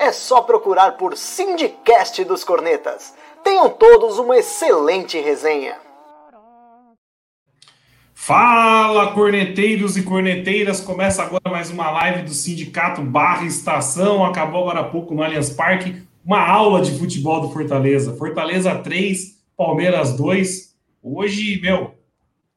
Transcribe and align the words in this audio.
É 0.00 0.12
só 0.12 0.42
procurar 0.42 0.92
por 0.92 1.16
Sindicast 1.16 2.22
dos 2.22 2.44
Cornetas. 2.44 3.14
Tenham 3.42 3.68
todos 3.68 4.16
uma 4.16 4.38
excelente 4.38 5.18
resenha. 5.18 5.74
Fala, 8.14 9.12
corneteiros 9.12 9.96
e 9.96 10.04
corneteiras! 10.04 10.80
Começa 10.80 11.24
agora 11.24 11.50
mais 11.50 11.70
uma 11.70 11.90
live 11.90 12.22
do 12.22 12.30
Sindicato 12.30 13.02
Barra 13.02 13.44
Estação. 13.44 14.24
Acabou 14.24 14.60
agora 14.62 14.80
há 14.80 14.84
pouco 14.84 15.16
no 15.16 15.22
Allianz 15.22 15.50
Parque. 15.50 16.00
Uma 16.24 16.48
aula 16.48 16.80
de 16.80 16.96
futebol 16.96 17.40
do 17.40 17.50
Fortaleza. 17.50 18.14
Fortaleza 18.14 18.76
3, 18.76 19.36
Palmeiras 19.56 20.12
2. 20.12 20.76
Hoje, 21.02 21.60
meu, 21.60 21.94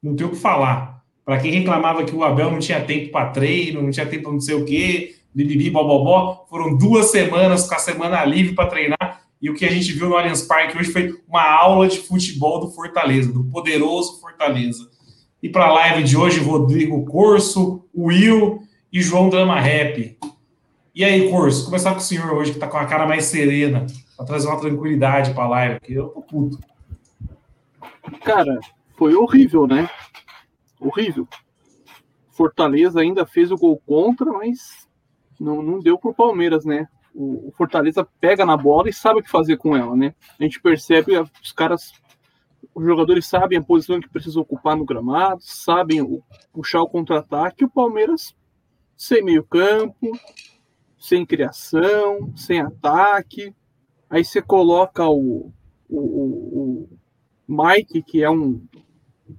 não 0.03 0.15
tem 0.15 0.27
o 0.27 0.29
que 0.29 0.35
falar. 0.35 1.03
Para 1.25 1.39
quem 1.39 1.51
reclamava 1.51 2.03
que 2.03 2.15
o 2.15 2.23
Abel 2.23 2.51
não 2.51 2.59
tinha 2.59 2.81
tempo 2.81 3.11
para 3.11 3.31
treino, 3.31 3.81
não 3.81 3.89
tinha 3.89 4.05
tempo 4.05 4.25
para 4.25 4.31
não 4.33 4.39
sei 4.39 4.53
o 4.53 4.63
quê, 4.63 5.15
bibibi, 5.33 5.69
bobobó, 5.69 6.45
foram 6.49 6.77
duas 6.77 7.11
semanas 7.11 7.67
com 7.67 7.75
a 7.75 7.79
semana 7.79 8.23
livre 8.25 8.53
para 8.53 8.69
treinar. 8.69 9.21
E 9.41 9.49
o 9.49 9.55
que 9.55 9.65
a 9.65 9.71
gente 9.71 9.91
viu 9.93 10.09
no 10.09 10.15
Allianz 10.15 10.43
Parque 10.43 10.77
hoje 10.77 10.91
foi 10.91 11.19
uma 11.27 11.41
aula 11.41 11.87
de 11.87 11.99
futebol 11.99 12.59
do 12.59 12.71
Fortaleza, 12.71 13.31
do 13.31 13.43
poderoso 13.45 14.19
Fortaleza. 14.21 14.89
E 15.41 15.49
para 15.49 15.65
a 15.65 15.73
live 15.73 16.03
de 16.03 16.15
hoje, 16.15 16.39
Rodrigo 16.39 17.03
Corso, 17.05 17.83
Will 17.95 18.61
e 18.93 19.01
João 19.01 19.29
Drama 19.29 19.59
Rap. 19.59 20.17
E 20.93 21.03
aí, 21.03 21.29
Corso, 21.31 21.65
começar 21.65 21.93
com 21.93 21.99
o 21.99 22.03
senhor 22.03 22.31
hoje, 22.33 22.51
que 22.51 22.57
está 22.57 22.67
com 22.67 22.77
a 22.77 22.85
cara 22.85 23.07
mais 23.07 23.25
serena, 23.25 23.87
para 24.15 24.25
trazer 24.25 24.47
uma 24.47 24.59
tranquilidade 24.59 25.33
para 25.33 25.45
a 25.45 25.47
live, 25.47 25.79
porque 25.79 25.93
eu 25.93 26.09
tô 26.09 26.21
puto. 26.21 26.59
Cara, 28.23 28.59
foi 28.95 29.15
horrível, 29.15 29.65
né? 29.65 29.89
Horrível. 30.79 31.27
Fortaleza 32.29 32.99
ainda 32.99 33.25
fez 33.25 33.51
o 33.51 33.57
gol 33.57 33.81
contra, 33.85 34.31
mas 34.31 34.80
não, 35.41 35.61
não 35.61 35.79
deu 35.79 35.97
pro 35.97 36.13
Palmeiras, 36.13 36.63
né? 36.63 36.87
O, 37.13 37.49
o 37.49 37.51
Fortaleza 37.57 38.07
pega 38.19 38.45
na 38.45 38.55
bola 38.55 38.89
e 38.89 38.93
sabe 38.93 39.19
o 39.19 39.23
que 39.23 39.29
fazer 39.29 39.57
com 39.57 39.75
ela, 39.75 39.95
né? 39.95 40.13
A 40.39 40.43
gente 40.43 40.61
percebe 40.61 41.17
os 41.17 41.51
caras, 41.51 41.91
os 42.73 42.85
jogadores 42.85 43.25
sabem 43.25 43.57
a 43.57 43.63
posição 43.63 43.99
que 43.99 44.09
precisam 44.09 44.43
ocupar 44.43 44.77
no 44.77 44.85
gramado, 44.85 45.41
sabem 45.41 46.01
o, 46.01 46.23
puxar 46.53 46.81
o 46.81 46.87
contra-ataque. 46.87 47.65
O 47.65 47.69
Palmeiras 47.69 48.35
sem 48.95 49.23
meio 49.23 49.43
campo, 49.43 50.11
sem 50.99 51.25
criação, 51.25 52.31
sem 52.35 52.61
ataque. 52.61 53.53
Aí 54.07 54.23
você 54.23 54.43
coloca 54.43 55.09
o, 55.09 55.51
o, 55.89 55.99
o, 55.99 56.89
Mike, 57.47 58.03
que 58.03 58.23
é 58.23 58.29
um 58.29 58.63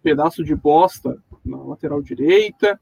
pedaço 0.02 0.42
de 0.42 0.54
bosta 0.56 1.16
na 1.44 1.58
lateral 1.58 2.02
direita. 2.02 2.78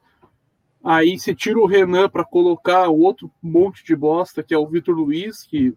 Aí 0.83 1.19
você 1.19 1.35
tira 1.35 1.59
o 1.59 1.67
Renan 1.67 2.09
para 2.09 2.25
colocar 2.25 2.89
outro 2.89 3.31
monte 3.43 3.85
de 3.85 3.95
bosta, 3.95 4.43
que 4.43 4.55
é 4.55 4.59
o 4.59 4.67
Vitor 4.67 4.95
Luiz, 4.95 5.47
que 5.47 5.75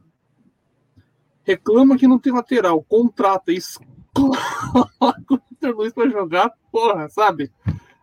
reclama 1.43 1.97
que 1.97 2.07
não 2.07 2.17
tem 2.17 2.31
lateral, 2.31 2.81
contrata 2.83 3.51
isso. 3.51 3.79
o 4.17 5.39
Vitor 5.49 5.75
Luiz 5.75 5.93
para 5.93 6.09
jogar, 6.09 6.51
porra, 6.71 7.09
sabe? 7.09 7.51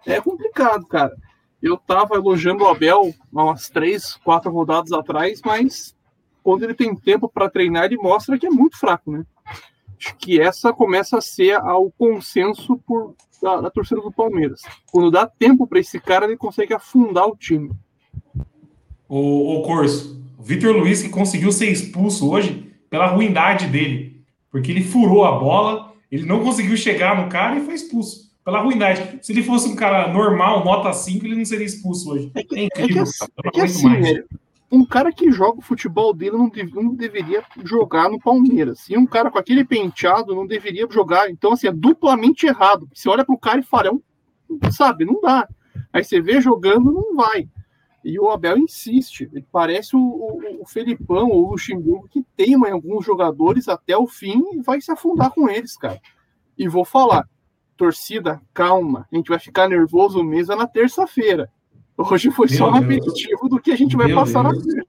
É 0.06 0.21
complicado, 0.21 0.87
cara. 0.87 1.16
Eu 1.62 1.77
tava 1.77 2.16
elogiando 2.16 2.65
o 2.65 2.69
Abel 2.69 3.15
há 3.34 3.44
umas 3.44 3.69
três, 3.69 4.17
quatro 4.17 4.50
rodadas 4.50 4.93
atrás, 4.93 5.41
mas 5.44 5.97
quando 6.43 6.65
ele 6.65 6.75
tem 6.75 6.94
tempo 6.94 7.28
para 7.28 7.50
treinar, 7.50 7.84
ele 7.84 7.97
mostra 7.97 8.38
que 8.38 8.47
é 8.47 8.50
muito 8.50 8.78
fraco, 8.78 9.11
né? 9.11 9.25
Acho 10.00 10.16
que 10.16 10.41
essa 10.41 10.72
começa 10.72 11.19
a 11.19 11.21
ser 11.21 11.59
o 11.59 11.91
consenso 11.91 12.78
por, 12.87 13.15
da, 13.43 13.61
da 13.61 13.71
torcida 13.71 14.00
do 14.00 14.11
Palmeiras. 14.11 14.62
Quando 14.91 15.11
dá 15.11 15.27
tempo 15.27 15.66
para 15.66 15.78
esse 15.78 16.00
cara, 16.00 16.25
ele 16.25 16.38
consegue 16.38 16.72
afundar 16.72 17.28
o 17.28 17.37
time. 17.37 17.71
O, 19.06 19.59
o 19.59 19.62
Corso, 19.62 20.25
o 20.38 20.43
Vitor 20.43 20.75
Luiz 20.75 21.03
que 21.03 21.11
conseguiu 21.11 21.53
ser 21.53 21.71
expulso 21.71 22.31
hoje 22.31 22.72
pela 22.88 23.09
ruindade 23.09 23.66
dele, 23.66 24.25
porque 24.50 24.71
ele 24.71 24.83
furou 24.83 25.25
a 25.25 25.38
bola, 25.38 25.93
ele 26.11 26.25
não 26.25 26.43
conseguiu 26.43 26.77
chegar 26.78 27.22
no 27.22 27.28
cara 27.28 27.59
e 27.59 27.65
foi 27.65 27.75
expulso. 27.75 28.31
Pela 28.43 28.62
ruindade. 28.62 29.19
Se 29.21 29.32
ele 29.32 29.43
fosse 29.43 29.69
um 29.69 29.77
cara 29.77 30.11
normal, 30.11 30.65
nota 30.65 30.94
5, 30.94 31.27
ele 31.27 31.37
não 31.37 31.44
seria 31.44 31.67
expulso 31.67 32.11
hoje. 32.11 32.32
É, 32.34 32.43
que, 32.43 32.59
é 32.59 32.65
incrível. 32.65 33.05
É 33.05 33.06
que, 33.06 33.49
é 33.49 33.50
que 33.50 33.61
assim, 33.61 34.25
um 34.70 34.84
cara 34.84 35.12
que 35.12 35.32
joga 35.32 35.58
o 35.58 35.62
futebol 35.62 36.14
dele 36.14 36.36
não, 36.36 36.48
deve, 36.48 36.72
não, 36.72 36.94
deveria 36.94 37.42
jogar 37.64 38.08
no 38.08 38.20
Palmeiras. 38.20 38.88
E 38.88 38.97
um 38.97 39.04
cara 39.04 39.31
com 39.31 39.38
aquele 39.38 39.64
penteado 39.64 40.34
não 40.34 40.47
deveria 40.47 40.86
jogar. 40.88 41.28
Então, 41.28 41.53
assim, 41.53 41.66
é 41.66 41.72
duplamente 41.72 42.47
errado. 42.47 42.88
Você 42.94 43.08
olha 43.08 43.25
pro 43.25 43.36
cara 43.36 43.58
e 43.58 43.64
fala, 43.64 43.88
é 43.88 43.91
um, 43.91 44.00
sabe, 44.70 45.04
não 45.04 45.20
dá. 45.20 45.48
Aí 45.92 46.04
você 46.04 46.20
vê 46.20 46.41
jogando, 46.41 46.92
não 46.92 47.16
vai. 47.16 47.48
E 48.04 48.19
o 48.19 48.31
Abel 48.31 48.58
insiste. 48.58 49.28
Ele 49.32 49.44
parece 49.50 49.97
o, 49.97 50.00
o, 50.00 50.62
o 50.62 50.66
Felipão 50.66 51.28
ou 51.28 51.48
o 51.48 51.50
Luxemburgo 51.50 52.08
que 52.08 52.25
teima 52.37 52.69
em 52.69 52.72
alguns 52.72 53.04
jogadores 53.04 53.69
até 53.69 53.97
o 53.97 54.06
fim 54.06 54.42
e 54.52 54.62
vai 54.62 54.81
se 54.81 54.92
afundar 54.92 55.31
com 55.31 55.48
eles, 55.48 55.76
cara. 55.76 56.00
E 56.56 56.69
vou 56.69 56.84
falar, 56.84 57.28
torcida, 57.76 58.41
calma. 58.54 59.08
A 59.12 59.16
gente 59.16 59.28
vai 59.28 59.38
ficar 59.41 59.69
nervoso 59.69 60.22
mesmo 60.22 60.54
na 60.54 60.66
terça-feira 60.66 61.50
Hoje 62.00 62.31
foi 62.31 62.49
Meu 62.49 62.59
só 62.59 62.71
um 62.71 62.75
aperitivo 62.75 63.49
do 63.49 63.61
que 63.61 63.71
a 63.71 63.77
gente 63.77 63.97
vai 63.97 64.06
Meu 64.06 64.16
passar 64.16 64.43
Deus. 64.50 64.66
na 64.66 64.83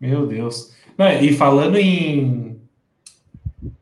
Meu 0.00 0.26
Deus. 0.26 0.72
Não, 0.98 1.08
e 1.08 1.32
falando 1.32 1.76
em. 1.76 2.58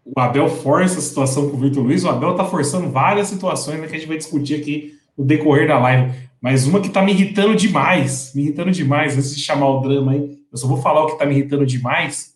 O 0.05 0.21
Abel 0.21 0.49
força 0.49 0.99
a 0.99 1.03
situação 1.03 1.49
com 1.49 1.57
o 1.57 1.61
Vitor 1.61 1.83
Luiz, 1.83 2.05
o 2.05 2.09
Abel 2.09 2.35
tá 2.35 2.45
forçando 2.45 2.91
várias 2.91 3.29
situações 3.29 3.81
né, 3.81 3.87
que 3.87 3.97
a 3.97 3.99
gente 3.99 4.09
vai 4.09 4.19
discutir 4.19 4.57
aqui 4.57 4.95
no 5.17 5.25
decorrer 5.25 5.67
da 5.67 5.79
live. 5.79 6.13
Mas 6.39 6.67
uma 6.67 6.81
que 6.81 6.91
tá 6.91 7.01
me 7.03 7.13
irritando 7.13 7.55
demais, 7.55 8.33
me 8.35 8.43
irritando 8.43 8.71
demais, 8.71 9.17
antes 9.17 9.35
de 9.35 9.41
chamar 9.41 9.69
o 9.71 9.81
drama 9.81 10.13
aí, 10.13 10.39
eu 10.51 10.59
só 10.59 10.67
vou 10.67 10.77
falar 10.77 11.05
o 11.05 11.07
que 11.07 11.19
tá 11.19 11.25
me 11.25 11.35
irritando 11.35 11.65
demais, 11.65 12.35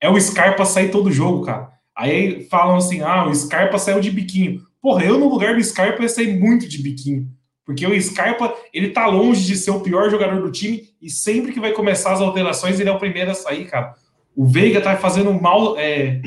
é 0.00 0.08
o 0.08 0.18
Scarpa 0.18 0.64
sair 0.64 0.90
todo 0.90 1.12
jogo, 1.12 1.44
cara. 1.44 1.70
Aí 1.96 2.44
falam 2.44 2.76
assim, 2.76 3.02
ah, 3.02 3.26
o 3.26 3.34
Scarpa 3.34 3.76
saiu 3.76 4.00
de 4.00 4.10
biquinho. 4.10 4.62
Porra, 4.80 5.04
eu 5.04 5.18
no 5.18 5.28
lugar 5.28 5.54
do 5.54 5.62
Scarpa 5.62 6.02
ia 6.02 6.08
sair 6.08 6.38
muito 6.38 6.66
de 6.66 6.82
biquinho. 6.82 7.28
Porque 7.70 7.86
o 7.86 8.02
Scarpa, 8.02 8.52
ele 8.74 8.88
tá 8.88 9.06
longe 9.06 9.46
de 9.46 9.54
ser 9.54 9.70
o 9.70 9.78
pior 9.78 10.10
jogador 10.10 10.42
do 10.42 10.50
time 10.50 10.88
e 11.00 11.08
sempre 11.08 11.52
que 11.52 11.60
vai 11.60 11.70
começar 11.70 12.12
as 12.12 12.20
alterações, 12.20 12.80
ele 12.80 12.88
é 12.88 12.92
o 12.92 12.98
primeiro 12.98 13.30
a 13.30 13.34
sair, 13.34 13.64
cara. 13.66 13.94
O 14.34 14.44
Veiga 14.44 14.80
tá 14.80 14.96
fazendo 14.96 15.32
mal, 15.32 15.78
é, 15.78 16.20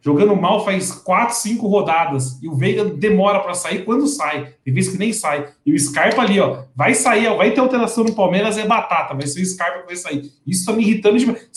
jogando 0.00 0.34
mal 0.34 0.64
faz 0.64 0.90
quatro, 0.90 1.36
cinco 1.36 1.68
rodadas 1.68 2.42
e 2.42 2.48
o 2.48 2.54
Veiga 2.54 2.86
demora 2.86 3.40
para 3.40 3.52
sair 3.52 3.84
quando 3.84 4.06
sai. 4.06 4.54
Tem 4.64 4.72
vezes 4.72 4.92
que 4.92 4.98
nem 4.98 5.12
sai. 5.12 5.46
E 5.66 5.74
o 5.74 5.78
Scarpa 5.78 6.22
ali, 6.22 6.40
ó, 6.40 6.62
vai 6.74 6.94
sair, 6.94 7.26
ó, 7.26 7.36
vai 7.36 7.50
ter 7.50 7.60
alteração 7.60 8.02
no 8.02 8.14
Palmeiras, 8.14 8.56
é 8.56 8.66
batata, 8.66 9.12
vai 9.12 9.26
ser 9.26 9.42
o 9.42 9.44
Scarpa 9.44 9.80
que 9.80 9.88
vai 9.88 9.96
sair. 9.96 10.32
Isso 10.46 10.64
tá 10.64 10.72
me 10.72 10.82
irritando 10.82 11.18
demais. 11.18 11.50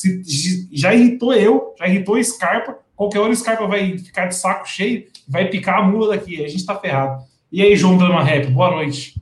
Já 0.73 0.93
irritou 0.93 1.33
eu, 1.33 1.73
já 1.79 1.87
irritou 1.87 2.15
o 2.15 2.23
Scarpa. 2.23 2.77
Qualquer 2.97 3.19
hora 3.19 3.31
o 3.31 3.35
Scarpa 3.35 3.65
vai 3.65 3.97
ficar 3.97 4.25
de 4.25 4.35
saco 4.35 4.67
cheio, 4.67 5.05
vai 5.25 5.47
picar 5.47 5.79
a 5.79 5.83
mula 5.83 6.09
daqui. 6.09 6.43
A 6.43 6.49
gente 6.49 6.65
tá 6.65 6.75
ferrado. 6.75 7.31
E 7.49 7.61
aí, 7.61 7.75
João 7.75 7.97
Drama 7.97 8.23
Rap, 8.23 8.47
boa 8.47 8.71
noite. 8.71 9.20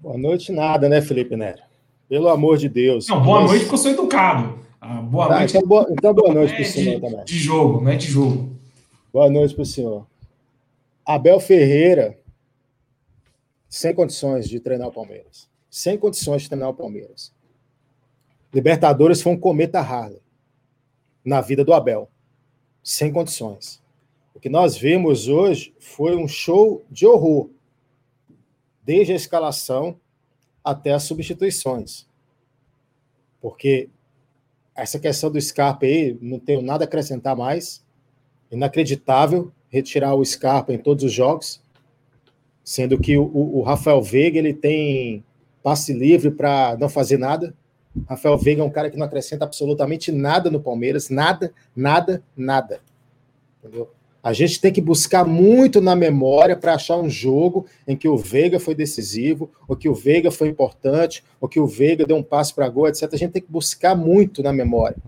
Boa 0.00 0.16
noite, 0.16 0.52
nada, 0.52 0.88
né, 0.88 1.02
Felipe 1.02 1.36
Neto? 1.36 1.60
Pelo 2.08 2.28
amor 2.28 2.56
de 2.56 2.68
Deus. 2.68 3.08
Não, 3.08 3.20
boa 3.20 3.42
noite, 3.42 3.62
porque 3.62 3.74
eu 3.74 3.78
sou 3.78 3.90
educado. 3.90 4.60
Ah, 4.80 5.02
boa 5.02 5.26
ah, 5.26 5.38
noite. 5.38 5.56
Então 5.56 5.68
boa, 5.68 5.88
então 5.90 6.14
boa 6.14 6.32
noite 6.32 6.54
para 6.54 6.62
o 6.62 6.64
senhor 6.64 6.94
de, 6.94 7.00
também. 7.00 7.24
De 7.24 7.36
jogo, 7.36 7.80
não 7.80 7.90
é 7.90 7.96
de 7.96 8.06
jogo. 8.06 8.56
Boa 9.12 9.28
noite 9.28 9.54
para 9.54 9.62
o 9.62 9.66
senhor. 9.66 10.06
Abel 11.04 11.40
Ferreira, 11.40 12.16
sem 13.68 13.92
condições 13.92 14.48
de 14.48 14.60
treinar 14.60 14.86
o 14.86 14.92
Palmeiras. 14.92 15.48
Sem 15.68 15.98
condições 15.98 16.42
de 16.42 16.48
treinar 16.48 16.68
o 16.68 16.74
Palmeiras. 16.74 17.32
Libertadores 18.54 19.20
foi 19.20 19.32
um 19.32 19.38
cometa 19.38 19.80
Harley 19.80 20.22
na 21.24 21.40
vida 21.40 21.64
do 21.64 21.74
Abel. 21.74 22.08
Sem 22.84 23.12
condições. 23.12 23.82
O 24.32 24.38
que 24.38 24.48
nós 24.48 24.76
vimos 24.76 25.26
hoje 25.26 25.74
foi 25.80 26.16
um 26.16 26.28
show 26.28 26.84
de 26.88 27.04
horror 27.04 27.50
desde 28.88 29.12
a 29.12 29.16
escalação 29.16 30.00
até 30.64 30.94
as 30.94 31.02
substituições. 31.02 32.06
Porque 33.38 33.90
essa 34.74 34.98
questão 34.98 35.30
do 35.30 35.38
Scarpa 35.38 35.84
aí, 35.84 36.16
não 36.22 36.38
tenho 36.38 36.62
nada 36.62 36.84
a 36.84 36.86
acrescentar 36.86 37.36
mais. 37.36 37.84
Inacreditável 38.50 39.52
retirar 39.68 40.14
o 40.14 40.24
Scarpa 40.24 40.72
em 40.72 40.78
todos 40.78 41.04
os 41.04 41.12
jogos, 41.12 41.62
sendo 42.64 42.98
que 42.98 43.18
o, 43.18 43.26
o 43.26 43.60
Rafael 43.60 44.00
Veiga 44.00 44.38
ele 44.38 44.54
tem 44.54 45.22
passe 45.62 45.92
livre 45.92 46.30
para 46.30 46.74
não 46.80 46.88
fazer 46.88 47.18
nada. 47.18 47.54
Rafael 48.08 48.38
Veiga 48.38 48.62
é 48.62 48.64
um 48.64 48.70
cara 48.70 48.88
que 48.88 48.96
não 48.96 49.04
acrescenta 49.04 49.44
absolutamente 49.44 50.10
nada 50.10 50.50
no 50.50 50.62
Palmeiras, 50.62 51.10
nada, 51.10 51.52
nada, 51.76 52.22
nada. 52.34 52.80
Entendeu? 53.58 53.92
A 54.28 54.34
gente 54.34 54.60
tem 54.60 54.70
que 54.70 54.82
buscar 54.82 55.24
muito 55.24 55.80
na 55.80 55.96
memória 55.96 56.54
para 56.54 56.74
achar 56.74 56.98
um 56.98 57.08
jogo 57.08 57.64
em 57.86 57.96
que 57.96 58.06
o 58.06 58.14
Veiga 58.14 58.60
foi 58.60 58.74
decisivo, 58.74 59.50
ou 59.66 59.74
que 59.74 59.88
o 59.88 59.94
Veiga 59.94 60.30
foi 60.30 60.48
importante, 60.48 61.24
ou 61.40 61.48
que 61.48 61.58
o 61.58 61.66
Veiga 61.66 62.04
deu 62.04 62.14
um 62.14 62.22
passo 62.22 62.54
para 62.54 62.68
gol, 62.68 62.86
etc. 62.86 63.08
A 63.10 63.16
gente 63.16 63.32
tem 63.32 63.40
que 63.40 63.50
buscar 63.50 63.96
muito 63.96 64.42
na 64.42 64.52
memória. 64.52 64.98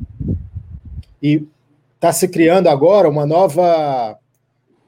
E 1.22 1.46
está 1.96 2.14
se 2.14 2.28
criando 2.28 2.68
agora 2.68 3.10
uma 3.10 3.26
nova 3.26 4.18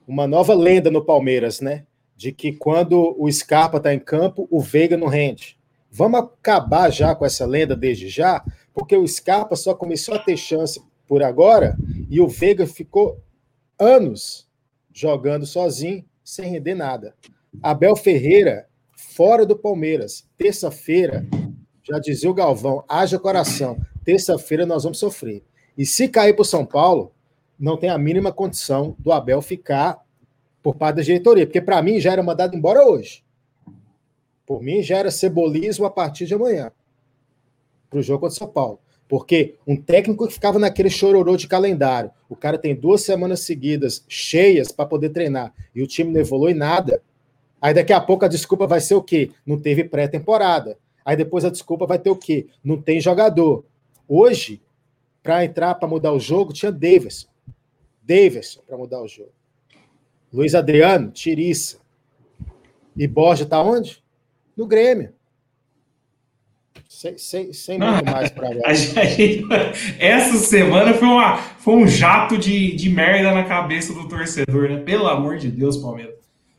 uma 0.08 0.26
nova 0.26 0.55
lenda 0.55 0.90
no 0.90 1.05
Palmeiras, 1.05 1.61
né? 1.61 1.85
De 2.17 2.32
que 2.32 2.52
quando 2.52 3.14
o 3.19 3.31
Scarpa 3.31 3.76
está 3.76 3.93
em 3.93 4.00
campo, 4.00 4.49
o 4.50 4.62
Veiga 4.62 4.96
não 4.96 5.08
rende. 5.08 5.58
Vamos 5.90 6.20
acabar 6.20 6.88
já 6.88 7.14
com 7.14 7.26
essa 7.26 7.44
lenda 7.44 7.76
desde 7.76 8.08
já, 8.08 8.43
porque 8.73 8.96
o 8.96 9.06
Scarpa 9.06 9.56
só 9.56 9.75
começou 9.75 10.14
a 10.14 10.19
ter 10.19 10.38
chance 10.38 10.81
por 11.06 11.23
agora 11.23 11.76
e 12.08 12.19
o 12.19 12.26
Veiga 12.26 12.67
ficou 12.67 13.20
anos 13.82 14.49
jogando 14.93 15.44
sozinho, 15.44 16.05
sem 16.23 16.49
render 16.49 16.75
nada. 16.75 17.14
Abel 17.62 17.96
Ferreira, 17.96 18.69
fora 18.96 19.44
do 19.44 19.56
Palmeiras, 19.56 20.29
terça-feira, 20.37 21.26
já 21.82 21.99
dizia 21.99 22.31
o 22.31 22.34
Galvão, 22.34 22.84
haja 22.88 23.19
coração, 23.19 23.79
terça-feira 24.05 24.64
nós 24.64 24.84
vamos 24.84 24.99
sofrer. 24.99 25.43
E 25.76 25.84
se 25.84 26.08
cair 26.08 26.34
para 26.34 26.43
o 26.43 26.46
São 26.46 26.64
Paulo, 26.64 27.12
não 27.58 27.76
tem 27.76 27.90
a 27.90 27.99
mínima 27.99 28.32
condição 28.32 28.94
do 28.99 29.12
Abel 29.12 29.43
ficar 29.43 30.00
por 30.62 30.76
parte 30.76 30.96
da 30.96 31.02
diretoria, 31.02 31.46
porque 31.46 31.61
para 31.61 31.82
mim 31.82 31.99
já 31.99 32.12
era 32.12 32.23
mandado 32.23 32.56
embora 32.56 32.87
hoje. 32.87 33.25
Por 34.46 34.62
mim 34.62 34.82
já 34.82 34.99
era 34.99 35.11
cebolismo 35.11 35.85
a 35.85 35.90
partir 35.90 36.26
de 36.26 36.35
amanhã 36.35 36.70
para 37.93 37.99
o 37.99 38.02
jogo 38.02 38.20
contra 38.20 38.35
o 38.35 38.38
São 38.38 38.49
Paulo. 38.49 38.81
Porque 39.12 39.56
um 39.67 39.76
técnico 39.76 40.26
que 40.26 40.32
ficava 40.32 40.59
naquele 40.59 40.88
chororô 40.88 41.37
de 41.37 41.47
calendário, 41.47 42.11
o 42.31 42.35
cara 42.35 42.56
tem 42.56 42.75
duas 42.75 43.03
semanas 43.03 43.41
seguidas 43.41 44.06
cheias 44.09 44.73
para 44.73 44.87
poder 44.87 45.11
treinar 45.11 45.53
e 45.75 45.82
o 45.82 45.87
time 45.87 46.11
não 46.11 46.19
evolui 46.19 46.55
nada. 46.55 47.03
Aí 47.61 47.75
daqui 47.75 47.93
a 47.93 48.00
pouco 48.00 48.25
a 48.25 48.29
desculpa 48.29 48.67
vai 48.67 48.81
ser 48.81 48.94
o 48.94 49.03
quê? 49.03 49.31
Não 49.44 49.61
teve 49.61 49.85
pré-temporada. 49.85 50.79
Aí 51.05 51.14
depois 51.14 51.44
a 51.44 51.50
desculpa 51.50 51.85
vai 51.85 51.99
ter 51.99 52.09
o 52.09 52.17
quê? 52.17 52.47
Não 52.64 52.81
tem 52.81 53.03
jogador. 53.03 53.67
Hoje, 54.09 54.62
para 55.23 55.44
entrar 55.44 55.75
para 55.75 55.87
mudar 55.87 56.14
o 56.14 56.19
jogo, 56.19 56.55
tinha 56.55 56.73
Davis. 56.73 57.29
Davidson 58.03 58.62
para 58.67 58.79
mudar 58.79 59.03
o 59.03 59.09
jogo. 59.09 59.32
Luiz 60.32 60.55
Adriano, 60.55 61.11
Tiriça. 61.11 61.76
E 62.97 63.06
Borja 63.06 63.44
está 63.44 63.62
onde? 63.62 64.03
No 64.56 64.67
Grêmio. 64.67 65.12
Sem, 66.92 67.16
sem, 67.16 67.52
sem 67.54 67.78
muito 67.78 68.04
mais 68.04 68.30
para 68.30 68.50
Essa 69.98 70.36
semana 70.36 70.92
foi, 70.92 71.08
uma, 71.08 71.38
foi 71.38 71.74
um 71.74 71.86
jato 71.86 72.36
de, 72.36 72.76
de 72.76 72.90
merda 72.90 73.32
na 73.32 73.44
cabeça 73.44 73.94
do 73.94 74.06
torcedor, 74.06 74.68
né? 74.68 74.76
Pelo 74.76 75.08
amor 75.08 75.38
de 75.38 75.50
Deus, 75.50 75.78
Palmeiras. 75.78 76.14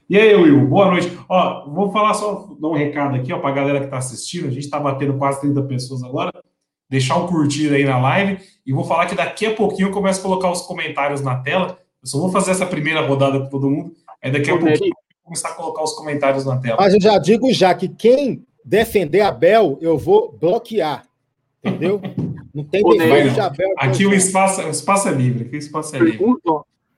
E 0.10 0.18
aí, 0.18 0.34
Will, 0.36 0.68
boa 0.68 0.90
noite. 0.90 1.16
Ó, 1.30 1.70
vou 1.70 1.92
falar 1.92 2.16
só, 2.16 2.50
dar 2.60 2.68
um 2.68 2.74
recado 2.74 3.16
aqui, 3.16 3.32
ó, 3.32 3.38
para 3.38 3.52
a 3.52 3.54
galera 3.54 3.80
que 3.80 3.86
está 3.86 3.98
assistindo. 4.00 4.48
A 4.48 4.52
gente 4.52 4.66
está 4.66 4.80
batendo 4.80 5.18
quase 5.20 5.40
30 5.42 5.62
pessoas 5.64 6.04
agora 6.04 6.32
deixar 6.90 7.16
um 7.18 7.28
curtir 7.28 7.74
aí 7.74 7.86
na 7.86 8.00
live 8.00 8.40
e 8.66 8.74
vou 8.74 8.84
falar 8.84 9.06
que 9.06 9.16
daqui 9.16 9.46
a 9.46 9.54
pouquinho 9.54 9.90
eu 9.90 9.92
começo 9.92 10.20
a 10.20 10.24
colocar 10.24 10.52
os 10.52 10.62
comentários 10.62 11.22
na 11.22 11.38
tela. 11.38 11.78
Eu 12.02 12.08
só 12.08 12.20
vou 12.20 12.32
fazer 12.32 12.52
essa 12.52 12.66
primeira 12.66 13.02
rodada 13.02 13.40
para 13.40 13.50
todo 13.50 13.70
mundo, 13.70 13.94
aí 14.22 14.32
daqui 14.32 14.50
a 14.50 14.58
pouquinho 14.58 14.90
eu 14.90 14.94
vou 15.16 15.24
começar 15.26 15.50
a 15.50 15.54
colocar 15.54 15.84
os 15.84 15.94
comentários 15.94 16.46
na 16.46 16.58
tela. 16.58 16.78
Mas 16.80 16.94
eu 16.94 17.02
já 17.02 17.18
digo 17.18 17.52
já 17.54 17.74
que 17.74 17.88
quem 17.88 18.44
defender 18.64 19.22
Abel, 19.22 19.78
eu 19.82 19.98
vou 19.98 20.32
bloquear. 20.32 21.06
Entendeu? 21.64 22.02
Não 22.54 22.64
tem 22.64 22.84
defesa 22.84 23.30
de 23.32 23.40
Abel. 23.40 23.74
Aqui 23.78 24.06
o 24.06 24.14
espaço, 24.14 24.62
o 24.62 24.70
espaço 24.70 25.08
é 25.08 25.12
livre. 25.12 25.46
Aqui 25.46 25.56
o 25.56 25.60
espaço 25.60 25.96
é 25.96 26.00
livre. 26.00 26.26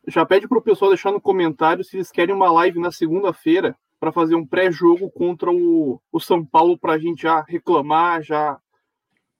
já 0.07 0.25
pede 0.25 0.47
para 0.47 0.57
o 0.57 0.61
pessoal 0.61 0.91
deixar 0.91 1.11
no 1.11 1.21
comentário 1.21 1.83
se 1.83 1.97
eles 1.97 2.11
querem 2.11 2.33
uma 2.33 2.51
live 2.51 2.79
na 2.79 2.91
segunda-feira 2.91 3.75
para 3.99 4.11
fazer 4.11 4.35
um 4.35 4.45
pré-jogo 4.45 5.09
contra 5.09 5.51
o, 5.51 6.01
o 6.11 6.19
São 6.19 6.43
Paulo 6.43 6.77
para 6.77 6.93
a 6.93 6.97
gente 6.97 7.23
já 7.23 7.43
reclamar, 7.47 8.21
já 8.21 8.57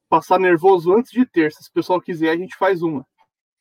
passar 0.10 0.40
nervoso 0.40 0.94
antes 0.94 1.12
de 1.12 1.26
ter. 1.26 1.52
Se 1.52 1.70
o 1.70 1.74
pessoal 1.74 2.00
quiser, 2.00 2.30
a 2.30 2.38
gente 2.38 2.56
faz 2.56 2.82
uma. 2.82 3.06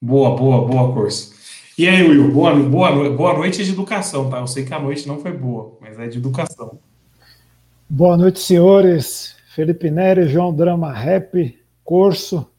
Boa, 0.00 0.37
boa, 0.37 0.67
boa, 0.67 0.93
curso. 0.93 1.34
E 1.76 1.88
aí, 1.88 2.08
Will, 2.08 2.31
boa, 2.31 2.55
boa, 2.55 3.10
boa 3.10 3.34
noite 3.34 3.64
de 3.64 3.72
educação, 3.72 4.31
tá? 4.31 4.38
Eu 4.38 4.46
sei 4.46 4.64
que 4.64 4.72
a 4.72 4.78
noite 4.78 5.08
não 5.08 5.19
foi 5.19 5.32
boa, 5.32 5.76
mas 5.81 5.99
é 5.99 6.06
de 6.06 6.19
educação. 6.19 6.78
Boa 7.88 8.16
noite, 8.16 8.40
senhores. 8.40 9.36
Felipe 9.54 9.90
Nery, 9.90 10.26
João 10.26 10.54
Drama 10.54 10.90
Rap, 10.90 11.62
Corso 11.84 12.50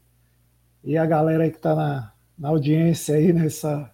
e 0.84 0.96
a 0.96 1.04
galera 1.04 1.42
aí 1.42 1.50
que 1.50 1.58
tá 1.58 1.74
na, 1.74 2.12
na 2.38 2.48
audiência 2.50 3.16
aí 3.16 3.32
nessa 3.32 3.92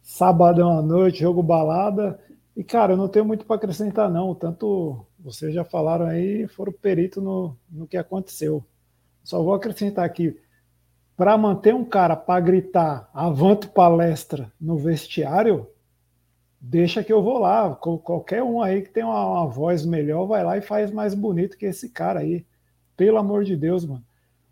sabadão 0.00 0.78
à 0.78 0.80
noite, 0.80 1.20
jogo 1.20 1.42
balada. 1.42 2.18
E, 2.56 2.62
cara, 2.62 2.92
eu 2.92 2.96
não 2.96 3.08
tenho 3.08 3.24
muito 3.24 3.44
para 3.44 3.56
acrescentar, 3.56 4.08
não. 4.08 4.32
Tanto 4.32 5.04
vocês 5.18 5.52
já 5.52 5.64
falaram 5.64 6.06
aí, 6.06 6.46
foram 6.46 6.72
perito 6.72 7.20
no, 7.20 7.56
no 7.68 7.86
que 7.86 7.96
aconteceu. 7.96 8.64
Só 9.24 9.42
vou 9.42 9.54
acrescentar 9.54 10.04
aqui, 10.04 10.40
para 11.16 11.36
manter 11.36 11.74
um 11.74 11.84
cara 11.84 12.14
para 12.14 12.40
gritar 12.40 13.10
avante 13.12 13.66
palestra 13.66 14.50
no 14.58 14.78
vestiário, 14.78 15.66
deixa 16.60 17.04
que 17.04 17.12
eu 17.12 17.22
vou 17.22 17.38
lá. 17.38 17.74
Qualquer 17.74 18.42
um 18.42 18.60
aí 18.62 18.82
que 18.82 18.90
tem 18.90 19.04
uma, 19.04 19.24
uma, 19.24 19.46
voz 19.46 19.84
melhor 19.84 20.26
vai 20.26 20.44
lá 20.44 20.56
e 20.58 20.62
faz 20.62 20.90
mais 20.90 21.14
bonito 21.14 21.56
que 21.56 21.66
esse 21.66 21.90
cara 21.90 22.20
aí. 22.20 22.46
Pelo 22.96 23.18
amor 23.18 23.44
de 23.44 23.56
Deus, 23.56 23.84
mano. 23.84 24.04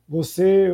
Você. 0.09 0.69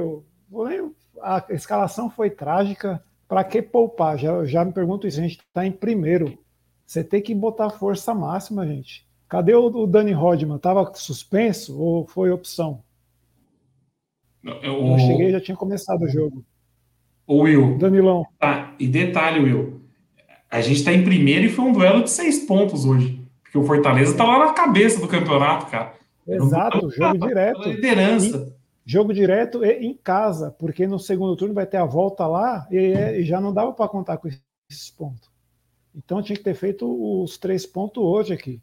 A 1.20 1.44
escalação 1.50 2.10
foi 2.10 2.30
trágica. 2.30 3.02
Para 3.26 3.44
que 3.44 3.62
poupar? 3.62 4.18
Já, 4.18 4.44
já 4.44 4.64
me 4.64 4.72
pergunto 4.72 5.06
isso. 5.06 5.18
A 5.18 5.22
gente 5.22 5.38
está 5.38 5.64
em 5.64 5.72
primeiro. 5.72 6.38
Você 6.84 7.02
tem 7.02 7.22
que 7.22 7.34
botar 7.34 7.70
força 7.70 8.12
máxima, 8.12 8.66
gente. 8.66 9.06
Cadê 9.28 9.54
o, 9.54 9.66
o 9.66 9.86
Dani 9.86 10.12
Rodman? 10.12 10.58
Tava 10.58 10.92
suspenso 10.94 11.80
ou 11.80 12.06
foi 12.06 12.30
opção? 12.30 12.82
Eu, 14.44 14.98
cheguei 14.98 15.30
já 15.30 15.40
tinha 15.40 15.56
começado 15.56 16.02
o 16.02 16.08
jogo. 16.08 16.44
O 17.26 17.42
Will. 17.42 17.78
Danilão. 17.78 18.26
Tá, 18.38 18.74
e 18.78 18.88
detalhe, 18.88 19.40
Will. 19.40 19.81
A 20.52 20.60
gente 20.60 20.80
está 20.80 20.92
em 20.92 21.02
primeiro 21.02 21.46
e 21.46 21.48
foi 21.48 21.64
um 21.64 21.72
duelo 21.72 22.04
de 22.04 22.10
seis 22.10 22.40
pontos 22.40 22.84
hoje. 22.84 23.26
Porque 23.42 23.56
o 23.56 23.64
Fortaleza 23.64 24.16
tá 24.16 24.24
lá 24.24 24.38
na 24.46 24.52
cabeça 24.52 25.00
do 25.00 25.08
campeonato, 25.08 25.66
cara. 25.66 25.94
Exato, 26.28 26.90
jogo 26.90 27.18
tá, 27.18 27.26
direto. 27.26 27.68
Liderança. 27.68 28.56
jogo 28.84 29.12
direto 29.12 29.64
e 29.64 29.86
em 29.86 29.94
casa, 29.94 30.50
porque 30.58 30.86
no 30.86 30.98
segundo 30.98 31.36
turno 31.36 31.54
vai 31.54 31.66
ter 31.66 31.78
a 31.78 31.86
volta 31.86 32.26
lá 32.26 32.68
e, 32.70 32.76
e 32.76 33.24
já 33.24 33.40
não 33.40 33.52
dava 33.52 33.72
para 33.72 33.88
contar 33.88 34.18
com 34.18 34.28
esses 34.28 34.90
pontos. 34.90 35.30
Então 35.94 36.22
tinha 36.22 36.36
que 36.36 36.44
ter 36.44 36.54
feito 36.54 36.86
os 37.22 37.38
três 37.38 37.66
pontos 37.66 38.02
hoje 38.02 38.34
aqui. 38.34 38.60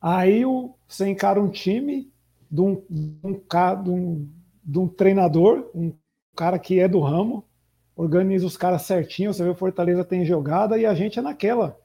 Aí 0.00 0.42
você 0.88 1.08
encara 1.08 1.40
um 1.40 1.50
time 1.50 2.10
de 2.50 2.60
um, 2.60 2.82
de 2.88 3.18
um, 3.22 3.82
de 3.82 3.90
um 3.90 4.28
de 4.66 4.80
um 4.80 4.88
treinador, 4.88 5.70
um 5.72 5.94
cara 6.34 6.58
que 6.58 6.80
é 6.80 6.88
do 6.88 6.98
ramo, 6.98 7.45
organiza 7.96 8.46
os 8.46 8.56
caras 8.56 8.82
certinho. 8.82 9.32
Você 9.32 9.42
vê 9.42 9.48
o 9.48 9.54
Fortaleza 9.54 10.04
tem 10.04 10.24
jogada 10.24 10.78
e 10.78 10.84
a 10.84 10.94
gente 10.94 11.18
é 11.18 11.22
naquela. 11.22 11.78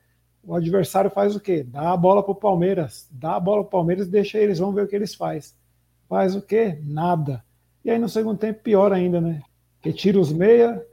O 0.43 0.53
adversário 0.53 1.09
faz 1.09 1.35
o 1.35 1.39
quê? 1.39 1.63
Dá 1.63 1.91
a 1.91 1.97
bola 1.97 2.21
pro 2.21 2.35
Palmeiras, 2.35 3.07
dá 3.11 3.35
a 3.35 3.39
bola 3.39 3.61
pro 3.63 3.71
Palmeiras 3.71 4.07
e 4.07 4.11
deixa 4.11 4.37
eles, 4.37 4.59
vamos 4.59 4.75
ver 4.75 4.83
o 4.83 4.87
que 4.87 4.95
eles 4.95 5.15
fazem. 5.15 5.53
Faz 6.09 6.35
o 6.35 6.41
quê? 6.41 6.79
Nada. 6.83 7.43
E 7.85 7.89
aí 7.89 7.97
no 7.97 8.09
segundo 8.09 8.37
tempo, 8.37 8.61
pior 8.61 8.91
ainda, 8.91 9.21
né? 9.21 9.41
Que 9.81 9.93
tira 9.93 10.19
os 10.19 10.31
meia, 10.31 10.83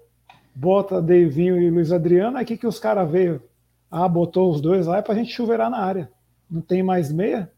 bota 0.55 1.03
Deivinho 1.03 1.61
e 1.61 1.71
Luiz 1.71 1.93
Adriano, 1.93 2.37
aí 2.37 2.45
que, 2.45 2.57
que 2.57 2.67
os 2.67 2.79
caras 2.79 3.11
veio? 3.11 3.43
Ah, 3.91 4.07
botou 4.07 4.51
os 4.51 4.61
dois 4.61 4.87
lá 4.87 4.99
é 4.99 5.03
pra 5.03 5.15
gente 5.15 5.33
chuveirar 5.33 5.71
na 5.71 5.79
área. 5.79 6.11
Não 6.51 6.61
tem 6.61 6.83
mais 6.83 7.11
meia? 7.11 7.51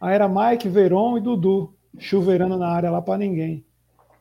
Aí 0.00 0.14
era 0.14 0.28
Mike, 0.28 0.68
Veron 0.68 1.16
e 1.16 1.20
Dudu, 1.20 1.74
chuveirando 1.98 2.56
na 2.56 2.68
área 2.68 2.90
lá 2.90 3.00
para 3.00 3.18
ninguém. 3.18 3.64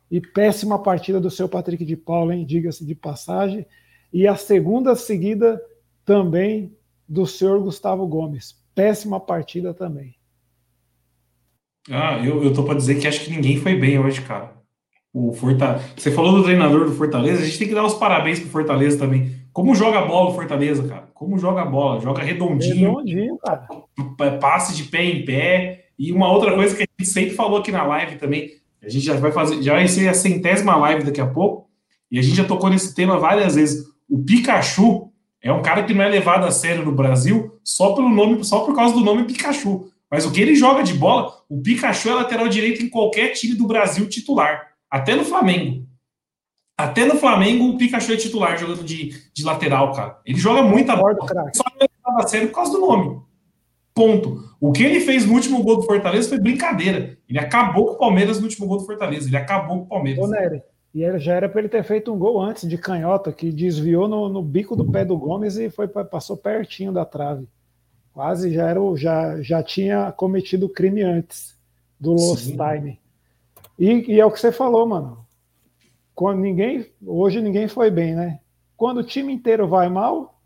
E 0.09 0.19
péssima 0.19 0.81
partida 0.81 1.19
do 1.19 1.29
seu 1.29 1.47
Patrick 1.47 1.85
de 1.85 1.95
Paula, 1.95 2.35
hein? 2.35 2.45
Diga-se 2.45 2.85
de 2.85 2.95
passagem. 2.95 3.65
E 4.11 4.27
a 4.27 4.35
segunda 4.35 4.95
seguida 4.95 5.61
também 6.03 6.75
do 7.07 7.25
senhor 7.25 7.61
Gustavo 7.61 8.07
Gomes. 8.07 8.55
Péssima 8.73 9.19
partida 9.19 9.73
também. 9.73 10.15
Ah, 11.89 12.19
eu, 12.23 12.43
eu 12.43 12.53
tô 12.53 12.63
para 12.63 12.75
dizer 12.75 12.99
que 12.99 13.07
acho 13.07 13.23
que 13.23 13.31
ninguém 13.31 13.57
foi 13.57 13.75
bem 13.75 13.99
hoje, 13.99 14.21
cara. 14.21 14.53
O 15.11 15.33
Fortaleza. 15.33 15.83
Você 15.95 16.11
falou 16.11 16.33
do 16.33 16.43
treinador 16.43 16.85
do 16.85 16.93
Fortaleza, 16.93 17.41
a 17.41 17.45
gente 17.45 17.57
tem 17.57 17.67
que 17.67 17.73
dar 17.73 17.85
os 17.85 17.95
parabéns 17.95 18.39
pro 18.39 18.49
Fortaleza 18.49 18.97
também. 18.97 19.39
Como 19.51 19.73
joga 19.73 19.99
a 19.99 20.05
bola 20.05 20.29
o 20.29 20.35
Fortaleza, 20.35 20.87
cara? 20.87 21.09
Como 21.13 21.37
joga 21.37 21.61
a 21.61 21.65
bola? 21.65 21.99
Joga 21.99 22.21
redondinho. 22.21 22.89
Redondinho, 22.89 23.37
cara. 23.39 23.67
Passe 24.39 24.75
de 24.75 24.83
pé 24.83 25.03
em 25.03 25.25
pé. 25.25 25.87
E 25.97 26.11
uma 26.11 26.31
outra 26.31 26.53
coisa 26.53 26.75
que 26.75 26.83
a 26.83 26.85
gente 26.99 27.09
sempre 27.09 27.35
falou 27.35 27.59
aqui 27.59 27.71
na 27.71 27.83
live 27.83 28.17
também, 28.17 28.51
a 28.81 28.89
gente 28.89 29.05
já 29.05 29.13
vai 29.15 29.31
fazer, 29.31 29.61
já 29.61 29.73
vai 29.73 29.87
ser 29.87 30.07
a 30.07 30.13
centésima 30.13 30.75
live 30.75 31.03
daqui 31.03 31.21
a 31.21 31.27
pouco, 31.27 31.69
e 32.11 32.17
a 32.17 32.21
gente 32.21 32.35
já 32.35 32.45
tocou 32.45 32.69
nesse 32.69 32.95
tema 32.95 33.17
várias 33.19 33.55
vezes. 33.55 33.85
O 34.09 34.23
Pikachu 34.23 35.11
é 35.41 35.51
um 35.51 35.61
cara 35.61 35.83
que 35.83 35.93
não 35.93 36.03
é 36.03 36.09
levado 36.09 36.45
a 36.45 36.51
sério 36.51 36.83
no 36.83 36.91
Brasil 36.91 37.59
só 37.63 37.93
pelo 37.93 38.09
nome, 38.09 38.43
só 38.43 38.61
por 38.61 38.75
causa 38.75 38.93
do 38.93 39.01
nome 39.01 39.25
Pikachu. 39.25 39.91
Mas 40.09 40.25
o 40.25 40.31
que 40.31 40.41
ele 40.41 40.55
joga 40.55 40.81
de 40.81 40.93
bola, 40.93 41.31
o 41.47 41.61
Pikachu 41.61 42.09
é 42.09 42.13
lateral 42.15 42.47
direito 42.47 42.81
em 42.81 42.89
qualquer 42.89 43.29
time 43.33 43.53
do 43.53 43.67
Brasil 43.67 44.09
titular. 44.09 44.69
Até 44.89 45.15
no 45.15 45.23
Flamengo. 45.23 45.87
Até 46.75 47.05
no 47.05 47.15
Flamengo 47.15 47.69
o 47.69 47.77
Pikachu 47.77 48.13
é 48.13 48.17
titular 48.17 48.57
jogando 48.57 48.83
de, 48.83 49.13
de 49.33 49.43
lateral, 49.43 49.93
cara. 49.93 50.19
Ele 50.25 50.39
joga 50.39 50.63
muita 50.63 50.95
bola. 50.95 51.15
Só 51.53 51.63
que 51.63 51.77
ele 51.79 51.89
estava 51.95 52.27
sério 52.27 52.47
por 52.47 52.55
causa 52.55 52.71
do 52.71 52.79
nome. 52.79 53.21
Ponto. 53.99 54.55
O 54.61 54.71
que 54.71 54.81
ele 54.81 55.01
fez 55.01 55.25
no 55.25 55.33
último 55.33 55.61
gol 55.61 55.75
do 55.75 55.83
Fortaleza 55.83 56.29
foi 56.29 56.39
brincadeira. 56.39 57.17
Ele 57.27 57.37
acabou 57.37 57.85
com 57.87 57.93
o 57.95 57.97
Palmeiras 57.97 58.37
no 58.37 58.45
último 58.45 58.65
gol 58.65 58.77
do 58.77 58.85
Fortaleza. 58.85 59.27
Ele 59.27 59.35
acabou 59.35 59.79
com 59.79 59.83
o 59.83 59.87
Palmeiras. 59.87 60.23
Ô, 60.23 60.27
Nery, 60.27 60.63
e 60.95 61.03
ele 61.03 61.19
já 61.19 61.33
era 61.33 61.49
para 61.49 61.59
ele 61.59 61.67
ter 61.67 61.83
feito 61.83 62.13
um 62.13 62.17
gol 62.17 62.41
antes 62.41 62.65
de 62.65 62.77
canhota, 62.77 63.33
que 63.33 63.51
desviou 63.51 64.07
no, 64.07 64.29
no 64.29 64.41
bico 64.41 64.73
do 64.73 64.89
pé 64.89 65.03
do 65.03 65.17
Gomes 65.17 65.57
e 65.57 65.69
foi 65.69 65.85
passou 65.89 66.37
pertinho 66.37 66.93
da 66.93 67.03
trave. 67.03 67.45
Quase 68.13 68.53
já 68.53 68.69
era 68.69 68.79
já, 68.95 69.41
já 69.41 69.61
tinha 69.61 70.13
cometido 70.13 70.67
o 70.67 70.69
crime 70.69 71.01
antes 71.01 71.57
do 71.99 72.11
Lost. 72.11 72.45
Time. 72.45 72.97
E, 73.77 74.13
e 74.13 74.19
é 74.21 74.25
o 74.25 74.31
que 74.31 74.39
você 74.39 74.53
falou, 74.53 74.87
mano. 74.87 75.25
Quando 76.15 76.39
ninguém, 76.39 76.85
hoje 77.05 77.41
ninguém 77.41 77.67
foi 77.67 77.91
bem, 77.91 78.15
né? 78.15 78.39
Quando 78.77 78.99
o 78.99 79.03
time 79.03 79.33
inteiro 79.33 79.67
vai 79.67 79.89
mal, 79.89 80.38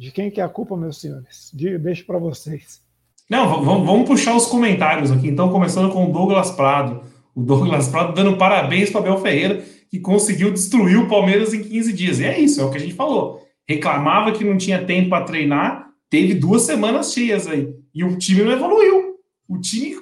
de 0.00 0.10
quem 0.10 0.30
que 0.30 0.40
é 0.40 0.44
a 0.44 0.48
culpa, 0.48 0.74
meus 0.78 0.98
senhores? 0.98 1.50
De, 1.52 1.76
deixo 1.76 2.06
para 2.06 2.16
vocês. 2.16 2.80
Não, 3.28 3.62
vamos, 3.62 3.86
vamos 3.86 4.08
puxar 4.08 4.34
os 4.34 4.46
comentários 4.46 5.12
aqui. 5.12 5.28
Então, 5.28 5.50
começando 5.50 5.92
com 5.92 6.08
o 6.08 6.12
Douglas 6.12 6.50
Prado. 6.50 7.02
O 7.34 7.42
Douglas 7.42 7.86
Prado 7.86 8.14
dando 8.14 8.38
parabéns 8.38 8.88
para 8.88 9.02
Abel 9.02 9.18
Ferreira, 9.18 9.62
que 9.90 10.00
conseguiu 10.00 10.50
destruir 10.50 10.98
o 10.98 11.06
Palmeiras 11.06 11.52
em 11.52 11.62
15 11.62 11.92
dias. 11.92 12.18
E 12.18 12.24
é 12.24 12.40
isso, 12.40 12.62
é 12.62 12.64
o 12.64 12.70
que 12.70 12.78
a 12.78 12.80
gente 12.80 12.94
falou. 12.94 13.46
Reclamava 13.68 14.32
que 14.32 14.42
não 14.42 14.56
tinha 14.56 14.82
tempo 14.82 15.10
para 15.10 15.26
treinar, 15.26 15.90
teve 16.08 16.32
duas 16.32 16.62
semanas 16.62 17.12
cheias 17.12 17.46
aí. 17.46 17.68
E 17.94 18.02
o 18.02 18.16
time 18.16 18.42
não 18.42 18.52
evoluiu. 18.52 19.16
O 19.46 19.58
time 19.58 19.96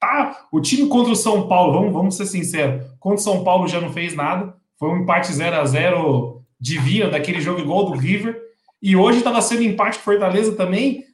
tá. 0.00 0.46
O 0.50 0.60
time 0.60 0.88
contra 0.88 1.12
o 1.12 1.16
São 1.16 1.46
Paulo, 1.46 1.74
vamos, 1.74 1.92
vamos 1.92 2.16
ser 2.16 2.26
sinceros, 2.26 2.84
contra 2.98 3.20
o 3.20 3.22
São 3.22 3.44
Paulo 3.44 3.68
já 3.68 3.80
não 3.80 3.92
fez 3.92 4.16
nada. 4.16 4.52
Foi 4.80 4.88
um 4.88 5.02
empate 5.02 5.32
0 5.32 5.54
a 5.54 5.64
0 5.64 6.42
divino 6.58 7.08
daquele 7.08 7.40
jogo 7.40 7.60
igual 7.60 7.84
do 7.84 7.96
River. 7.96 8.43
E 8.84 8.94
hoje 8.94 9.16
estava 9.16 9.40
sendo 9.40 9.62
empate 9.62 9.96
com 9.96 10.04
Fortaleza 10.04 10.54
também 10.54 11.06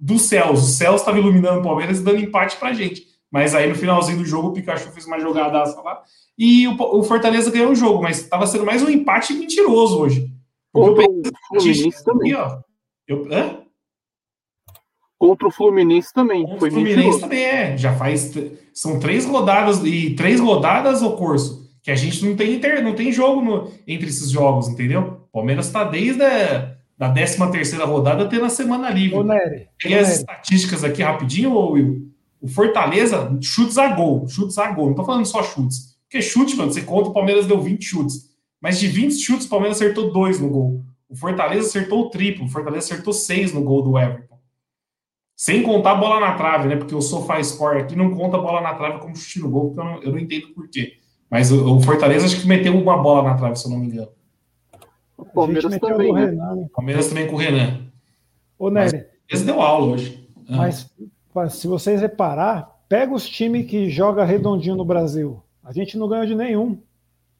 dos 0.00 0.22
céus. 0.22 0.62
O 0.62 0.66
céus 0.66 1.02
estava 1.02 1.18
iluminando 1.18 1.60
o 1.60 1.62
Palmeiras 1.62 2.00
e 2.00 2.02
dando 2.02 2.22
empate 2.22 2.56
para 2.56 2.72
gente. 2.72 3.02
Mas 3.30 3.54
aí 3.54 3.68
no 3.68 3.74
finalzinho 3.74 4.16
do 4.16 4.24
jogo 4.24 4.48
o 4.48 4.52
Pikachu 4.54 4.90
fez 4.90 5.04
uma 5.04 5.20
jogada 5.20 5.62
lá 5.82 6.02
e 6.38 6.66
o, 6.66 6.74
o 6.80 7.02
Fortaleza 7.02 7.50
ganhou 7.50 7.72
o 7.72 7.74
jogo, 7.74 8.02
mas 8.02 8.22
estava 8.22 8.46
sendo 8.46 8.64
mais 8.64 8.82
um 8.82 8.88
empate 8.88 9.34
mentiroso 9.34 10.00
hoje. 10.00 10.32
Contra 10.72 11.04
o 11.04 11.22
Fluminense 11.48 12.02
também. 12.02 12.34
Ó, 12.34 12.58
eu, 13.06 13.28
hã? 13.30 13.58
Contra 15.18 15.48
o 15.48 15.50
Fluminense 15.50 16.10
também. 16.10 16.42
Contra 16.44 16.58
foi 16.58 16.68
o 16.70 16.72
Fluminense 16.72 16.96
mentiroso. 17.00 17.20
também 17.20 17.44
é. 17.44 17.76
Já 17.76 17.94
faz. 17.94 18.32
São 18.72 18.98
três 18.98 19.26
rodadas 19.26 19.84
e 19.84 20.14
três 20.14 20.40
rodadas 20.40 21.02
o 21.02 21.12
curso. 21.16 21.70
Que 21.82 21.90
a 21.90 21.94
gente 21.94 22.24
não 22.24 22.34
tem, 22.34 22.54
inter, 22.54 22.82
não 22.82 22.94
tem 22.94 23.12
jogo 23.12 23.42
no, 23.42 23.70
entre 23.86 24.08
esses 24.08 24.30
jogos, 24.30 24.68
entendeu? 24.68 25.20
O 25.28 25.32
Palmeiras 25.34 25.66
está 25.66 25.84
desde 25.84 26.22
a 26.22 26.73
da 26.96 27.10
13 27.10 27.50
terceira 27.50 27.84
rodada 27.84 28.28
tendo 28.28 28.44
a 28.44 28.48
semana 28.48 28.90
livre. 28.90 29.18
Ô, 29.18 29.22
Nery, 29.24 29.68
Peguei 29.80 29.98
as 29.98 30.18
estatísticas 30.18 30.84
aqui 30.84 31.02
rapidinho, 31.02 31.56
Will. 31.56 32.08
O 32.40 32.48
Fortaleza, 32.48 33.36
chutes 33.40 33.78
a 33.78 33.88
gol, 33.88 34.28
chutes 34.28 34.58
a 34.58 34.70
gol. 34.70 34.88
Não 34.88 34.94
tô 34.94 35.04
falando 35.04 35.26
só 35.26 35.42
chutes. 35.42 35.96
Porque 36.02 36.22
chute, 36.22 36.56
mano, 36.56 36.72
você 36.72 36.82
conta, 36.82 37.08
o 37.08 37.12
Palmeiras 37.12 37.46
deu 37.46 37.60
20 37.60 37.82
chutes. 37.82 38.30
Mas 38.60 38.78
de 38.78 38.86
20 38.86 39.18
chutes, 39.18 39.46
o 39.46 39.48
Palmeiras 39.48 39.78
acertou 39.78 40.12
dois 40.12 40.38
no 40.38 40.48
gol. 40.48 40.84
O 41.08 41.16
Fortaleza 41.16 41.68
acertou 41.68 42.02
o 42.02 42.10
triplo. 42.10 42.44
O 42.44 42.48
Fortaleza 42.48 42.84
acertou 42.84 43.12
seis 43.12 43.52
no 43.52 43.62
gol 43.62 43.82
do 43.82 43.98
Everton. 43.98 44.38
Sem 45.36 45.62
contar 45.62 45.92
a 45.92 45.96
bola 45.96 46.20
na 46.20 46.34
trave, 46.34 46.68
né? 46.68 46.76
Porque 46.76 46.94
o 46.94 47.00
Sofá 47.00 47.42
Score 47.42 47.80
aqui 47.80 47.96
não 47.96 48.14
conta 48.14 48.36
a 48.36 48.40
bola 48.40 48.60
na 48.60 48.74
trave 48.74 49.00
como 49.00 49.16
chute 49.16 49.40
no 49.40 49.50
gol, 49.50 49.66
porque 49.66 49.80
eu 49.80 49.84
não, 49.84 50.02
eu 50.02 50.12
não 50.12 50.18
entendo 50.18 50.48
por 50.54 50.68
quê. 50.68 50.98
Mas 51.30 51.50
o, 51.50 51.76
o 51.76 51.80
Fortaleza 51.80 52.26
acho 52.26 52.40
que 52.40 52.46
meteu 52.46 52.76
uma 52.76 52.96
bola 52.96 53.30
na 53.30 53.34
trave, 53.34 53.56
se 53.56 53.66
eu 53.66 53.70
não 53.70 53.78
me 53.78 53.86
engano. 53.86 54.08
O 55.16 55.24
Palmeiras 55.24 55.78
também, 55.78 56.12
né? 56.12 56.26
Renan, 56.26 56.56
né? 56.56 56.68
Palmeiras 56.74 57.08
também 57.08 57.26
com 57.26 57.34
o 57.34 57.38
Renan. 57.38 57.80
Ô, 58.58 58.70
Nery. 58.70 59.04
Esse 59.28 59.44
deu 59.44 59.60
aula 59.60 59.92
hoje. 59.92 60.28
Ah. 60.48 60.56
Mas 61.34 61.54
se 61.54 61.66
vocês 61.66 62.00
reparar, 62.00 62.74
pega 62.88 63.12
os 63.12 63.28
times 63.28 63.68
que 63.68 63.90
joga 63.90 64.24
redondinho 64.24 64.76
no 64.76 64.84
Brasil. 64.84 65.42
A 65.62 65.72
gente 65.72 65.96
não 65.96 66.08
ganhou 66.08 66.26
de 66.26 66.34
nenhum. 66.34 66.78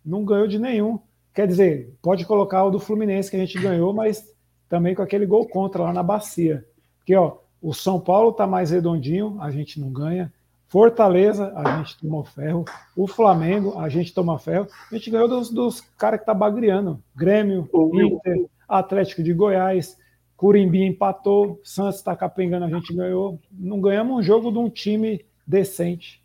Não 0.04 0.24
ganhou 0.24 0.46
de 0.46 0.58
nenhum. 0.58 0.98
Quer 1.34 1.46
dizer, 1.46 1.96
pode 2.00 2.24
colocar 2.24 2.64
o 2.64 2.70
do 2.70 2.78
Fluminense 2.78 3.30
que 3.30 3.36
a 3.36 3.40
gente 3.40 3.58
ganhou, 3.58 3.92
mas 3.92 4.24
também 4.68 4.94
com 4.94 5.02
aquele 5.02 5.26
gol 5.26 5.46
contra 5.48 5.82
lá 5.82 5.92
na 5.92 6.02
bacia. 6.02 6.64
Porque, 6.98 7.14
ó, 7.14 7.38
o 7.60 7.72
São 7.72 8.00
Paulo 8.00 8.32
tá 8.32 8.46
mais 8.46 8.70
redondinho, 8.70 9.36
a 9.40 9.50
gente 9.50 9.80
não 9.80 9.90
ganha. 9.90 10.32
Fortaleza, 10.74 11.52
a 11.54 11.76
gente 11.76 12.00
tomou 12.00 12.24
ferro. 12.24 12.64
O 12.96 13.06
Flamengo, 13.06 13.78
a 13.78 13.88
gente 13.88 14.12
toma 14.12 14.40
ferro. 14.40 14.66
A 14.90 14.96
gente 14.96 15.08
ganhou 15.08 15.28
dos, 15.28 15.48
dos 15.48 15.80
caras 15.96 16.18
que 16.18 16.26
tá 16.26 16.34
bagriando. 16.34 17.00
Grêmio, 17.14 17.70
Inter, 17.72 18.46
Atlético 18.68 19.22
de 19.22 19.32
Goiás, 19.32 19.96
Curimbi 20.36 20.82
empatou, 20.82 21.60
Santos 21.62 22.02
tá 22.02 22.16
capengando, 22.16 22.64
a 22.64 22.68
gente 22.68 22.92
ganhou. 22.92 23.38
Não 23.52 23.80
ganhamos 23.80 24.18
um 24.18 24.20
jogo 24.20 24.50
de 24.50 24.58
um 24.58 24.68
time 24.68 25.24
decente. 25.46 26.20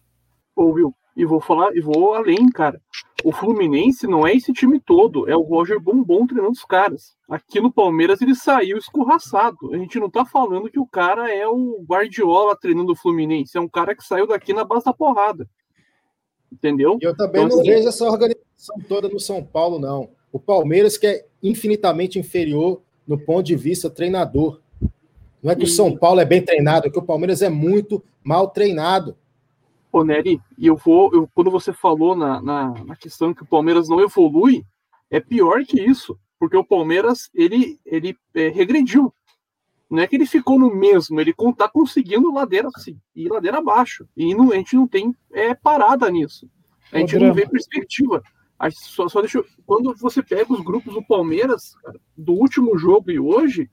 Ouviu? 0.56 0.96
E 1.15 1.24
vou 1.25 1.39
falar, 1.39 1.77
e 1.77 1.79
vou 1.79 2.15
além, 2.15 2.50
cara. 2.50 2.82
O 3.24 3.32
Fluminense 3.32 4.08
não 4.08 4.26
é 4.26 4.34
esse 4.34 4.54
time 4.54 4.80
todo, 4.80 5.30
é 5.30 5.36
o 5.36 5.42
Roger 5.42 5.80
Bombom 5.80 6.26
treinando 6.26 6.54
os 6.54 6.64
caras. 6.64 7.16
Aqui 7.30 7.60
no 7.60 7.72
Palmeiras 7.72 8.22
ele 8.22 8.34
saiu 8.34 8.78
escorraçado. 8.78 9.74
A 9.74 9.78
gente 9.78 10.00
não 10.00 10.10
tá 10.10 10.26
falando 10.26 10.70
que 10.70 10.80
o 10.80 10.88
cara 10.88 11.34
é 11.34 11.48
o 11.48 11.84
Guardiola 11.88 12.56
treinando 12.56 12.94
o 12.94 12.96
Fluminense, 12.96 13.58
é 13.58 13.62
um 13.62 13.68
cara 13.68 13.96
que 13.96 14.04
saiu 14.04 14.26
daqui 14.26 14.54
na 14.54 14.64
base 14.64 14.86
da 14.86 14.94
porrada. 14.94 15.48
Entendeu? 16.52 16.98
Eu 17.02 17.16
também 17.16 17.44
então, 17.44 17.58
não 17.58 17.62
assim, 17.62 17.72
vejo 17.72 17.88
essa 17.88 18.06
organização 18.06 18.76
toda 18.88 19.08
no 19.08 19.20
São 19.20 19.44
Paulo, 19.44 19.80
não. 19.80 20.10
O 20.32 20.40
Palmeiras 20.40 20.98
que 20.98 21.08
é 21.08 21.26
infinitamente 21.44 22.18
inferior 22.18 22.82
no 23.08 23.18
ponto 23.18 23.44
de 23.44 23.56
vista 23.56 23.90
treinador. 23.90 24.60
Não 25.42 25.52
é 25.52 25.56
que 25.56 25.64
e... 25.64 25.66
o 25.66 25.68
São 25.68 25.96
Paulo 25.96 26.20
é 26.20 26.26
bem 26.26 26.44
treinado, 26.44 26.88
é 26.88 26.90
que 26.90 27.00
o 27.00 27.04
Palmeiras 27.04 27.42
é 27.42 27.50
muito 27.50 28.04
mal 28.24 28.48
treinado. 28.50 29.16
Ô, 29.91 30.03
Nery, 30.03 30.39
e 30.58 30.67
eu 30.67 30.75
vou, 30.75 31.12
eu, 31.13 31.27
quando 31.34 31.50
você 31.50 31.74
falou 31.74 32.15
na, 32.15 32.41
na, 32.41 32.69
na, 32.86 32.96
questão 32.96 33.34
que 33.34 33.41
o 33.41 33.48
Palmeiras 33.48 33.89
não 33.89 34.00
evolui, 34.00 34.63
é 35.10 35.19
pior 35.19 35.63
que 35.65 35.81
isso, 35.81 36.17
porque 36.39 36.55
o 36.55 36.63
Palmeiras, 36.63 37.29
ele, 37.34 37.79
ele 37.86 38.15
é, 38.36 38.50
regrediu. 38.50 39.13
Não 39.89 40.03
é 40.03 40.08
que 40.08 40.15
ele 40.15 40.27
ficou 40.27 40.60
no 40.60 40.74
mesmo, 40.74 41.19
ele 41.19 41.31
está 41.31 41.67
conseguindo 41.67 42.31
ladeira 42.31 42.69
assim, 42.75 43.00
e 43.15 43.27
ladeira 43.27 43.58
abaixo. 43.58 44.08
E 44.15 44.36
não, 44.36 44.51
a 44.51 44.55
gente 44.55 44.75
não 44.75 44.88
tem 44.88 45.15
é, 45.31 45.55
parada 45.55 46.10
nisso. 46.12 46.48
A 46.91 47.00
gente 47.00 47.17
não 47.17 47.34
vê 47.34 47.48
perspectiva. 47.48 48.22
Só, 48.72 49.08
só 49.08 49.22
deixa, 49.22 49.43
quando 49.65 49.96
você 49.96 50.22
pega 50.22 50.53
os 50.53 50.62
grupos 50.62 50.93
do 50.93 51.03
Palmeiras, 51.03 51.74
cara, 51.81 52.00
do 52.15 52.34
último 52.34 52.77
jogo 52.77 53.10
e 53.10 53.19
hoje, 53.19 53.69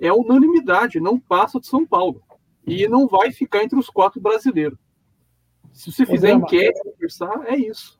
é 0.00 0.10
unanimidade, 0.10 1.00
não 1.00 1.18
passa 1.18 1.60
de 1.60 1.66
São 1.66 1.86
Paulo. 1.86 2.22
E 2.66 2.88
não 2.88 3.06
vai 3.06 3.32
ficar 3.32 3.62
entre 3.62 3.78
os 3.78 3.90
quatro 3.90 4.20
brasileiros. 4.20 4.78
Se 5.72 5.92
você 5.92 6.04
fizer 6.04 6.32
enquete, 6.32 6.80
conversar, 6.82 7.44
é 7.46 7.56
isso. 7.56 7.98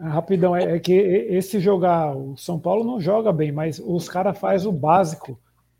É, 0.00 0.04
rapidão, 0.08 0.56
é, 0.56 0.76
é, 0.76 0.78
que 0.78 0.92
esse 0.92 1.60
jogar, 1.60 2.16
o 2.16 2.36
São 2.36 2.58
Paulo 2.58 2.84
não 2.84 3.00
joga 3.00 3.32
bem, 3.32 3.52
mas 3.52 3.78
os 3.78 4.08
caras 4.08 4.38
fazem 4.38 4.68
o 4.68 4.72
básico. 4.72 5.38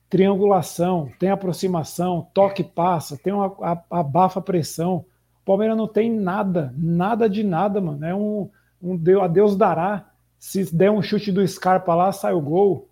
Triangulação, 0.08 1.10
tem 1.18 1.30
aproximação, 1.30 2.28
toque 2.34 2.64
passa, 2.64 3.16
tem 3.16 3.32
uma 3.32 3.54
abafa 3.88 4.40
pressão. 4.40 5.04
O 5.42 5.44
Palmeiras 5.44 5.76
não 5.76 5.86
tem 5.86 6.12
nada, 6.12 6.74
nada 6.76 7.30
de 7.30 7.44
nada, 7.44 7.80
mano. 7.80 8.04
É 8.04 8.14
um, 8.14 8.50
um 8.82 8.96
Deus, 8.96 9.22
a 9.22 9.28
Deus 9.28 9.56
dará. 9.56 10.10
Se 10.38 10.74
der 10.74 10.90
um 10.90 11.00
chute 11.00 11.30
do 11.30 11.46
Scarpa 11.46 11.94
lá, 11.94 12.12
sai 12.12 12.34
o 12.34 12.40
gol. 12.40 12.88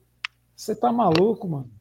Você 0.54 0.74
tá 0.76 0.92
maluco, 0.92 1.48
mano. 1.48 1.77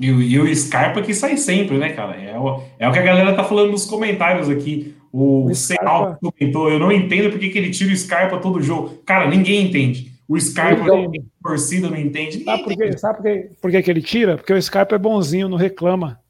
E, 0.00 0.06
e, 0.06 0.38
o 0.38 0.54
Scarpa 0.54 1.02
que 1.02 1.12
sai 1.12 1.36
sempre, 1.36 1.76
né, 1.76 1.92
cara? 1.92 2.16
É 2.16 2.38
o, 2.38 2.62
é 2.78 2.88
o 2.88 2.92
que 2.92 2.98
a 2.98 3.02
galera 3.02 3.34
tá 3.34 3.42
falando 3.42 3.72
nos 3.72 3.84
comentários 3.84 4.48
aqui. 4.48 4.94
O, 5.12 5.50
o 5.50 6.32
comentou, 6.32 6.70
eu 6.70 6.78
não 6.78 6.92
entendo 6.92 7.30
porque 7.30 7.48
que 7.48 7.58
ele 7.58 7.70
tira 7.70 7.92
o 7.92 7.96
Scarpa 7.96 8.38
todo 8.38 8.62
jogo. 8.62 9.02
Cara, 9.04 9.28
ninguém 9.28 9.66
entende. 9.66 10.12
O 10.28 10.38
Scarpa, 10.38 10.84
a 10.84 11.42
torcida 11.42 11.88
não 11.88 11.96
entende. 11.96 12.44
Sabe, 12.44 12.62
por, 12.62 12.76
quê? 12.76 12.98
Sabe 12.98 13.50
por, 13.60 13.70
que, 13.70 13.82
que 13.82 13.90
ele 13.90 14.02
tira? 14.02 14.36
Porque 14.36 14.52
o 14.52 14.62
Scarpa 14.62 14.94
é 14.94 14.98
bonzinho, 14.98 15.48
não 15.48 15.56
reclama. 15.56 16.20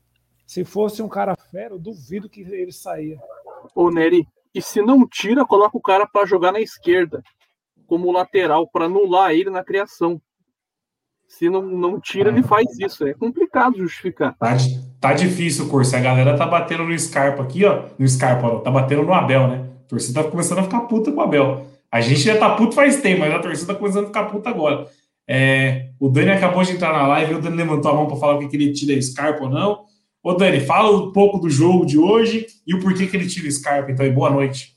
Se 0.46 0.64
fosse 0.64 1.02
um 1.02 1.08
cara 1.08 1.36
fero, 1.50 1.74
eu 1.74 1.78
duvido 1.78 2.28
que 2.28 2.40
ele 2.40 2.72
saía. 2.72 3.18
Ô, 3.74 3.90
Nery, 3.90 4.26
e 4.54 4.62
se 4.62 4.80
não 4.80 5.06
tira, 5.06 5.44
coloca 5.44 5.76
o 5.76 5.82
cara 5.82 6.06
para 6.06 6.26
jogar 6.26 6.52
na 6.52 6.60
esquerda, 6.60 7.22
como 7.86 8.12
lateral, 8.12 8.68
para 8.68 8.86
anular 8.86 9.32
ele 9.32 9.50
na 9.50 9.64
criação. 9.64 10.20
Se 11.28 11.50
não, 11.50 11.62
não 11.62 12.00
tira, 12.00 12.30
ele 12.30 12.42
faz 12.42 12.78
isso. 12.78 13.06
É 13.06 13.12
complicado 13.12 13.76
justificar. 13.76 14.34
Tá, 14.38 14.56
tá 14.98 15.12
difícil 15.12 15.66
o 15.66 15.68
curso. 15.68 15.94
A 15.94 16.00
galera 16.00 16.36
tá 16.36 16.46
batendo 16.46 16.84
no 16.84 16.98
Scarpa 16.98 17.42
aqui, 17.42 17.66
ó. 17.66 17.84
No 17.98 18.08
Scarpa, 18.08 18.46
ó, 18.46 18.58
tá 18.60 18.70
batendo 18.70 19.02
no 19.02 19.12
Abel, 19.12 19.46
né? 19.46 19.68
A 19.84 19.88
torcida 19.88 20.24
tá 20.24 20.30
começando 20.30 20.60
a 20.60 20.62
ficar 20.62 20.80
puta 20.80 21.12
com 21.12 21.18
o 21.18 21.22
Abel. 21.22 21.66
A 21.92 22.00
gente 22.00 22.20
já 22.20 22.38
tá 22.38 22.56
puto 22.56 22.74
faz 22.74 23.00
tempo, 23.00 23.20
mas 23.20 23.32
a 23.32 23.38
torcida 23.38 23.72
tá 23.72 23.78
começando 23.78 24.04
a 24.04 24.06
ficar 24.08 24.24
puta 24.24 24.48
agora. 24.48 24.86
É, 25.28 25.90
o 26.00 26.08
Dani 26.08 26.30
acabou 26.30 26.62
de 26.62 26.72
entrar 26.72 26.92
na 26.92 27.06
live, 27.06 27.34
o 27.34 27.42
Dani 27.42 27.56
levantou 27.56 27.90
a 27.90 27.94
mão 27.94 28.06
para 28.06 28.16
falar 28.16 28.38
que 28.38 28.48
queria 28.48 28.72
tirar 28.72 29.00
Scarpa 29.02 29.44
ou 29.44 29.50
não. 29.50 29.84
Ô, 30.22 30.32
Dani, 30.32 30.60
fala 30.60 30.90
um 30.96 31.12
pouco 31.12 31.38
do 31.38 31.50
jogo 31.50 31.84
de 31.84 31.98
hoje 31.98 32.46
e 32.66 32.74
o 32.74 32.80
porquê 32.80 33.06
que 33.06 33.16
ele 33.16 33.28
tira 33.28 33.46
o 33.46 33.52
Scarpa, 33.52 33.92
então, 33.92 34.04
e 34.04 34.10
boa 34.10 34.30
noite. 34.30 34.76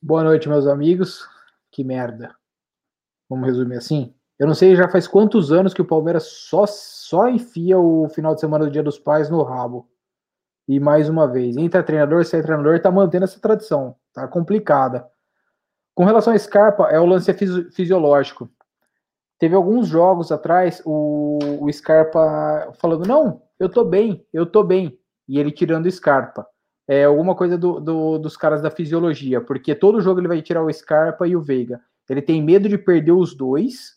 Boa 0.00 0.22
noite, 0.22 0.48
meus 0.48 0.66
amigos. 0.66 1.26
Que 1.72 1.82
merda. 1.82 2.34
Vamos 3.28 3.46
resumir 3.46 3.76
assim? 3.76 4.14
Eu 4.38 4.46
não 4.46 4.54
sei 4.54 4.76
já 4.76 4.88
faz 4.88 5.06
quantos 5.08 5.50
anos 5.50 5.72
que 5.72 5.80
o 5.80 5.86
Palmeiras 5.86 6.24
só, 6.24 6.66
só 6.66 7.28
enfia 7.28 7.78
o 7.78 8.08
final 8.08 8.34
de 8.34 8.40
semana 8.40 8.66
do 8.66 8.70
Dia 8.70 8.82
dos 8.82 8.98
Pais 8.98 9.30
no 9.30 9.42
rabo. 9.42 9.88
E 10.68 10.80
mais 10.80 11.08
uma 11.08 11.26
vez, 11.26 11.56
entra 11.56 11.82
treinador, 11.82 12.24
sai 12.24 12.42
treinador, 12.42 12.80
tá 12.80 12.90
mantendo 12.90 13.24
essa 13.24 13.40
tradição. 13.40 13.96
Tá 14.12 14.26
complicada. 14.26 15.08
Com 15.94 16.04
relação 16.04 16.32
a 16.32 16.38
Scarpa, 16.38 16.88
é 16.90 17.00
o 17.00 17.06
lance 17.06 17.32
fisiológico. 17.72 18.50
Teve 19.38 19.54
alguns 19.54 19.86
jogos 19.88 20.32
atrás, 20.32 20.82
o, 20.84 21.38
o 21.60 21.72
Scarpa 21.72 22.72
falando, 22.78 23.06
não, 23.06 23.42
eu 23.58 23.68
tô 23.68 23.84
bem, 23.84 24.26
eu 24.32 24.44
tô 24.44 24.62
bem. 24.62 24.98
E 25.28 25.38
ele 25.38 25.50
tirando 25.50 25.90
Scarpa. 25.90 26.46
É 26.88 27.04
alguma 27.04 27.34
coisa 27.34 27.56
do, 27.56 27.80
do, 27.80 28.18
dos 28.18 28.36
caras 28.36 28.62
da 28.62 28.70
fisiologia, 28.70 29.40
porque 29.40 29.74
todo 29.74 30.00
jogo 30.00 30.20
ele 30.20 30.28
vai 30.28 30.42
tirar 30.42 30.62
o 30.62 30.72
Scarpa 30.72 31.26
e 31.26 31.34
o 31.34 31.40
Veiga. 31.40 31.80
Ele 32.08 32.22
tem 32.22 32.42
medo 32.42 32.68
de 32.68 32.78
perder 32.78 33.12
os 33.12 33.34
dois, 33.34 33.96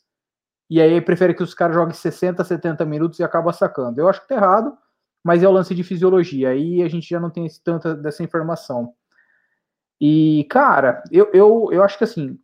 e 0.69 0.79
aí 0.79 1.01
prefere 1.01 1.33
que 1.33 1.41
os 1.41 1.53
caras 1.53 1.75
joguem 1.75 1.93
60, 1.93 2.43
70 2.43 2.85
minutos 2.85 3.19
e 3.19 3.23
acaba 3.23 3.51
sacando. 3.51 3.99
Eu 3.99 4.07
acho 4.07 4.21
que 4.21 4.27
tá 4.27 4.35
errado, 4.35 4.77
mas 5.23 5.41
é 5.41 5.47
o 5.47 5.51
lance 5.51 5.73
de 5.73 5.83
fisiologia. 5.83 6.49
Aí 6.49 6.83
a 6.83 6.87
gente 6.87 7.09
já 7.09 7.19
não 7.19 7.29
tem 7.29 7.47
tanta 7.63 7.95
dessa 7.95 8.23
informação. 8.23 8.93
E, 9.99 10.45
cara, 10.49 11.03
eu, 11.11 11.29
eu, 11.33 11.69
eu 11.71 11.83
acho 11.83 11.97
que 11.97 12.03
assim, 12.03 12.39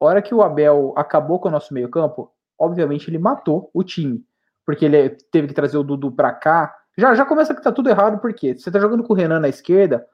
a 0.00 0.04
hora 0.04 0.22
que 0.22 0.34
o 0.34 0.42
Abel 0.42 0.92
acabou 0.96 1.38
com 1.38 1.48
o 1.48 1.52
nosso 1.52 1.72
meio-campo, 1.72 2.32
obviamente 2.58 3.08
ele 3.08 3.18
matou 3.18 3.70
o 3.72 3.84
time. 3.84 4.24
Porque 4.66 4.84
ele 4.84 5.10
teve 5.30 5.46
que 5.46 5.54
trazer 5.54 5.78
o 5.78 5.84
Dudu 5.84 6.10
pra 6.10 6.32
cá. 6.32 6.74
Já, 6.96 7.14
já 7.14 7.24
começa 7.24 7.54
que 7.54 7.62
tá 7.62 7.70
tudo 7.70 7.88
errado, 7.88 8.20
porque 8.20 8.58
você 8.58 8.70
tá 8.70 8.80
jogando 8.80 9.04
com 9.04 9.12
o 9.12 9.16
Renan 9.16 9.38
na 9.38 9.48
esquerda, 9.48 10.04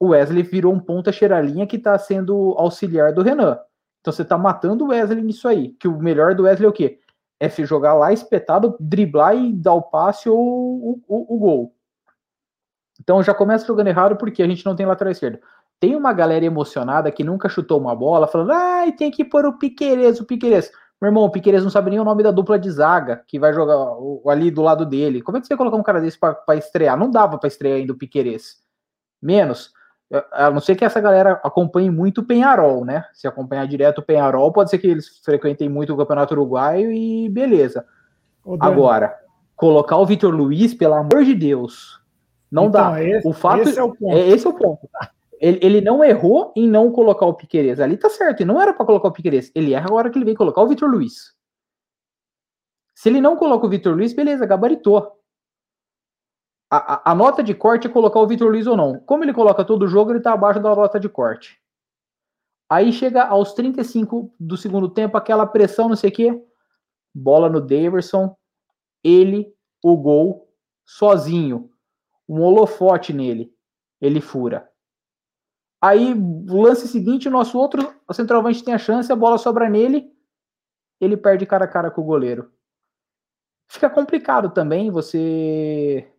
o 0.00 0.08
Wesley 0.08 0.42
virou 0.42 0.72
um 0.72 0.80
ponta 0.80 1.12
cheiralinha 1.12 1.66
que 1.66 1.78
tá 1.78 1.96
sendo 1.98 2.54
auxiliar 2.56 3.12
do 3.12 3.22
Renan. 3.22 3.58
Então 4.04 4.12
você 4.12 4.22
tá 4.22 4.36
matando 4.36 4.84
o 4.84 4.88
Wesley 4.88 5.22
nisso 5.22 5.48
aí. 5.48 5.70
Que 5.80 5.88
o 5.88 5.98
melhor 5.98 6.34
do 6.34 6.42
Wesley 6.42 6.66
é 6.66 6.68
o 6.68 6.74
quê? 6.74 7.00
É 7.40 7.48
se 7.48 7.64
jogar 7.64 7.94
lá 7.94 8.12
espetado, 8.12 8.76
driblar 8.78 9.34
e 9.34 9.50
dar 9.50 9.72
o 9.72 9.80
passe 9.80 10.28
ou 10.28 10.38
o, 10.38 11.02
o, 11.08 11.34
o 11.34 11.38
gol. 11.38 11.74
Então 13.00 13.22
já 13.22 13.32
começa 13.32 13.66
jogando 13.66 13.86
errado 13.86 14.16
porque 14.16 14.42
a 14.42 14.46
gente 14.46 14.64
não 14.66 14.76
tem 14.76 14.84
lateral 14.84 15.10
esquerdo. 15.10 15.38
Tem 15.80 15.96
uma 15.96 16.12
galera 16.12 16.44
emocionada 16.44 17.10
que 17.10 17.24
nunca 17.24 17.48
chutou 17.48 17.80
uma 17.80 17.96
bola, 17.96 18.26
falando, 18.26 18.52
ai, 18.52 18.92
tem 18.92 19.10
que 19.10 19.24
pôr 19.24 19.46
o 19.46 19.58
Piqueires, 19.58 20.20
o 20.20 20.26
Piqueires. 20.26 20.70
Meu 21.00 21.08
irmão, 21.08 21.24
o 21.24 21.30
Piqueires 21.30 21.62
não 21.62 21.70
sabe 21.70 21.88
nem 21.88 21.98
o 21.98 22.04
nome 22.04 22.22
da 22.22 22.30
dupla 22.30 22.58
de 22.58 22.70
zaga 22.70 23.24
que 23.26 23.38
vai 23.38 23.54
jogar 23.54 23.86
ali 24.26 24.50
do 24.50 24.60
lado 24.60 24.84
dele. 24.84 25.22
Como 25.22 25.38
é 25.38 25.40
que 25.40 25.46
você 25.46 25.54
vai 25.54 25.58
colocar 25.58 25.78
um 25.78 25.82
cara 25.82 26.00
desse 26.02 26.18
para 26.18 26.56
estrear? 26.56 26.98
Não 26.98 27.10
dava 27.10 27.38
para 27.38 27.48
estrear 27.48 27.78
ainda 27.78 27.94
o 27.94 27.96
Piqueires. 27.96 28.58
Menos. 29.22 29.72
A 30.32 30.50
não 30.50 30.60
ser 30.60 30.76
que 30.76 30.84
essa 30.84 31.00
galera 31.00 31.40
acompanhe 31.42 31.90
muito 31.90 32.20
o 32.20 32.24
Penharol, 32.24 32.84
né? 32.84 33.04
Se 33.12 33.26
acompanhar 33.26 33.66
direto 33.66 33.98
o 33.98 34.02
Penharol, 34.02 34.52
pode 34.52 34.70
ser 34.70 34.78
que 34.78 34.86
eles 34.86 35.20
frequentem 35.24 35.68
muito 35.68 35.92
o 35.92 35.96
Campeonato 35.96 36.34
Uruguaio 36.34 36.92
e 36.92 37.28
beleza. 37.28 37.84
Agora, 38.60 39.16
colocar 39.56 39.96
o 39.96 40.06
Vitor 40.06 40.34
Luiz, 40.34 40.74
pelo 40.74 40.94
amor 40.94 41.24
de 41.24 41.34
Deus, 41.34 42.00
não 42.50 42.66
então, 42.66 42.92
dá. 42.92 43.02
Esse, 43.02 43.26
o 43.26 43.32
fato 43.32 43.62
esse 43.62 43.78
é, 43.78 43.82
o 43.82 43.94
ponto. 43.94 44.16
É, 44.16 44.28
esse 44.28 44.46
é 44.46 44.50
o 44.50 44.54
ponto. 44.54 44.88
Ele, 45.40 45.58
ele 45.62 45.80
não 45.80 46.04
errou 46.04 46.52
em 46.54 46.68
não 46.68 46.92
colocar 46.92 47.26
o 47.26 47.34
Piqueires. 47.34 47.80
Ali 47.80 47.96
tá 47.96 48.08
certo, 48.08 48.42
e 48.42 48.44
não 48.44 48.60
era 48.60 48.72
para 48.72 48.86
colocar 48.86 49.08
o 49.08 49.12
Piqueires. 49.12 49.50
Ele 49.54 49.74
erra 49.74 49.86
agora 49.86 50.10
que 50.10 50.18
ele 50.18 50.24
vem 50.24 50.34
colocar 50.34 50.62
o 50.62 50.68
Vitor 50.68 50.88
Luiz. 50.88 51.34
Se 52.94 53.08
ele 53.08 53.20
não 53.20 53.36
coloca 53.36 53.66
o 53.66 53.68
Vitor 53.68 53.94
Luiz, 53.94 54.12
beleza, 54.12 54.46
gabaritou. 54.46 55.18
A, 56.70 57.12
a, 57.12 57.14
nota 57.14 57.42
de 57.42 57.54
corte 57.54 57.86
é 57.86 57.90
colocar 57.90 58.18
o 58.18 58.26
Vitor 58.26 58.50
Luiz 58.50 58.66
ou 58.66 58.76
não. 58.76 58.98
Como 59.00 59.22
ele 59.22 59.32
coloca 59.32 59.64
todo 59.64 59.84
o 59.84 59.88
jogo, 59.88 60.10
ele 60.10 60.20
tá 60.20 60.32
abaixo 60.32 60.60
da 60.60 60.74
nota 60.74 60.98
de 60.98 61.08
corte. 61.08 61.60
Aí 62.68 62.92
chega 62.92 63.22
aos 63.24 63.52
35 63.52 64.34
do 64.40 64.56
segundo 64.56 64.88
tempo, 64.88 65.16
aquela 65.16 65.46
pressão, 65.46 65.88
não 65.88 65.96
sei 65.96 66.10
o 66.10 66.12
quê. 66.12 66.44
Bola 67.14 67.48
no 67.48 67.60
Daverson. 67.60 68.34
Ele, 69.04 69.54
o 69.82 69.96
gol, 69.96 70.48
sozinho. 70.84 71.70
Um 72.28 72.40
holofote 72.40 73.12
nele. 73.12 73.54
Ele 74.00 74.20
fura. 74.20 74.68
Aí, 75.80 76.14
o 76.14 76.62
lance 76.62 76.88
seguinte, 76.88 77.28
o 77.28 77.30
nosso 77.30 77.58
outro 77.58 77.94
centroavante 78.10 78.64
tem 78.64 78.72
a 78.72 78.78
chance, 78.78 79.12
a 79.12 79.16
bola 79.16 79.36
sobra 79.36 79.68
nele, 79.68 80.10
ele 80.98 81.14
perde 81.14 81.44
cara 81.44 81.66
a 81.66 81.68
cara 81.68 81.90
com 81.90 82.00
o 82.00 82.04
goleiro. 82.04 82.50
Fica 83.68 83.90
complicado 83.90 84.50
também 84.50 84.90
você 84.90 86.10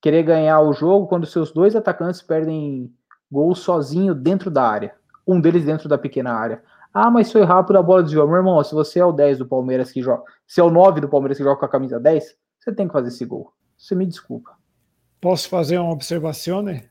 querer 0.00 0.22
ganhar 0.22 0.60
o 0.60 0.72
jogo 0.72 1.06
quando 1.06 1.26
seus 1.26 1.52
dois 1.52 1.74
atacantes 1.74 2.22
perdem 2.22 2.92
gol 3.30 3.54
sozinho 3.54 4.14
dentro 4.14 4.50
da 4.50 4.62
área. 4.62 4.94
Um 5.26 5.40
deles 5.40 5.64
dentro 5.64 5.88
da 5.88 5.98
pequena 5.98 6.32
área. 6.32 6.62
Ah, 6.92 7.10
mas 7.10 7.30
foi 7.30 7.42
rápido 7.44 7.76
a 7.76 7.82
bola 7.82 8.02
desviou. 8.02 8.26
Meu 8.26 8.36
irmão, 8.36 8.62
se 8.64 8.74
você 8.74 8.98
é 8.98 9.04
o 9.04 9.12
10 9.12 9.38
do 9.38 9.46
Palmeiras 9.46 9.92
que 9.92 10.00
joga, 10.00 10.22
se 10.46 10.60
é 10.60 10.64
o 10.64 10.70
9 10.70 11.00
do 11.00 11.08
Palmeiras 11.08 11.36
que 11.36 11.44
joga 11.44 11.60
com 11.60 11.66
a 11.66 11.68
camisa 11.68 12.00
10, 12.00 12.36
você 12.58 12.72
tem 12.72 12.86
que 12.86 12.92
fazer 12.92 13.08
esse 13.08 13.24
gol. 13.24 13.52
Você 13.76 13.94
me 13.94 14.06
desculpa. 14.06 14.56
Posso 15.20 15.48
fazer 15.48 15.78
uma 15.78 15.92
observação, 15.92 16.62
né? 16.62 16.88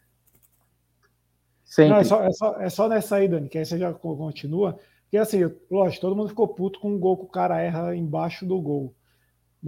Sempre. 1.63 1.93
Não, 1.93 1.99
é, 1.99 2.03
só, 2.03 2.23
é, 2.23 2.31
só, 2.31 2.61
é 2.61 2.69
só 2.69 2.87
nessa 2.87 3.15
aí, 3.17 3.27
Dani, 3.27 3.49
que 3.49 3.57
aí 3.57 3.65
você 3.65 3.77
já 3.77 3.93
continua. 3.93 4.79
Porque 5.03 5.17
assim, 5.17 5.39
lógico, 5.69 6.01
todo 6.01 6.15
mundo 6.15 6.29
ficou 6.29 6.47
puto 6.47 6.79
com 6.79 6.95
o 6.95 6.99
gol 6.99 7.17
que 7.17 7.25
o 7.25 7.29
cara 7.29 7.59
erra 7.61 7.95
embaixo 7.95 8.45
do 8.45 8.59
gol. 8.61 8.93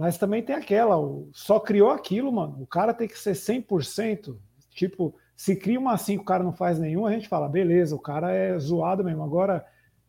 Mas 0.00 0.16
também 0.16 0.42
tem 0.42 0.56
aquela, 0.56 0.96
só 1.30 1.60
criou 1.60 1.90
aquilo, 1.90 2.32
mano. 2.32 2.56
O 2.58 2.66
cara 2.66 2.94
tem 2.94 3.06
que 3.06 3.18
ser 3.18 3.32
100%. 3.32 4.34
Tipo, 4.70 5.14
se 5.36 5.54
cria 5.54 5.78
uma 5.78 5.92
assim 5.92 6.16
o 6.16 6.24
cara 6.24 6.42
não 6.42 6.54
faz 6.54 6.78
nenhuma, 6.78 7.10
a 7.10 7.12
gente 7.12 7.28
fala, 7.28 7.46
beleza, 7.50 7.94
o 7.94 7.98
cara 7.98 8.32
é 8.32 8.58
zoado 8.58 9.04
mesmo. 9.04 9.22
Agora, 9.22 9.62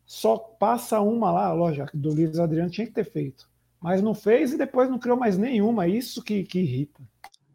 só 0.06 0.38
passa 0.38 0.98
uma 1.02 1.30
lá, 1.30 1.52
lógico, 1.52 1.94
do 1.94 2.08
Luiz 2.08 2.38
Adriano 2.38 2.70
tinha 2.70 2.86
que 2.86 2.94
ter 2.94 3.04
feito. 3.04 3.46
Mas 3.78 4.00
não 4.00 4.14
fez 4.14 4.54
e 4.54 4.56
depois 4.56 4.88
não 4.88 4.98
criou 4.98 5.18
mais 5.18 5.36
nenhuma. 5.36 5.86
Isso 5.86 6.24
que, 6.24 6.42
que 6.42 6.60
irrita. 6.60 7.02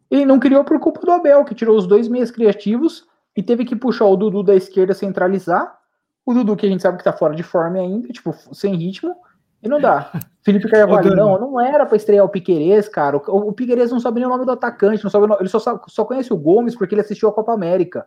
E 0.08 0.24
não 0.24 0.38
criou 0.38 0.62
por 0.62 0.78
culpa 0.78 1.00
do 1.00 1.10
Abel, 1.10 1.44
que 1.44 1.56
tirou 1.56 1.76
os 1.76 1.88
dois 1.88 2.06
meias 2.06 2.30
criativos 2.30 3.04
e 3.36 3.42
teve 3.42 3.64
que 3.64 3.74
puxar 3.74 4.04
o 4.04 4.16
Dudu 4.16 4.44
da 4.44 4.54
esquerda 4.54 4.94
centralizar. 4.94 5.76
O 6.24 6.32
Dudu, 6.32 6.54
que 6.54 6.66
a 6.66 6.68
gente 6.68 6.82
sabe 6.82 6.98
que 6.98 7.04
tá 7.04 7.12
fora 7.12 7.34
de 7.34 7.42
forma 7.42 7.80
ainda, 7.80 8.06
tipo, 8.10 8.32
sem 8.54 8.76
ritmo, 8.76 9.16
e 9.62 9.68
não 9.68 9.80
dá. 9.80 10.12
Felipe 10.42 10.68
Carvalho, 10.68 11.14
não, 11.14 11.38
não 11.38 11.60
era 11.60 11.84
para 11.84 11.96
estrear 11.96 12.24
o 12.24 12.28
Piquerez, 12.28 12.88
cara. 12.88 13.16
O, 13.16 13.48
o 13.48 13.52
Piquerez 13.52 13.90
não 13.90 14.00
sabe 14.00 14.20
nem 14.20 14.26
o 14.26 14.30
nome 14.30 14.46
do 14.46 14.52
atacante, 14.52 15.04
não 15.04 15.10
sabe, 15.10 15.26
ele 15.38 15.48
só, 15.48 15.58
sabe, 15.58 15.80
só 15.88 16.04
conhece 16.04 16.32
o 16.32 16.36
Gomes 16.36 16.74
porque 16.74 16.94
ele 16.94 17.02
assistiu 17.02 17.28
a 17.28 17.32
Copa 17.32 17.52
América. 17.52 18.06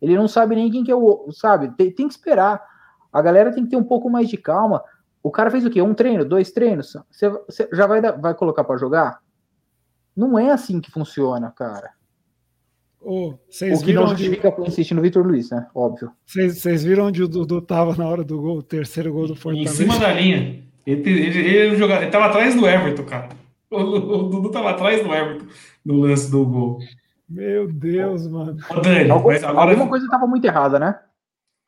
Ele 0.00 0.16
não 0.16 0.28
sabe 0.28 0.54
nem 0.54 0.70
quem 0.70 0.84
que 0.84 0.90
é 0.90 0.96
o, 0.96 1.30
sabe? 1.32 1.70
Tem, 1.76 1.90
tem 1.90 2.08
que 2.08 2.14
esperar. 2.14 2.62
A 3.12 3.20
galera 3.20 3.52
tem 3.52 3.64
que 3.64 3.70
ter 3.70 3.76
um 3.76 3.84
pouco 3.84 4.08
mais 4.08 4.28
de 4.28 4.36
calma. 4.36 4.82
O 5.22 5.30
cara 5.30 5.50
fez 5.50 5.64
o 5.66 5.70
quê? 5.70 5.82
Um 5.82 5.94
treino, 5.94 6.24
dois 6.24 6.52
treinos? 6.52 6.96
Você, 7.10 7.28
você 7.28 7.68
já 7.72 7.86
vai, 7.86 8.00
vai 8.00 8.34
colocar 8.34 8.62
para 8.64 8.76
jogar? 8.76 9.20
Não 10.14 10.38
é 10.38 10.50
assim 10.50 10.80
que 10.80 10.90
funciona, 10.90 11.50
cara. 11.50 11.90
Oh, 13.00 13.34
o 13.34 13.82
que 13.84 13.92
não 13.92 14.08
justifica 14.08 14.48
onde... 14.48 14.68
insistir 14.68 14.94
no 14.94 15.02
Vitor 15.02 15.24
Luiz, 15.24 15.50
né? 15.50 15.68
Óbvio. 15.74 16.10
Vocês 16.24 16.82
viram 16.82 17.06
onde 17.06 17.22
o 17.22 17.28
Dudu 17.28 17.60
tava 17.60 17.94
na 17.96 18.08
hora 18.08 18.24
do 18.24 18.40
gol, 18.40 18.58
o 18.58 18.62
terceiro 18.62 19.12
gol 19.12 19.28
do 19.28 19.36
Fortaleza? 19.36 19.72
Em 19.72 19.76
cima 19.76 19.98
da 19.98 20.12
linha. 20.12 20.65
Ele, 20.86 21.10
ele, 21.10 21.38
ele, 21.40 21.76
jogava, 21.76 22.02
ele 22.02 22.10
tava 22.10 22.26
atrás 22.26 22.54
do 22.54 22.66
Everton, 22.66 23.04
cara. 23.04 23.28
O, 23.70 23.76
o, 23.76 24.26
o, 24.26 24.28
Dudu 24.28 24.50
tava 24.50 24.70
atrás 24.70 25.02
do 25.02 25.12
Everton 25.12 25.46
no 25.84 26.00
lance 26.00 26.30
do 26.30 26.44
gol. 26.46 26.78
Meu 27.28 27.70
Deus, 27.70 28.28
mano. 28.28 28.56
Ô, 28.70 28.80
Dani, 28.80 29.10
Algum, 29.10 29.28
mas 29.28 29.42
agora... 29.42 29.70
Alguma 29.70 29.88
coisa 29.88 30.08
tava 30.08 30.26
muito 30.26 30.44
errada, 30.44 30.78
né? 30.78 30.96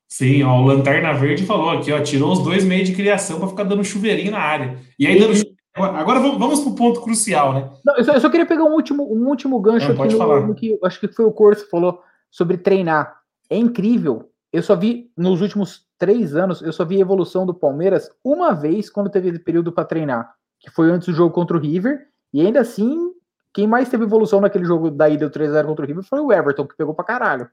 Sim, 0.09 0.43
ó, 0.45 0.61
o 0.61 0.65
Lanterna 0.65 1.13
Verde 1.13 1.45
falou 1.45 1.71
aqui, 1.71 1.93
ó, 1.93 2.01
tirou 2.01 2.33
os 2.33 2.43
dois 2.43 2.65
meios 2.65 2.89
de 2.89 2.95
criação 2.95 3.39
para 3.39 3.49
ficar 3.49 3.65
dando 3.65 3.85
chuveirinho 3.85 4.31
na 4.31 4.39
área. 4.39 4.79
E 4.99 5.07
aí, 5.07 5.19
dando 5.19 5.35
Agora 5.75 6.19
vamos 6.19 6.61
para 6.61 6.71
o 6.71 6.75
ponto 6.75 7.01
crucial, 7.03 7.53
né? 7.53 7.71
Não, 7.85 7.97
eu, 7.97 8.05
só, 8.05 8.13
eu, 8.13 8.21
só, 8.21 8.29
queria 8.29 8.47
pegar 8.47 8.65
um 8.65 8.73
último, 8.73 9.05
um 9.05 9.29
último 9.29 9.61
gancho 9.61 9.93
Não, 9.93 10.03
aqui 10.03 10.15
no, 10.15 10.47
no, 10.49 10.55
que 10.55 10.79
acho 10.83 10.99
que 10.99 11.09
foi 11.09 11.25
o 11.25 11.33
curso 11.33 11.65
que 11.65 11.71
falou 11.71 12.03
sobre 12.31 12.57
treinar. 12.57 13.21
É 13.49 13.57
incrível. 13.57 14.31
Eu 14.53 14.63
só 14.63 14.75
vi 14.75 15.11
nos 15.17 15.41
últimos 15.41 15.87
três 15.99 16.35
anos, 16.37 16.63
eu 16.63 16.73
só 16.73 16.85
vi 16.85 16.97
a 16.97 17.01
evolução 17.01 17.45
do 17.45 17.53
Palmeiras 17.53 18.11
uma 18.25 18.55
vez 18.55 18.89
quando 18.89 19.11
teve 19.11 19.39
período 19.39 19.73
para 19.73 19.85
treinar, 19.85 20.33
que 20.61 20.71
foi 20.71 20.91
antes 20.91 21.09
do 21.09 21.15
jogo 21.15 21.35
contra 21.35 21.57
o 21.57 21.61
River. 21.61 22.07
E 22.33 22.41
ainda 22.41 22.61
assim, 22.61 23.13
quem 23.53 23.67
mais 23.67 23.89
teve 23.89 24.05
evolução 24.05 24.41
naquele 24.41 24.65
jogo 24.65 24.91
da 24.91 25.09
ida 25.09 25.29
do 25.29 25.39
3x0 25.39 25.67
contra 25.67 25.85
o 25.85 25.89
River 25.89 26.05
foi 26.05 26.21
o 26.21 26.33
Everton, 26.33 26.67
que 26.67 26.77
pegou 26.77 26.95
para 26.95 27.05
caralho. 27.05 27.51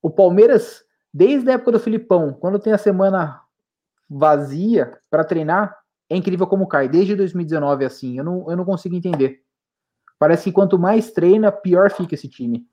O 0.00 0.10
Palmeiras, 0.10 0.82
desde 1.12 1.50
a 1.50 1.54
época 1.54 1.72
do 1.72 1.80
Filipão, 1.80 2.32
quando 2.32 2.58
tem 2.58 2.72
a 2.72 2.78
semana 2.78 3.40
vazia 4.08 4.98
para 5.10 5.24
treinar, 5.24 5.76
é 6.08 6.16
incrível 6.16 6.46
como 6.46 6.66
cai. 6.66 6.88
Desde 6.88 7.14
2019 7.14 7.84
assim, 7.84 8.18
eu 8.18 8.24
não, 8.24 8.50
eu 8.50 8.56
não 8.56 8.64
consigo 8.64 8.94
entender. 8.94 9.40
Parece 10.18 10.44
que 10.44 10.52
quanto 10.52 10.78
mais 10.78 11.10
treina, 11.10 11.50
pior 11.50 11.90
fica 11.90 12.14
esse 12.14 12.28
time. 12.28 12.66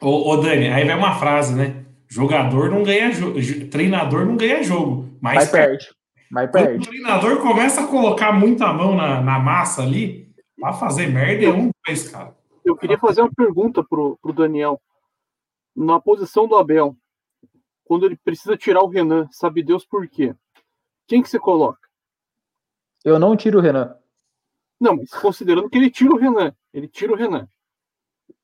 Ô, 0.00 0.30
ô 0.30 0.36
Dani, 0.38 0.68
aí 0.68 0.86
vai 0.86 0.96
uma 0.96 1.18
frase, 1.18 1.54
né? 1.54 1.84
Jogador 2.10 2.70
não 2.70 2.82
ganha 2.82 3.12
jogo, 3.12 3.38
treinador 3.70 4.26
não 4.26 4.36
ganha 4.36 4.62
jogo, 4.64 5.08
mas 5.20 5.48
perde. 5.48 5.94
Mas 6.28 6.50
perde. 6.50 6.72
Quando 6.72 6.82
o 6.82 6.86
treinador 6.88 7.40
começa 7.40 7.82
a 7.82 7.86
colocar 7.86 8.32
muita 8.32 8.72
mão 8.72 8.96
na, 8.96 9.20
na 9.20 9.38
massa 9.38 9.82
ali, 9.82 10.28
pra 10.58 10.72
fazer 10.72 11.06
merda 11.06 11.44
é 11.44 11.48
um, 11.48 11.70
dois, 11.86 12.08
cara. 12.08 12.36
Eu 12.64 12.76
queria 12.76 12.98
fazer 12.98 13.20
uma 13.20 13.32
pergunta 13.32 13.84
pro, 13.84 14.18
pro 14.20 14.32
Daniel. 14.32 14.80
Na 15.74 16.00
posição 16.00 16.48
do 16.48 16.56
Abel, 16.56 16.96
quando 17.84 18.06
ele 18.06 18.16
precisa 18.16 18.56
tirar 18.56 18.82
o 18.82 18.88
Renan, 18.88 19.28
sabe 19.30 19.62
Deus 19.62 19.84
por 19.84 20.08
quê? 20.08 20.34
Quem 21.06 21.22
que 21.22 21.28
você 21.28 21.38
coloca? 21.38 21.88
Eu 23.04 23.20
não 23.20 23.36
tiro 23.36 23.58
o 23.58 23.62
Renan. 23.62 23.96
Não, 24.80 24.96
mas 24.96 25.10
considerando 25.10 25.70
que 25.70 25.78
ele 25.78 25.90
tira 25.90 26.12
o 26.12 26.18
Renan, 26.18 26.52
ele 26.72 26.88
tira 26.88 27.12
o 27.12 27.16
Renan. 27.16 27.48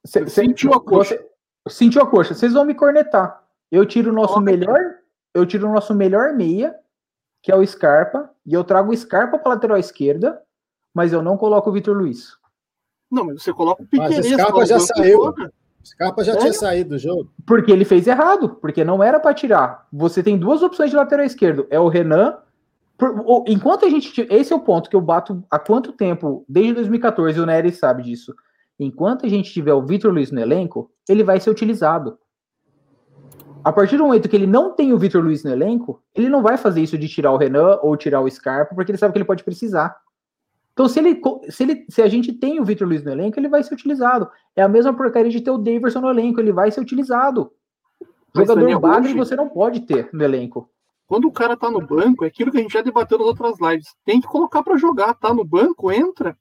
Cê, 0.04 0.20
cê, 0.24 0.30
sentiu 0.30 0.72
a 0.72 0.80
coxa. 0.80 1.16
Você, 1.64 1.74
sentiu 1.74 2.02
a 2.02 2.06
coxa. 2.06 2.32
Vocês 2.32 2.52
vão 2.52 2.64
me 2.64 2.74
cornetar. 2.74 3.45
Eu 3.70 3.84
tiro 3.86 4.10
o 4.10 4.14
nosso 4.14 4.40
melhor, 4.40 4.78
eu 5.34 5.44
tiro 5.46 5.68
o 5.68 5.72
nosso 5.72 5.94
melhor 5.94 6.32
meia, 6.32 6.74
que 7.42 7.50
é 7.50 7.56
o 7.56 7.66
Scarpa, 7.66 8.30
e 8.44 8.54
eu 8.54 8.64
trago 8.64 8.92
o 8.92 8.96
Scarpa 8.96 9.38
para 9.38 9.54
lateral 9.54 9.78
esquerda, 9.78 10.40
mas 10.94 11.12
eu 11.12 11.22
não 11.22 11.36
coloco 11.36 11.70
o 11.70 11.72
Vitor 11.72 11.96
Luiz. 11.96 12.36
Não, 13.10 13.24
mas 13.24 13.42
você 13.42 13.52
coloca 13.52 13.82
o 13.82 13.86
Piqueires. 13.86 14.16
Mas 14.16 14.26
o 14.26 14.34
Scarpa 14.34 14.66
já 14.66 14.80
saiu. 14.80 15.20
O 15.28 15.86
Scarpa 15.86 16.24
já 16.24 16.32
é? 16.34 16.36
tinha 16.36 16.52
saído 16.52 16.90
do 16.90 16.98
jogo. 16.98 17.30
Porque 17.46 17.70
ele 17.70 17.84
fez 17.84 18.06
errado, 18.06 18.56
porque 18.56 18.84
não 18.84 19.02
era 19.02 19.20
para 19.20 19.34
tirar. 19.34 19.86
Você 19.92 20.22
tem 20.22 20.36
duas 20.36 20.62
opções 20.62 20.90
de 20.90 20.96
lateral 20.96 21.24
esquerdo, 21.24 21.66
é 21.70 21.78
o 21.78 21.88
Renan 21.88 22.38
Enquanto 23.46 23.84
a 23.84 23.90
gente. 23.90 24.26
Esse 24.30 24.52
é 24.52 24.56
o 24.56 24.60
ponto 24.60 24.88
que 24.88 24.96
eu 24.96 25.00
bato 25.00 25.44
há 25.50 25.58
quanto 25.58 25.92
tempo? 25.92 26.44
Desde 26.48 26.74
2014, 26.74 27.38
o 27.38 27.46
Nery 27.46 27.72
sabe 27.72 28.02
disso. 28.02 28.34
Enquanto 28.78 29.26
a 29.26 29.28
gente 29.28 29.52
tiver 29.52 29.74
o 29.74 29.84
Vitor 29.84 30.12
Luiz 30.12 30.30
no 30.30 30.40
elenco, 30.40 30.90
ele 31.08 31.22
vai 31.22 31.38
ser 31.38 31.50
utilizado. 31.50 32.18
A 33.66 33.72
partir 33.72 33.96
do 33.96 34.04
momento 34.04 34.28
que 34.28 34.36
ele 34.36 34.46
não 34.46 34.72
tem 34.72 34.92
o 34.92 34.96
Vitor 34.96 35.20
Luiz 35.20 35.42
no 35.42 35.50
elenco, 35.50 36.00
ele 36.14 36.28
não 36.28 36.40
vai 36.40 36.56
fazer 36.56 36.80
isso 36.80 36.96
de 36.96 37.08
tirar 37.08 37.32
o 37.32 37.36
Renan 37.36 37.80
ou 37.82 37.96
tirar 37.96 38.20
o 38.20 38.30
Scarpa, 38.30 38.72
porque 38.76 38.92
ele 38.92 38.96
sabe 38.96 39.12
que 39.12 39.18
ele 39.18 39.24
pode 39.24 39.42
precisar. 39.42 39.96
Então, 40.72 40.88
se, 40.88 41.00
ele, 41.00 41.20
se, 41.48 41.64
ele, 41.64 41.84
se 41.88 42.00
a 42.00 42.06
gente 42.06 42.32
tem 42.32 42.60
o 42.60 42.64
Vitor 42.64 42.86
Luiz 42.86 43.02
no 43.02 43.10
elenco, 43.10 43.40
ele 43.40 43.48
vai 43.48 43.64
ser 43.64 43.74
utilizado. 43.74 44.30
É 44.54 44.62
a 44.62 44.68
mesma 44.68 44.94
porcaria 44.94 45.32
de 45.32 45.40
ter 45.40 45.50
o 45.50 45.58
Daverson 45.58 46.00
no 46.00 46.10
elenco, 46.10 46.38
ele 46.38 46.52
vai 46.52 46.70
ser 46.70 46.80
utilizado. 46.80 47.50
Mas, 48.32 48.44
Jogador 48.44 48.60
Daniel, 48.60 48.78
bagre 48.78 49.12
você 49.14 49.34
não 49.34 49.48
pode 49.48 49.80
ter 49.80 50.10
no 50.12 50.22
elenco. 50.22 50.70
Quando 51.04 51.26
o 51.26 51.32
cara 51.32 51.56
tá 51.56 51.68
no 51.68 51.84
banco, 51.84 52.24
é 52.24 52.28
aquilo 52.28 52.52
que 52.52 52.58
a 52.58 52.62
gente 52.62 52.72
já 52.72 52.82
debateu 52.82 53.18
nas 53.18 53.26
outras 53.26 53.58
lives. 53.58 53.96
Tem 54.04 54.20
que 54.20 54.28
colocar 54.28 54.62
para 54.62 54.76
jogar, 54.76 55.12
tá 55.14 55.34
no 55.34 55.44
banco, 55.44 55.90
entra. 55.90 56.38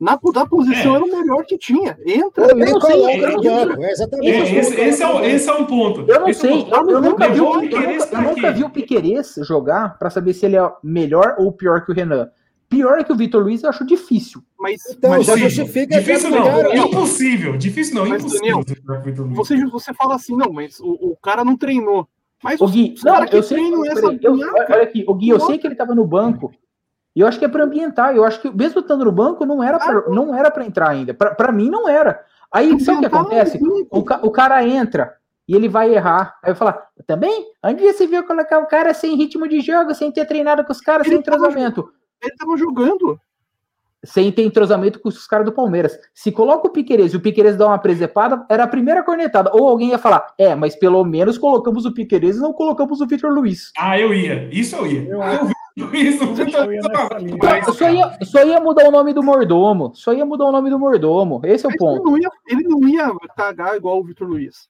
Na 0.00 0.18
da 0.32 0.44
posição 0.44 0.92
é. 0.92 0.96
era 0.96 1.04
o 1.04 1.10
melhor 1.10 1.44
que 1.44 1.56
tinha. 1.56 1.96
Entra. 2.04 2.46
Eu 2.46 2.56
nem 2.56 2.72
coloco 2.78 3.16
no 3.16 3.42
banco. 3.42 3.82
É 3.82 3.90
exatamente 3.92 4.30
é, 4.30 4.58
esse, 4.58 4.80
esse, 4.80 5.02
é 5.02 5.06
o, 5.06 5.24
esse 5.24 5.48
é 5.48 5.52
um 5.54 5.64
ponto. 5.64 6.04
Eu 6.08 6.20
não 6.20 6.28
esse 6.28 6.40
sei. 6.40 6.62
É 6.62 6.68
eu, 6.70 6.90
eu, 6.90 7.00
nunca 7.00 7.28
vi, 7.28 7.38
eu, 7.38 7.62
eu 7.62 8.22
nunca 8.22 8.52
vi 8.52 8.64
o 8.64 8.70
Piqueires 8.70 9.34
jogar 9.42 9.96
para 9.98 10.10
saber 10.10 10.34
se 10.34 10.46
ele 10.46 10.56
é 10.56 10.72
melhor 10.82 11.36
ou 11.38 11.52
pior 11.52 11.84
que 11.84 11.92
o 11.92 11.94
Renan. 11.94 12.28
Pior 12.68 13.04
que 13.04 13.12
o 13.12 13.16
Vitor 13.16 13.42
Luiz, 13.42 13.62
eu 13.62 13.70
acho 13.70 13.86
difícil. 13.86 14.42
Mas, 14.58 14.80
então, 14.90 15.10
mas 15.10 15.26
já 15.26 15.36
justifica. 15.36 15.98
Difícil 15.98 16.30
não, 16.30 16.48
é 16.48 16.76
impossível. 16.76 17.56
Difícil 17.56 17.94
não, 17.94 18.06
mas, 18.06 18.22
impossível. 18.22 18.64
Daniel, 18.64 19.34
você, 19.34 19.64
você 19.66 19.94
fala 19.94 20.16
assim, 20.16 20.36
não, 20.36 20.52
mas 20.52 20.80
o, 20.80 21.12
o 21.12 21.16
cara 21.16 21.44
não 21.44 21.56
treinou. 21.56 22.08
Mas 22.42 22.60
o 22.60 22.66
Gui, 22.66 22.94
não, 23.02 23.24
eu 23.24 23.42
sei, 23.42 23.58
essa 23.88 24.06
eu, 24.20 24.32
olha 24.34 24.82
aqui, 24.82 25.02
o 25.06 25.14
Gui, 25.14 25.30
eu 25.30 25.40
sei 25.40 25.56
que 25.56 25.66
ele 25.66 25.74
estava 25.74 25.94
no 25.94 26.06
banco. 26.06 26.52
E 27.14 27.20
eu 27.20 27.26
acho 27.26 27.38
que 27.38 27.44
é 27.44 27.48
para 27.48 27.64
ambientar. 27.64 28.14
Eu 28.14 28.24
acho 28.24 28.40
que 28.40 28.50
mesmo 28.50 28.80
estando 28.80 29.04
no 29.04 29.12
banco 29.12 29.46
não 29.46 29.62
era 29.62 29.78
pra, 29.78 30.08
não 30.08 30.34
era 30.34 30.50
para 30.50 30.64
entrar 30.64 30.88
ainda. 30.88 31.14
Para 31.14 31.52
mim 31.52 31.70
não 31.70 31.88
era. 31.88 32.24
Aí 32.52 32.78
sabe 32.80 32.98
o 32.98 33.00
que 33.00 33.06
acontece? 33.06 33.58
O, 33.90 33.98
o 33.98 34.30
cara 34.30 34.66
entra 34.66 35.14
e 35.46 35.54
ele 35.54 35.68
vai 35.68 35.94
errar. 35.94 36.36
Aí 36.42 36.50
eu 36.50 36.56
falar, 36.56 36.86
também? 37.06 37.46
Onde 37.62 37.84
você 37.84 38.06
viu 38.06 38.24
colocar 38.24 38.58
o 38.58 38.66
cara 38.66 38.92
sem 38.94 39.16
ritmo 39.16 39.46
de 39.48 39.60
jogo, 39.60 39.94
sem 39.94 40.10
ter 40.10 40.24
treinado 40.26 40.64
com 40.64 40.72
os 40.72 40.80
caras, 40.80 41.06
ele 41.06 41.16
sem 41.16 41.20
entrosamento? 41.20 41.88
Ele 42.22 42.34
tava 42.36 42.56
jogando 42.56 43.20
sem 44.04 44.30
ter 44.30 44.44
entrosamento 44.44 45.00
com 45.00 45.08
os 45.08 45.26
caras 45.26 45.46
do 45.46 45.52
Palmeiras. 45.52 45.98
Se 46.12 46.30
coloca 46.30 46.68
o 46.68 46.70
Piqueires 46.70 47.12
e 47.12 47.16
o 47.16 47.20
Piqueires 47.20 47.56
dá 47.56 47.66
uma 47.66 47.78
presepada, 47.78 48.44
era 48.50 48.64
a 48.64 48.68
primeira 48.68 49.02
cornetada. 49.02 49.50
Ou 49.52 49.66
alguém 49.66 49.90
ia 49.90 49.98
falar, 49.98 50.34
é, 50.38 50.54
mas 50.54 50.76
pelo 50.76 51.02
menos 51.04 51.38
colocamos 51.38 51.86
o 51.86 51.94
Piqueires 51.94 52.36
e 52.36 52.40
não 52.40 52.52
colocamos 52.52 53.00
o 53.00 53.06
Vitor 53.06 53.32
Luiz. 53.32 53.72
Ah, 53.78 53.98
eu 53.98 54.12
ia. 54.12 54.48
Isso 54.52 54.76
eu 54.76 54.86
ia. 54.86 55.08
Eu, 55.08 55.22
eu, 55.22 55.50
eu 57.66 57.74
só, 57.74 57.90
ia, 57.90 58.18
só 58.24 58.44
ia 58.44 58.60
mudar 58.60 58.88
o 58.88 58.92
nome 58.92 59.12
do 59.12 59.22
mordomo. 59.22 59.92
Só 59.94 60.12
ia 60.12 60.24
mudar 60.24 60.44
o 60.44 60.52
nome 60.52 60.70
do 60.70 60.78
mordomo. 60.78 61.40
Esse 61.44 61.66
é 61.66 61.68
o 61.68 61.76
ponto. 61.76 62.00
Ele 62.00 62.04
não 62.04 62.18
ia, 62.18 62.30
ele 62.46 62.62
não 62.62 62.88
ia 62.88 63.12
cagar 63.36 63.76
igual 63.76 63.98
o 63.98 64.04
Vitor 64.04 64.28
Luiz. 64.28 64.68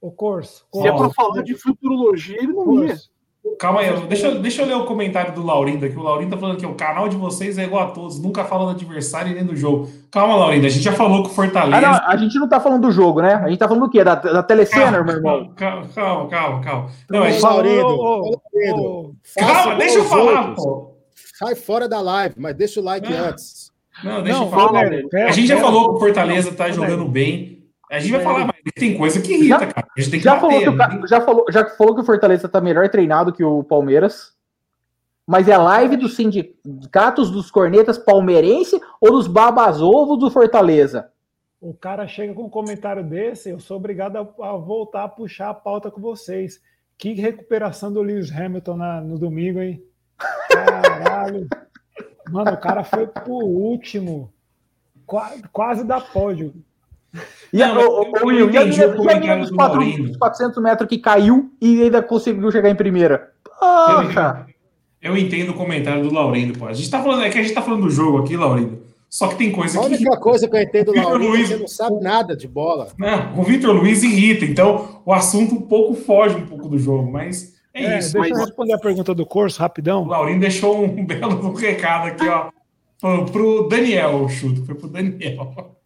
O 0.00 0.12
Corso. 0.12 0.66
Se 0.72 0.86
é 0.86 0.92
pra 0.92 1.10
falar 1.10 1.42
de 1.42 1.54
futurologia, 1.54 2.36
ele 2.36 2.52
não 2.52 2.64
Corso. 2.64 2.84
ia. 2.84 3.17
Calma 3.58 3.80
aí, 3.80 4.06
deixa, 4.06 4.30
deixa 4.36 4.62
eu 4.62 4.66
ler 4.66 4.74
o 4.74 4.84
comentário 4.84 5.34
do 5.34 5.44
Laurindo 5.44 5.84
aqui. 5.84 5.96
O 5.96 6.02
Laurindo 6.02 6.30
tá 6.30 6.36
falando 6.36 6.58
que 6.58 6.66
o 6.66 6.74
canal 6.74 7.08
de 7.08 7.16
vocês 7.16 7.58
é 7.58 7.64
igual 7.64 7.88
a 7.88 7.90
todos, 7.90 8.20
nunca 8.20 8.44
fala 8.44 8.66
do 8.66 8.70
adversário 8.70 9.32
e 9.32 9.34
nem 9.34 9.44
do 9.44 9.56
jogo. 9.56 9.88
Calma, 10.10 10.36
Laurindo, 10.36 10.66
a 10.66 10.68
gente 10.68 10.82
já 10.82 10.92
falou 10.92 11.22
com 11.22 11.28
o 11.28 11.32
Fortaleza. 11.32 11.76
Ah, 11.76 11.80
não, 11.80 12.08
a 12.08 12.16
gente 12.16 12.38
não 12.38 12.48
tá 12.48 12.60
falando 12.60 12.82
do 12.82 12.92
jogo, 12.92 13.20
né? 13.20 13.34
A 13.34 13.48
gente 13.48 13.58
tá 13.58 13.68
falando 13.68 13.84
do 13.84 13.90
quê? 13.90 14.04
Da, 14.04 14.14
da 14.14 14.42
telecena, 14.42 15.02
meu 15.02 15.16
irmão? 15.16 15.52
Calma, 15.56 15.86
calma, 15.94 16.28
calma. 16.28 16.60
calma. 16.60 16.90
Não, 17.10 17.22
a 17.22 17.30
gente... 17.30 17.42
Laurindo, 17.42 17.96
Laurindo, 17.96 19.16
calma, 19.36 19.74
deixa 19.76 19.98
eu 19.98 20.04
falar, 20.04 20.54
pô. 20.54 20.94
Sai 21.38 21.54
fora 21.54 21.88
da 21.88 22.00
live, 22.00 22.34
mas 22.38 22.54
deixa 22.54 22.80
o 22.80 22.84
like 22.84 23.12
antes. 23.12 23.70
Não, 24.02 24.22
deixa 24.22 24.38
não, 24.38 24.46
eu 24.46 24.50
falar. 24.50 24.84
a 24.84 25.30
gente 25.32 25.48
já 25.48 25.58
falou 25.58 25.90
que 25.90 25.94
o 25.96 25.98
Fortaleza 25.98 26.52
tá 26.52 26.70
jogando 26.70 27.04
bem. 27.04 27.57
A 27.90 27.98
gente 27.98 28.12
vai 28.12 28.20
falar, 28.22 28.46
mas 28.46 28.56
tem 28.74 28.96
coisa 28.96 29.20
que 29.20 29.32
irrita, 29.32 29.60
já, 29.60 29.66
cara. 29.66 29.88
A 29.96 30.00
gente 30.00 30.10
tem 30.10 30.20
que 30.20 30.24
já 30.24 30.36
bater, 30.36 30.64
falou 30.64 30.88
que 30.88 31.04
o, 31.04 31.06
já, 31.06 31.20
falou, 31.20 31.44
já 31.50 31.64
falou 31.70 31.94
que 31.94 32.00
o 32.00 32.04
Fortaleza 32.04 32.48
tá 32.48 32.60
melhor 32.60 32.88
treinado 32.88 33.32
que 33.32 33.42
o 33.42 33.64
Palmeiras. 33.64 34.36
Mas 35.26 35.46
é 35.46 35.52
a 35.52 35.62
live 35.62 35.96
dos 35.96 36.16
sindicatos 36.16 37.30
dos 37.30 37.50
cornetas 37.50 37.98
palmeirense 37.98 38.80
ou 38.98 39.12
dos 39.12 39.26
babas-ovos 39.26 40.18
do 40.18 40.30
Fortaleza? 40.30 41.10
O 41.60 41.74
cara 41.74 42.06
chega 42.06 42.32
com 42.32 42.44
um 42.44 42.50
comentário 42.50 43.04
desse, 43.04 43.50
eu 43.50 43.60
sou 43.60 43.76
obrigado 43.76 44.16
a, 44.16 44.20
a, 44.20 44.56
voltar 44.56 45.04
a 45.04 45.08
puxar 45.08 45.50
a 45.50 45.54
pauta 45.54 45.90
com 45.90 46.00
vocês. 46.00 46.62
Que 46.96 47.12
recuperação 47.12 47.92
do 47.92 48.00
Lewis 48.00 48.32
Hamilton 48.32 48.76
na, 48.76 49.00
no 49.00 49.18
domingo, 49.18 49.60
hein? 49.60 49.82
Caralho. 50.48 51.46
Mano, 52.30 52.52
o 52.52 52.56
cara 52.56 52.82
foi 52.84 53.06
pro 53.06 53.32
último. 53.32 54.32
Quase, 55.06 55.42
quase 55.52 55.84
da 55.84 56.00
pódio. 56.00 56.54
E 57.52 57.58
não, 57.58 57.78
o, 57.78 58.02
o, 58.02 58.26
o, 58.26 58.32
eu 58.32 58.48
entendi 58.48 58.84
o 58.84 58.96
comentário 58.96 59.46
dos 59.46 60.16
400 60.16 60.62
metros 60.62 60.88
que 60.88 60.98
caiu 60.98 61.50
e 61.60 61.82
ainda 61.82 62.02
conseguiu 62.02 62.50
chegar 62.52 62.68
em 62.70 62.74
primeira. 62.74 63.30
Poxa! 63.58 64.46
Eu, 65.00 65.12
eu 65.12 65.18
entendo 65.18 65.50
o 65.50 65.54
comentário 65.54 66.02
do 66.02 66.12
Laurindo, 66.12 66.58
pô. 66.58 66.66
A 66.66 66.72
gente 66.72 66.90
tá 66.90 67.02
falando, 67.02 67.24
é 67.24 67.30
que 67.30 67.38
a 67.38 67.42
gente 67.42 67.54
tá 67.54 67.62
falando 67.62 67.82
do 67.82 67.90
jogo 67.90 68.18
aqui, 68.18 68.36
Laurindo. 68.36 68.82
Só 69.08 69.28
que 69.28 69.36
tem 69.36 69.50
coisa 69.50 69.78
que. 69.78 69.84
A 69.84 69.88
única 69.88 70.16
coisa 70.18 70.46
que 70.46 70.56
eu 70.56 70.60
entendo 70.60 70.92
do 70.92 71.00
Laurindo 71.00 71.30
Luiz... 71.30 71.50
é 71.50 71.54
que 71.54 71.54
você 71.54 71.60
não 71.60 71.68
sabe 71.68 72.00
nada 72.02 72.36
de 72.36 72.46
bola. 72.46 72.88
Não, 72.98 73.38
o 73.38 73.42
Vitor 73.42 73.74
Luiz 73.74 74.02
irrita, 74.02 74.44
então 74.44 75.00
o 75.04 75.12
assunto 75.12 75.54
um 75.54 75.62
pouco 75.62 75.94
foge 75.94 76.36
um 76.36 76.46
pouco 76.46 76.68
do 76.68 76.78
jogo, 76.78 77.10
mas 77.10 77.54
é, 77.72 77.84
é 77.84 77.98
isso. 77.98 78.12
Deixa 78.12 78.28
mas... 78.28 78.38
eu 78.38 78.44
responder 78.44 78.74
a 78.74 78.78
pergunta 78.78 79.14
do 79.14 79.24
curso 79.24 79.60
rapidão. 79.60 80.02
O 80.02 80.08
Laurindo 80.08 80.40
deixou 80.40 80.84
um 80.84 81.04
belo 81.06 81.54
recado 81.54 82.08
aqui, 82.08 82.28
ó. 82.28 82.50
Pro, 83.00 83.26
pro 83.26 83.68
Daniel, 83.68 84.24
o 84.24 84.28
chuto, 84.28 84.64
foi 84.66 84.74
pro 84.74 84.88
Daniel. 84.88 85.77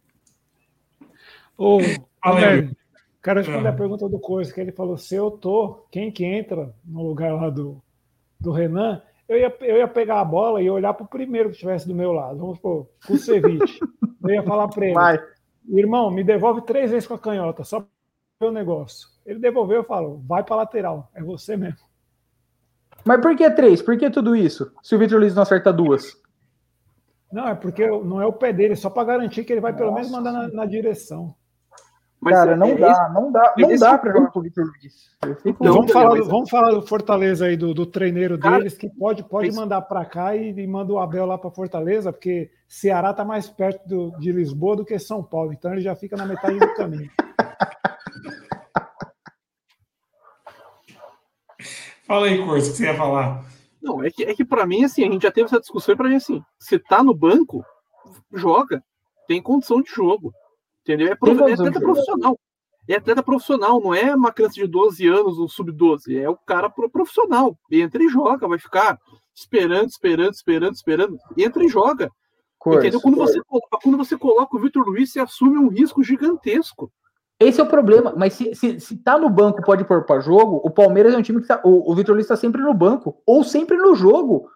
Ô, 1.57 1.79
Roberto, 2.23 2.75
quero 3.21 3.39
responder 3.39 3.67
a 3.67 3.71
ah. 3.71 3.75
pergunta 3.75 4.09
do 4.09 4.19
Coisa, 4.19 4.53
que 4.53 4.59
ele 4.59 4.71
falou: 4.71 4.97
se 4.97 5.15
eu 5.15 5.31
tô, 5.31 5.85
quem 5.91 6.11
que 6.11 6.25
entra 6.25 6.73
no 6.85 7.03
lugar 7.03 7.33
lá 7.33 7.49
do, 7.49 7.81
do 8.39 8.51
Renan, 8.51 9.01
eu 9.27 9.37
ia, 9.37 9.55
eu 9.61 9.77
ia 9.77 9.87
pegar 9.87 10.19
a 10.19 10.25
bola 10.25 10.61
e 10.61 10.69
olhar 10.69 10.93
para 10.93 11.05
o 11.05 11.09
primeiro 11.09 11.49
que 11.49 11.55
estivesse 11.55 11.87
do 11.87 11.95
meu 11.95 12.11
lado. 12.11 12.37
Vamos 12.37 12.57
supor, 12.57 12.87
o 13.09 13.17
Ceviche. 13.17 13.79
eu 14.23 14.29
ia 14.29 14.43
falar 14.43 14.67
para 14.67 14.85
ele: 14.85 14.93
Vai. 14.93 15.19
irmão, 15.69 16.11
me 16.11 16.23
devolve 16.23 16.61
três 16.61 16.91
vezes 16.91 17.07
com 17.07 17.13
a 17.13 17.19
canhota, 17.19 17.63
só 17.63 17.85
para 18.39 18.47
o 18.47 18.51
negócio. 18.51 19.07
Ele 19.25 19.39
devolveu, 19.39 19.77
eu 19.77 19.83
falo: 19.83 20.21
vai 20.27 20.43
para 20.43 20.57
lateral, 20.57 21.09
é 21.13 21.21
você 21.21 21.55
mesmo. 21.55 21.79
Mas 23.05 23.21
por 23.21 23.35
que 23.35 23.49
três? 23.51 23.81
Por 23.81 23.97
que 23.97 24.09
tudo 24.09 24.35
isso? 24.35 24.71
Se 24.81 24.95
o 24.95 24.99
Vitor 24.99 25.19
Luiz 25.19 25.35
não 25.35 25.43
acerta 25.43 25.73
duas? 25.73 26.15
Não, 27.31 27.47
é 27.47 27.55
porque 27.55 27.87
não 27.87 28.21
é 28.21 28.25
o 28.25 28.33
pé 28.33 28.53
dele, 28.53 28.75
só 28.75 28.89
para 28.89 29.05
garantir 29.05 29.43
que 29.43 29.51
ele 29.51 29.59
vai 29.59 29.71
Nossa. 29.71 29.83
pelo 29.83 29.95
menos 29.95 30.11
mandar 30.11 30.31
na, 30.31 30.47
na 30.49 30.65
direção. 30.65 31.35
Mas 32.23 32.33
cara, 32.33 32.53
é, 32.53 32.55
não, 32.55 32.67
é 32.67 32.75
dá, 32.75 32.91
esse, 32.91 33.13
não 33.13 33.31
dá, 33.31 33.53
não 33.57 33.75
dá, 33.75 33.97
para 33.97 34.13
jogar 34.13 34.31
com 34.31 34.39
o 34.39 34.41
Vitor 34.41 34.65
Luiz. 34.65 35.11
Então, 35.45 35.73
vamos, 35.73 35.91
falar, 35.91 36.21
vamos 36.21 36.49
falar 36.49 36.71
do 36.71 36.81
Fortaleza 36.81 37.45
aí, 37.45 37.57
do, 37.57 37.73
do 37.73 37.85
treineiro 37.85 38.39
cara, 38.39 38.59
deles, 38.59 38.77
que 38.77 38.89
pode, 38.89 39.23
pode 39.23 39.51
mandar 39.51 39.81
para 39.81 40.05
cá 40.05 40.35
e, 40.35 40.51
e, 40.51 40.67
manda 40.67 40.93
o 40.93 40.99
Abel 40.99 41.25
lá 41.25 41.37
para 41.37 41.51
Fortaleza, 41.51 42.13
porque 42.13 42.49
Ceará 42.67 43.11
está 43.11 43.25
mais 43.25 43.49
perto 43.49 43.85
do, 43.87 44.11
de 44.19 44.31
Lisboa 44.31 44.77
do 44.77 44.85
que 44.85 44.97
São 44.97 45.21
Paulo, 45.21 45.51
então 45.51 45.73
ele 45.73 45.81
já 45.81 45.95
fica 45.95 46.15
na 46.15 46.25
metade 46.25 46.57
do 46.57 46.73
caminho. 46.75 47.11
Fala 52.07 52.27
aí, 52.27 52.37
Corso, 52.45 52.69
o 52.69 52.71
que 52.71 52.77
você 52.77 52.85
ia 52.85 52.95
falar? 52.95 53.43
Não, 53.81 54.03
é 54.03 54.09
que, 54.09 54.23
é 54.23 54.33
que 54.33 54.45
para 54.45 54.65
mim, 54.65 54.83
assim, 54.85 55.03
a 55.03 55.11
gente 55.11 55.23
já 55.23 55.31
teve 55.31 55.47
essa 55.47 55.59
discussão 55.59 55.95
para 55.95 56.07
mim, 56.07 56.15
assim, 56.15 56.41
se 56.57 56.79
tá 56.79 57.03
no 57.03 57.13
banco, 57.13 57.65
joga, 58.31 58.81
tem 59.27 59.41
condição 59.41 59.81
de 59.81 59.91
jogo. 59.91 60.33
Entendeu? 60.83 61.07
É, 61.07 61.15
prof... 61.15 61.41
é 61.41 61.53
atleta 61.53 61.79
profissional. 61.79 62.39
É 62.87 62.95
atleta 62.95 63.23
profissional, 63.23 63.81
não 63.81 63.95
é 63.95 64.13
uma 64.13 64.31
criança 64.31 64.55
de 64.55 64.67
12 64.67 65.07
anos, 65.07 65.39
um 65.39 65.47
sub-12. 65.47 66.19
É 66.19 66.29
o 66.29 66.35
cara 66.35 66.69
profissional. 66.69 67.57
Entra 67.71 68.03
e 68.03 68.09
joga, 68.09 68.47
vai 68.47 68.59
ficar 68.59 68.99
esperando, 69.33 69.87
esperando, 69.87 70.33
esperando, 70.33 70.73
esperando. 70.73 71.17
Entra 71.37 71.63
e 71.63 71.69
joga. 71.69 72.11
Entendeu? 72.65 73.01
Quando 73.01 73.17
você, 73.17 73.41
quando 73.81 73.97
você 73.97 74.17
coloca 74.17 74.55
o 74.55 74.59
Vitor 74.59 74.85
Luiz, 74.85 75.11
você 75.11 75.19
assume 75.19 75.57
um 75.57 75.69
risco 75.69 76.03
gigantesco. 76.03 76.91
Esse 77.39 77.59
é 77.59 77.63
o 77.63 77.67
problema. 77.67 78.13
Mas 78.15 78.33
se, 78.33 78.55
se, 78.55 78.79
se 78.79 78.97
tá 78.97 79.17
no 79.17 79.29
banco, 79.29 79.61
pode 79.63 79.83
pôr 79.83 80.05
para 80.05 80.21
jogo, 80.21 80.61
o 80.63 80.69
Palmeiras 80.69 81.13
é 81.13 81.17
um 81.17 81.21
time 81.21 81.41
que 81.41 81.47
tá. 81.47 81.61
O, 81.63 81.91
o 81.91 81.95
Vitor 81.95 82.15
Luiz 82.15 82.25
está 82.25 82.37
sempre 82.37 82.61
no 82.61 82.73
banco, 82.73 83.21
ou 83.25 83.43
sempre 83.43 83.77
no 83.77 83.95
jogo. 83.95 84.49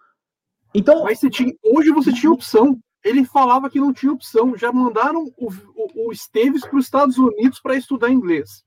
Então. 0.74 1.04
Mas 1.04 1.18
você 1.18 1.28
tinha, 1.28 1.52
hoje 1.62 1.90
você 1.90 2.12
tinha 2.12 2.32
opção. 2.32 2.78
Ele 3.04 3.24
falava 3.24 3.70
que 3.70 3.80
não 3.80 3.92
tinha 3.92 4.12
opção. 4.12 4.56
Já 4.56 4.72
mandaram 4.72 5.32
o, 5.36 5.50
o, 5.50 6.08
o 6.08 6.12
Esteves 6.12 6.62
para 6.62 6.78
os 6.78 6.84
Estados 6.84 7.18
Unidos 7.18 7.60
para 7.60 7.76
estudar 7.76 8.10
inglês. 8.10 8.64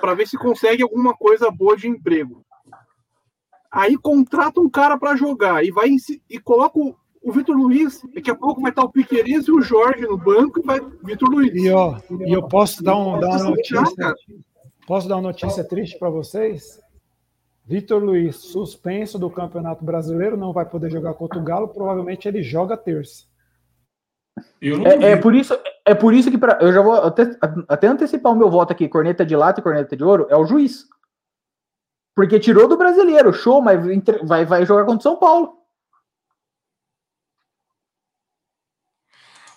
Para 0.00 0.14
ver 0.14 0.26
se 0.26 0.38
consegue 0.38 0.82
alguma 0.82 1.14
coisa 1.14 1.50
boa 1.50 1.76
de 1.76 1.88
emprego. 1.88 2.44
Aí 3.70 3.96
contrata 3.96 4.60
um 4.60 4.68
cara 4.68 4.98
para 4.98 5.16
jogar 5.16 5.64
e 5.64 5.70
vai 5.70 5.90
e 6.28 6.38
coloca 6.38 6.78
o, 6.78 6.94
o 7.22 7.32
Vitor 7.32 7.56
Luiz. 7.56 8.02
Daqui 8.14 8.30
a 8.30 8.34
pouco 8.34 8.60
vai 8.60 8.70
estar 8.70 8.84
o 8.84 8.90
Piqueires 8.90 9.48
e 9.48 9.50
o 9.50 9.62
Jorge 9.62 10.02
no 10.02 10.18
banco 10.18 10.60
e 10.60 10.62
vai 10.62 10.80
Vitor 11.02 11.30
Luiz. 11.30 11.54
E, 11.54 11.70
ó, 11.70 11.98
e 12.26 12.32
eu 12.32 12.46
posso 12.46 12.82
dar, 12.82 12.96
um, 12.96 13.18
dar 13.18 13.28
uma 13.28 13.50
notícia. 13.50 14.14
Posso 14.86 15.08
dar 15.08 15.16
uma 15.16 15.22
notícia 15.22 15.64
triste 15.64 15.98
para 15.98 16.10
vocês? 16.10 16.80
Vitor 17.64 18.02
Luiz, 18.02 18.36
suspenso 18.36 19.18
do 19.18 19.30
Campeonato 19.30 19.84
Brasileiro, 19.84 20.36
não 20.36 20.52
vai 20.52 20.66
poder 20.66 20.90
jogar 20.90 21.14
contra 21.14 21.38
o 21.38 21.42
Galo. 21.42 21.68
Provavelmente 21.68 22.26
ele 22.28 22.42
joga 22.42 22.76
terça. 22.76 23.24
É, 24.60 25.12
é, 25.12 25.16
por 25.16 25.34
isso, 25.34 25.58
é 25.84 25.94
por 25.94 26.14
isso 26.14 26.30
que 26.30 26.38
pra, 26.38 26.58
eu 26.60 26.72
já 26.72 26.80
vou 26.80 26.94
até, 26.94 27.36
até 27.68 27.86
antecipar 27.86 28.32
o 28.32 28.36
meu 28.36 28.50
voto 28.50 28.72
aqui, 28.72 28.88
corneta 28.88 29.26
de 29.26 29.34
lata 29.34 29.60
e 29.60 29.62
corneta 29.62 29.96
de 29.96 30.04
ouro, 30.04 30.26
é 30.30 30.36
o 30.36 30.46
juiz. 30.46 30.86
Porque 32.14 32.38
tirou 32.38 32.68
do 32.68 32.76
brasileiro, 32.76 33.32
show, 33.32 33.60
mas 33.60 33.80
vai, 34.22 34.44
vai 34.44 34.64
jogar 34.64 34.84
contra 34.84 35.00
o 35.00 35.02
São 35.02 35.16
Paulo. 35.16 35.58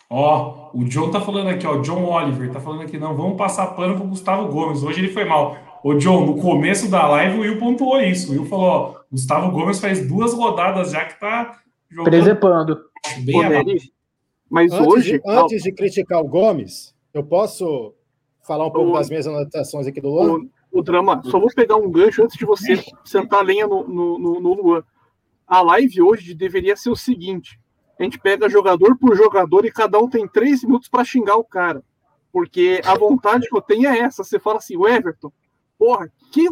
Ó, 0.09 0.71
o 0.73 0.83
John 0.85 1.11
tá 1.11 1.19
falando 1.19 1.49
aqui, 1.49 1.65
ó, 1.65 1.81
John 1.81 2.05
Oliver 2.05 2.51
tá 2.51 2.59
falando 2.59 2.83
aqui, 2.83 2.97
não, 2.97 3.15
vamos 3.15 3.37
passar 3.37 3.67
pano 3.67 3.95
pro 3.95 4.07
Gustavo 4.07 4.47
Gomes. 4.51 4.83
Hoje 4.83 5.01
ele 5.01 5.13
foi 5.13 5.25
mal. 5.25 5.57
Ô, 5.83 5.93
John, 5.95 6.25
no 6.25 6.41
começo 6.41 6.89
da 6.89 7.07
live 7.07 7.37
o 7.37 7.41
Will 7.41 7.59
pontuou 7.59 8.01
isso. 8.01 8.31
O 8.31 8.35
Will 8.35 8.45
falou, 8.45 8.65
ó, 8.65 8.95
Gustavo 9.11 9.51
Gomes 9.51 9.79
faz 9.79 10.07
duas 10.07 10.33
rodadas 10.33 10.91
já 10.91 11.05
que 11.05 11.19
tá 11.19 11.59
jogando. 11.89 12.11
Presepando. 12.11 12.85
Bem 13.19 13.41
Mas 14.49 14.71
antes 14.71 14.87
hoje. 14.87 15.19
De, 15.19 15.21
antes 15.25 15.63
de 15.63 15.71
criticar 15.71 16.21
o 16.21 16.27
Gomes, 16.27 16.95
eu 17.13 17.23
posso 17.23 17.93
falar 18.41 18.67
um 18.67 18.71
pouco 18.71 18.91
o, 18.91 18.93
das 18.93 19.09
minhas 19.09 19.27
anotações 19.27 19.87
aqui 19.87 19.99
do 19.99 20.09
Luan? 20.09 20.47
O, 20.71 20.79
o, 20.79 20.83
drama, 20.83 21.21
só 21.25 21.39
vou 21.39 21.49
pegar 21.53 21.75
um 21.75 21.89
gancho 21.89 22.23
antes 22.23 22.37
de 22.37 22.45
você 22.45 22.75
sentar 23.03 23.39
a 23.39 23.43
lenha 23.43 23.67
no, 23.67 23.87
no, 23.87 24.19
no, 24.19 24.39
no 24.39 24.53
Luan. 24.53 24.83
A 25.47 25.61
live 25.61 26.01
hoje 26.01 26.33
deveria 26.33 26.75
ser 26.75 26.89
o 26.89 26.95
seguinte: 26.95 27.59
a 27.99 28.03
gente 28.03 28.19
pega 28.19 28.49
jogador 28.49 28.97
por 28.97 29.15
jogador 29.15 29.65
e 29.65 29.71
cada 29.71 29.99
um 29.99 30.09
tem 30.09 30.27
três 30.27 30.63
minutos 30.63 30.87
para 30.87 31.03
xingar 31.03 31.37
o 31.37 31.43
cara. 31.43 31.83
Porque 32.31 32.81
a 32.83 32.97
vontade 32.97 33.47
que 33.47 33.55
eu 33.55 33.61
tenho 33.61 33.87
é 33.87 33.99
essa. 33.99 34.23
Você 34.23 34.37
fala 34.37 34.57
assim, 34.57 34.75
o 34.75 34.87
Everton, 34.87 35.31
porra, 35.77 36.11
que 36.31 36.49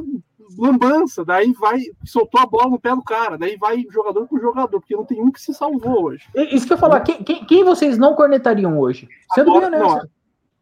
lambança. 0.57 1.23
Daí 1.23 1.51
vai, 1.53 1.81
soltou 2.05 2.41
a 2.41 2.45
bola 2.45 2.69
no 2.69 2.79
pé 2.79 2.95
do 2.95 3.03
cara. 3.03 3.37
Daí 3.37 3.57
vai 3.57 3.85
jogador 3.89 4.27
por 4.27 4.39
jogador, 4.39 4.79
porque 4.79 4.95
não 4.95 5.05
tem 5.05 5.21
um 5.21 5.31
que 5.31 5.41
se 5.41 5.53
salvou 5.53 6.05
hoje. 6.05 6.25
Isso 6.51 6.67
que 6.67 6.73
eu 6.73 6.77
falar, 6.77 7.01
quem, 7.01 7.23
quem, 7.23 7.45
quem 7.45 7.63
vocês 7.63 7.97
não 7.97 8.15
cornetariam 8.15 8.79
hoje? 8.79 9.07
Sendo 9.33 9.51
Agora, 9.51 9.69
bem 9.69 9.81
honesto. 9.81 10.09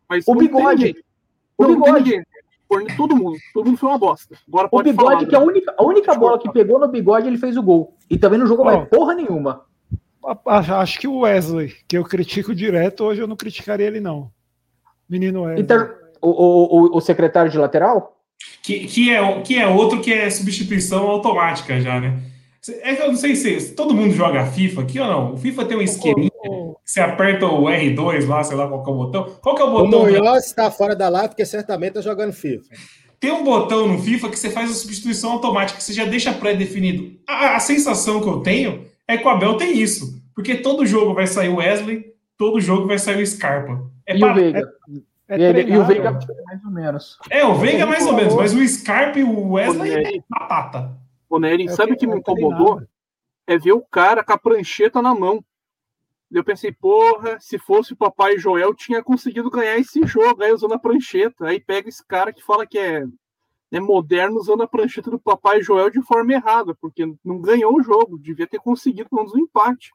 Mas 0.09 0.27
o 0.27 0.35
bigode. 0.35 0.95
O 1.57 1.65
bigode. 1.67 2.23
Todo 2.95 3.15
mundo, 3.15 3.37
todo 3.53 3.65
mundo 3.65 3.77
foi 3.77 3.89
uma 3.89 3.97
bosta. 3.97 4.37
Agora 4.47 4.69
o 4.71 4.81
bigode, 4.81 4.95
falar, 4.95 5.25
que 5.25 5.31
né? 5.31 5.37
a 5.37 5.41
única, 5.41 5.75
a 5.77 5.83
única 5.83 6.15
bola 6.15 6.39
que 6.39 6.49
pegou 6.51 6.79
no 6.79 6.87
bigode, 6.87 7.27
ele 7.27 7.37
fez 7.37 7.57
o 7.57 7.63
gol. 7.63 7.97
E 8.09 8.17
também 8.17 8.39
não 8.39 8.47
jogou 8.47 8.65
oh. 8.65 8.71
mais 8.71 8.87
porra 8.87 9.13
nenhuma. 9.13 9.65
Acho 10.45 10.99
que 10.99 11.07
o 11.07 11.19
Wesley, 11.19 11.75
que 11.87 11.97
eu 11.97 12.03
critico 12.03 12.55
direto, 12.55 13.03
hoje 13.03 13.21
eu 13.21 13.27
não 13.27 13.35
criticaria 13.35 13.87
ele, 13.87 13.99
não. 13.99 14.31
Menino 15.09 15.41
Wesley. 15.41 15.63
Então, 15.63 15.89
o, 16.21 16.29
o, 16.29 16.97
o 16.97 17.01
secretário 17.01 17.51
de 17.51 17.57
lateral? 17.57 18.20
Que, 18.61 18.85
que, 18.85 19.09
é, 19.11 19.41
que 19.41 19.57
é 19.57 19.67
outro 19.67 20.01
que 20.01 20.13
é 20.13 20.29
substituição 20.29 21.07
automática 21.07 21.79
já, 21.81 21.99
né? 21.99 22.19
É 22.83 22.95
que 22.95 23.01
eu 23.01 23.07
não 23.07 23.15
sei 23.15 23.35
se 23.35 23.73
todo 23.73 23.93
mundo 23.93 24.13
joga 24.13 24.45
FIFA 24.45 24.81
aqui 24.81 24.99
ou 24.99 25.07
não. 25.07 25.33
O 25.33 25.37
FIFA 25.37 25.65
tem 25.65 25.77
um 25.77 25.81
esqueminha 25.81 26.29
que 26.29 26.49
você 26.85 26.99
aperta 26.99 27.47
o 27.47 27.63
R2 27.63 28.27
lá, 28.27 28.43
sei 28.43 28.55
lá 28.55 28.67
qual 28.67 28.85
é 28.85 28.89
o 28.89 28.93
botão. 28.93 29.23
Qual 29.41 29.55
que 29.55 29.61
é 29.63 29.65
o 29.65 29.71
botão? 29.71 30.03
O 30.03 30.11
Munhoz 30.11 30.45
está 30.45 30.69
fora 30.69 30.95
da 30.95 31.09
live 31.09 31.29
porque 31.29 31.45
certamente 31.45 31.97
está 31.97 32.01
jogando 32.01 32.33
FIFA. 32.33 32.69
Tem 33.19 33.31
um 33.31 33.43
botão 33.43 33.87
no 33.87 33.99
FIFA 33.99 34.29
que 34.29 34.37
você 34.37 34.49
faz 34.49 34.69
a 34.69 34.73
substituição 34.73 35.31
automática, 35.31 35.77
que 35.77 35.83
você 35.83 35.93
já 35.93 36.05
deixa 36.05 36.33
pré-definido. 36.33 37.19
A, 37.27 37.55
a 37.55 37.59
sensação 37.59 38.21
que 38.21 38.27
eu 38.27 38.39
tenho 38.41 38.85
é 39.07 39.17
que 39.17 39.25
o 39.25 39.29
Abel 39.29 39.55
tem 39.55 39.79
isso. 39.79 40.21
Porque 40.35 40.55
todo 40.55 40.85
jogo 40.85 41.13
vai 41.13 41.27
sair 41.27 41.49
o 41.49 41.57
Wesley, 41.57 42.13
todo 42.37 42.61
jogo 42.61 42.87
vai 42.87 42.97
sair 42.97 43.21
o 43.21 43.27
Scarpa. 43.27 43.79
É 44.07 44.15
e 44.15 44.19
para... 44.19 44.31
o 44.31 44.35
Veiga. 44.35 44.59
É, 44.59 44.63
é 45.33 45.61
e, 45.61 45.71
e, 45.71 45.77
o 45.77 45.85
Veiga 45.85 46.11
mais 46.11 46.65
ou 46.65 46.71
menos. 46.71 47.19
É, 47.29 47.45
o 47.45 47.55
Veiga 47.55 47.85
mais 47.85 48.05
ou 48.05 48.13
menos, 48.13 48.35
mas 48.35 48.53
o 48.53 48.67
Scarpa 48.67 49.19
e 49.19 49.23
o 49.23 49.51
Wesley 49.51 49.93
é 49.93 50.23
batata. 50.29 50.97
Ô, 51.29 51.39
Nery, 51.39 51.69
sabe 51.69 51.93
o 51.93 51.97
que 51.97 52.05
me 52.05 52.17
incomodou? 52.17 52.81
É 53.47 53.57
ver 53.57 53.71
o 53.71 53.81
cara 53.81 54.23
com 54.23 54.33
a 54.33 54.37
prancheta 54.37 55.01
na 55.01 55.15
mão. 55.15 55.43
Eu 56.31 56.43
pensei, 56.43 56.71
porra, 56.71 57.37
se 57.39 57.57
fosse 57.57 57.93
o 57.93 57.97
Papai 57.97 58.37
Joel, 58.37 58.73
tinha 58.73 59.03
conseguido 59.03 59.49
ganhar 59.49 59.77
esse 59.77 60.05
jogo 60.05 60.43
aí 60.43 60.51
usando 60.51 60.73
a 60.73 60.79
prancheta. 60.79 61.47
Aí 61.47 61.59
pega 61.59 61.89
esse 61.89 62.05
cara 62.05 62.31
que 62.31 62.43
fala 62.43 62.65
que 62.65 62.77
é 62.77 63.05
é 63.71 63.79
moderno 63.79 64.37
usando 64.37 64.63
a 64.63 64.67
prancheta 64.67 65.09
do 65.09 65.17
Papai 65.17 65.61
Joel 65.61 65.89
de 65.89 66.01
forma 66.01 66.33
errada, 66.33 66.75
porque 66.75 67.05
não 67.23 67.39
ganhou 67.39 67.73
o 67.73 67.81
jogo, 67.81 68.19
devia 68.19 68.45
ter 68.45 68.59
conseguido 68.59 69.09
pelo 69.09 69.21
menos 69.21 69.33
um 69.33 69.39
empate. 69.39 69.91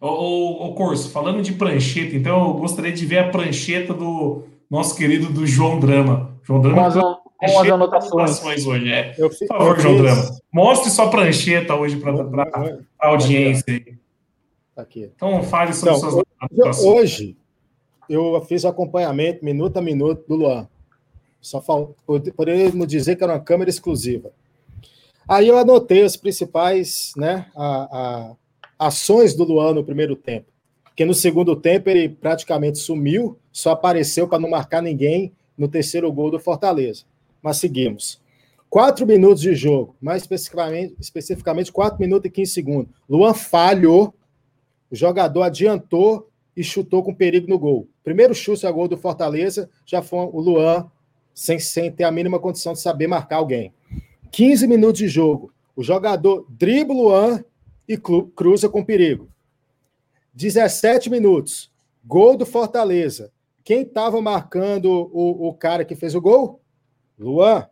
Ô, 0.00 0.74
Corso, 0.74 1.10
falando 1.10 1.42
de 1.42 1.52
prancheta, 1.52 2.14
então 2.14 2.48
eu 2.48 2.54
gostaria 2.54 2.92
de 2.92 3.06
ver 3.06 3.18
a 3.18 3.28
prancheta 3.30 3.94
do 3.94 4.44
nosso 4.70 4.94
querido 4.94 5.32
do 5.32 5.46
João 5.46 5.80
Drama. 5.80 6.38
João 6.42 6.60
Drama 6.60 6.76
com 7.38 7.44
as, 7.44 7.52
com 7.52 7.60
as 7.60 7.70
anotações. 7.70 8.66
hoje, 8.66 8.92
é. 8.92 9.14
Eu, 9.16 9.30
Por 9.30 9.46
favor, 9.46 9.80
João 9.80 9.96
Drama, 9.96 10.38
mostre 10.52 10.90
sua 10.90 11.08
prancheta 11.08 11.74
hoje 11.74 11.96
para 11.96 12.12
a 12.98 13.08
audiência. 13.08 13.82
Tá 14.74 14.82
aqui. 14.82 15.10
Então 15.14 15.42
fale 15.42 15.72
sobre 15.72 15.96
então, 15.96 16.10
suas 16.10 16.24
anotações. 16.38 16.84
Hoje 16.84 17.36
eu 18.08 18.40
fiz 18.42 18.64
o 18.64 18.68
acompanhamento 18.68 19.44
minuto 19.44 19.76
a 19.78 19.82
minuto 19.82 20.26
do 20.28 20.36
Luan. 20.36 20.68
Só 21.40 21.60
poderíamos 22.36 22.86
dizer 22.86 23.16
que 23.16 23.24
era 23.24 23.34
uma 23.34 23.40
câmera 23.40 23.70
exclusiva. 23.70 24.30
Aí 25.28 25.48
eu 25.48 25.58
anotei 25.58 26.02
as 26.02 26.16
principais 26.16 27.12
né, 27.16 27.46
a, 27.56 27.66
a, 27.66 28.32
ações 28.78 29.34
do 29.34 29.44
Luan 29.44 29.74
no 29.74 29.84
primeiro 29.84 30.16
tempo. 30.16 30.46
Porque 30.84 31.04
no 31.04 31.14
segundo 31.14 31.54
tempo 31.54 31.90
ele 31.90 32.08
praticamente 32.08 32.78
sumiu, 32.78 33.38
só 33.52 33.70
apareceu 33.70 34.26
para 34.26 34.38
não 34.38 34.50
marcar 34.50 34.82
ninguém 34.82 35.32
no 35.56 35.68
terceiro 35.68 36.10
gol 36.12 36.30
do 36.30 36.40
Fortaleza. 36.40 37.04
Mas 37.42 37.58
seguimos. 37.58 38.20
Quatro 38.68 39.06
minutos 39.06 39.40
de 39.42 39.54
jogo, 39.54 39.94
mais 40.00 40.22
especificamente, 40.22 40.94
especificamente 40.98 41.72
4 41.72 41.98
minutos 42.00 42.28
e 42.28 42.30
15 42.30 42.52
segundos. 42.52 42.92
Luan 43.08 43.32
falhou, 43.32 44.12
o 44.90 44.96
jogador 44.96 45.42
adiantou 45.42 46.28
e 46.56 46.64
chutou 46.64 47.02
com 47.02 47.14
perigo 47.14 47.48
no 47.48 47.58
gol. 47.58 47.88
Primeiro 48.02 48.34
chute 48.34 48.66
a 48.66 48.70
gol 48.70 48.88
do 48.88 48.96
Fortaleza, 48.96 49.70
já 49.84 50.02
foi 50.02 50.18
o 50.18 50.40
Luan 50.40 50.90
sem, 51.34 51.58
sem 51.58 51.92
ter 51.92 52.04
a 52.04 52.10
mínima 52.10 52.38
condição 52.38 52.72
de 52.72 52.80
saber 52.80 53.06
marcar 53.06 53.36
alguém. 53.36 53.72
15 54.32 54.66
minutos 54.66 54.98
de 54.98 55.08
jogo, 55.08 55.52
o 55.76 55.82
jogador 55.82 56.46
dribla 56.48 56.94
o 56.94 57.02
Luan 57.02 57.44
e 57.88 57.96
cruza 57.96 58.68
com 58.68 58.84
perigo. 58.84 59.28
17 60.34 61.08
minutos, 61.08 61.72
gol 62.04 62.36
do 62.36 62.44
Fortaleza. 62.44 63.32
Quem 63.64 63.82
estava 63.82 64.20
marcando 64.20 65.10
o, 65.12 65.48
o 65.48 65.54
cara 65.54 65.84
que 65.84 65.96
fez 65.96 66.14
o 66.14 66.20
gol? 66.20 66.60
Luan. 67.18 67.68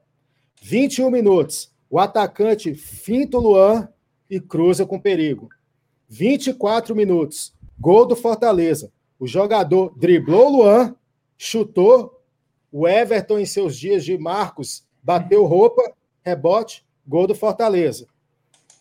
21 0.63 1.11
minutos, 1.11 1.71
o 1.91 1.99
atacante 1.99 2.75
finta 2.75 3.37
o 3.37 3.41
Luan 3.41 3.89
e 4.31 4.41
cruza 4.41 4.87
com 4.87 4.99
perigo. 4.99 5.51
24 6.09 6.97
minutos, 6.97 7.55
gol 7.79 8.07
do 8.07 8.17
Fortaleza. 8.17 8.91
O 9.19 9.27
jogador 9.27 9.93
driblou 9.97 10.47
o 10.47 10.57
Luan, 10.57 10.97
chutou 11.37 12.23
o 12.73 12.89
Everton, 12.89 13.39
em 13.39 13.47
seus 13.47 13.77
dias 13.77 14.05
de 14.05 14.19
Marcos, 14.19 14.85
bateu 15.03 15.45
roupa, 15.45 15.83
rebote, 16.23 16.85
gol 17.07 17.27
do 17.27 17.35
Fortaleza. 17.35 18.09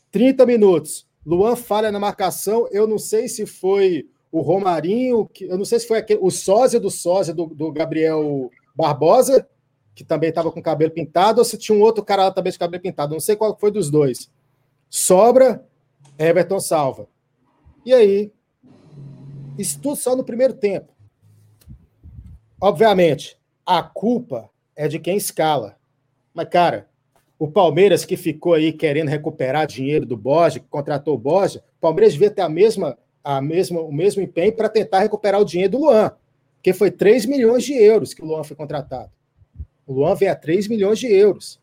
30 0.10 0.46
minutos. 0.46 1.08
Luan 1.26 1.56
falha 1.56 1.92
na 1.92 2.00
marcação. 2.00 2.68
Eu 2.72 2.88
não 2.88 2.98
sei 2.98 3.28
se 3.28 3.46
foi 3.46 4.10
o 4.32 4.42
Romarinho, 4.42 5.30
eu 5.42 5.58
não 5.58 5.66
sei 5.66 5.80
se 5.80 5.88
foi 5.88 6.00
aquele, 6.00 6.20
o 6.22 6.32
sósia 6.32 6.80
do 6.80 6.90
sósia 6.90 7.34
do, 7.34 7.46
do 7.46 7.72
Gabriel 7.72 8.50
Barbosa, 8.76 9.48
que 9.94 10.04
também 10.04 10.30
estava 10.30 10.52
com 10.52 10.62
cabelo 10.62 10.92
pintado, 10.92 11.40
ou 11.40 11.46
se 11.46 11.58
tinha 11.58 11.78
um 11.78 11.82
outro 11.82 12.04
cara 12.04 12.24
lá 12.24 12.32
também 12.32 12.52
de 12.52 12.58
cabelo 12.58 12.82
pintado. 12.82 13.14
Não 13.14 13.20
sei 13.20 13.36
qual 13.36 13.58
foi 13.58 13.72
dos 13.72 13.92
dois. 13.92 14.32
Sobra, 14.90 15.64
Everton 16.18 16.60
salva. 16.60 17.08
E 17.86 17.94
aí, 17.94 18.32
isso 19.58 19.80
tudo 19.80 19.96
só 19.96 20.16
no 20.16 20.24
primeiro 20.24 20.54
tempo. 20.54 20.92
Obviamente, 22.60 23.38
a 23.66 23.84
culpa 23.84 24.50
é 24.76 24.88
de 24.88 24.98
quem 24.98 25.18
escala. 25.18 25.78
Mas, 26.34 26.50
cara, 26.50 26.90
o 27.44 27.52
Palmeiras 27.52 28.06
que 28.06 28.16
ficou 28.16 28.54
aí 28.54 28.72
querendo 28.72 29.10
recuperar 29.10 29.68
dinheiro 29.68 30.06
do 30.06 30.16
Borja, 30.16 30.62
que 30.62 30.66
contratou 30.70 31.14
o 31.14 31.18
Borja, 31.18 31.62
o 31.78 31.82
Palmeiras 31.82 32.14
devia 32.14 32.32
ter 32.32 32.42
a 32.42 32.48
mesma 32.48 32.98
a 33.22 33.42
mesma, 33.42 33.82
o 33.82 33.92
mesmo 33.92 34.22
empenho 34.22 34.54
para 34.54 34.70
tentar 34.70 35.00
recuperar 35.00 35.42
o 35.42 35.46
dinheiro 35.46 35.74
do 35.74 35.80
Luan, 35.80 36.14
porque 36.56 36.72
foi 36.72 36.90
3 36.90 37.26
milhões 37.26 37.66
de 37.66 37.74
euros 37.74 38.14
que 38.14 38.22
o 38.22 38.26
Luan 38.26 38.46
foi 38.46 38.56
contratado. 38.56 39.12
O 39.86 39.92
Luan 39.92 40.16
veio 40.16 40.32
a 40.32 40.36
3 40.36 40.70
milhões 40.70 41.00
de 41.00 41.08
euros. 41.08 41.60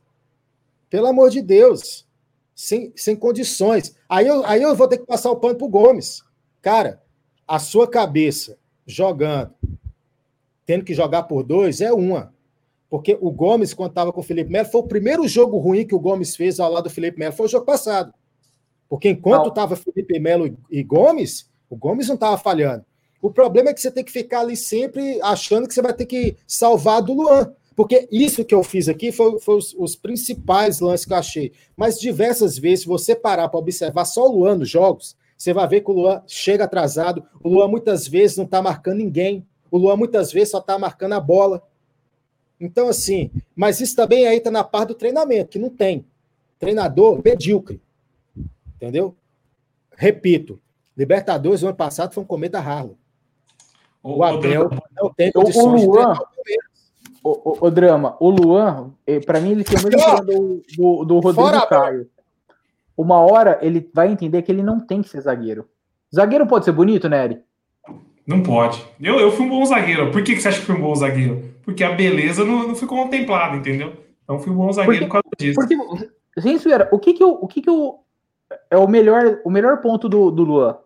Pelo 0.91 1.07
amor 1.07 1.31
de 1.31 1.41
Deus, 1.41 2.07
sem, 2.55 2.93
sem 2.95 3.17
condições. 3.17 3.97
Aí 4.07 4.27
eu, 4.27 4.45
aí 4.45 4.61
eu 4.61 4.77
vou 4.77 4.87
ter 4.87 4.99
que 4.99 5.07
passar 5.07 5.31
o 5.31 5.37
pano 5.37 5.57
para 5.57 5.67
o 5.67 5.71
Gomes. 5.71 6.23
Cara, 6.61 7.01
a 7.49 7.59
sua 7.59 7.89
cabeça 7.89 8.59
jogando, 8.87 9.55
tendo 10.67 10.85
que 10.85 10.93
jogar 10.93 11.23
por 11.23 11.43
dois, 11.43 11.81
é 11.81 11.91
uma. 11.91 12.35
Porque 12.91 13.17
o 13.21 13.31
Gomes, 13.31 13.73
quando 13.73 13.91
estava 13.91 14.13
com 14.13 14.21
o 14.21 14.25
Felipe 14.25 14.51
Melo, 14.51 14.69
foi 14.69 14.81
o 14.81 14.87
primeiro 14.87 15.27
jogo 15.29 15.57
ruim 15.59 15.87
que 15.87 15.95
o 15.95 16.01
Gomes 16.01 16.35
fez 16.35 16.59
ao 16.59 16.71
lado 16.71 16.85
do 16.85 16.91
Felipe 16.91 17.21
Melo, 17.21 17.33
foi 17.33 17.47
o 17.47 17.49
jogo 17.49 17.65
passado. 17.65 18.13
Porque 18.89 19.09
enquanto 19.09 19.49
estava 19.49 19.77
Felipe 19.77 20.19
Melo 20.19 20.59
e 20.69 20.83
Gomes, 20.83 21.49
o 21.71 21.77
Gomes 21.77 22.09
não 22.09 22.17
estava 22.17 22.37
falhando. 22.37 22.85
O 23.23 23.31
problema 23.31 23.71
é 23.71 23.75
que 23.75 23.81
você 23.81 23.91
tem 23.91 24.03
que 24.03 24.11
ficar 24.11 24.41
ali 24.41 24.57
sempre 24.57 25.21
achando 25.23 25.69
que 25.69 25.75
você 25.75 25.81
vai 25.81 25.95
ter 25.95 26.07
que 26.07 26.37
salvar 26.47 27.01
do 27.01 27.13
Luan. 27.13 27.55
Porque 27.77 28.09
isso 28.11 28.45
que 28.45 28.55
eu 28.55 28.65
fiz 28.65 28.89
aqui 28.89 29.13
foi, 29.13 29.39
foi 29.39 29.57
os, 29.57 29.73
os, 29.75 29.95
principais 29.95 30.81
lances 30.81 31.07
que 31.07 31.13
eu 31.13 31.17
achei. 31.17 31.53
Mas 31.77 32.01
diversas 32.01 32.59
vezes, 32.59 32.81
se 32.81 32.87
você 32.89 33.15
parar 33.15 33.49
para 33.49 33.61
observar 33.61 34.05
só 34.05 34.27
o 34.27 34.33
Luan 34.33 34.57
nos 34.57 34.69
jogos, 34.69 35.17
você 35.37 35.53
vai 35.55 35.69
ver 35.69 35.83
que 35.83 35.91
o 35.91 35.95
Luan 35.95 36.23
chega 36.27 36.65
atrasado. 36.65 37.23
O 37.43 37.49
Luan 37.49 37.69
muitas 37.69 38.09
vezes 38.09 38.37
não 38.37 38.45
está 38.45 38.61
marcando 38.61 38.99
ninguém. 38.99 39.47
O 39.71 39.79
Luan 39.79 39.97
muitas 39.97 40.33
vezes 40.33 40.51
só 40.51 40.59
está 40.59 40.79
marcando 40.79 41.13
a 41.13 41.21
bola. 41.21 41.63
Então, 42.61 42.89
assim, 42.89 43.31
mas 43.57 43.81
isso 43.81 43.97
também 43.97 44.27
aí 44.27 44.37
está 44.37 44.51
na 44.51 44.63
parte 44.63 44.89
do 44.89 44.95
treinamento, 44.95 45.51
que 45.51 45.59
não 45.59 45.71
tem. 45.71 46.05
Treinador 46.59 47.21
medíocre. 47.25 47.81
Entendeu? 48.77 49.17
Repito, 49.97 50.61
Libertadores, 51.01 51.63
no 51.63 51.69
ano 51.69 51.77
passado, 51.77 52.13
foi 52.13 52.23
um 52.23 52.27
cometa 52.27 52.59
Harley. 52.59 52.95
O, 54.03 54.19
o 54.19 54.23
Abel 54.23 54.69
não 54.95 55.11
tem 55.15 55.33
condições 55.33 55.83
o 55.83 55.87
Luan, 55.87 56.15
o, 57.23 57.31
o, 57.31 57.67
o, 57.67 57.71
Drama, 57.71 58.17
o 58.21 58.29
Luan, 58.29 58.91
eh, 59.07 59.21
para 59.21 59.41
mim, 59.41 59.53
ele 59.53 59.65
tem 59.65 59.79
o 59.79 59.83
mesmo 59.83 60.03
problema 60.03 60.25
do, 60.25 60.63
do, 60.77 61.05
do 61.05 61.21
Rodrigo 61.21 61.49
Fora, 61.49 61.67
Caio. 61.67 62.07
Uma 62.95 63.19
hora 63.21 63.59
ele 63.63 63.89
vai 63.95 64.13
entender 64.13 64.43
que 64.43 64.53
ele 64.53 64.63
não 64.63 64.79
tem 64.79 65.01
que 65.01 65.09
ser 65.09 65.23
zagueiro. 65.23 65.67
Zagueiro 66.15 66.47
pode 66.47 66.67
ser 66.67 66.73
bonito, 66.73 67.09
Nery? 67.09 67.39
Não 68.27 68.43
pode. 68.43 68.85
Eu, 69.01 69.19
eu 69.19 69.33
fui 69.33 69.47
um 69.47 69.49
bom 69.49 69.65
zagueiro. 69.65 70.11
Por 70.11 70.23
que, 70.23 70.35
que 70.35 70.43
você 70.43 70.49
acha 70.49 70.61
que 70.61 70.67
fui 70.67 70.77
um 70.77 70.83
bom 70.83 70.95
zagueiro? 70.95 71.55
Porque 71.63 71.85
a 71.85 71.93
beleza 71.93 72.45
não, 72.45 72.69
não 72.69 72.75
foi 72.75 72.89
contemplada, 72.89 73.57
entendeu? 73.57 73.95
Então 74.25 74.39
fui 74.39 74.53
um 74.53 74.57
bom 74.57 74.73
zagueiro 74.73 75.07
porque, 75.07 75.23
por 75.23 75.23
causa 75.23 75.37
disso. 75.39 75.55
Porque, 75.55 76.11
gente, 76.39 76.69
o 76.93 76.99
que 76.99 77.15
que 77.15 77.25
o, 77.25 77.31
o 77.31 77.49
que 77.49 77.63
que 77.63 77.71
o, 77.71 77.99
é 78.71 78.77
o 78.77 78.89
melhor, 78.89 79.41
o 79.45 79.51
melhor 79.51 79.81
ponto 79.81 80.09
do, 80.09 80.31
do 80.31 80.45
Luan? 80.45 80.79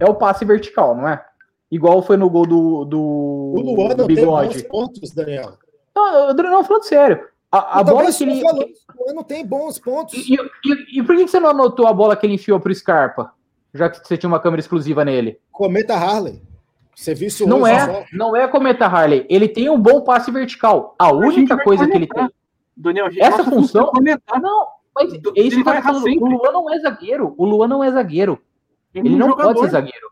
É 0.00 0.08
o 0.08 0.14
passe 0.14 0.44
vertical, 0.44 0.96
não 0.96 1.08
é? 1.08 1.24
Igual 1.70 2.02
foi 2.02 2.16
no 2.16 2.30
gol 2.30 2.46
do, 2.46 2.84
do, 2.84 3.00
o 3.00 3.60
Luan 3.60 3.94
do 3.94 4.06
bigode. 4.06 4.62
tem 4.62 4.68
bons 4.68 4.86
pontos, 4.86 5.10
Daniel. 5.12 5.58
Não, 5.94 6.32
não, 6.32 6.64
falando 6.64 6.84
sério. 6.84 7.26
A, 7.50 7.80
a 7.80 7.84
bola 7.84 8.12
que 8.12 8.24
ele. 8.24 8.40
Falando, 8.40 8.62
o 8.62 9.04
Luan 9.04 9.14
não 9.14 9.22
tem 9.22 9.44
bons 9.44 9.78
pontos. 9.78 10.14
E, 10.14 10.34
e, 10.34 10.98
e, 10.98 11.02
por 11.02 11.16
que 11.16 11.26
você 11.26 11.40
não 11.40 11.50
anotou 11.50 11.86
a 11.86 11.92
bola 11.92 12.16
que 12.16 12.24
ele 12.24 12.34
enfiou 12.34 12.60
pro 12.60 12.74
Scarpa? 12.74 13.32
Já 13.74 13.90
que 13.90 14.06
você 14.06 14.16
tinha 14.16 14.28
uma 14.28 14.40
câmera 14.40 14.60
exclusiva 14.60 15.04
nele. 15.04 15.38
Cometa 15.50 15.94
Harley. 15.94 16.40
Isso 17.20 17.46
não 17.46 17.64
é, 17.64 17.86
só. 17.86 18.04
não 18.12 18.36
é 18.36 18.48
Cometa 18.48 18.86
Harley. 18.86 19.24
Ele 19.30 19.46
tem 19.48 19.70
um 19.70 19.78
bom 19.78 20.00
passe 20.00 20.32
vertical. 20.32 20.96
A 20.98 21.12
única 21.12 21.54
a 21.54 21.62
coisa 21.62 21.86
que 21.86 21.96
ele 21.96 22.08
tem. 22.08 22.28
Daniel, 22.76 23.08
essa 23.18 23.44
função. 23.44 23.86
Comentar. 23.86 24.40
Não, 24.40 24.66
mas 24.94 25.12
é 25.12 25.40
isso 25.40 25.62
que 25.62 25.68
eu 25.68 25.82
falando. 25.82 26.22
O 26.22 26.26
Luan 26.26 26.52
não 26.52 26.70
é 26.70 26.78
zagueiro. 26.80 27.34
O 27.38 27.44
Luan 27.44 27.68
não 27.68 27.84
é 27.84 27.90
zagueiro. 27.90 28.40
Ele, 28.92 29.08
ele 29.08 29.16
não 29.16 29.28
jogador. 29.28 29.54
pode 29.54 29.60
ser 29.60 29.70
zagueiro. 29.70 30.08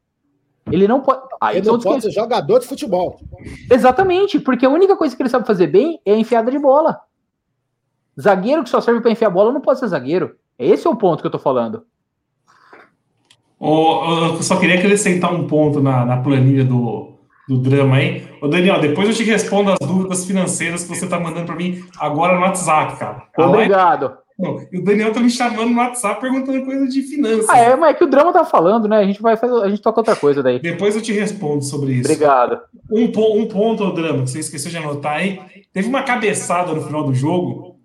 Ele 0.71 0.89
não 0.89 1.01
pode. 1.01 1.23
Ah, 1.41 1.55
ele 1.55 1.67
não 1.67 1.81
pode 1.81 2.03
ser 2.03 2.11
jogador 2.11 2.61
de 2.61 2.67
futebol. 2.67 3.19
Exatamente, 3.71 4.39
porque 4.39 4.65
a 4.65 4.71
única 4.71 4.97
coisa 4.97 5.15
que 5.15 5.23
ele 5.23 5.29
sabe 5.29 5.47
fazer 5.47 5.67
bem 5.67 6.01
é 6.05 6.13
a 6.13 6.19
enfiada 6.19 6.51
de 6.51 6.59
bola. 6.59 7.01
Zagueiro 8.21 8.63
que 8.63 8.71
só 8.71 8.81
serve 8.81 9.01
para 9.01 9.11
enfiar 9.11 9.31
bola 9.31 9.53
não 9.53 9.61
pode 9.61 9.81
ser 9.81 9.89
zagueiro. 9.89 10.37
Esse 10.59 10.87
é 10.87 10.91
o 10.91 10.97
ponto 10.97 11.21
que 11.21 11.27
eu 11.27 11.33
tô 11.33 11.39
falando. 11.39 11.85
Oh, 13.59 14.35
eu 14.37 14.43
só 14.43 14.57
queria 14.57 14.77
acrescentar 14.79 15.35
um 15.35 15.47
ponto 15.47 15.81
na, 15.81 16.05
na 16.05 16.19
planilha 16.19 16.65
do, 16.65 17.15
do 17.49 17.59
drama 17.59 17.97
aí. 17.97 18.27
Ô, 18.43 18.49
Daniel, 18.49 18.81
depois 18.81 19.09
eu 19.09 19.15
te 19.15 19.25
respondo 19.25 19.73
as 19.73 19.79
dúvidas 19.79 20.27
financeiras 20.27 20.85
que 20.85 20.95
você 20.95 21.07
tá 21.07 21.19
mandando 21.19 21.47
para 21.47 21.57
mim 21.57 21.83
agora 21.99 22.35
no 22.35 22.43
WhatsApp, 22.43 22.99
cara. 22.99 23.23
Obrigado. 23.39 24.19
Não, 24.39 24.61
e 24.71 24.79
o 24.79 24.85
Daniel 24.85 25.13
tá 25.15 25.21
me 25.21 25.31
chamando 25.31 25.71
no 25.71 25.79
WhatsApp 25.79 26.21
perguntando 26.21 26.63
coisa 26.67 26.87
de 26.87 27.01
finanças. 27.01 27.49
Ah, 27.49 27.59
é, 27.59 27.75
mas 27.75 27.93
é 27.93 27.95
que 27.95 28.05
o 28.05 28.07
drama 28.07 28.35
tá 28.35 28.45
falando, 28.45 28.87
né? 28.87 28.99
A 28.99 29.05
gente 29.05 29.23
vai 29.23 29.35
fazer, 29.35 29.55
a 29.63 29.69
gente 29.71 29.81
toca 29.81 30.01
outra 30.01 30.15
coisa 30.15 30.43
daí. 30.43 30.61
Depois 30.61 30.95
eu 30.95 31.01
te 31.01 31.13
respondo 31.13 31.65
sobre 31.65 31.93
isso. 31.95 32.13
Obrigado. 32.13 32.61
Um, 32.91 33.05
um 33.05 33.49
ponto, 33.49 33.85
o 33.85 33.93
drama, 33.93 34.25
que 34.25 34.31
você 34.31 34.41
esqueceu 34.41 34.71
de 34.71 34.77
anotar 34.77 35.17
aí. 35.17 35.41
Teve 35.73 35.89
uma 35.89 36.03
cabeçada 36.03 36.75
no 36.75 36.83
final 36.83 37.05
do 37.05 37.15
jogo 37.15 37.77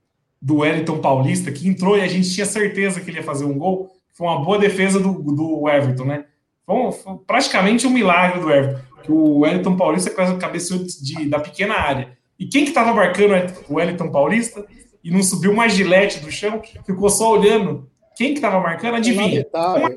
do 0.41 0.57
Wellington 0.57 0.97
Paulista 0.97 1.51
que 1.51 1.69
entrou 1.69 1.97
e 1.97 2.01
a 2.01 2.07
gente 2.07 2.29
tinha 2.29 2.45
certeza 2.45 2.99
que 2.99 3.09
ele 3.09 3.17
ia 3.17 3.23
fazer 3.23 3.45
um 3.45 3.57
gol. 3.57 3.89
Foi 4.13 4.27
uma 4.27 4.43
boa 4.43 4.59
defesa 4.59 4.99
do, 4.99 5.13
do 5.13 5.69
Everton, 5.69 6.05
né? 6.05 6.25
Foi, 6.65 6.75
um, 6.75 6.91
foi 6.91 7.17
praticamente 7.25 7.87
um 7.87 7.91
milagre 7.91 8.39
do 8.39 8.51
Everton. 8.51 8.81
Que 9.03 9.11
o 9.11 9.39
Wellington 9.39 9.75
Paulista 9.75 10.11
cabeceou 10.37 10.83
de, 10.83 11.25
da 11.27 11.39
pequena 11.39 11.73
área. 11.75 12.17
E 12.37 12.45
quem 12.45 12.65
que 12.65 12.71
tava 12.71 12.93
marcando 12.93 13.33
o 13.67 13.75
Wellington 13.75 14.11
Paulista? 14.11 14.63
e 15.03 15.11
não 15.11 15.21
subiu 15.23 15.51
uma 15.51 15.67
gilete 15.67 16.19
do 16.19 16.31
chão, 16.31 16.61
ficou 16.85 17.09
só 17.09 17.31
olhando. 17.31 17.89
Quem 18.15 18.33
que 18.33 18.41
tava 18.41 18.59
marcando? 18.59 18.95
Adivinha. 18.95 19.45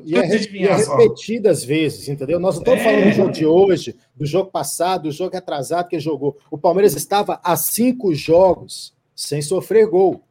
E 0.03 0.15
é, 0.15 0.39
e 0.51 0.65
é 0.65 0.75
repetidas 0.75 1.63
vezes, 1.63 2.07
entendeu? 2.07 2.39
Nós 2.39 2.55
não 2.55 2.61
estamos 2.61 2.81
é. 2.81 2.83
falando 2.83 3.03
do 3.03 3.11
jogo 3.11 3.31
de 3.31 3.45
hoje, 3.45 3.95
do 4.15 4.25
jogo 4.25 4.49
passado, 4.49 5.03
do 5.03 5.11
jogo 5.11 5.35
atrasado 5.35 5.89
que 5.89 5.99
jogou. 5.99 6.37
O 6.49 6.57
Palmeiras 6.57 6.95
estava 6.95 7.39
a 7.43 7.55
cinco 7.55 8.15
jogos 8.15 8.95
sem 9.13 9.41
sofrer 9.41 9.85
gol. 9.87 10.23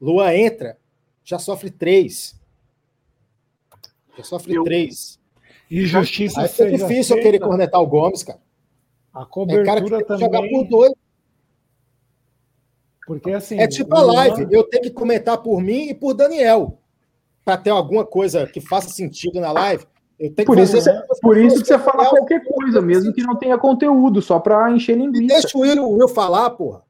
Lua 0.00 0.36
entra, 0.36 0.76
já 1.24 1.38
sofre 1.38 1.70
três. 1.70 2.38
Já 4.16 4.24
sofre 4.24 4.54
Eu... 4.54 4.64
três. 4.64 5.18
E 5.70 5.84
justiça. 5.84 6.42
Aí 6.42 6.48
é 6.58 6.70
difícil 6.70 7.16
eu 7.16 7.22
querer 7.22 7.40
cornetar 7.40 7.80
o 7.80 7.86
Gomes, 7.86 8.22
cara. 8.22 8.38
A 9.12 9.24
cobertura 9.24 9.62
é 9.62 9.64
cara 9.64 9.82
que 9.82 9.90
tem 9.90 9.98
que 9.98 10.04
também... 10.04 10.24
jogar 10.24 10.48
por 10.48 10.64
dois. 10.68 10.92
Porque 13.06 13.30
assim. 13.32 13.58
É 13.58 13.66
tipo 13.66 13.94
a 13.96 14.02
live, 14.02 14.46
eu 14.50 14.64
tenho 14.64 14.82
que 14.82 14.90
comentar 14.90 15.38
por 15.38 15.60
mim 15.60 15.88
e 15.88 15.94
por 15.94 16.14
Daniel. 16.14 16.78
Para 17.44 17.56
ter 17.56 17.70
alguma 17.70 18.04
coisa 18.04 18.46
que 18.46 18.60
faça 18.60 18.88
sentido 18.88 19.40
na 19.40 19.52
live. 19.52 19.84
Eu 20.18 20.34
tenho 20.34 20.46
por 20.46 20.56
que 20.56 20.62
isso, 20.62 20.72
fazer... 20.72 21.02
por 21.20 21.36
isso 21.36 21.60
que 21.60 21.66
você 21.66 21.78
fala 21.78 22.08
qualquer 22.08 22.42
coisa, 22.42 22.80
mesmo 22.80 23.12
que 23.12 23.22
não 23.22 23.36
tenha 23.36 23.58
conteúdo, 23.58 24.22
só 24.22 24.40
para 24.40 24.70
encher 24.72 24.96
linguiça. 24.96 25.26
Deixa 25.26 25.58
o 25.58 25.96
Will 25.96 26.08
falar, 26.08 26.50
porra. 26.50 26.82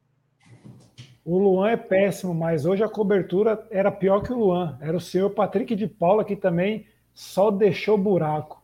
O 1.25 1.37
Luan 1.37 1.71
é 1.71 1.75
péssimo, 1.75 2.33
mas 2.33 2.65
hoje 2.65 2.83
a 2.83 2.87
cobertura 2.87 3.67
era 3.69 3.91
pior 3.91 4.21
que 4.21 4.31
o 4.31 4.37
Luan. 4.37 4.77
Era 4.79 4.95
o 4.95 5.01
senhor 5.01 5.29
Patrick 5.31 5.75
de 5.75 5.85
Paula 5.85 6.23
que 6.23 6.37
também 6.37 6.85
só 7.17 7.49
deixou 7.49 7.97
buraco. 7.97 8.61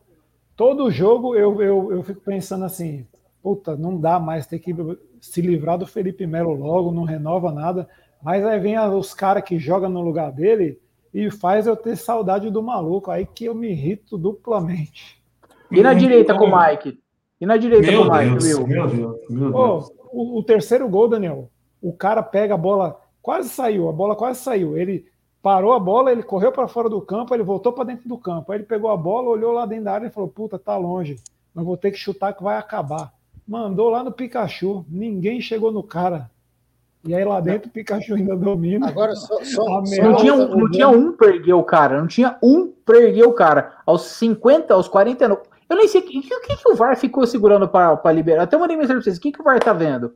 Todo 0.54 0.88
jogo 0.88 1.34
eu, 1.34 1.60
eu, 1.60 1.90
eu 1.90 2.02
fico 2.04 2.20
pensando 2.20 2.64
assim: 2.64 3.04
puta, 3.42 3.76
não 3.76 4.00
dá 4.00 4.20
mais 4.20 4.46
ter 4.46 4.60
que 4.60 4.72
se 5.20 5.40
livrar 5.40 5.76
do 5.76 5.88
Felipe 5.88 6.24
Melo 6.24 6.54
logo, 6.54 6.92
não 6.92 7.02
renova 7.02 7.50
nada. 7.50 7.88
Mas 8.22 8.46
aí 8.46 8.60
vem 8.60 8.78
os 8.78 9.12
caras 9.12 9.42
que 9.42 9.58
jogam 9.58 9.90
no 9.90 10.00
lugar 10.00 10.30
dele 10.30 10.78
e 11.12 11.32
faz 11.32 11.66
eu 11.66 11.74
ter 11.74 11.96
saudade 11.96 12.48
do 12.48 12.62
maluco. 12.62 13.10
Aí 13.10 13.26
que 13.26 13.46
eu 13.46 13.56
me 13.56 13.72
irrito 13.72 14.16
duplamente. 14.16 15.20
E 15.68 15.82
na 15.82 15.92
direita 15.92 16.38
com 16.38 16.44
o 16.44 16.56
Mike? 16.56 17.00
E 17.40 17.46
na 17.46 17.56
direita 17.56 17.90
meu 17.90 18.06
com 18.06 18.12
o 18.12 18.16
Mike, 18.16 18.38
Deus, 18.38 18.44
meu? 18.44 18.66
Meu 18.68 18.86
Deus, 18.86 19.28
meu 19.28 19.50
Deus. 19.50 19.90
Oh, 20.12 20.12
o, 20.12 20.38
o, 20.38 20.42
terceiro 20.44 20.88
gol, 20.88 21.08
Daniel, 21.08 21.50
o 21.82 21.92
cara 21.92 22.22
pega 22.22 22.54
a 22.54 22.58
bola, 22.58 23.00
quase 23.20 23.48
saiu, 23.48 23.88
a 23.88 23.92
bola 23.92 24.14
quase 24.14 24.38
saiu. 24.38 24.78
Ele 24.78 25.04
parou 25.44 25.72
a 25.74 25.78
bola, 25.78 26.10
ele 26.10 26.24
correu 26.24 26.50
para 26.50 26.66
fora 26.66 26.88
do 26.88 27.00
campo, 27.00 27.32
ele 27.32 27.44
voltou 27.44 27.72
para 27.72 27.84
dentro 27.84 28.08
do 28.08 28.18
campo. 28.18 28.50
Aí 28.50 28.58
ele 28.58 28.66
pegou 28.66 28.90
a 28.90 28.96
bola, 28.96 29.28
olhou 29.28 29.52
lá 29.52 29.64
dentro 29.64 29.84
da 29.84 29.92
área 29.92 30.06
e 30.08 30.10
falou: 30.10 30.28
Puta, 30.28 30.58
tá 30.58 30.76
longe, 30.76 31.20
mas 31.54 31.64
vou 31.64 31.76
ter 31.76 31.92
que 31.92 31.98
chutar 31.98 32.32
que 32.32 32.42
vai 32.42 32.58
acabar 32.58 33.12
mandou 33.46 33.90
lá 33.90 34.02
no 34.02 34.12
Pikachu. 34.12 34.84
Ninguém 34.88 35.40
chegou 35.40 35.70
no 35.70 35.82
cara. 35.82 36.30
E 37.06 37.14
aí 37.14 37.24
lá 37.24 37.38
dentro 37.40 37.68
o 37.68 37.72
Pikachu 37.72 38.14
ainda 38.14 38.34
domina. 38.34 38.88
Agora 38.88 39.14
só, 39.14 39.42
só, 39.44 39.82
não, 39.82 40.16
tinha 40.16 40.34
um, 40.34 40.56
não 40.56 40.70
tinha 40.70 40.88
um 40.88 41.12
pra 41.12 41.28
erguer 41.28 41.52
o 41.52 41.62
cara, 41.62 42.00
não 42.00 42.06
tinha 42.06 42.38
um 42.42 42.72
pra 42.84 42.98
erguer 42.98 43.24
o 43.24 43.34
cara. 43.34 43.74
Aos 43.84 44.02
50, 44.02 44.72
aos 44.72 44.88
49. 44.88 45.42
Eu 45.68 45.76
nem 45.76 45.88
sei 45.88 46.00
o 46.00 46.04
que, 46.04 46.20
que, 46.20 46.56
que 46.56 46.72
o 46.72 46.74
VAR 46.74 46.96
ficou 46.96 47.26
segurando 47.26 47.68
para 47.68 48.12
liberar. 48.12 48.44
Até 48.44 48.56
mandei 48.56 48.76
mensagem 48.76 48.96
pra 48.96 49.04
vocês: 49.04 49.18
o 49.18 49.20
que, 49.20 49.32
que 49.32 49.40
o 49.40 49.44
VAR 49.44 49.60
tá 49.60 49.72
vendo? 49.72 50.14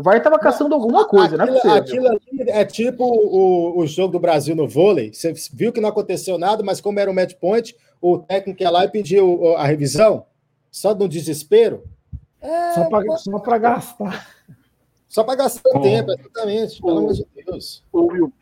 O 0.00 0.02
VAR 0.02 0.22
tava 0.22 0.38
caçando 0.38 0.74
alguma 0.74 1.06
coisa, 1.06 1.36
aquilo, 1.36 1.60
não 1.62 1.74
é 1.74 1.78
Aquilo 1.78 2.08
ali 2.08 2.20
é 2.48 2.64
tipo 2.64 3.04
o, 3.04 3.78
o 3.78 3.86
jogo 3.86 4.12
do 4.12 4.18
Brasil 4.18 4.56
no 4.56 4.66
vôlei. 4.66 5.12
Você 5.12 5.34
viu 5.52 5.70
que 5.74 5.80
não 5.80 5.90
aconteceu 5.90 6.38
nada, 6.38 6.62
mas 6.62 6.80
como 6.80 6.98
era 6.98 7.10
o 7.10 7.14
match 7.14 7.34
point, 7.34 7.76
o 8.00 8.16
técnico 8.16 8.62
ia 8.62 8.70
lá 8.70 8.86
e 8.86 8.88
pediu 8.88 9.54
a 9.58 9.66
revisão, 9.66 10.24
só 10.70 10.94
no 10.94 11.06
desespero. 11.06 11.84
É, 12.40 12.72
só 12.72 12.88
para 13.40 13.58
gastar. 13.58 14.26
Só 15.06 15.22
para 15.22 15.34
gastar 15.34 15.70
oh. 15.74 15.80
tempo, 15.80 16.12
exatamente. 16.12 16.80
Pelo 16.80 16.96
amor 16.96 17.12
de 17.12 17.26
Deus. 17.44 17.84
Ô, 17.92 18.06
Will, 18.06 18.32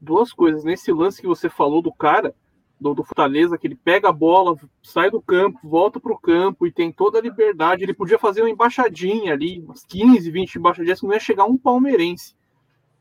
duas 0.00 0.32
coisas. 0.32 0.64
Nesse 0.64 0.90
lance 0.90 1.20
que 1.20 1.28
você 1.28 1.48
falou 1.48 1.80
do 1.80 1.92
cara, 1.92 2.34
do, 2.80 2.94
do 2.94 3.04
Fortaleza, 3.04 3.58
que 3.58 3.66
ele 3.66 3.74
pega 3.74 4.08
a 4.08 4.12
bola, 4.12 4.56
sai 4.82 5.10
do 5.10 5.20
campo, 5.20 5.58
volta 5.64 5.98
para 5.98 6.12
o 6.12 6.18
campo 6.18 6.66
e 6.66 6.72
tem 6.72 6.92
toda 6.92 7.18
a 7.18 7.22
liberdade. 7.22 7.82
Ele 7.82 7.94
podia 7.94 8.18
fazer 8.18 8.42
uma 8.42 8.50
embaixadinha 8.50 9.32
ali, 9.32 9.60
umas 9.60 9.84
15, 9.84 10.30
20 10.30 10.54
embaixadinhas, 10.56 11.00
que 11.00 11.06
não 11.06 11.12
ia 11.12 11.20
chegar 11.20 11.44
um 11.44 11.56
palmeirense. 11.56 12.36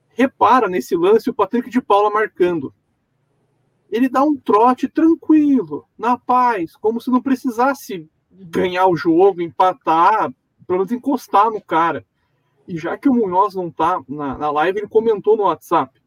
Repara 0.09 0.67
nesse 0.67 0.95
lance 0.95 1.30
o 1.30 1.34
Patrick 1.34 1.69
de 1.69 1.82
Paula 1.82 2.09
marcando. 2.09 2.73
Ele 3.89 4.09
dá 4.09 4.23
um 4.23 4.36
trote 4.36 4.88
tranquilo, 4.88 5.86
na 5.97 6.17
paz, 6.17 6.75
como 6.75 6.99
se 6.99 7.09
não 7.09 7.21
precisasse 7.21 8.09
ganhar 8.32 8.88
o 8.88 8.97
jogo, 8.97 9.41
empatar, 9.41 10.34
pelo 10.65 10.80
menos 10.80 10.91
encostar 10.91 11.49
no 11.49 11.61
cara. 11.61 12.05
E 12.67 12.78
já 12.78 12.97
que 12.97 13.07
o 13.07 13.13
Munhoz 13.13 13.55
não 13.55 13.71
tá 13.71 14.01
na, 14.09 14.38
na 14.38 14.51
live, 14.51 14.80
ele 14.80 14.88
comentou 14.88 15.38
no 15.38 15.43
WhatsApp 15.43 16.01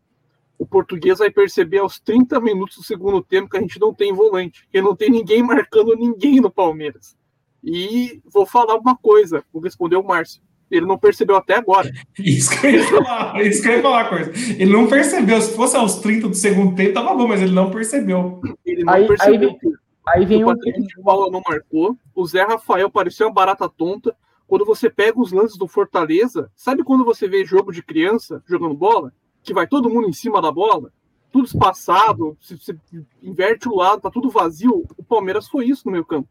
o 0.60 0.66
português 0.66 1.18
vai 1.18 1.30
perceber 1.30 1.78
aos 1.78 1.98
30 1.98 2.38
minutos 2.38 2.76
do 2.76 2.82
segundo 2.84 3.22
tempo 3.22 3.48
que 3.48 3.56
a 3.56 3.60
gente 3.62 3.80
não 3.80 3.94
tem 3.94 4.12
volante, 4.12 4.68
que 4.70 4.82
não 4.82 4.94
tem 4.94 5.08
ninguém 5.08 5.42
marcando 5.42 5.96
ninguém 5.96 6.38
no 6.38 6.50
Palmeiras. 6.50 7.16
E 7.64 8.20
vou 8.30 8.44
falar 8.44 8.76
uma 8.76 8.94
coisa, 8.94 9.42
vou 9.50 9.62
responder 9.62 9.96
o 9.96 10.04
Márcio. 10.04 10.42
Ele 10.70 10.84
não 10.84 10.98
percebeu 10.98 11.34
até 11.34 11.54
agora. 11.56 11.90
Isso 12.18 12.50
que 12.60 12.66
eu 12.66 12.70
ia 12.72 12.84
falar, 12.84 13.42
isso 13.42 13.62
que 13.62 13.68
eu 13.68 13.72
ia 13.72 13.82
falar, 13.82 14.08
coisa. 14.10 14.30
Ele 14.52 14.70
não 14.70 14.86
percebeu. 14.86 15.40
Se 15.40 15.56
fosse 15.56 15.76
aos 15.76 15.96
30 15.96 16.28
do 16.28 16.34
segundo 16.34 16.76
tempo, 16.76 16.92
tava 16.92 17.14
bom, 17.14 17.26
mas 17.26 17.40
ele 17.40 17.52
não 17.52 17.70
percebeu. 17.70 18.40
Ele 18.64 18.84
não 18.84 18.92
Aí- 18.92 19.06
percebeu. 19.06 19.34
aí 19.50 19.58
vem- 19.62 19.74
Aí 20.08 20.26
vem 20.26 20.44
o 20.44 20.48
um. 20.48 20.54
Patrick 20.54 20.80
de 20.82 21.02
Paula 21.02 21.30
não 21.30 21.42
marcou, 21.46 21.96
o 22.14 22.26
Zé 22.26 22.42
Rafael 22.42 22.90
pareceu 22.90 23.26
uma 23.28 23.32
barata 23.32 23.68
tonta. 23.68 24.14
Quando 24.46 24.64
você 24.64 24.90
pega 24.90 25.20
os 25.20 25.32
lances 25.32 25.56
do 25.56 25.66
Fortaleza, 25.68 26.50
sabe 26.54 26.82
quando 26.84 27.04
você 27.04 27.26
vê 27.28 27.44
jogo 27.44 27.72
de 27.72 27.82
criança 27.82 28.42
jogando 28.46 28.74
bola? 28.74 29.12
Que 29.50 29.54
vai 29.54 29.66
todo 29.66 29.90
mundo 29.90 30.08
em 30.08 30.12
cima 30.12 30.40
da 30.40 30.52
bola? 30.52 30.92
Tudo 31.32 31.44
espaçado, 31.44 32.38
se 32.40 32.56
você 32.56 32.76
inverte 33.20 33.68
o 33.68 33.74
lado, 33.74 34.00
tá 34.00 34.08
tudo 34.08 34.30
vazio. 34.30 34.84
O 34.96 35.02
Palmeiras 35.02 35.48
foi 35.48 35.66
isso 35.66 35.86
no 35.86 35.90
meio 35.90 36.04
campo. 36.04 36.28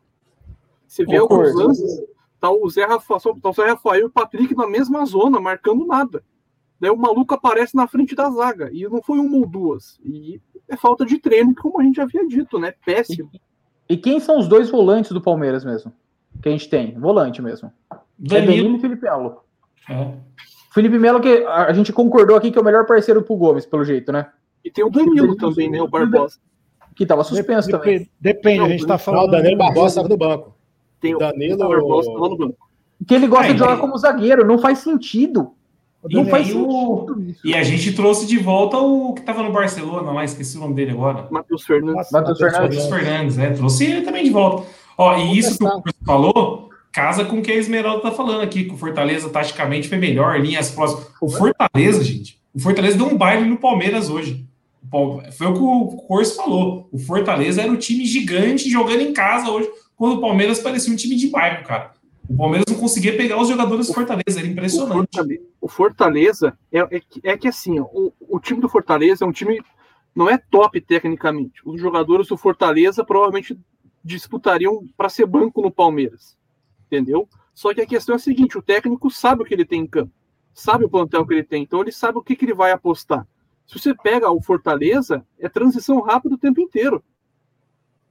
Você 0.87 1.03
vê 1.03 1.19
Concordo. 1.19 1.49
alguns 1.49 1.65
lances, 1.67 2.01
tá 2.39 2.49
o 2.49 2.69
Zé 2.69 2.85
Rafael, 2.85 3.19
tá 3.41 3.49
o 3.49 3.51
Zé 3.51 3.67
Rafael 3.67 4.01
e 4.03 4.05
o 4.05 4.09
Patrick 4.09 4.55
na 4.55 4.65
mesma 4.65 5.05
zona, 5.05 5.37
marcando 5.37 5.85
nada. 5.85 6.23
Daí 6.79 6.89
o 6.89 6.95
maluco 6.95 7.33
aparece 7.33 7.75
na 7.75 7.87
frente 7.87 8.15
da 8.15 8.29
zaga. 8.29 8.69
E 8.71 8.87
não 8.87 9.01
foi 9.01 9.19
uma 9.19 9.35
ou 9.35 9.45
duas. 9.45 9.99
E 10.01 10.39
é 10.69 10.77
falta 10.77 11.05
de 11.05 11.19
treino, 11.19 11.53
como 11.53 11.81
a 11.81 11.83
gente 11.83 11.99
havia 11.99 12.25
dito, 12.25 12.57
né? 12.57 12.73
Péssimo. 12.85 13.29
E 13.89 13.97
quem 13.97 14.21
são 14.21 14.39
os 14.39 14.47
dois 14.47 14.69
volantes 14.69 15.11
do 15.11 15.19
Palmeiras 15.19 15.65
mesmo? 15.65 15.91
Que 16.41 16.47
a 16.47 16.51
gente 16.53 16.69
tem? 16.69 16.97
Volante 16.97 17.41
mesmo. 17.41 17.69
É 17.91 17.97
Danilo 18.17 18.55
Danilo. 18.55 18.77
e 18.77 18.79
Felipe 18.79 19.01
Melo. 19.01 19.43
É. 19.89 20.13
Felipe 20.71 20.99
Melo, 20.99 21.19
que 21.19 21.43
a 21.47 21.73
gente 21.73 21.91
concordou 21.91 22.35
aqui 22.37 22.51
que 22.51 22.57
é 22.57 22.61
o 22.61 22.65
melhor 22.65 22.85
parceiro 22.85 23.21
pro 23.23 23.35
Gomes, 23.35 23.65
pelo 23.65 23.83
jeito, 23.83 24.11
né? 24.11 24.27
E 24.63 24.69
tem 24.69 24.83
o 24.85 24.89
Danilo 24.89 25.35
também, 25.35 25.69
né? 25.69 25.81
O 25.81 25.87
Barbosa. 25.87 26.37
Que 26.95 27.05
tava 27.05 27.23
suspenso 27.23 27.69
Dep- 27.69 27.79
também. 27.81 28.09
Depende, 28.19 28.57
Não, 28.59 28.65
a 28.65 28.69
gente 28.69 28.85
tá 28.85 28.93
Não, 28.93 28.99
falando. 28.99 29.27
o 29.29 29.31
Danilo 29.31 29.57
Barbosa 29.57 29.87
estava 29.87 30.09
no 30.09 30.17
banco. 30.17 30.53
Tem 30.99 31.15
o 31.15 31.17
Danilo- 31.17 31.55
o 31.55 31.69
Barbosa 31.69 32.11
lá 32.11 32.29
no 32.29 32.37
banco. 32.37 32.57
Que 33.07 33.13
ele 33.15 33.27
gosta 33.27 33.47
É, 33.47 33.53
de 33.53 33.59
jogar 33.59 33.77
como 33.77 33.97
zagueiro, 33.97 34.45
não 34.45 34.59
faz 34.59 34.79
sentido. 34.79 35.51
Não 36.03 36.23
E 36.23 36.29
faz 36.29 36.47
sentido 36.47 37.23
isso. 37.27 37.47
E 37.47 37.53
a 37.55 37.63
gente 37.63 37.93
trouxe 37.93 38.25
de 38.27 38.37
volta 38.37 38.77
o 38.77 39.13
que 39.13 39.21
tava 39.21 39.41
no 39.43 39.51
Barcelona 39.51 40.11
lá, 40.11 40.23
esqueci 40.23 40.57
o 40.57 40.61
nome 40.61 40.73
dele 40.75 40.91
agora. 40.91 41.27
Matheus 41.31 41.63
Fernandes. 41.63 42.11
Matheus 42.11 42.37
Fernandes. 42.37 42.77
Matheus 42.77 42.87
Fernandes, 42.87 43.37
né? 43.37 43.49
Trouxe 43.51 43.85
ele 43.85 44.01
também 44.01 44.23
de 44.23 44.29
volta. 44.29 44.65
Ó, 44.97 45.15
e 45.17 45.37
isso 45.37 45.57
que 45.57 45.63
o. 45.63 45.81
Curso 45.81 45.97
falou 46.05 46.68
casa 46.91 47.23
com 47.25 47.39
o 47.39 47.41
que 47.41 47.51
a 47.51 47.55
Esmeralda 47.55 48.01
tá 48.01 48.11
falando 48.11 48.41
aqui, 48.41 48.65
que 48.65 48.73
o 48.73 48.77
Fortaleza 48.77 49.29
taticamente 49.29 49.87
foi 49.87 49.97
melhor, 49.97 50.39
linhas 50.39 50.71
próximas. 50.71 51.07
O 51.21 51.29
Fortaleza, 51.29 52.03
gente, 52.03 52.39
o 52.53 52.59
Fortaleza 52.59 52.97
deu 52.97 53.07
um 53.07 53.17
baile 53.17 53.47
no 53.47 53.57
Palmeiras 53.57 54.09
hoje. 54.09 54.45
O 54.91 55.21
Foi 55.37 55.47
o 55.47 55.53
que 55.53 55.59
o 55.59 55.87
Corso 56.07 56.35
falou. 56.35 56.89
O 56.91 56.97
Fortaleza 56.97 57.61
era 57.61 57.71
o 57.71 57.77
time 57.77 58.05
gigante 58.05 58.69
jogando 58.69 59.01
em 59.01 59.13
casa 59.13 59.49
hoje, 59.51 59.69
quando 59.95 60.15
o 60.17 60.21
Palmeiras 60.21 60.59
parecia 60.59 60.91
um 60.91 60.95
time 60.95 61.15
de 61.15 61.27
bairro, 61.27 61.63
cara. 61.65 61.91
O 62.27 62.35
Palmeiras 62.37 62.65
não 62.69 62.77
conseguia 62.79 63.15
pegar 63.17 63.41
os 63.41 63.47
jogadores 63.49 63.87
do 63.87 63.93
Fortaleza, 63.93 64.39
era 64.39 64.47
O 64.47 64.51
impressionante. 64.51 64.93
Fortaleza, 65.15 65.41
o 65.61 65.67
Fortaleza 65.67 66.57
é, 66.71 66.79
é, 66.79 66.99
que- 66.99 67.21
é 67.23 67.37
que 67.37 67.47
assim, 67.47 67.79
o, 67.79 68.13
o 68.19 68.39
time 68.39 68.61
do 68.61 68.69
Fortaleza 68.69 69.25
é 69.25 69.27
um 69.27 69.31
time 69.31 69.59
não 70.15 70.29
é 70.29 70.37
top 70.37 70.79
tecnicamente. 70.81 71.61
Os 71.65 71.79
jogadores 71.79 72.27
do 72.27 72.37
Fortaleza 72.37 73.03
provavelmente 73.03 73.57
disputariam 74.03 74.83
para 74.97 75.09
ser 75.09 75.25
banco 75.25 75.61
no 75.61 75.71
Palmeiras, 75.71 76.35
entendeu? 76.91 77.27
Só 77.53 77.73
que 77.73 77.81
a 77.81 77.85
questão 77.87 78.13
é 78.13 78.15
a 78.17 78.19
seguinte: 78.19 78.57
o 78.57 78.61
técnico 78.61 79.09
sabe 79.09 79.43
o 79.43 79.45
que 79.45 79.53
ele 79.53 79.65
tem 79.65 79.81
em 79.81 79.87
campo, 79.87 80.11
sabe 80.53 80.85
o 80.85 80.89
plantel 80.89 81.25
que 81.25 81.33
ele 81.33 81.43
tem, 81.43 81.63
então 81.63 81.81
ele 81.81 81.91
sabe 81.91 82.17
o 82.17 82.23
que, 82.23 82.35
que 82.35 82.45
ele 82.45 82.53
vai 82.53 82.71
apostar. 82.71 83.27
Se 83.65 83.77
você 83.79 83.93
pega 83.93 84.31
o 84.31 84.41
Fortaleza, 84.41 85.25
é 85.37 85.47
transição 85.47 85.99
rápida 86.01 86.35
o 86.35 86.37
tempo 86.39 86.59
inteiro. 86.59 87.03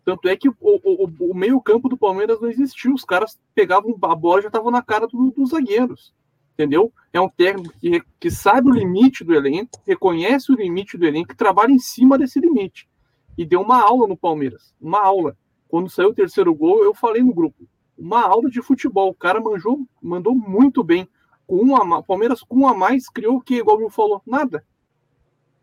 Tanto 0.04 0.28
é 0.28 0.36
que 0.36 0.48
o, 0.48 0.54
o, 0.60 1.10
o- 1.30 1.34
meio-campo 1.34 1.88
do 1.88 1.96
Palmeiras 1.96 2.40
não 2.40 2.48
existiu. 2.48 2.94
Os 2.94 3.04
caras 3.04 3.38
pegavam 3.54 3.94
a 4.02 4.14
bola 4.14 4.38
e 4.38 4.42
já 4.42 4.48
estavam 4.48 4.70
na 4.70 4.80
cara 4.80 5.06
do- 5.06 5.30
dos 5.32 5.50
zagueiros. 5.50 6.14
Entendeu? 6.54 6.92
É 7.12 7.20
um 7.20 7.28
técnico 7.28 7.74
que, 7.78 8.02
que 8.18 8.30
sabe 8.30 8.68
o 8.68 8.72
limite 8.72 9.22
do 9.22 9.34
elenco, 9.34 9.80
reconhece 9.86 10.50
o 10.50 10.54
limite 10.56 10.96
do 10.96 11.04
elenco 11.06 11.36
trabalha 11.36 11.72
em 11.72 11.78
cima 11.78 12.16
desse 12.16 12.40
limite. 12.40 12.88
E 13.36 13.44
deu 13.44 13.60
uma 13.60 13.80
aula 13.82 14.08
no 14.08 14.16
Palmeiras. 14.16 14.74
Uma 14.80 15.00
aula. 15.00 15.36
Quando 15.68 15.90
saiu 15.90 16.08
o 16.10 16.14
terceiro 16.14 16.54
gol, 16.54 16.82
eu 16.82 16.94
falei 16.94 17.22
no 17.22 17.34
grupo. 17.34 17.68
Uma 17.98 18.22
aula 18.22 18.48
de 18.48 18.62
futebol. 18.62 19.10
O 19.10 19.14
cara 19.14 19.40
manjou, 19.40 19.86
mandou 20.00 20.34
muito 20.34 20.84
bem. 20.84 21.08
Com 21.46 21.56
um 21.64 21.76
a 21.76 21.84
ma- 21.84 22.02
Palmeiras 22.02 22.42
com 22.42 22.60
um 22.60 22.68
a 22.68 22.74
mais 22.74 23.08
criou 23.08 23.36
o 23.36 23.40
que, 23.40 23.56
igual 23.56 23.82
o 23.82 23.90
falou? 23.90 24.22
Nada. 24.26 24.64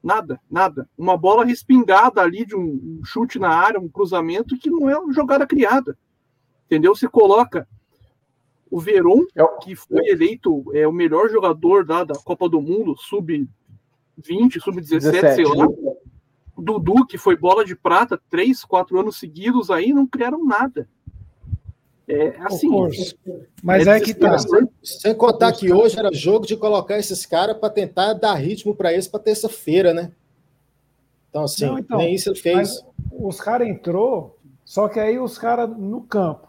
Nada, 0.03 0.39
nada. 0.51 0.89
Uma 0.97 1.17
bola 1.17 1.45
respingada 1.45 2.21
ali 2.21 2.45
de 2.45 2.55
um, 2.55 2.99
um 2.99 3.05
chute 3.05 3.39
na 3.39 3.49
área, 3.49 3.79
um 3.79 3.87
cruzamento 3.89 4.57
que 4.57 4.69
não 4.69 4.89
é 4.89 4.97
uma 4.97 5.13
jogada 5.13 5.47
criada. 5.47 5.97
Entendeu? 6.65 6.93
Você 6.95 7.07
coloca 7.07 7.67
o 8.69 8.79
Veron, 8.79 9.21
É 9.35 9.43
que 9.61 9.75
foi 9.75 10.05
eleito 10.07 10.63
é, 10.75 10.87
o 10.87 10.91
melhor 10.91 11.29
jogador 11.29 11.85
da, 11.85 12.03
da 12.03 12.15
Copa 12.15 12.49
do 12.49 12.61
Mundo, 12.61 12.95
sub-20, 12.97 14.59
sub-17, 14.59 14.99
sei 15.11 15.11
17. 15.21 15.43
lá. 15.55 15.67
O 16.55 16.61
Dudu, 16.61 17.05
que 17.05 17.17
foi 17.17 17.35
bola 17.35 17.63
de 17.65 17.75
prata 17.75 18.19
três, 18.29 18.63
quatro 18.63 18.99
anos 18.99 19.17
seguidos 19.17 19.69
aí, 19.69 19.93
não 19.93 20.07
criaram 20.07 20.43
nada. 20.43 20.89
É 22.07 22.35
assim. 22.41 22.69
Corso. 22.69 23.15
Mas 23.63 23.87
é 23.87 23.99
que 23.99 24.13
tá. 24.13 24.37
Sem 24.83 25.15
contar 25.15 25.51
que 25.53 25.71
hoje 25.73 25.97
era 25.97 26.13
jogo 26.13 26.45
de 26.45 26.55
colocar 26.55 26.97
esses 26.99 27.25
caras 27.25 27.57
para 27.57 27.69
tentar 27.69 28.13
dar 28.13 28.35
ritmo 28.35 28.75
para 28.75 28.93
eles 28.93 29.07
para 29.07 29.19
terça-feira, 29.19 29.93
né? 29.93 30.11
Então, 31.29 31.43
assim, 31.43 31.65
Não, 31.65 31.79
então, 31.79 31.97
nem 31.97 32.13
isso 32.13 32.29
ele 32.29 32.39
fez. 32.39 32.83
Os 33.11 33.41
caras 33.41 33.67
entrou, 33.67 34.37
só 34.63 34.87
que 34.87 34.99
aí 34.99 35.19
os 35.19 35.37
caras 35.37 35.69
no 35.69 36.01
campo 36.01 36.47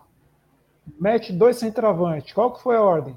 mete 1.01 1.33
dois 1.33 1.57
centroavantes. 1.57 2.33
Qual 2.33 2.53
que 2.53 2.63
foi 2.63 2.77
a 2.77 2.83
ordem? 2.83 3.17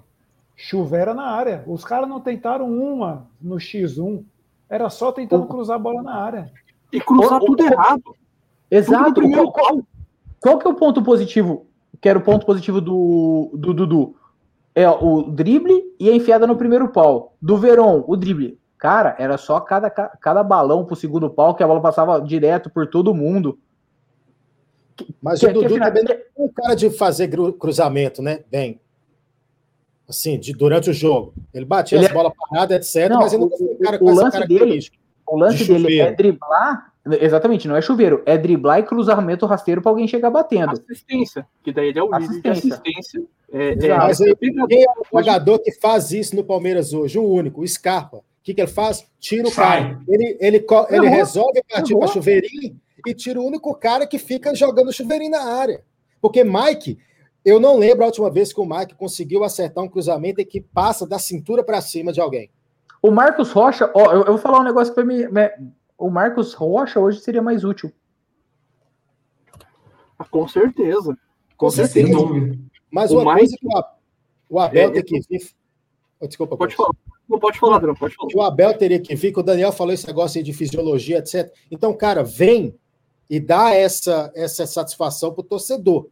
Chuveira 0.56 1.14
na 1.14 1.26
área. 1.26 1.64
Os 1.68 1.84
caras 1.84 2.08
não 2.10 2.20
tentaram 2.20 2.70
uma 2.72 3.28
no 3.42 3.58
X1. 3.58 4.24
Era 4.70 4.90
só 4.90 5.12
tentando 5.12 5.46
cruzar 5.46 5.76
a 5.76 5.80
bola 5.80 6.02
na 6.02 6.16
área. 6.16 6.52
E 6.92 7.00
cruzar 7.00 7.40
tudo 7.40 7.64
errado. 7.64 8.02
Tudo 8.04 8.16
Exato. 8.72 9.22
Qual, 9.30 9.52
qual- 9.52 9.80
qual 10.40 10.60
que 10.60 10.68
é 10.68 10.70
o 10.70 10.76
ponto 10.76 11.04
positivo? 11.04 11.68
Que 12.02 12.08
era 12.10 12.18
o 12.20 12.22
ponto 12.24 12.46
positivo 12.46 12.80
do, 12.80 13.52
do 13.54 13.74
Dudu. 13.74 14.16
É 14.76 14.90
o 14.90 15.24
drible 15.24 15.84
e 16.00 16.10
a 16.10 16.16
enfiada 16.16 16.48
no 16.48 16.56
primeiro 16.56 16.88
pau. 16.90 17.36
Do 17.42 17.58
Verón, 17.58 18.04
o 18.08 18.16
drible. 18.16 18.58
Cara, 18.78 19.16
era 19.20 19.38
só 19.38 19.60
cada, 19.60 19.90
cada 19.90 20.42
balão 20.44 20.86
pro 20.86 20.96
segundo 20.96 21.30
pau 21.30 21.54
que 21.54 21.62
a 21.62 21.68
bola 21.68 21.82
passava 21.82 22.22
direto 22.22 22.70
por 22.70 22.88
todo 22.88 23.14
mundo. 23.14 23.60
Mas 25.22 25.40
Que- 25.40 25.48
o 25.48 25.54
Dudu 25.54 25.66
afinal- 25.66 25.88
também 25.90 26.04
não 26.04 26.12
é 26.14 26.22
um 26.38 26.50
cara 26.50 26.76
de 26.76 26.90
fazer 26.90 27.30
cruzamento, 27.58 28.22
né? 28.22 28.40
Bem. 28.50 28.80
Assim, 30.08 30.40
de, 30.40 30.54
durante 30.54 30.90
o 30.90 30.94
jogo. 30.94 31.34
Ele 31.54 31.66
batia 31.66 31.98
Ele 31.98 32.06
as 32.06 32.12
é- 32.12 32.14
bolas 32.14 32.34
paradas, 32.50 32.78
etc. 32.78 33.10
Não, 33.10 33.20
mas 33.20 33.34
ele 33.34 33.44
o- 33.44 33.50
não 33.50 33.58
um 33.58 33.72
o- 33.74 33.80
cara 33.80 33.96
o 33.98 34.00
com 34.00 34.12
essa 34.12 34.22
lance 34.24 34.32
característica. 34.38 34.98
O 35.28 35.38
lance 35.38 35.58
De 35.64 35.74
dele 35.74 36.00
é 36.00 36.12
driblar. 36.14 36.94
Exatamente, 37.20 37.68
não 37.68 37.76
é 37.76 37.82
chuveiro. 37.82 38.22
É 38.26 38.38
driblar 38.38 38.80
e 38.80 38.84
cruzamento 38.84 39.46
rasteiro 39.46 39.82
pra 39.82 39.92
alguém 39.92 40.08
chegar 40.08 40.30
batendo. 40.30 40.72
Assistência, 40.72 41.48
que 41.64 41.72
daí 41.72 41.90
ele 41.90 42.00
é 42.00 42.04
o 42.04 42.12
líder 42.12 42.42
de 42.42 42.50
Assistência. 42.50 42.74
assistência. 42.76 43.24
É, 43.52 43.88
é, 43.88 43.98
Mas 43.98 44.22
aí, 44.22 44.36
pegador. 44.36 44.68
quem 44.68 44.84
é 44.84 44.88
o 44.90 45.20
jogador 45.20 45.60
que 45.60 45.72
faz 45.80 46.12
isso 46.12 46.36
no 46.36 46.44
Palmeiras 46.44 46.94
hoje? 46.94 47.18
O 47.18 47.24
único, 47.28 47.62
o 47.62 47.68
Scarpa. 47.68 48.18
O 48.18 48.24
que, 48.44 48.54
que 48.54 48.62
ele 48.62 48.68
faz? 48.70 49.06
Tira 49.20 49.48
o 49.48 49.52
Sai. 49.52 49.82
cara. 49.84 50.02
Ele, 50.08 50.38
ele, 50.40 50.58
ele 50.90 51.06
Errou. 51.06 51.10
resolve 51.18 51.62
partir 51.70 51.98
para 51.98 52.08
chuveirinho 52.08 52.80
e 53.06 53.14
tira 53.14 53.40
o 53.40 53.46
único 53.46 53.74
cara 53.76 54.06
que 54.08 54.18
fica 54.20 54.54
jogando 54.56 54.92
chuveirinho 54.94 55.32
na 55.32 55.44
área. 55.44 55.82
Porque 56.22 56.44
Mike, 56.44 56.98
eu 57.46 57.60
não 57.60 57.78
lembro 57.78 58.04
a 58.04 58.08
última 58.08 58.30
vez 58.30 58.52
que 58.54 58.60
o 58.62 58.66
Mike 58.66 58.96
conseguiu 58.96 59.44
acertar 59.44 59.84
um 59.84 59.88
cruzamento 59.90 60.42
e 60.42 60.46
que 60.46 60.62
passa 60.62 61.06
da 61.08 61.18
cintura 61.20 61.64
para 61.64 61.82
cima 61.82 62.12
de 62.12 62.20
alguém. 62.22 62.50
O 63.02 63.12
Marcos 63.12 63.52
Rocha, 63.52 63.90
ó, 63.94 64.12
eu, 64.12 64.20
eu 64.22 64.26
vou 64.34 64.38
falar 64.38 64.60
um 64.60 64.64
negócio 64.64 64.94
que 64.94 65.02
foi 65.02 65.06
me, 65.06 65.28
me- 65.30 65.52
O 66.00 66.10
Marcos 66.10 66.54
Rocha 66.54 67.00
hoje 67.00 67.20
seria 67.20 67.42
mais 67.42 67.64
útil. 67.64 67.92
Ah, 70.18 70.26
Com 70.26 70.48
certeza. 70.48 71.18
Com 71.58 71.70
certeza. 71.70 72.10
Mas 72.90 73.12
O 73.12 73.20
uma 73.20 73.36
Mike- 73.36 73.40
coisa 73.40 73.58
que 73.60 73.68
o, 74.50 74.60
Abel 74.60 74.90
É, 74.90 74.92
tem 74.92 75.04
que 75.04 75.20
vir. 75.30 75.50
Oh, 76.20 76.28
Desculpa, 76.28 76.58
Pode 76.58 76.76
falar. 76.76 76.92
Não 77.28 77.38
pode 77.40 77.60
falar, 77.60 77.76
Adriano, 77.76 77.98
pode 78.00 78.16
falar. 78.16 78.30
o 78.34 78.42
Abel 78.42 78.76
teria 78.78 79.00
que 79.00 79.14
vir, 79.16 79.32
que 79.32 79.40
o 79.40 79.44
Daniel 79.44 79.72
falou 79.72 79.94
esse 79.94 80.08
negócio 80.08 80.40
aí 80.40 80.44
de 80.44 80.52
fisiologia, 80.52 81.20
etc. 81.20 81.54
Então, 81.70 81.94
cara, 81.96 82.24
vem, 82.24 82.76
e 83.30 83.40
dar 83.40 83.76
essa, 83.76 84.32
essa 84.34 84.66
satisfação 84.66 85.32
para 85.32 85.42
o 85.42 85.44
torcedor. 85.44 86.08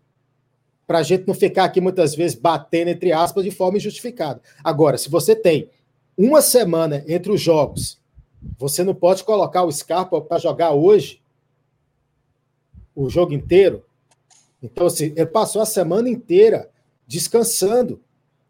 Para 0.85 0.99
a 0.99 1.03
gente 1.03 1.25
não 1.27 1.33
ficar 1.33 1.63
aqui 1.63 1.81
muitas 1.81 2.13
vezes 2.13 2.37
batendo, 2.39 2.89
entre 2.89 3.11
aspas, 3.11 3.43
de 3.43 3.49
forma 3.49 3.77
injustificada. 3.77 4.39
Agora, 4.63 4.97
se 4.99 5.09
você 5.09 5.35
tem 5.35 5.71
uma 6.15 6.41
semana 6.43 7.03
entre 7.07 7.31
os 7.31 7.41
jogos, 7.41 7.99
você 8.57 8.83
não 8.83 8.93
pode 8.93 9.23
colocar 9.23 9.63
o 9.63 9.71
Scarpa 9.71 10.21
para 10.21 10.37
jogar 10.37 10.71
hoje, 10.71 11.21
o 12.95 13.09
jogo 13.09 13.33
inteiro. 13.33 13.83
Então, 14.61 14.87
assim, 14.87 15.13
ele 15.15 15.25
passou 15.25 15.61
a 15.61 15.65
semana 15.65 16.09
inteira 16.09 16.69
descansando. 17.05 18.01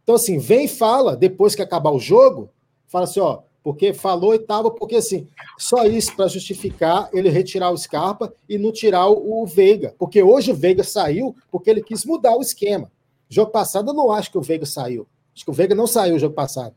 Então, 0.04 0.16
assim, 0.16 0.38
vem 0.38 0.66
e 0.66 0.70
fala, 0.70 1.16
depois 1.16 1.54
que 1.54 1.62
acabar 1.62 1.92
o 1.92 2.00
jogo, 2.00 2.50
fala 2.88 3.04
assim, 3.04 3.20
ó, 3.20 3.42
porque 3.62 3.94
falou 3.94 4.34
e 4.34 4.40
tava, 4.40 4.72
porque 4.72 4.96
assim, 4.96 5.28
só 5.58 5.84
isso 5.84 6.16
para 6.16 6.30
justificar 6.30 7.10
ele 7.12 7.28
retirar 7.28 7.70
o 7.70 7.78
Scarpa 7.78 8.34
e 8.48 8.58
não 8.58 8.72
tirar 8.72 9.10
o, 9.10 9.44
o 9.44 9.46
Veiga. 9.46 9.94
Porque 10.00 10.24
hoje 10.24 10.52
o 10.52 10.56
Veiga 10.56 10.86
saiu 10.86 11.36
porque 11.52 11.70
ele 11.70 11.84
quis 11.84 12.06
mudar 12.06 12.38
o 12.38 12.42
esquema. 12.42 12.90
Jogo 13.28 13.52
passado 13.52 13.90
eu 13.90 13.94
não 13.94 14.10
acho 14.10 14.32
que 14.32 14.38
o 14.38 14.42
Veiga 14.42 14.66
saiu. 14.66 15.06
Acho 15.36 15.44
que 15.44 15.52
o 15.52 15.54
Veiga 15.54 15.76
não 15.76 15.86
saiu 15.86 16.16
o 16.16 16.20
jogo 16.20 16.34
passado. 16.34 16.74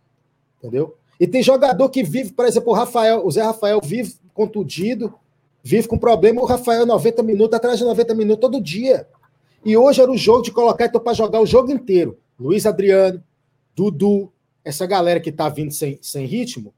Entendeu? 0.59 0.97
E 1.21 1.27
tem 1.27 1.43
jogador 1.43 1.91
que 1.91 2.03
vive, 2.03 2.33
por 2.33 2.47
exemplo, 2.47 2.73
o 2.73 2.75
Rafael, 2.75 3.27
o 3.27 3.31
Zé 3.31 3.43
Rafael 3.43 3.79
vive 3.85 4.15
contundido, 4.33 5.13
vive 5.63 5.87
com 5.87 5.99
problema, 5.99 6.41
o 6.41 6.47
Rafael 6.47 6.87
90 6.87 7.23
minutos, 7.23 7.55
atrás 7.55 7.79
de 7.79 7.85
90 7.85 8.15
minutos 8.15 8.41
todo 8.41 8.59
dia. 8.59 9.07
E 9.63 9.77
hoje 9.77 10.01
era 10.01 10.11
o 10.11 10.17
jogo 10.17 10.43
de 10.43 10.51
colocar 10.51 10.87
então 10.87 10.99
para 10.99 11.13
jogar 11.13 11.41
o 11.41 11.47
jogo 11.47 11.71
inteiro. 11.71 12.17
Luiz 12.39 12.65
Adriano, 12.65 13.23
Dudu, 13.77 14.33
essa 14.65 14.87
galera 14.87 15.21
que 15.21 15.31
tá 15.31 15.47
vindo 15.51 15.73
sem, 15.73 15.99
sem 16.01 16.25
ritmo. 16.25 16.73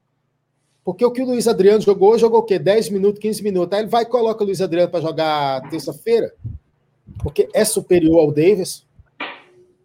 Porque 0.83 1.05
o 1.05 1.11
que 1.11 1.21
o 1.21 1.25
Luiz 1.25 1.47
Adriano 1.47 1.79
jogou, 1.79 2.17
jogou 2.17 2.41
o 2.41 2.43
quê? 2.43 2.59
10 2.59 2.89
minutos, 2.89 3.21
15 3.21 3.41
minutos. 3.41 3.73
Aí 3.73 3.83
ele 3.83 3.89
vai 3.89 4.03
e 4.03 4.07
coloca 4.07 4.43
o 4.43 4.45
Luiz 4.45 4.59
Adriano 4.59 4.91
para 4.91 4.99
jogar 4.99 5.69
terça-feira. 5.69 6.33
Porque 7.19 7.47
é 7.53 7.63
superior 7.63 8.19
ao 8.19 8.31
Davis. 8.31 8.85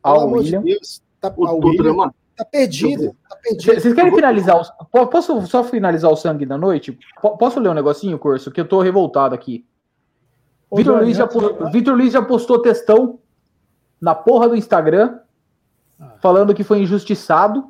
Ao 0.03 0.29
William. 0.29 0.61
De 0.61 0.73
Deus, 0.75 1.01
tá, 1.21 1.33
O, 1.37 1.47
ao 1.47 1.59
William. 1.61 1.83
drama, 1.85 2.15
Tá 2.39 2.45
perdido. 2.45 3.17
Tá 3.29 3.37
perdido. 3.43 3.81
Vocês 3.81 3.95
querem 3.95 4.15
finalizar? 4.15 4.57
Posso 4.91 5.45
só 5.47 5.65
finalizar 5.65 6.11
o 6.11 6.17
sangue 6.17 6.47
da 6.47 6.57
noite? 6.57 6.97
Po- 7.21 7.37
Posso 7.37 7.59
ler 7.61 7.69
um 7.69 7.75
negocinho, 7.75 8.19
Curso? 8.19 8.51
Que 8.51 8.61
eu 8.61 8.69
tô 8.69 8.81
revoltado 8.81 9.35
aqui. 9.35 9.67
Vitor 10.73 11.01
Luiz, 11.03 11.17
já, 11.17 11.27
Vitor 11.73 11.95
Luiz 11.97 12.13
já 12.13 12.23
postou 12.23 12.61
textão 12.63 13.19
na 14.01 14.15
porra 14.15 14.49
do 14.49 14.55
Instagram, 14.57 15.19
falando 16.21 16.55
que 16.55 16.63
foi 16.63 16.81
injustiçado, 16.83 17.65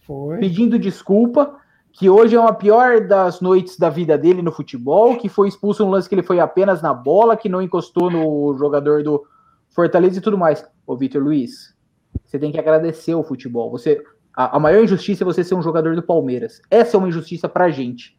Foi. 0.00 0.38
pedindo 0.38 0.78
desculpa, 0.78 1.56
que 1.92 2.08
hoje 2.08 2.34
é 2.34 2.40
uma 2.40 2.54
pior 2.54 3.06
das 3.06 3.40
noites 3.42 3.78
da 3.78 3.90
vida 3.90 4.16
dele 4.16 4.40
no 4.42 4.50
futebol, 4.50 5.16
que 5.18 5.28
foi 5.28 5.46
expulso 5.46 5.84
um 5.84 5.90
lance 5.90 6.08
que 6.08 6.14
ele 6.14 6.22
foi 6.22 6.40
apenas 6.40 6.80
na 6.82 6.92
bola, 6.94 7.36
que 7.36 7.48
não 7.50 7.60
encostou 7.62 8.10
no 8.10 8.56
jogador 8.56 9.02
do 9.04 9.22
Fortaleza 9.68 10.18
e 10.18 10.22
tudo 10.22 10.38
mais. 10.38 10.64
Ô, 10.86 10.96
Vitor 10.96 11.22
Luiz, 11.22 11.71
você 12.32 12.38
tem 12.38 12.50
que 12.50 12.58
agradecer 12.58 13.14
o 13.14 13.22
futebol. 13.22 13.70
Você, 13.70 14.02
a, 14.34 14.56
a 14.56 14.58
maior 14.58 14.82
injustiça 14.82 15.22
é 15.22 15.26
você 15.26 15.44
ser 15.44 15.54
um 15.54 15.60
jogador 15.62 15.94
do 15.94 16.02
Palmeiras. 16.02 16.62
Essa 16.70 16.96
é 16.96 16.98
uma 16.98 17.08
injustiça 17.08 17.46
pra 17.46 17.68
gente. 17.68 18.18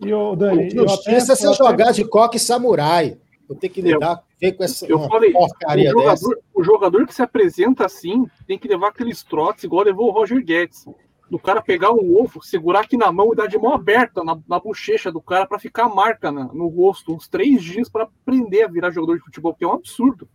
E 0.00 0.12
o 0.14 0.34
Dani, 0.34 0.70
eu 0.74 0.88
Justiça 0.88 1.32
até- 1.32 1.32
é 1.32 1.36
você 1.36 1.46
eu 1.46 1.50
até- 1.52 1.58
jogar 1.64 1.92
de 1.92 2.04
coque 2.06 2.38
samurai. 2.38 3.18
Eu 3.48 3.54
tenho 3.54 3.72
que 3.72 3.82
lidar 3.82 4.22
ver 4.40 4.52
com 4.52 4.64
essa 4.64 4.86
eu 4.86 4.98
falei, 5.08 5.30
o 5.30 5.34
porcaria 5.34 5.92
dessa. 5.94 6.16
jogador, 6.24 6.42
o 6.54 6.62
jogador 6.64 7.06
que 7.06 7.14
se 7.14 7.22
apresenta 7.22 7.84
assim 7.84 8.24
tem 8.46 8.58
que 8.58 8.66
levar 8.66 8.88
aqueles 8.88 9.22
trotes 9.22 9.64
igual 9.64 9.84
levou 9.84 10.08
o 10.08 10.10
Roger 10.10 10.42
Guedes. 10.42 10.86
Do 11.30 11.38
cara 11.38 11.60
pegar 11.60 11.92
um 11.92 12.18
ovo, 12.20 12.42
segurar 12.42 12.80
aqui 12.80 12.96
na 12.96 13.12
mão 13.12 13.32
e 13.32 13.36
dar 13.36 13.46
de 13.46 13.58
mão 13.58 13.72
aberta 13.74 14.24
na, 14.24 14.38
na 14.48 14.58
bochecha 14.58 15.12
do 15.12 15.20
cara 15.20 15.46
para 15.46 15.58
ficar 15.58 15.84
a 15.84 15.88
marca 15.94 16.32
na- 16.32 16.46
no 16.52 16.66
rosto, 16.68 17.14
uns 17.14 17.28
três 17.28 17.62
dias 17.62 17.88
para 17.90 18.04
aprender 18.04 18.62
a 18.62 18.68
virar 18.68 18.90
jogador 18.90 19.16
de 19.18 19.24
futebol, 19.24 19.52
que 19.54 19.64
é 19.64 19.68
um 19.68 19.72
absurdo. 19.72 20.26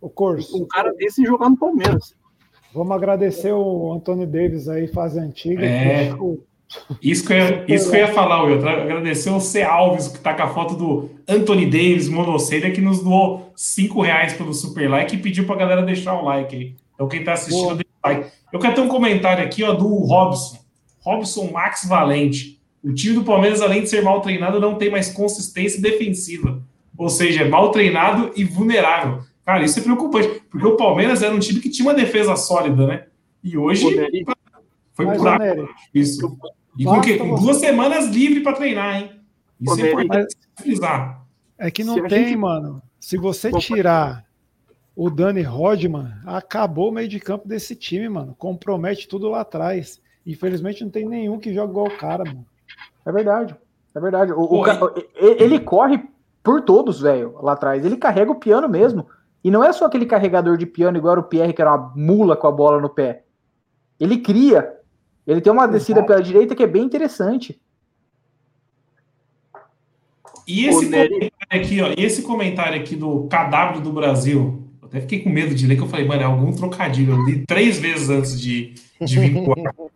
O 0.00 0.08
curso. 0.08 0.62
Um 0.62 0.66
cara 0.66 0.92
desse 0.94 1.24
jogar 1.24 1.48
no 1.50 1.56
Palmeiras. 1.56 2.14
Vamos 2.74 2.92
agradecer 2.94 3.52
o 3.52 3.92
Antônio 3.92 4.26
Davis 4.26 4.68
aí, 4.68 4.86
fase 4.88 5.18
antiga. 5.18 5.64
É. 5.64 6.12
o- 6.14 6.38
Isso 7.00 7.24
que 7.24 7.32
eu 7.32 7.36
ia, 7.38 7.64
isso 7.68 7.88
que 7.90 7.96
eu 7.96 8.00
ia 8.00 8.12
falar, 8.12 8.42
Will. 8.42 8.56
Agradecer 8.68 9.30
o 9.30 9.40
C. 9.40 9.62
Alves, 9.62 10.08
que 10.08 10.18
tá 10.18 10.34
com 10.34 10.42
a 10.42 10.48
foto 10.48 10.74
do 10.74 11.08
Anthony 11.28 11.64
Davis, 11.64 12.08
monocelha, 12.08 12.70
que 12.72 12.80
nos 12.80 13.02
doou 13.02 13.50
5 13.54 14.02
reais 14.02 14.34
pelo 14.34 14.52
super 14.52 14.90
like 14.90 15.14
e 15.14 15.18
pediu 15.18 15.46
pra 15.46 15.54
galera 15.56 15.82
deixar 15.82 16.14
o 16.20 16.24
like 16.24 16.54
aí. 16.54 16.74
Então, 16.94 17.08
quem 17.08 17.22
tá 17.24 17.34
assistindo, 17.34 17.68
deixa 17.76 17.90
o 18.04 18.08
like. 18.08 18.30
Eu 18.52 18.58
quero 18.58 18.74
ter 18.74 18.80
um 18.80 18.88
comentário 18.88 19.44
aqui, 19.44 19.62
ó, 19.62 19.72
do 19.72 19.86
Robson. 19.86 20.58
Robson 21.00 21.50
Max 21.52 21.86
Valente. 21.88 22.60
O 22.82 22.92
time 22.92 23.14
do 23.14 23.24
Palmeiras, 23.24 23.60
além 23.62 23.82
de 23.82 23.88
ser 23.88 24.02
mal 24.02 24.20
treinado, 24.20 24.58
não 24.60 24.74
tem 24.74 24.90
mais 24.90 25.08
consistência 25.12 25.80
defensiva. 25.80 26.60
Ou 26.98 27.08
seja, 27.08 27.42
é 27.44 27.48
mal 27.48 27.70
treinado 27.70 28.32
e 28.36 28.42
vulnerável. 28.44 29.20
Cara, 29.46 29.64
isso 29.64 29.78
é 29.78 29.82
preocupante, 29.82 30.42
porque 30.50 30.66
o 30.66 30.76
Palmeiras 30.76 31.22
era 31.22 31.32
um 31.32 31.38
time 31.38 31.60
que 31.60 31.70
tinha 31.70 31.86
uma 31.86 31.94
defesa 31.94 32.34
sólida, 32.34 32.84
né? 32.84 33.06
E 33.44 33.56
hoje 33.56 33.86
Ô, 33.86 33.90
Nery, 33.90 34.26
foi 34.92 35.06
Mas, 35.06 35.18
por 35.18 35.28
água. 35.28 35.46
Nery, 35.46 35.68
Isso. 35.94 36.36
E 36.76 36.84
com, 36.84 37.00
que, 37.00 37.16
com 37.16 37.36
duas 37.36 37.58
semanas 37.58 38.08
livre 38.08 38.40
para 38.40 38.56
treinar, 38.56 38.96
hein? 39.00 39.20
Isso 39.60 39.74
Ô, 39.74 39.78
é 39.78 39.92
importante 39.92 40.36
frisar. 40.56 41.24
é 41.56 41.70
que 41.70 41.84
Se 41.84 41.88
não 41.88 42.04
a 42.04 42.08
tem, 42.08 42.24
gente- 42.24 42.36
mano. 42.36 42.82
Se 42.98 43.16
você 43.16 43.52
tirar 43.52 44.24
o 44.96 45.08
Dani 45.08 45.42
Rodman, 45.42 46.12
acabou 46.26 46.88
o 46.88 46.92
meio 46.92 47.06
de 47.06 47.20
campo 47.20 47.46
desse 47.46 47.76
time, 47.76 48.08
mano. 48.08 48.34
Compromete 48.36 49.06
tudo 49.06 49.28
lá 49.30 49.42
atrás. 49.42 50.00
Infelizmente 50.26 50.82
não 50.82 50.90
tem 50.90 51.06
nenhum 51.06 51.38
que 51.38 51.54
joga 51.54 51.70
igual 51.70 51.86
o 51.86 51.96
cara, 51.96 52.24
mano. 52.24 52.44
É 53.06 53.12
verdade. 53.12 53.54
É 53.94 54.00
verdade. 54.00 54.32
O, 54.32 54.40
o 54.42 54.48
Pô, 54.64 54.92
ele 55.14 55.60
corre 55.60 56.02
por 56.42 56.62
todos, 56.62 57.00
velho, 57.00 57.38
lá 57.40 57.52
atrás. 57.52 57.84
Ele 57.84 57.96
carrega 57.96 58.32
o 58.32 58.40
piano 58.40 58.68
mesmo. 58.68 59.06
E 59.46 59.50
não 59.52 59.62
é 59.62 59.72
só 59.72 59.84
aquele 59.86 60.06
carregador 60.06 60.56
de 60.56 60.66
piano 60.66 60.98
igual 60.98 61.12
era 61.12 61.20
o 61.20 61.22
Pierre, 61.22 61.52
que 61.52 61.62
era 61.62 61.72
uma 61.72 61.92
mula 61.94 62.36
com 62.36 62.48
a 62.48 62.50
bola 62.50 62.80
no 62.80 62.88
pé. 62.88 63.22
Ele 64.00 64.18
cria. 64.18 64.72
Ele 65.24 65.40
tem 65.40 65.52
uma 65.52 65.68
descida 65.68 66.00
Exato. 66.00 66.08
pela 66.08 66.20
direita 66.20 66.52
que 66.56 66.64
é 66.64 66.66
bem 66.66 66.82
interessante. 66.82 67.56
E 70.48 70.66
esse 70.66 70.84
comentário 70.86 71.30
aqui, 71.48 71.80
ó, 71.80 71.88
e 71.96 72.04
esse 72.04 72.22
comentário 72.22 72.80
aqui 72.80 72.96
do 72.96 73.28
KW 73.28 73.80
do 73.82 73.92
Brasil, 73.92 74.64
eu 74.82 74.88
até 74.88 75.00
fiquei 75.00 75.20
com 75.20 75.30
medo 75.30 75.54
de 75.54 75.64
ler, 75.64 75.76
que 75.76 75.82
eu 75.82 75.88
falei, 75.88 76.04
mano, 76.08 76.22
é 76.22 76.24
algum 76.24 76.50
trocadilho. 76.50 77.12
Eu 77.12 77.22
li 77.24 77.46
três 77.46 77.78
vezes 77.78 78.10
antes 78.10 78.40
de, 78.40 78.74
de 79.00 79.20
vincular. 79.20 79.72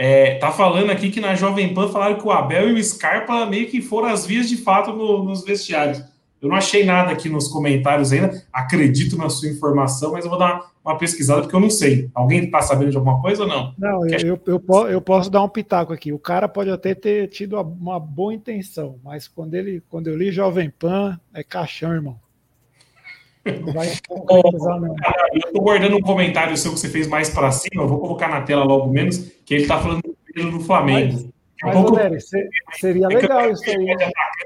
É, 0.00 0.36
tá 0.38 0.52
falando 0.52 0.90
aqui 0.90 1.10
que 1.10 1.20
na 1.20 1.34
Jovem 1.34 1.74
Pan 1.74 1.88
falaram 1.88 2.18
que 2.18 2.24
o 2.24 2.30
Abel 2.30 2.68
e 2.68 2.80
o 2.80 2.84
Scarpa 2.84 3.44
meio 3.46 3.66
que 3.68 3.82
foram 3.82 4.06
as 4.08 4.24
vias 4.24 4.48
de 4.48 4.56
fato 4.56 4.92
no- 4.92 5.24
nos 5.24 5.42
vestiários. 5.44 6.00
Eu 6.40 6.48
não 6.48 6.56
achei 6.56 6.84
nada 6.84 7.10
aqui 7.10 7.28
nos 7.28 7.48
comentários 7.48 8.12
ainda. 8.12 8.42
Acredito 8.52 9.16
na 9.18 9.28
sua 9.28 9.48
informação, 9.48 10.12
mas 10.12 10.24
eu 10.24 10.30
vou 10.30 10.38
dar 10.38 10.70
uma, 10.84 10.96
pesquisada 10.96 11.42
porque 11.42 11.54
eu 11.56 11.60
não 11.60 11.68
sei. 11.70 12.08
Alguém 12.14 12.48
tá 12.48 12.62
sabendo 12.62 12.90
de 12.92 12.96
alguma 12.96 13.20
coisa 13.20 13.42
ou 13.42 13.48
não? 13.48 13.74
Não, 13.76 14.06
eu, 14.06 14.38
eu, 14.46 14.60
eu 14.70 14.88
eu 14.88 15.00
posso 15.00 15.28
dar 15.30 15.42
um 15.42 15.48
pitaco 15.48 15.92
aqui. 15.92 16.12
O 16.12 16.18
cara 16.18 16.48
pode 16.48 16.70
até 16.70 16.94
ter 16.94 17.28
tido 17.28 17.60
uma 17.60 17.98
boa 17.98 18.32
intenção, 18.32 18.98
mas 19.02 19.26
quando, 19.26 19.54
ele, 19.54 19.82
quando 19.88 20.06
eu 20.06 20.16
li 20.16 20.30
Jovem 20.30 20.70
Pan, 20.70 21.18
é 21.34 21.42
caixão, 21.42 21.92
irmão. 21.92 22.18
Não 23.44 23.72
vai 23.72 23.88
concretizar, 24.08 24.80
não. 24.80 24.94
Eu 25.32 25.52
tô 25.52 25.60
guardando 25.60 25.96
um 25.96 26.00
comentário 26.02 26.56
seu 26.56 26.72
que 26.72 26.78
você 26.78 26.88
fez 26.88 27.08
mais 27.08 27.30
para 27.30 27.50
cima, 27.50 27.82
eu 27.82 27.88
vou 27.88 27.98
colocar 27.98 28.28
na 28.28 28.42
tela 28.42 28.64
logo 28.64 28.90
menos, 28.90 29.18
que 29.44 29.54
ele 29.54 29.66
tá 29.66 29.80
falando 29.80 30.02
do 30.36 30.60
Flamengo. 30.60 31.32
A 31.62 31.66
Mas, 31.66 31.76
pouco 31.76 32.20
se- 32.20 32.48
seria 32.78 33.06
É 33.06 33.08
legal 33.08 33.50
isso 33.50 33.68
aí. 33.68 33.96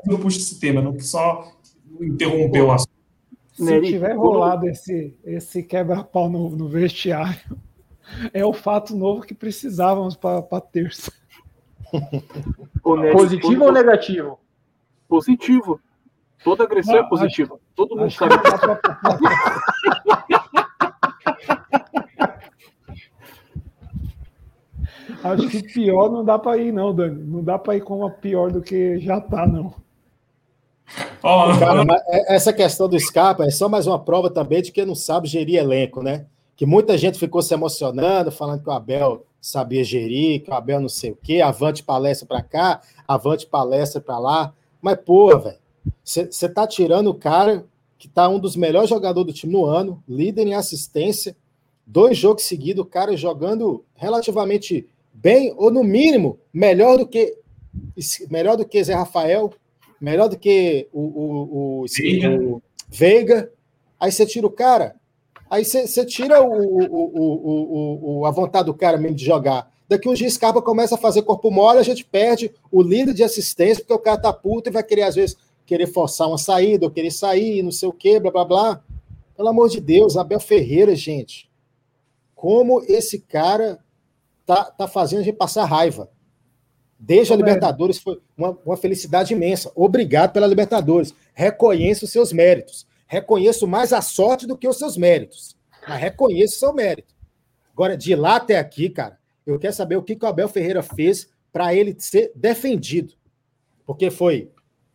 eu 0.09 0.19
puxo 0.19 0.39
esse 0.39 0.59
tema, 0.59 0.81
não 0.81 0.99
só 0.99 1.53
interromper 2.01 2.63
o 2.63 2.73
assunto. 2.73 2.93
Se 3.53 3.81
tiver 3.83 4.15
rolado 4.15 4.67
esse, 4.67 5.17
esse 5.25 5.63
quebra-pau 5.63 6.31
no, 6.31 6.51
no 6.51 6.69
vestiário, 6.69 7.41
é 8.33 8.45
o 8.45 8.53
fato 8.53 8.97
novo 8.97 9.23
que 9.23 9.35
precisávamos 9.35 10.17
para 10.17 10.61
terça. 10.61 11.13
Ô, 12.83 12.97
Nery, 12.97 13.13
Positivo 13.13 13.65
ou 13.65 13.73
negativo? 13.73 14.41
Positivo. 15.09 15.81
Toda 16.43 16.65
agressão 16.65 16.95
Não, 16.95 17.03
é 17.03 17.09
positiva. 17.09 17.61
Todo 17.75 17.97
mundo 17.97 18.11
sabe. 18.11 18.35
pra- 18.39 18.81
Acho 25.23 25.49
que 25.49 25.63
pior 25.63 26.11
não 26.11 26.25
dá 26.25 26.39
para 26.39 26.57
ir, 26.59 26.73
não, 26.73 26.93
Dani. 26.95 27.23
Não 27.23 27.45
dá 27.45 27.59
para 27.59 27.77
ir 27.77 27.83
com 27.83 27.99
uma 27.99 28.11
pior 28.11 28.51
do 28.51 28.61
que 28.61 28.99
já 28.99 29.21
tá, 29.21 29.47
não. 29.47 29.75
Cara, 31.59 31.85
mas 31.85 32.03
é- 32.07 32.35
essa 32.35 32.53
questão 32.53 32.89
do 32.89 32.99
Scarpa 32.99 33.45
é 33.45 33.51
só 33.51 33.69
mais 33.69 33.87
uma 33.87 33.99
prova 33.99 34.29
também 34.29 34.63
de 34.63 34.73
que 34.73 34.85
não 34.85 34.95
sabe 34.95 35.29
gerir 35.29 35.57
elenco, 35.57 36.03
né? 36.03 36.27
Que 36.57 36.67
muita 36.67 36.99
gente 36.99 37.19
ficou 37.19 37.41
se 37.43 37.55
emocionando, 37.55 38.31
falando 38.31 38.63
que 38.63 38.69
o 38.69 38.73
Abel 38.73 39.25
sabia 39.41 39.83
gerir, 39.83 40.43
que 40.43 40.51
o 40.51 40.55
Abel 40.55 40.81
não 40.81 40.89
sei 40.89 41.11
o 41.13 41.19
quê, 41.21 41.41
avante 41.41 41.83
palestra 41.83 42.27
para 42.27 42.43
cá, 42.43 42.81
avante 43.07 43.47
palestra 43.47 44.01
para 44.01 44.19
lá. 44.19 44.53
Mas, 44.81 44.99
pô, 45.05 45.37
velho, 45.39 45.59
você 46.05 46.49
tá 46.49 46.67
tirando 46.67 47.09
o 47.09 47.15
cara 47.15 47.65
que 47.99 48.09
tá 48.09 48.29
um 48.29 48.39
dos 48.39 48.57
melhores 48.57 48.91
jogadores 48.91 49.33
do 49.33 49.33
time 49.33 49.53
no 49.53 49.65
ano, 49.65 50.03
líder 50.09 50.47
em 50.47 50.55
assistência, 50.55 51.37
dois 51.87 52.17
jogos 52.19 52.45
seguidos, 52.45 52.85
o 52.85 52.89
cara 52.89 53.17
jogando 53.17 53.85
relativamente 53.95 54.89
bem, 55.13 55.55
ou 55.57 55.71
no 55.71 55.85
mínimo, 55.85 56.39
melhor 56.53 56.99
do 56.99 57.07
que 57.07 57.39
melhor 58.29 58.57
do 58.57 58.67
que 58.67 58.83
Zé 58.83 58.95
Rafael, 58.95 59.53
melhor 60.03 60.29
do 60.29 60.37
que 60.37 60.89
o, 60.93 61.01
o, 61.01 61.83
o, 61.83 61.87
Veiga. 61.87 62.31
o 62.31 62.63
Veiga. 62.89 63.53
Aí 64.01 64.11
você 64.11 64.27
tira 64.27 64.47
o 64.47 64.51
cara, 64.51 64.97
aí 65.49 65.65
você, 65.65 65.87
você 65.87 66.05
tira 66.05 66.43
o, 66.43 68.27
a 68.27 68.31
vontade 68.33 68.67
do 68.67 68.75
cara 68.75 68.99
mesmo 68.99 69.17
de 69.17 69.25
jogar. 69.25 69.71
Daqui 69.89 70.09
um 70.09 70.15
dia 70.15 70.29
Scarpa 70.29 70.61
começa 70.61 70.97
a 70.97 70.99
fazer 70.99 71.23
corpo 71.23 71.51
mole, 71.53 71.79
a 71.79 71.85
gente 71.85 72.05
perde 72.05 72.51
o 72.71 72.83
líder 72.83 73.15
de 73.15 73.23
assistência, 73.23 73.85
porque 73.85 73.93
o 73.93 73.99
cara 73.99 74.19
tá 74.19 74.33
puto 74.33 74.69
e 74.69 74.73
vai 74.73 74.83
querer, 74.83 75.03
às 75.03 75.15
vezes, 75.15 75.37
querer 75.65 75.87
forçar 75.87 76.27
uma 76.27 76.39
saída, 76.39 76.87
ou 76.87 76.91
querer 76.91 77.13
sair, 77.13 77.63
não 77.63 77.71
sei 77.71 77.89
o 77.89 77.93
quê, 77.93 78.19
blá 78.19 78.31
blá 78.33 78.45
blá. 78.45 78.85
Pelo 79.37 79.49
amor 79.49 79.69
de 79.69 79.81
Deus, 79.81 80.17
Abel 80.17 80.41
Ferreira, 80.41 80.97
gente. 80.97 81.49
Como 82.35 82.83
esse 82.89 83.21
cara 83.21 83.79
tá, 84.45 84.65
tá 84.65 84.89
fazendo 84.89 85.21
a 85.21 85.25
gente 85.25 85.37
passar 85.37 85.65
raiva. 85.65 86.11
Desde 87.05 87.33
a. 87.33 87.37
Libertadores 87.37 87.99
foi 87.99 88.21
uma, 88.37 88.57
uma 88.65 88.77
felicidade 88.77 89.35
imensa. 89.35 89.73
Obrigado 89.75 90.33
pela 90.33 90.47
Libertadores. 90.47 91.13
Reconheço 91.35 92.05
os 92.05 92.13
seus 92.13 92.33
méritos. 92.33 92.87
Reconheço 93.09 93.67
mais 93.67 93.93
a 93.93 94.01
sorte 94.01 94.47
do 94.47 94.57
que 94.57 94.69
os 94.69 94.79
seus 94.79 94.97
méritos. 94.97 95.57
Mas 95.87 96.01
reconheço 96.01 96.55
o 96.55 96.59
seu 96.61 96.73
mérito. 96.73 97.13
Agora, 97.73 97.97
de 97.97 98.15
lá 98.15 98.37
até 98.37 98.57
aqui, 98.57 98.89
cara, 98.89 99.19
eu 99.45 99.59
quero 99.59 99.75
saber 99.75 99.97
o 99.97 100.03
que, 100.03 100.15
que 100.15 100.25
o 100.25 100.29
Abel 100.29 100.49
Ferreira 100.49 100.81
fez 100.81 101.29
para 101.53 101.75
ele 101.75 101.97
ser 101.99 102.31
defendido. 102.37 103.15
Porque 103.85 104.09
foi. 104.09 104.53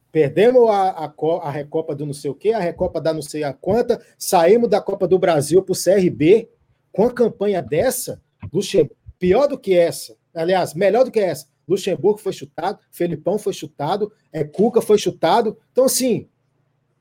Perdemos 0.09 0.69
a, 0.69 0.91
a, 0.91 1.13
a 1.41 1.51
Recopa 1.51 1.93
do 1.93 2.05
não 2.05 2.13
sei 2.13 2.31
o 2.31 2.35
quê, 2.35 2.53
a 2.53 2.59
Recopa 2.59 3.01
da 3.01 3.13
não 3.13 3.21
sei 3.21 3.43
a 3.43 3.51
quanta, 3.51 4.01
saímos 4.17 4.69
da 4.69 4.79
Copa 4.79 5.09
do 5.09 5.19
Brasil 5.19 5.61
para 5.61 5.73
o 5.73 5.75
CRB. 5.75 6.49
Com 6.89 7.03
a 7.03 7.11
campanha 7.11 7.61
dessa, 7.61 8.21
Luxemburgo, 8.51 8.95
pior 9.19 9.45
do 9.47 9.59
que 9.59 9.77
essa, 9.77 10.15
aliás, 10.33 10.73
melhor 10.73 11.03
do 11.03 11.11
que 11.11 11.19
essa, 11.19 11.47
Luxemburgo 11.67 12.17
foi 12.19 12.31
chutado, 12.33 12.79
Felipão 12.91 13.37
foi 13.37 13.53
chutado, 13.53 14.11
é, 14.31 14.43
Cuca 14.43 14.81
foi 14.81 14.97
chutado. 14.97 15.57
Então, 15.71 15.83
assim, 15.85 16.27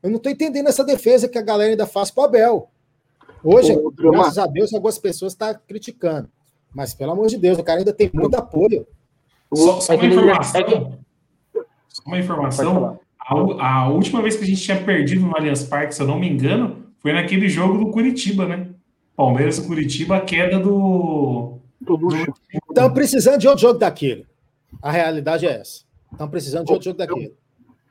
eu 0.03 0.09
não 0.09 0.17
estou 0.17 0.31
entendendo 0.31 0.67
essa 0.67 0.83
defesa 0.83 1.27
que 1.27 1.37
a 1.37 1.41
galera 1.41 1.71
ainda 1.71 1.85
faz 1.87 2.11
para 2.11 2.21
o 2.21 2.25
Abel. 2.25 2.69
Hoje, 3.43 3.73
Ô, 3.73 3.91
graças 3.91 4.37
a 4.37 4.45
Deus, 4.47 4.73
algumas 4.73 4.97
pessoas 4.99 5.33
estão 5.33 5.55
criticando. 5.67 6.29
Mas, 6.73 6.93
pelo 6.93 7.11
amor 7.13 7.27
de 7.27 7.37
Deus, 7.37 7.57
o 7.57 7.63
cara 7.63 7.79
ainda 7.79 7.93
tem 7.93 8.09
muito 8.13 8.35
apoio. 8.35 8.85
Só, 9.53 9.79
só 9.79 9.93
É 9.93 9.95
uma 9.95 10.05
ele- 10.05 10.15
informação. 10.15 10.61
é 11.55 11.59
Só 11.87 12.03
uma 12.05 12.19
informação. 12.19 12.99
A, 13.19 13.83
a 13.83 13.89
última 13.89 14.21
vez 14.21 14.35
que 14.35 14.43
a 14.43 14.47
gente 14.47 14.61
tinha 14.61 14.83
perdido 14.83 15.21
no 15.25 15.35
Allianz 15.35 15.63
Parque, 15.63 15.95
se 15.95 16.01
eu 16.01 16.07
não 16.07 16.19
me 16.19 16.29
engano, 16.29 16.85
foi 16.99 17.13
naquele 17.13 17.47
jogo 17.47 17.77
do 17.77 17.91
Curitiba, 17.91 18.45
né? 18.45 18.69
Palmeiras 19.15 19.57
e 19.57 19.65
Curitiba, 19.65 20.17
a 20.17 20.21
queda 20.21 20.59
do. 20.59 21.57
do. 21.81 21.97
Estão 22.69 22.93
precisando 22.93 23.39
de 23.39 23.47
outro 23.47 23.61
jogo 23.61 23.79
daquele. 23.79 24.26
A 24.81 24.91
realidade 24.91 25.45
é 25.45 25.51
essa. 25.59 25.83
Estão 26.11 26.29
precisando 26.29 26.65
de 26.67 26.73
outro 26.73 26.85
jogo 26.85 26.97
daquele. 26.97 27.35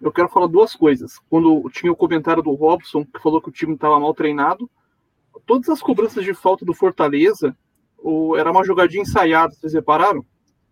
Eu 0.00 0.12
quero 0.12 0.28
falar 0.28 0.46
duas 0.46 0.74
coisas. 0.74 1.18
Quando 1.30 1.68
tinha 1.70 1.90
o 1.90 1.96
comentário 1.96 2.42
do 2.42 2.52
Robson, 2.54 3.04
que 3.04 3.20
falou 3.20 3.40
que 3.40 3.48
o 3.48 3.52
time 3.52 3.74
estava 3.74 3.98
mal 3.98 4.12
treinado, 4.14 4.70
todas 5.46 5.68
as 5.68 5.80
cobranças 5.80 6.24
de 6.24 6.34
falta 6.34 6.64
do 6.64 6.74
Fortaleza 6.74 7.56
o- 7.98 8.36
era 8.36 8.50
uma 8.50 8.64
jogadinha 8.64 9.02
ensaiada, 9.02 9.54
vocês 9.54 9.72
repararam? 9.72 10.24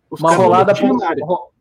Os 0.09 0.19
Uma 0.19 0.29
caras 0.29 0.43
rolada 0.43 0.73
ro- 0.73 1.51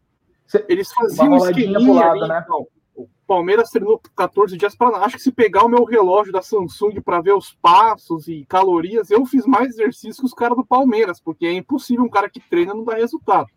Eles 0.69 0.93
faziam 0.93 1.27
uma 1.29 1.37
um 1.37 1.39
roladinha 1.39 1.67
esqueminha 1.67 1.93
pro 1.93 1.95
lado, 2.09 2.21
ali, 2.25 2.29
né? 2.29 2.43
então. 2.45 2.67
O 2.95 3.09
Palmeiras 3.27 3.71
treinou 3.71 4.01
14 4.15 4.57
dias 4.59 4.77
para 4.77 4.99
Acho 4.99 5.17
que 5.17 5.23
se 5.23 5.33
pegar 5.33 5.65
o 5.65 5.69
meu 5.69 5.85
relógio 5.85 6.31
da 6.33 6.43
Samsung 6.43 7.01
para 7.01 7.23
ver 7.23 7.33
os 7.33 7.55
passos 7.55 8.29
e 8.29 8.45
calorias, 8.47 9.11
eu 9.11 9.25
fiz 9.25 9.47
mais 9.47 9.69
exercício 9.71 10.21
que 10.21 10.27
os 10.27 10.35
caras 10.35 10.57
do 10.57 10.65
Palmeiras, 10.65 11.19
porque 11.19 11.47
é 11.47 11.53
impossível 11.55 12.05
um 12.05 12.11
cara 12.11 12.29
que 12.29 12.39
treina 12.39 12.75
não 12.75 12.85
dar 12.85 12.97
resultado. 12.97 13.49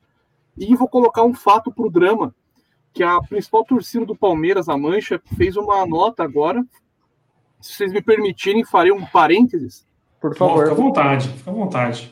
E 0.58 0.76
vou 0.76 0.88
colocar 0.88 1.24
um 1.24 1.34
fato 1.34 1.72
pro 1.72 1.90
drama, 1.90 2.34
que 2.94 3.04
a 3.04 3.20
principal 3.22 3.64
torcida 3.64 4.06
do 4.06 4.16
Palmeiras, 4.16 4.68
a 4.70 4.78
Mancha, 4.78 5.22
fez 5.38 5.56
uma 5.56 5.86
nota 5.86 6.24
agora. 6.24 6.64
Se 7.62 7.74
vocês 7.74 7.92
me 7.92 8.02
permitirem, 8.02 8.64
farei 8.66 8.92
um 8.92 9.06
parênteses. 9.06 9.86
Por 10.20 10.36
Pô, 10.36 10.50
fica 10.50 10.64
à 10.64 10.68
favor. 10.70 10.84
vontade, 10.84 11.30
fica 11.30 11.52
à 11.52 11.54
vontade. 11.54 12.12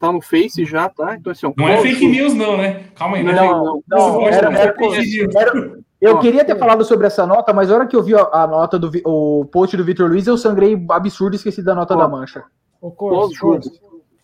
Tá 0.00 0.10
no 0.10 0.20
Face 0.20 0.64
já, 0.64 0.88
tá? 0.88 1.14
Então, 1.14 1.30
assim, 1.30 1.46
ó, 1.46 1.52
Não 1.56 1.68
é 1.68 1.76
fake 1.80 2.06
news, 2.08 2.34
não, 2.34 2.56
né? 2.56 2.84
Calma 2.96 3.18
aí, 3.18 3.22
né? 3.22 3.32
Não, 3.32 3.64
não, 3.64 3.82
não, 3.88 4.12
Você 4.14 4.34
era- 4.34 4.72
pode- 4.74 5.20
era- 5.36 5.42
era- 5.42 5.78
eu 6.00 6.18
queria 6.18 6.44
ter 6.44 6.58
falado 6.58 6.84
sobre 6.84 7.06
essa 7.06 7.24
nota, 7.26 7.52
mas 7.52 7.70
a 7.70 7.74
hora 7.76 7.86
que 7.86 7.94
eu 7.94 8.02
vi 8.02 8.16
a, 8.16 8.22
a 8.32 8.46
nota 8.48 8.78
do 8.80 8.90
o 9.04 9.44
post 9.44 9.76
do 9.76 9.84
Vitor 9.84 10.08
Luiz, 10.10 10.26
eu 10.26 10.36
sangrei 10.36 10.82
absurdo 10.90 11.34
e 11.34 11.36
esqueci 11.36 11.62
da 11.62 11.74
nota 11.74 11.94
Ó. 11.94 11.98
da 11.98 12.08
mancha. 12.08 12.42
Ô, 12.80 12.90
Corso. 12.90 13.38
Corso, 13.40 13.80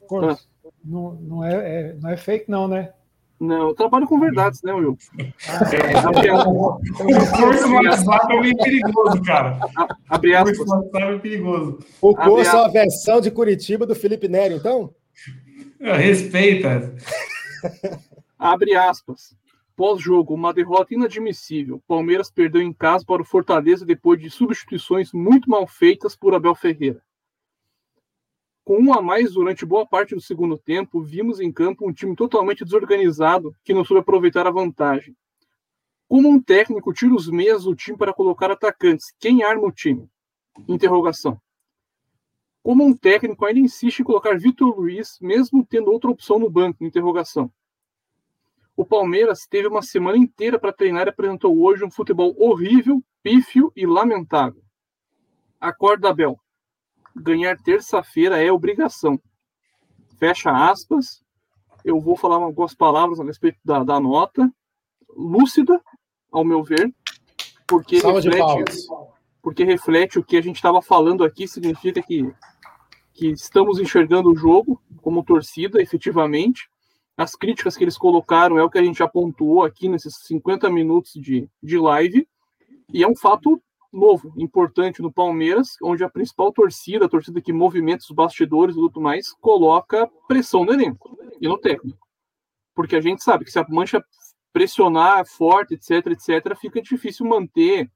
Corso, 0.08 0.48
não, 0.84 1.12
não, 1.20 1.44
é, 1.44 1.54
é- 1.54 1.96
não 2.00 2.10
é 2.10 2.16
fake, 2.16 2.50
não, 2.50 2.66
né? 2.66 2.90
Não, 3.38 3.68
eu 3.68 3.74
trabalho 3.74 4.06
com 4.06 4.18
verdades, 4.18 4.62
né, 4.62 4.72
Will? 4.72 4.96
É, 5.18 6.32
o 6.32 7.36
curso 7.36 7.68
no 7.68 7.74
WhatsApp 7.74 8.34
é 8.34 8.40
meio 8.40 8.56
perigoso, 8.56 9.22
cara. 9.22 9.58
Abre 10.08 10.32
O 10.32 10.38
aspas. 10.38 10.56
curso 10.56 10.74
no 10.74 10.82
WhatsApp 10.82 11.14
é 11.14 11.18
perigoso. 11.18 11.78
O 12.00 12.10
Abre 12.16 12.24
curso 12.24 12.50
é 12.50 12.54
uma 12.60 12.72
versão 12.72 13.20
de 13.20 13.30
Curitiba 13.30 13.86
do 13.86 13.94
Felipe 13.94 14.26
Neri, 14.28 14.54
então? 14.54 14.94
É, 15.80 15.96
Respeita. 15.96 16.94
Abre 18.38 18.74
aspas. 18.74 19.36
Pós-jogo, 19.76 20.32
uma 20.32 20.54
derrota 20.54 20.94
inadmissível. 20.94 21.82
Palmeiras 21.86 22.30
perdeu 22.30 22.62
em 22.62 22.72
casa 22.72 23.04
para 23.06 23.20
o 23.20 23.24
Fortaleza 23.26 23.84
depois 23.84 24.18
de 24.18 24.30
substituições 24.30 25.12
muito 25.12 25.50
mal 25.50 25.66
feitas 25.66 26.16
por 26.16 26.34
Abel 26.34 26.54
Ferreira. 26.54 27.02
Com 28.66 28.80
um 28.80 28.92
a 28.92 29.00
mais 29.00 29.34
durante 29.34 29.64
boa 29.64 29.86
parte 29.86 30.12
do 30.12 30.20
segundo 30.20 30.58
tempo, 30.58 31.00
vimos 31.00 31.38
em 31.38 31.52
campo 31.52 31.88
um 31.88 31.92
time 31.92 32.16
totalmente 32.16 32.64
desorganizado 32.64 33.54
que 33.62 33.72
não 33.72 33.84
soube 33.84 34.00
aproveitar 34.00 34.44
a 34.44 34.50
vantagem. 34.50 35.16
Como 36.08 36.28
um 36.28 36.42
técnico 36.42 36.92
tira 36.92 37.14
os 37.14 37.30
meias 37.30 37.62
do 37.62 37.76
time 37.76 37.96
para 37.96 38.12
colocar 38.12 38.50
atacantes, 38.50 39.14
quem 39.20 39.44
arma 39.44 39.68
o 39.68 39.70
time? 39.70 40.10
Interrogação. 40.66 41.40
Como 42.60 42.84
um 42.84 42.92
técnico 42.92 43.46
ainda 43.46 43.60
insiste 43.60 44.00
em 44.00 44.04
colocar 44.04 44.36
Vitor 44.36 44.76
Luiz, 44.76 45.16
mesmo 45.20 45.64
tendo 45.64 45.92
outra 45.92 46.10
opção 46.10 46.36
no 46.36 46.50
banco? 46.50 46.84
Interrogação. 46.84 47.48
O 48.76 48.84
Palmeiras 48.84 49.46
teve 49.48 49.68
uma 49.68 49.80
semana 49.80 50.18
inteira 50.18 50.58
para 50.58 50.72
treinar 50.72 51.06
e 51.06 51.10
apresentou 51.10 51.56
hoje 51.56 51.84
um 51.84 51.90
futebol 51.90 52.34
horrível, 52.36 53.00
pífio 53.22 53.72
e 53.76 53.86
lamentável. 53.86 54.64
Acorda, 55.60 56.10
Abel. 56.10 56.36
Ganhar 57.16 57.56
terça-feira 57.62 58.42
é 58.42 58.52
obrigação. 58.52 59.20
Fecha 60.18 60.50
aspas. 60.50 61.24
Eu 61.84 62.00
vou 62.00 62.16
falar 62.16 62.36
algumas 62.36 62.74
palavras 62.74 63.18
a 63.20 63.24
respeito 63.24 63.58
da, 63.64 63.82
da 63.82 63.98
nota. 63.98 64.50
Lúcida, 65.16 65.80
ao 66.30 66.44
meu 66.44 66.62
ver, 66.62 66.92
porque 67.66 67.98
reflete, 67.98 68.86
porque 69.42 69.64
reflete 69.64 70.18
o 70.18 70.24
que 70.24 70.36
a 70.36 70.42
gente 70.42 70.56
estava 70.56 70.82
falando 70.82 71.24
aqui, 71.24 71.48
significa 71.48 72.02
que, 72.02 72.30
que 73.14 73.28
estamos 73.28 73.78
enxergando 73.78 74.30
o 74.30 74.36
jogo 74.36 74.80
como 75.00 75.24
torcida, 75.24 75.80
efetivamente. 75.80 76.68
As 77.16 77.34
críticas 77.34 77.76
que 77.76 77.84
eles 77.84 77.96
colocaram 77.96 78.58
é 78.58 78.62
o 78.62 78.68
que 78.68 78.78
a 78.78 78.82
gente 78.82 78.98
já 78.98 79.08
pontuou 79.08 79.64
aqui 79.64 79.88
nesses 79.88 80.16
50 80.26 80.68
minutos 80.68 81.12
de, 81.14 81.48
de 81.62 81.78
live, 81.78 82.28
e 82.92 83.02
é 83.02 83.08
um 83.08 83.16
fato 83.16 83.60
novo, 83.96 84.32
importante 84.36 85.02
no 85.02 85.12
Palmeiras, 85.12 85.76
onde 85.82 86.04
a 86.04 86.10
principal 86.10 86.52
torcida, 86.52 87.06
a 87.06 87.08
torcida 87.08 87.40
que 87.40 87.52
movimenta 87.52 88.04
os 88.04 88.10
bastidores 88.10 88.76
e 88.76 88.78
tudo 88.78 89.00
mais, 89.00 89.32
coloca 89.40 90.10
pressão 90.28 90.64
no 90.64 90.72
elenco 90.72 91.16
e 91.40 91.48
no 91.48 91.58
técnico. 91.58 92.06
Porque 92.74 92.96
a 92.96 93.00
gente 93.00 93.22
sabe 93.22 93.44
que 93.44 93.50
se 93.50 93.58
a 93.58 93.66
mancha 93.68 94.04
pressionar 94.52 95.26
forte, 95.26 95.74
etc, 95.74 96.06
etc, 96.08 96.56
fica 96.56 96.80
difícil 96.80 97.26
manter 97.26 97.90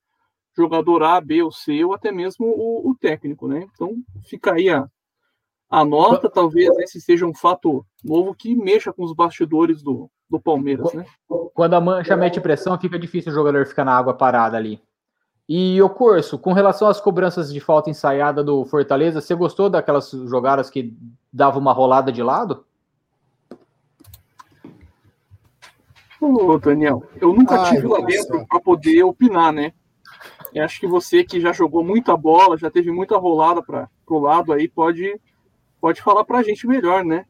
jogador 0.56 1.02
A, 1.02 1.20
B 1.20 1.42
ou 1.42 1.52
C, 1.52 1.84
ou 1.84 1.94
até 1.94 2.10
mesmo 2.10 2.46
o, 2.46 2.90
o 2.90 2.94
técnico, 2.94 3.48
né? 3.48 3.66
Então 3.72 3.96
fica 4.24 4.54
aí 4.54 4.68
a, 4.68 4.86
a 5.70 5.84
nota, 5.84 6.28
talvez 6.28 6.68
esse 6.78 7.00
seja 7.00 7.24
um 7.24 7.34
fato 7.34 7.86
novo 8.04 8.34
que 8.34 8.54
mexa 8.54 8.92
com 8.92 9.04
os 9.04 9.14
bastidores 9.14 9.82
do, 9.82 10.10
do 10.28 10.40
Palmeiras, 10.40 10.92
né? 10.92 11.06
Quando 11.54 11.74
a 11.74 11.80
mancha 11.80 12.16
mete 12.16 12.40
pressão, 12.40 12.78
fica 12.78 12.98
difícil 12.98 13.32
o 13.32 13.34
jogador 13.34 13.66
ficar 13.66 13.84
na 13.84 13.96
água 13.96 14.14
parada 14.14 14.56
ali. 14.56 14.82
E 15.52 15.82
o 15.82 15.90
curso, 15.90 16.38
com 16.38 16.52
relação 16.52 16.86
às 16.86 17.00
cobranças 17.00 17.52
de 17.52 17.58
falta 17.58 17.90
ensaiada 17.90 18.44
do 18.44 18.64
Fortaleza, 18.64 19.20
você 19.20 19.34
gostou 19.34 19.68
daquelas 19.68 20.08
jogadas 20.08 20.70
que 20.70 20.96
dava 21.32 21.58
uma 21.58 21.72
rolada 21.72 22.12
de 22.12 22.22
lado? 22.22 22.64
Ô, 26.20 26.56
Daniel, 26.56 27.02
eu 27.20 27.34
nunca 27.34 27.56
Ai, 27.56 27.70
tive 27.74 27.88
lá 27.88 28.00
dentro 28.00 28.46
para 28.46 28.60
poder 28.60 29.02
opinar, 29.02 29.52
né? 29.52 29.72
Eu 30.54 30.64
acho 30.64 30.78
que 30.78 30.86
você 30.86 31.24
que 31.24 31.40
já 31.40 31.52
jogou 31.52 31.82
muita 31.82 32.16
bola, 32.16 32.56
já 32.56 32.70
teve 32.70 32.92
muita 32.92 33.18
rolada 33.18 33.60
para 33.60 33.88
o 34.06 34.18
lado 34.20 34.52
aí, 34.52 34.68
pode, 34.68 35.20
pode 35.80 36.00
falar 36.00 36.22
pra 36.24 36.44
gente 36.44 36.64
melhor, 36.64 37.04
né? 37.04 37.24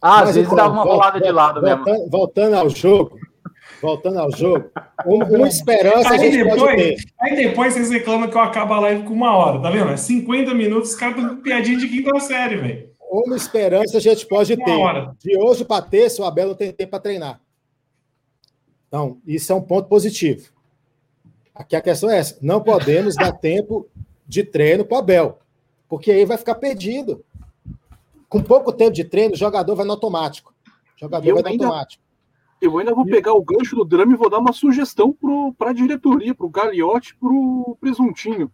Ah, 0.00 0.20
às 0.20 0.34
vezes 0.34 0.44
então, 0.50 0.56
dava 0.56 0.72
uma 0.72 0.82
vol- 0.82 0.94
rolada 0.94 1.20
de 1.20 1.30
lado 1.30 1.60
mesmo. 1.60 1.84
voltando, 1.84 2.10
voltando 2.10 2.54
ao 2.54 2.70
jogo, 2.70 3.18
voltando 3.80 4.18
ao 4.18 4.30
jogo, 4.36 4.70
um- 5.06 5.22
uma 5.36 5.48
esperança 5.48 6.08
a 6.08 6.12
Aí 6.12 6.18
gente 6.32 6.44
pode 6.48 6.76
ter. 6.76 6.76
depois, 6.76 7.04
aí 7.20 7.36
depois 7.36 7.74
vocês 7.74 7.90
reclamam 7.90 8.28
que 8.30 8.36
eu 8.36 8.40
acabo 8.40 8.74
a 8.74 8.80
live 8.80 9.02
com 9.04 9.12
uma 9.14 9.36
hora, 9.36 9.60
tá 9.60 9.70
vendo? 9.70 9.90
É 9.90 9.96
50 9.96 10.54
minutos, 10.54 10.90
os 10.90 10.96
caras 10.96 11.16
estão 11.18 11.36
piadinha 11.42 11.78
de 11.78 11.88
quinta 11.88 12.18
série, 12.20 12.56
velho. 12.56 12.90
Uma 13.10 13.36
esperança 13.36 13.98
a 13.98 14.00
gente 14.00 14.26
pode 14.26 14.54
Uma 14.54 14.64
ter. 14.64 14.70
hora. 14.72 15.16
De 15.20 15.36
hoje 15.38 15.64
para 15.64 15.82
terça, 15.82 16.22
o 16.22 16.24
Abel 16.24 16.48
não 16.48 16.54
tem 16.54 16.72
tempo 16.72 16.90
para 16.90 17.00
treinar. 17.00 17.40
Então, 18.88 19.18
isso 19.26 19.52
é 19.52 19.54
um 19.54 19.60
ponto 19.60 19.88
positivo. 19.88 20.48
Aqui 21.54 21.74
a 21.76 21.80
questão 21.80 22.10
é 22.10 22.18
essa: 22.18 22.36
não 22.42 22.60
podemos 22.62 23.14
dar 23.14 23.32
tempo 23.32 23.88
de 24.26 24.42
treino 24.42 24.84
para 24.84 24.96
o 24.96 24.98
Abel, 24.98 25.38
porque 25.88 26.10
aí 26.10 26.24
vai 26.24 26.36
ficar 26.36 26.56
perdido. 26.56 27.24
Com 28.28 28.42
pouco 28.42 28.72
tempo 28.72 28.92
de 28.92 29.04
treino, 29.04 29.34
o 29.34 29.38
jogador 29.38 29.74
vai 29.76 29.86
no 29.86 29.92
automático. 29.92 30.52
O 30.96 31.00
jogador 31.00 31.28
Eu 31.28 31.34
vai 31.34 31.42
no 31.44 31.48
ainda- 31.48 31.64
automático. 31.66 32.02
Eu 32.60 32.78
ainda 32.78 32.94
vou 32.94 33.04
pegar 33.04 33.34
o 33.34 33.42
gancho 33.42 33.76
do 33.76 33.84
drama 33.84 34.12
e 34.12 34.16
vou 34.16 34.30
dar 34.30 34.38
uma 34.38 34.52
sugestão 34.52 35.16
para 35.58 35.70
a 35.70 35.74
diretoria, 35.74 36.34
para 36.34 36.46
o 36.46 36.50
Gagliotti, 36.50 37.14
para 37.16 37.28
o 37.28 37.76
Presuntinho. 37.80 38.50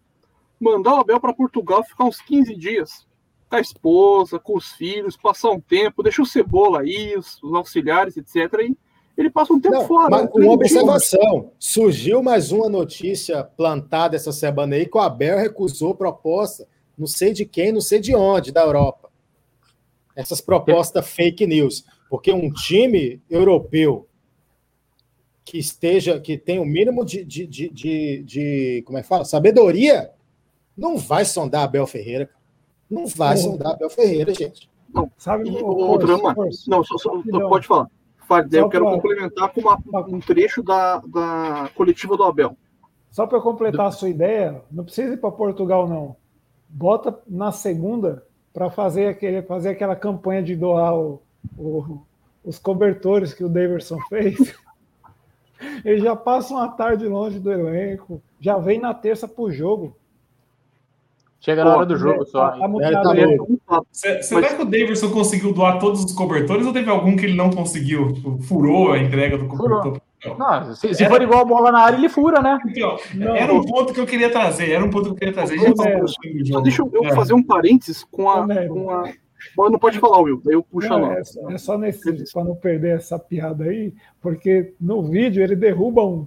Mandar 0.60 0.94
o 0.94 1.00
Abel 1.00 1.20
para 1.20 1.32
Portugal 1.32 1.84
ficar 1.84 2.04
uns 2.04 2.20
15 2.20 2.54
dias. 2.56 3.06
Com 3.48 3.56
a 3.56 3.60
esposa, 3.60 4.38
com 4.38 4.56
os 4.56 4.72
filhos, 4.72 5.16
passar 5.16 5.50
um 5.50 5.60
tempo, 5.60 6.02
deixa 6.02 6.22
o 6.22 6.26
Cebola 6.26 6.80
aí, 6.80 7.16
os, 7.16 7.40
os 7.42 7.54
auxiliares, 7.54 8.16
etc. 8.16 8.36
E 8.60 8.76
ele 9.16 9.30
passa 9.30 9.52
um 9.52 9.60
tempo 9.60 9.74
Não, 9.74 9.86
fora. 9.86 10.08
mas 10.08 10.30
uma 10.32 10.52
observação: 10.52 11.52
surgiu 11.58 12.22
mais 12.22 12.50
uma 12.50 12.68
notícia 12.68 13.44
plantada 13.44 14.16
essa 14.16 14.32
semana 14.32 14.74
aí 14.74 14.86
que 14.86 14.96
o 14.96 15.00
Abel 15.00 15.38
recusou 15.38 15.94
proposta, 15.94 16.66
não 16.96 17.06
sei 17.06 17.32
de 17.32 17.44
quem, 17.44 17.72
não 17.72 17.80
sei 17.80 18.00
de 18.00 18.14
onde, 18.14 18.50
da 18.50 18.62
Europa. 18.62 19.10
Essas 20.16 20.40
propostas 20.40 21.06
fake 21.08 21.46
news. 21.46 21.84
Porque 22.12 22.30
um 22.30 22.52
time 22.52 23.22
europeu 23.30 24.06
que 25.46 25.56
esteja, 25.56 26.20
que 26.20 26.36
tem 26.36 26.58
o 26.58 26.64
mínimo 26.66 27.06
de, 27.06 27.24
de, 27.24 27.46
de, 27.46 27.70
de, 27.70 28.22
de- 28.22 28.82
como 28.84 28.98
é 28.98 29.02
que 29.02 29.08
fala? 29.08 29.24
Sabedoria, 29.24 30.10
não 30.76 30.98
vai 30.98 31.24
sondar 31.24 31.62
Abel 31.62 31.86
Ferreira. 31.86 32.28
Não 32.90 33.06
vai 33.06 33.30
Não. 33.36 33.42
sondar 33.42 33.72
Abel 33.72 33.88
Ferreira, 33.88 34.34
gente. 34.34 34.68
Sabe, 35.16 35.48
E 35.48 35.56
o 35.62 35.96
drama. 35.96 36.34
Não, 36.68 36.84
só, 36.84 36.98
só- 36.98 37.16
Rapidão. 37.16 37.48
pode 37.48 37.66
falar. 37.66 37.88
Eu 38.52 38.68
quero 38.68 38.84
pra- 38.84 38.94
complementar 38.94 39.48
com 39.54 39.62
uma- 39.62 39.80
um 40.06 40.20
trecho 40.20 40.62
da, 40.62 40.98
da 40.98 41.70
coletiva 41.74 42.14
do 42.14 42.24
Abel. 42.24 42.54
Só 43.10 43.26
para 43.26 43.40
completar 43.40 43.86
a 43.86 43.90
sua 43.90 44.10
ideia, 44.10 44.60
não 44.70 44.84
precisa 44.84 45.14
ir 45.14 45.16
para 45.16 45.30
Portugal, 45.32 45.88
não. 45.88 46.14
Bota 46.68 47.18
na 47.26 47.50
segunda 47.52 48.22
para 48.52 48.68
fazer, 48.70 49.06
aquele, 49.06 49.40
fazer 49.40 49.70
aquela 49.70 49.96
campanha 49.96 50.42
de 50.42 50.54
doar 50.54 50.94
o- 50.94 51.22
o- 51.56 51.98
os 52.44 52.58
cobertores 52.58 53.32
que 53.34 53.44
o 53.44 53.48
Daverson 53.48 53.98
fez. 54.08 54.36
Ele 55.84 56.00
já 56.00 56.16
passa 56.16 56.52
uma 56.54 56.68
tarde 56.68 57.06
longe 57.06 57.38
do 57.38 57.52
elenco, 57.52 58.20
já 58.40 58.58
vem 58.58 58.80
na 58.80 58.92
terça 58.92 59.28
pro 59.28 59.50
jogo. 59.52 59.96
Chega 61.40 61.64
na 61.64 61.72
Pô, 61.72 61.76
hora 61.78 61.86
do 61.86 61.96
jogo 61.96 62.24
só. 62.24 62.50
Tá, 62.50 62.58
tá 62.58 63.16
É, 63.16 63.38
tá 63.66 63.82
Será 64.22 64.54
que 64.54 64.62
o 64.62 64.64
Davidson 64.64 65.10
conseguiu 65.10 65.52
doar 65.52 65.78
todos 65.80 66.04
os 66.04 66.12
cobertores 66.12 66.64
ou 66.64 66.72
teve 66.72 66.88
algum 66.88 67.16
que 67.16 67.26
ele 67.26 67.34
não 67.36 67.50
conseguiu? 67.50 68.12
Tipo, 68.12 68.40
furou 68.42 68.92
a 68.92 68.98
entrega 68.98 69.36
do 69.36 69.46
cobertor? 69.48 70.00
Não, 70.38 70.72
se, 70.76 70.94
se 70.94 71.04
for 71.08 71.20
igual 71.20 71.40
a 71.40 71.44
bola 71.44 71.72
na 71.72 71.80
área, 71.80 71.96
ele 71.96 72.08
fura, 72.08 72.40
né? 72.40 72.56
Então, 72.68 72.96
Não. 73.14 73.34
era 73.34 73.52
um 73.52 73.60
ponto 73.64 73.92
que 73.92 73.98
eu 73.98 74.06
queria 74.06 74.30
trazer. 74.30 74.70
Era 74.70 74.84
um 74.84 74.90
ponto 74.90 75.06
que 75.06 75.10
eu 75.10 75.14
queria 75.16 75.34
trazer. 75.34 75.58
Jogo. 75.58 76.60
deixa 76.62 76.82
eu, 76.82 77.04
É. 77.06 77.12
fazer 77.12 77.34
um 77.34 77.42
parênteses 77.42 78.04
com 78.04 78.30
a. 78.30 78.46
Com 78.68 78.90
a... 78.90 79.12
Bom, 79.56 79.68
não 79.70 79.78
pode 79.78 79.98
falar, 79.98 80.20
Will, 80.20 80.40
daí 80.44 80.54
eu 80.54 80.62
puxo 80.62 80.86
a 80.92 80.98
Não, 80.98 81.06
nota. 81.08 81.20
é, 81.20 81.24
só- 81.24 81.50
é 81.50 81.58
só 81.58 81.78
nesse, 81.78 82.32
para 82.32 82.44
não 82.44 82.54
perder 82.54 82.96
essa 82.96 83.18
piada 83.18 83.64
aí, 83.64 83.92
porque 84.20 84.74
no 84.80 85.02
vídeo 85.02 85.42
ele 85.42 85.56
derruba 85.56 86.04
um. 86.04 86.26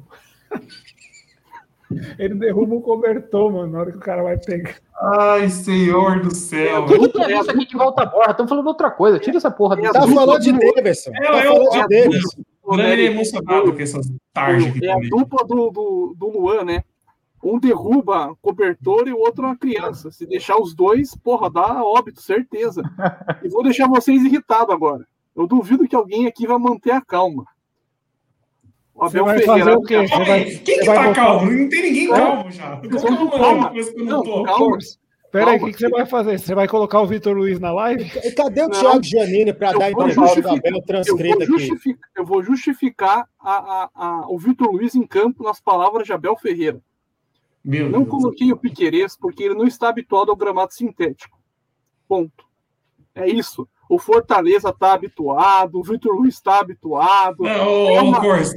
ele 2.17 2.35
derruba 2.35 2.75
um 2.75 2.81
cobertor, 2.81 3.51
mano, 3.51 3.71
na 3.71 3.79
hora 3.79 3.91
que 3.91 3.97
o 3.97 4.01
cara 4.01 4.23
vai 4.23 4.37
pegar. 4.37 4.75
Ai, 4.99 5.49
senhor 5.49 6.21
do 6.21 6.33
céu. 6.33 6.85
Que, 6.85 6.97
que 6.97 7.09
tem 7.09 7.23
a 7.23 7.27
ver 7.27 7.39
isso 7.41 7.51
aqui 7.51 7.65
que 7.65 7.77
volta 7.77 8.03
a 8.03 8.05
borra? 8.05 8.31
Estamos 8.31 8.49
falando 8.49 8.67
outra 8.67 8.89
coisa. 8.91 9.19
Tira 9.19 9.37
essa 9.37 9.51
porra 9.51 9.75
Tá 9.91 10.01
falando 10.07 10.39
de 10.39 10.51
Davidson. 10.51 11.11
É, 11.15 11.21
Tá 11.21 11.45
eu- 11.45 11.53
falando 11.53 11.69
de 11.71 11.77
eu- 11.77 11.87
Davidson. 11.87 12.41
O 12.63 12.75
Dani 12.77 13.01
é 13.03 13.05
emocionado 13.05 13.71
com 13.73 13.79
essas 13.79 14.11
tarjas 14.33 14.67
aqui 14.75 14.83
É 14.87 14.91
a 14.91 14.97
dupla 14.97 15.45
do, 15.45 15.69
do, 15.69 16.15
do 16.17 16.27
Luan, 16.29 16.63
né? 16.63 16.83
Um 17.47 17.59
derruba 17.59 18.35
cobertor 18.41 19.07
e 19.07 19.13
o 19.13 19.19
outro 19.19 19.43
uma 19.45 19.55
criança. 19.55 20.09
Se 20.11 20.25
deixar 20.25 20.57
os 20.57 20.73
dois, 20.73 21.15
porra, 21.15 21.49
dá 21.49 21.83
óbito, 21.83 22.21
certeza. 22.21 22.81
E 23.43 23.49
vou 23.49 23.61
deixar 23.63 23.87
vocês 23.87 24.23
irritados 24.23 24.73
agora. 24.73 25.05
Eu 25.35 25.45
duvido 25.45 25.87
que 25.87 25.95
alguém 25.95 26.25
aqui 26.27 26.47
vai 26.47 26.57
manter 26.57 26.91
a 26.91 27.01
calma. 27.01 27.45
O 28.93 29.01
Você 29.01 29.17
Abel 29.19 29.25
vai 29.25 29.37
Ferreira. 29.39 29.59
fazer 29.65 29.77
o 29.77 29.81
quê? 29.83 29.97
Você 30.07 30.07
Calma 30.09 30.25
vai, 30.25 30.43
Quem 30.45 30.55
você 30.55 30.79
que 30.79 30.85
vai 30.85 30.95
tá 30.95 31.01
botar- 31.03 31.13
calmo? 31.13 31.51
Não 31.51 31.69
tem 31.69 31.81
ninguém 31.83 32.07
calmo 32.09 32.51
já. 32.51 32.77
Como 32.77 32.85
eu 32.85 32.99
eu 32.99 33.11
não 34.05 34.23
Não, 34.23 34.43
calma. 34.43 34.77
Pera 35.31 35.51
aí, 35.51 35.57
o 35.57 35.59
Calma. 35.59 35.67
que, 35.67 35.73
que 35.73 35.79
você 35.79 35.89
vai 35.89 36.05
fazer? 36.05 36.39
Você 36.39 36.55
vai 36.55 36.65
colocar 36.67 37.01
o 37.01 37.05
Vitor 37.07 37.35
Luiz 37.35 37.59
na 37.59 37.73
live? 37.73 38.09
Cadê 38.37 38.61
o 38.61 38.69
Não. 38.69 38.79
Thiago 38.79 39.03
Giannini 39.03 39.53
para 39.53 39.71
Eu 39.73 39.79
dar 39.79 39.91
entrevista 39.91 40.49
Abel 40.49 40.75
Eu 40.75 40.81
transcrita 40.81 41.33
vou, 41.35 41.43
aqui? 41.43 41.51
justificar, 41.67 42.09
eu 42.15 42.25
vou 42.25 42.41
justificar 42.41 43.27
a, 43.37 43.51
a- 43.83 43.89
a- 43.93 44.25
o 44.29 44.39
Vitor 44.39 44.71
Luiz 44.71 44.95
em 44.95 45.05
campo 45.05 45.43
nas 45.43 45.59
palavras 45.59 46.07
de 46.07 46.13
Abel 46.13 46.37
Ferreira. 46.37 46.79
Meu 47.65 47.89
Não 47.89 48.01
Deus. 48.03 48.09
coloquei 48.11 48.51
o 48.51 48.57
Piquerez 48.57 49.17
porque 49.19 49.43
ele 49.43 49.55
não 49.55 49.65
está 49.65 49.89
habituado 49.89 50.29
ao 50.29 50.35
gramado 50.35 50.71
sintético. 50.73 51.37
Ponto. 52.07 52.45
É 53.15 53.27
isso. 53.27 53.67
O 53.89 53.97
Fortaleza 53.97 54.69
está 54.69 54.93
habituado, 54.93 55.79
o 55.79 55.83
Vitor 55.83 56.15
Luiz 56.15 56.35
está 56.35 56.59
habituado. 56.59 57.43
Não, 57.43 57.67
ô, 57.67 57.89
É 57.89 58.01
ô, 58.01 58.05
uma- 58.05 58.21
Corso. 58.21 58.53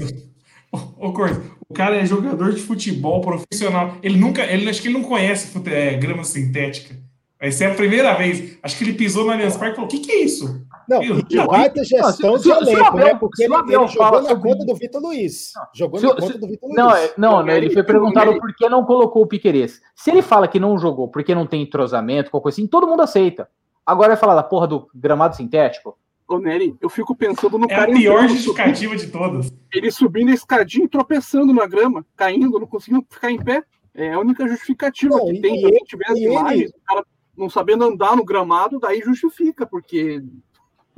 Ô, 0.99 1.13
Corso, 1.13 1.41
o 1.69 1.73
cara 1.73 1.97
é 1.97 2.05
jogador 2.05 2.53
de 2.53 2.61
futebol 2.61 3.21
profissional. 3.23 3.97
Ele 4.03 4.19
nunca, 4.19 4.45
ele 4.45 4.69
acho 4.69 4.83
que 4.83 4.89
ele 4.89 4.99
não 4.99 5.05
conhece 5.05 5.51
é, 5.71 5.95
grama 5.97 6.25
sintética. 6.25 6.95
Vai 7.41 7.53
ser 7.53 7.67
a 7.67 7.75
primeira 7.75 8.15
vez. 8.15 8.59
Acho 8.63 8.77
que 8.77 8.85
ele 8.85 8.95
pisou 8.95 9.25
no 9.25 9.31
Allianz 9.31 9.57
Parque 9.57 9.73
e 9.73 9.77
falou: 9.77 9.87
o 9.87 9.91
que, 9.91 10.01
que 10.01 10.11
é 10.13 10.23
isso? 10.25 10.67
Não, 10.89 11.03
e 11.03 11.23
Deus. 11.23 11.47
baita 11.47 11.85
gestão 11.85 12.31
Não, 12.33 12.39
se- 12.39 12.45
de 12.45 12.51
elenco, 12.51 12.97
né? 12.97 13.15
Porque 13.15 13.45
ele, 13.45 13.55
ele 13.55 13.87
jogou 13.89 14.23
na 14.23 14.35
conta 14.37 14.65
do 14.65 14.75
Vitor 14.75 15.03
Luiz. 15.03 15.53
Jogou 15.75 16.01
Se 16.01 16.07
na 16.07 16.15
conta 16.15 16.33
se- 16.33 16.39
do 16.39 16.49
Vitor 16.49 16.69
Luiz. 16.71 16.77
Não, 16.77 16.91
é- 16.97 17.13
não, 17.19 17.49
ele 17.49 17.71
foi 17.71 17.83
perguntado 17.83 18.31
Ele- 18.31 18.41
por 18.41 18.55
que 18.55 18.69
não 18.69 18.85
colocou 18.85 19.23
o 19.23 19.27
Piquerez. 19.27 19.81
Se 19.95 20.11
ele 20.11 20.23
fala 20.23 20.49
que 20.49 20.59
não 20.59 20.79
jogou 20.79 21.09
porque 21.09 21.35
não 21.35 21.47
tem 21.47 21.63
entrosamento, 21.63 22.31
qualquer 22.31 22.45
coisa 22.45 22.55
assim, 22.57 22.67
todo 22.67 22.87
mundo 22.87 23.03
aceita. 23.03 23.49
Agora 23.85 24.09
vai 24.09 24.17
falar 24.17 24.35
da 24.35 24.43
porra 24.43 24.67
do 24.67 24.89
gramado 24.95 25.37
sintético? 25.37 25.99
Ô, 26.27 26.39
Nery, 26.39 26.77
eu 26.81 26.91
fico 26.91 27.15
pensando 27.17 27.57
no 27.59 27.67
É 27.71 27.75
a 27.75 27.77
cara 27.79 27.93
pior 27.93 28.13
entrando, 28.17 28.29
justificativa 28.35 28.97
de 28.97 29.07
todas. 29.07 29.51
ele 29.73 29.91
subindo 29.91 30.31
a 30.31 30.35
escadinha 30.35 30.85
e 30.85 30.89
tropeçando 30.89 31.55
na 31.55 31.67
grama, 31.67 32.05
caindo, 32.15 32.59
não 32.59 32.67
conseguindo 32.67 33.05
ficar 33.09 33.31
em 33.31 33.39
pé. 33.43 33.63
É 33.95 34.13
a 34.13 34.21
única 34.21 34.47
justificativa 34.47 35.17
Não, 35.17 35.25
que 35.27 35.33
e- 35.37 35.41
tem. 35.41 35.59
Se 35.61 35.67
a 35.67 35.85
tiver 35.87 36.11
as 36.11 36.19
e 36.19 36.25
ele- 36.25 36.35
imagens, 36.35 36.71
o 36.71 36.81
cara 36.87 37.03
não 37.35 37.49
sabendo 37.49 37.85
andar 37.85 38.15
no 38.15 38.25
gramado, 38.25 38.79
daí 38.79 39.01
justifica, 39.01 39.67
porque. 39.67 40.23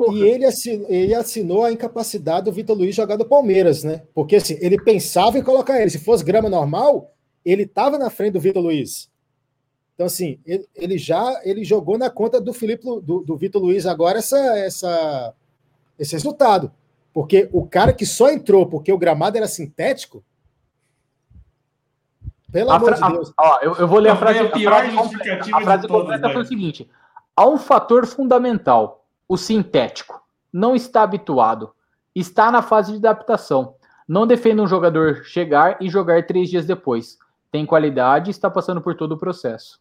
Porra, 0.06 0.18
E 0.18 0.22
ele 0.22 0.44
assinou, 0.44 0.86
ele 0.90 1.14
assinou 1.14 1.64
a 1.64 1.72
incapacidade 1.72 2.44
do 2.46 2.52
Vitor 2.52 2.76
Luiz 2.76 2.94
jogar 2.94 3.16
do 3.16 3.24
Palmeiras, 3.24 3.82
né? 3.84 4.02
Porque 4.14 4.36
assim, 4.36 4.56
ele 4.60 4.80
pensava 4.82 5.38
em 5.38 5.42
colocar 5.42 5.80
ele. 5.80 5.90
Se 5.90 5.98
fosse 5.98 6.24
grama 6.24 6.48
normal, 6.48 7.12
ele 7.44 7.62
estava 7.62 7.98
na 7.98 8.10
frente 8.10 8.32
do 8.34 8.40
Vitor 8.40 8.62
Luiz. 8.62 9.10
Então, 9.94 10.06
assim, 10.06 10.38
ele, 10.46 10.66
ele 10.74 10.96
já 10.98 11.40
ele 11.44 11.62
jogou 11.64 11.98
na 11.98 12.08
conta 12.08 12.40
do 12.40 12.52
Felipe 12.54 12.84
do, 12.84 13.20
do 13.20 13.36
Vitor 13.36 13.60
Luiz 13.60 13.84
agora 13.86 14.18
essa, 14.18 14.38
essa, 14.58 15.34
esse 15.98 16.12
resultado. 16.14 16.72
Porque 17.12 17.48
o 17.52 17.66
cara 17.66 17.92
que 17.92 18.06
só 18.06 18.30
entrou 18.30 18.66
porque 18.66 18.92
o 18.92 18.98
gramado 18.98 19.36
era 19.36 19.46
sintético. 19.48 20.24
Pelo 22.50 22.70
A 22.70 22.76
amor 22.76 22.94
de 22.94 23.00
Deus. 23.00 23.32
a- 23.36 23.42
ó, 23.42 23.58
eu, 23.62 23.74
eu 23.76 23.86
vou 23.88 23.98
ler 23.98 24.10
a 24.10 24.16
frase, 24.16 24.38
a 24.38 24.44
a 24.44 24.48
frase 25.60 25.86
completa. 25.88 26.26
A 26.26 26.30
frase 26.30 26.32
foi 26.32 26.42
o 26.42 26.46
seguinte: 26.46 26.88
há 27.36 27.48
um 27.48 27.58
fator 27.58 28.06
fundamental, 28.06 28.99
o 29.30 29.36
sintético. 29.36 30.20
Não 30.52 30.74
está 30.74 31.02
habituado. 31.02 31.70
Está 32.12 32.50
na 32.50 32.62
fase 32.62 32.90
de 32.90 32.98
adaptação. 32.98 33.76
Não 34.08 34.26
defende 34.26 34.60
um 34.60 34.66
jogador 34.66 35.22
chegar 35.22 35.80
e 35.80 35.88
jogar 35.88 36.26
três 36.26 36.50
dias 36.50 36.66
depois. 36.66 37.16
Tem 37.52 37.64
qualidade 37.64 38.28
e 38.28 38.32
está 38.32 38.50
passando 38.50 38.80
por 38.80 38.96
todo 38.96 39.12
o 39.12 39.18
processo. 39.18 39.80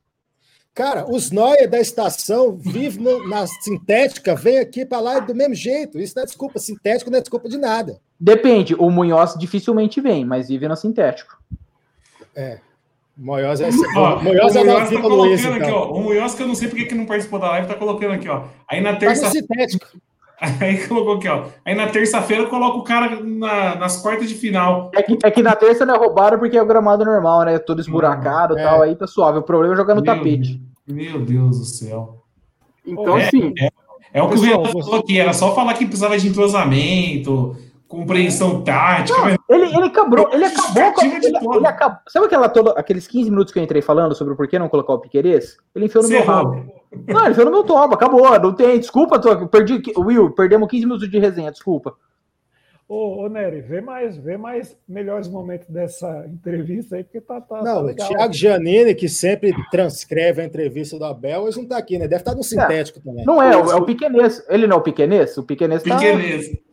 Cara, 0.71 1.09
os 1.09 1.31
Noia 1.31 1.67
da 1.67 1.79
estação 1.79 2.55
vivem 2.55 3.27
na 3.27 3.47
sintética, 3.47 4.35
vem 4.35 4.59
aqui 4.59 4.85
para 4.85 4.99
lá 4.99 5.19
do 5.19 5.33
mesmo 5.33 5.55
jeito. 5.55 5.99
Isso 5.99 6.13
não 6.15 6.21
é 6.21 6.25
desculpa. 6.27 6.59
Sintético 6.59 7.09
não 7.09 7.17
é 7.17 7.21
desculpa 7.21 7.49
de 7.49 7.57
nada. 7.57 7.99
Depende, 8.19 8.75
o 8.75 8.91
Munhoz 8.91 9.33
dificilmente 9.33 9.99
vem, 9.99 10.23
mas 10.25 10.49
vive 10.49 10.67
no 10.67 10.75
sintético. 10.75 11.41
Moiós 13.21 13.59
é, 13.59 13.69
Ó, 13.97 14.21
Moiós 14.21 14.55
o 14.55 14.59
é 14.59 14.63
tá 14.65 14.85
Vitor 14.85 15.11
Luiz, 15.11 15.41
colocando 15.41 15.61
aqui, 15.61 15.71
então. 15.71 15.77
ó. 15.77 15.91
O 15.91 16.01
Munhoz, 16.03 16.35
que 16.35 16.43
eu 16.43 16.47
não 16.47 16.55
sei 16.55 16.67
porque 16.69 16.85
que 16.85 16.95
não 16.95 17.05
participou 17.05 17.37
da 17.39 17.49
live, 17.49 17.67
tá 17.67 17.73
colocando 17.75 18.13
aqui, 18.13 18.29
ó. 18.29 18.43
Aí 18.69 18.79
na 18.81 18.93
Tá 18.93 18.99
terça 18.99 19.29
sintético. 19.29 19.85
Aí 20.61 20.87
colocou 20.87 21.15
aqui, 21.15 21.27
ó. 21.27 21.43
Aí 21.65 21.75
na 21.75 21.87
terça-feira 21.87 22.45
coloca 22.47 22.77
o 22.77 22.83
cara 22.83 23.19
na- 23.21 23.75
nas 23.75 24.01
quartas 24.01 24.29
de 24.29 24.35
final. 24.35 24.89
É 24.95 25.03
que, 25.03 25.17
é 25.21 25.31
que 25.31 25.43
na 25.43 25.53
terça 25.53 25.85
não 25.85 25.95
é 25.95 25.97
roubado 25.97 26.39
porque 26.39 26.55
é 26.57 26.61
o 26.61 26.65
gramado 26.65 27.03
normal, 27.03 27.43
né? 27.43 27.59
Todo 27.59 27.81
esburacado 27.81 28.57
e 28.57 28.61
É. 28.61 28.63
tal, 28.63 28.81
aí 28.83 28.95
tá 28.95 29.05
suave. 29.05 29.39
O 29.39 29.43
problema 29.43 29.73
é 29.73 29.77
jogar 29.77 29.95
no 29.95 30.01
Meu 30.01 30.15
tapete. 30.15 30.61
Meu 30.87 31.19
Deus 31.19 31.59
do 31.59 31.65
céu. 31.65 32.23
Então, 32.87 33.17
É, 33.17 33.25
assim, 33.27 33.53
É 34.13 34.23
o 34.23 34.29
que 34.29 34.39
Pessoal, 34.39 34.61
o 34.61 34.63
Renan 34.65 34.81
falou 34.81 34.99
aqui, 35.01 35.19
era 35.19 35.33
só 35.33 35.53
falar 35.53 35.73
que 35.73 35.85
precisava 35.85 36.17
de 36.17 36.27
entrosamento, 36.29 37.55
compreensão 37.89 38.63
tática. 38.63 39.19
mas 39.19 39.37
Ele, 39.49 39.65
ele 39.65 39.85
acabou, 39.87 40.29
ele 40.31 40.45
acabou 40.45 40.93
com 40.93 41.01
Justificativa 41.01 41.19
de 41.19 41.27
ele, 41.27 41.57
ele 41.57 41.67
acabou. 41.67 41.99
Sabe 42.07 42.27
aquela 42.27 42.47
toda, 42.47 42.71
aqueles 42.73 43.07
15 43.07 43.31
minutos 43.31 43.51
que 43.51 43.59
eu 43.59 43.63
entrei 43.63 43.81
falando 43.81 44.15
sobre 44.15 44.33
o 44.33 44.37
porquê 44.37 44.59
não 44.59 44.69
colocar 44.69 44.93
o 44.93 44.99
Piquerez? 44.99 45.57
Ele 45.75 45.85
enfiou 45.85 46.03
no 46.03 46.09
meu 46.09 46.23
rabo. 46.23 46.71
Não, 47.07 47.21
ele 47.21 47.31
enfiou 47.31 47.45
no 47.45 47.51
meu 47.51 47.63
toba, 47.63 47.95
acabou. 47.95 48.39
Não 48.39 48.53
tem, 48.53 48.79
desculpa, 48.79 49.19
tô, 49.19 49.47
perdi, 49.47 49.81
Will, 49.97 50.31
perdemos 50.31 50.69
15 50.69 50.85
minutos 50.85 51.09
de 51.09 51.19
resenha, 51.19 51.51
desculpa. 51.51 51.95
Ô, 52.87 53.23
ô 53.23 53.29
Nery, 53.29 53.61
vê 53.61 53.81
mais, 53.81 54.17
vê 54.17 54.35
mais 54.35 54.75
melhores 54.87 55.27
momentos 55.27 55.67
dessa 55.67 56.25
entrevista 56.27 56.95
aí, 56.95 57.03
porque 57.03 57.21
tá. 57.21 57.39
tá 57.41 57.57
tá 57.57 57.63
Não, 57.63 57.81
o 57.81 57.85
legal. 57.85 58.07
Thiago 58.07 58.33
Giannini, 58.33 58.95
que 58.95 59.07
sempre 59.07 59.53
transcreve 59.69 60.41
a 60.41 60.45
entrevista 60.45 60.97
do 60.97 61.05
Abel, 61.05 61.41
hoje 61.41 61.57
não 61.57 61.63
está 61.63 61.77
aqui, 61.77 61.99
né? 61.99 62.07
Deve 62.07 62.21
estar 62.21 62.33
no 62.33 62.43
sintético 62.43 62.99
também. 62.99 63.25
Não 63.25 63.41
é, 63.41 63.53
é 63.53 63.75
o 63.75 63.85
Piquenês. 63.85 64.43
Ele 64.49 64.65
não 64.65 64.77
é 64.77 64.79
o 64.79 64.83
Piquenês? 64.83 65.37
O 65.37 65.43
Piquenês 65.43 65.83
tá. 65.83 65.97
Pequenez. 65.97 66.68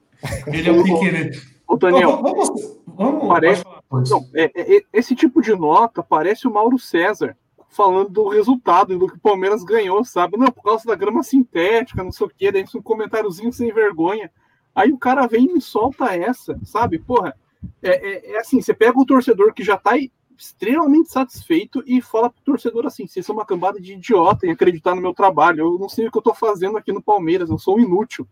Ele 0.46 0.68
é 0.68 0.72
um 0.72 0.82
pequenez. 0.82 1.56
Ô, 1.66 1.76
Daniel, 1.76 2.22
Vamos, 2.22 2.78
vamos, 2.86 3.28
Parece- 3.28 3.64
não, 4.10 4.24
é- 4.34 4.50
é- 4.54 4.76
é- 4.78 4.82
esse 4.92 5.14
tipo 5.14 5.42
de 5.42 5.54
nota 5.54 6.02
parece 6.02 6.46
o 6.46 6.52
Mauro 6.52 6.78
César 6.78 7.36
falando 7.68 8.08
do 8.08 8.28
resultado 8.28 8.94
e 8.94 8.98
do 8.98 9.06
que 9.08 9.16
o 9.16 9.20
Palmeiras 9.20 9.62
ganhou, 9.64 10.02
sabe? 10.04 10.36
Não, 10.36 10.50
por 10.50 10.62
causa 10.62 10.84
da 10.86 10.94
grama 10.94 11.22
sintética, 11.22 12.02
não 12.02 12.12
sei 12.12 12.26
o 12.26 12.30
quê, 12.34 12.50
daí 12.52 12.64
um 12.74 12.80
comentáriozinho 12.82 13.52
sem 13.52 13.72
vergonha. 13.72 14.30
Aí 14.74 14.92
o 14.92 14.98
cara 14.98 15.26
vem 15.26 15.44
e 15.44 15.52
me 15.54 15.60
solta 15.60 16.14
essa, 16.16 16.58
sabe? 16.64 16.98
Porra, 16.98 17.34
é, 17.82 17.90
é- 17.90 18.32
é 18.34 18.38
assim, 18.38 18.60
você 18.62 18.72
pega 18.72 18.98
o 18.98 19.04
torcedor 19.04 19.52
que 19.52 19.64
já 19.64 19.76
tá 19.76 19.92
extremamente 20.38 21.10
satisfeito 21.10 21.82
e 21.86 22.00
fala 22.00 22.30
pro 22.30 22.42
torcedor 22.44 22.86
assim, 22.86 23.06
vocês 23.06 23.24
são 23.24 23.34
uma 23.34 23.44
cambada 23.46 23.80
de 23.80 23.94
idiota 23.94 24.46
em 24.46 24.50
acreditar 24.50 24.94
no 24.94 25.00
meu 25.00 25.14
trabalho, 25.14 25.60
eu 25.60 25.78
não 25.78 25.88
sei 25.88 26.06
o 26.06 26.12
que 26.12 26.18
eu 26.18 26.22
tô 26.22 26.34
fazendo 26.34 26.76
aqui 26.78 26.92
no 26.92 27.02
Palmeiras, 27.02 27.50
eu 27.50 27.58
sou 27.58 27.76
um 27.76 27.80
inútil. 27.80 28.26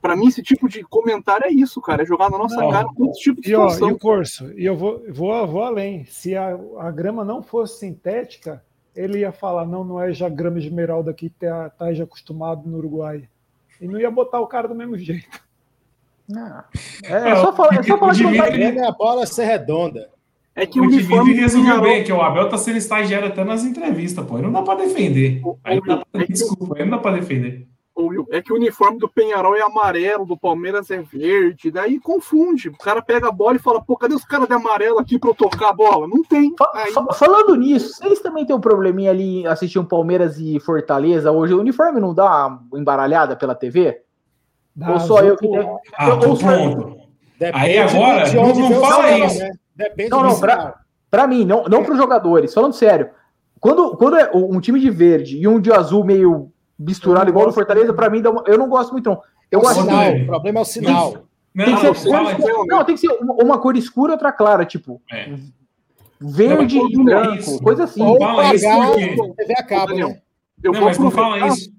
Pra 0.00 0.14
mim, 0.16 0.28
esse 0.28 0.42
tipo 0.42 0.68
de 0.68 0.82
comentário 0.84 1.46
é 1.46 1.50
isso, 1.50 1.80
cara, 1.80 2.02
é 2.02 2.06
jogar 2.06 2.30
na 2.30 2.38
nossa 2.38 2.56
Não. 2.56 2.70
cara 2.70 2.86
com 2.94 3.10
esse 3.10 3.20
tipo 3.20 3.40
de 3.40 3.50
E, 3.52 3.54
ó, 3.56 3.68
e 3.76 3.82
o 3.92 3.98
Corso, 3.98 4.52
e 4.58 4.64
eu 4.64 4.76
vou, 4.76 5.02
vou, 5.10 5.46
vou 5.46 5.62
além. 5.62 6.04
Se 6.06 6.36
a, 6.36 6.58
a 6.78 6.90
grama 6.90 7.24
não 7.24 7.42
fosse 7.42 7.80
sintética, 7.80 8.62
ele 8.94 9.18
ia 9.20 9.32
falar: 9.32 9.66
não, 9.66 9.84
não 9.84 10.00
é 10.00 10.12
já 10.12 10.28
grama 10.28 10.58
esmeralda 10.58 11.12
que 11.12 11.28
tá, 11.30 11.70
tá 11.70 11.92
já 11.92 12.04
acostumado 12.04 12.68
no 12.68 12.78
Uruguai. 12.78 13.28
E 13.80 13.86
não 13.86 13.98
ia 14.00 14.10
botar 14.10 14.40
o 14.40 14.46
cara 14.46 14.66
do 14.68 14.74
mesmo 14.74 14.96
jeito. 14.96 15.28
Não. 16.28 16.62
É, 17.04 17.30
é 17.30 17.36
só 17.36 17.52
falar, 17.52 17.74
é 17.78 17.82
só 17.82 17.98
falar 17.98 18.14
que 18.14 18.22
não 18.22 18.32
O 18.32 18.36
vai. 18.36 18.48
problema 18.48 18.80
é 18.80 18.88
a 18.88 18.92
bola 18.92 19.26
ser 19.26 19.44
redonda. 19.44 20.10
É 20.54 20.64
que 20.66 20.80
o 20.80 20.84
O 20.84 20.86
uniforme 20.86 21.24
Dimitri 21.34 21.42
resumiu 21.42 21.80
bem, 21.82 22.02
que 22.02 22.10
o 22.12 22.20
Abel 22.22 22.48
tá 22.48 22.56
sendo 22.56 22.78
estagiário 22.78 23.28
até 23.28 23.44
nas 23.44 23.62
entrevistas, 23.62 24.24
pô. 24.24 24.36
Aí 24.36 24.42
não 24.42 24.50
dá 24.50 24.62
pra 24.62 24.74
defender. 24.74 25.42
Aí 25.62 25.78
não 25.78 25.86
dá 25.98 26.04
pra, 26.10 26.24
que- 26.24 26.32
desculpa, 26.32 26.74
aí 26.78 26.82
não 26.84 26.96
dá 26.96 26.98
pra 26.98 27.12
defender. 27.12 27.68
Ô, 27.96 28.08
Will, 28.08 28.26
é 28.30 28.42
que 28.42 28.52
o 28.52 28.56
uniforme 28.56 28.98
do 28.98 29.08
Penharol 29.08 29.56
é 29.56 29.62
amarelo, 29.62 30.26
do 30.26 30.36
Palmeiras 30.36 30.90
é 30.90 30.98
verde, 31.00 31.70
daí 31.70 31.98
confunde. 31.98 32.68
O 32.68 32.76
cara 32.76 33.00
pega 33.00 33.28
a 33.28 33.32
bola 33.32 33.56
e 33.56 33.58
fala, 33.58 33.82
pô, 33.82 33.96
cadê 33.96 34.14
os 34.14 34.22
caras 34.24 34.46
de 34.46 34.52
amarelo 34.52 34.98
aqui 34.98 35.18
pra 35.18 35.30
eu 35.30 35.34
tocar 35.34 35.70
a 35.70 35.72
bola? 35.72 36.06
Não 36.06 36.22
tem. 36.22 36.54
Fa- 36.58 36.70
Aí, 36.74 36.92
fa- 36.92 37.06
falando 37.14 37.54
nisso, 37.56 37.94
vocês 37.94 38.20
também 38.20 38.44
têm 38.44 38.54
um 38.54 38.60
probleminha 38.60 39.10
ali 39.10 39.46
assistir 39.46 39.78
um 39.78 39.84
Palmeiras 39.84 40.38
e 40.38 40.60
Fortaleza 40.60 41.32
hoje? 41.32 41.54
O 41.54 41.60
uniforme 41.60 41.98
não 41.98 42.12
dá 42.12 42.46
uma 42.48 42.78
embaralhada 42.78 43.34
pela 43.34 43.54
TV? 43.54 44.02
Dá 44.74 44.92
Ou 44.92 45.00
só 45.00 45.20
eu 45.22 45.34
que 45.38 45.48
tenho. 45.48 45.78
Ah, 45.96 46.08
Eu- 46.10 46.18
tô 46.20 46.26
eu- 46.26 46.36
pronto. 46.36 46.96
Depende 47.38 47.64
Aí 47.64 47.78
agora, 47.78 48.24
de 48.28 48.36
onde 48.38 48.60
não- 48.60 48.70
não 48.70 48.80
fala 48.82 49.10
isso. 49.18 49.38
né? 49.38 49.50
Depende 49.74 50.10
Não, 50.10 50.22
não, 50.22 50.30
sinal. 50.32 50.74
Pra 51.10 51.26
mim, 51.26 51.46
não, 51.46 51.64
não 51.64 51.82
pros 51.82 51.96
jogadores, 51.96 52.52
falando 52.52 52.74
sério. 52.74 53.08
Quando, 53.58 53.96
quando 53.96 54.16
é 54.18 54.30
um 54.34 54.60
time 54.60 54.78
de 54.78 54.90
verde 54.90 55.38
e 55.38 55.48
um 55.48 55.58
de 55.58 55.72
azul 55.72 56.04
meio 56.04 56.52
misturado 56.78 57.28
igual 57.30 57.44
do 57.44 57.48
gosto. 57.48 57.56
Fortaleza, 57.56 57.92
pra 57.94 58.10
mim, 58.10 58.20
dá 58.22 58.30
uma- 58.30 58.44
eu 58.46 58.58
não 58.58 58.68
gosto 58.68 58.92
muito, 58.92 59.08
não. 59.10 59.20
Eu 59.50 59.60
o 59.60 59.66
acho 59.68 59.80
sinal, 59.82 59.96
Dani. 59.98 60.22
o 60.22 60.26
problema 60.26 60.58
é 60.58 60.62
o 60.62 60.64
sinal. 60.64 61.16
Não, 61.54 61.64
Tem 61.64 61.74
que 61.74 61.80
ser, 61.80 61.86
cores- 61.86 62.38
isso. 62.38 62.66
não, 62.66 62.84
tem 62.84 62.94
que 62.94 63.00
ser 63.00 63.08
uma, 63.12 63.34
uma 63.42 63.58
cor 63.58 63.76
escura 63.76 64.12
e 64.12 64.14
outra 64.14 64.30
clara, 64.32 64.64
tipo. 64.66 65.00
É. 65.10 65.34
Verde 66.20 66.78
Não, 66.78 66.88
e 66.90 67.04
branco, 67.04 67.34
isso. 67.38 67.62
coisa 67.62 67.84
assim. 67.84 68.02
Ou 68.02 68.18
fala 68.18 68.54
isso 68.54 68.64
pagar 68.66 68.92
TV 69.36 69.54
a 69.58 69.62
cabo, 69.62 69.86
Daniel, 69.88 70.08
né? 70.08 70.20
eu 70.62 70.72
Não, 70.72 70.80
vou 70.80 70.88
mas 70.88 70.98
não 70.98 71.10
fala 71.10 71.26
aproveitar, 71.36 71.56
isso. 71.56 71.70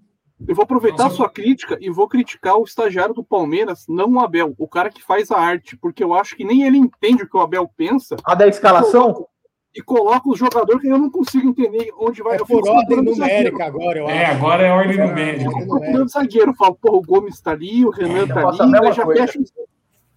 eu 0.47 0.55
vou 0.55 0.63
aproveitar 0.63 1.03
Não, 1.03 1.07
a 1.11 1.13
sua 1.15 1.29
crítica 1.29 1.77
e 1.81 1.89
vou 1.89 2.07
criticar 2.07 2.55
o 2.57 2.63
estagiário 2.63 3.15
do 3.15 3.23
Palmeiras, 3.23 3.85
não 3.89 4.11
o 4.13 4.19
Abel, 4.19 4.53
o 4.57 4.67
cara 4.67 4.89
que 4.91 5.03
faz 5.03 5.31
a 5.31 5.39
arte, 5.39 5.75
porque 5.75 6.03
eu 6.03 6.13
acho 6.13 6.35
que 6.35 6.45
nem 6.45 6.63
ele 6.63 6.77
entende 6.77 7.23
o 7.23 7.29
que 7.29 7.35
o 7.35 7.39
Abel 7.41 7.67
pensa 7.75 8.15
A 8.23 8.35
da 8.35 8.47
escalação, 8.47 9.27
e 9.77 9.81
coloca 9.83 10.29
os 10.29 10.39
jogadores 10.39 10.81
que 10.81 10.87
eu 10.87 10.97
não 10.97 11.09
consigo 11.09 11.47
entender 11.49 11.91
onde 11.99 12.21
vai. 12.23 12.35
É 12.37 12.41
eu 12.41 12.45
fico 12.45 12.61
por 12.61 12.69
ordem 12.69 13.01
numérica 13.03 13.65
agora, 13.65 13.99
eu 13.99 14.09
É, 14.09 14.25
acho. 14.25 14.31
agora 14.37 14.63
é 14.65 14.71
ordem 14.71 14.99
É, 14.99 15.05
numérica. 15.07 15.49
ordem 15.49 15.67
Procurando 15.67 16.09
zagueiro, 16.09 16.51
eu 16.51 16.55
falo, 16.55 16.75
porra, 16.81 16.97
o 16.97 17.01
Gomes 17.01 17.39
tá 17.39 17.51
ali, 17.51 17.85
o 17.85 17.89
Renan 17.89 18.19
Eu 18.19 18.27
tá 18.27 18.41
faço 18.41 18.61
a 18.61 18.65
ali, 18.65 18.71
daí 18.81 18.91
já 18.93 19.03
coisa. 19.03 19.27
fecha. 19.27 19.39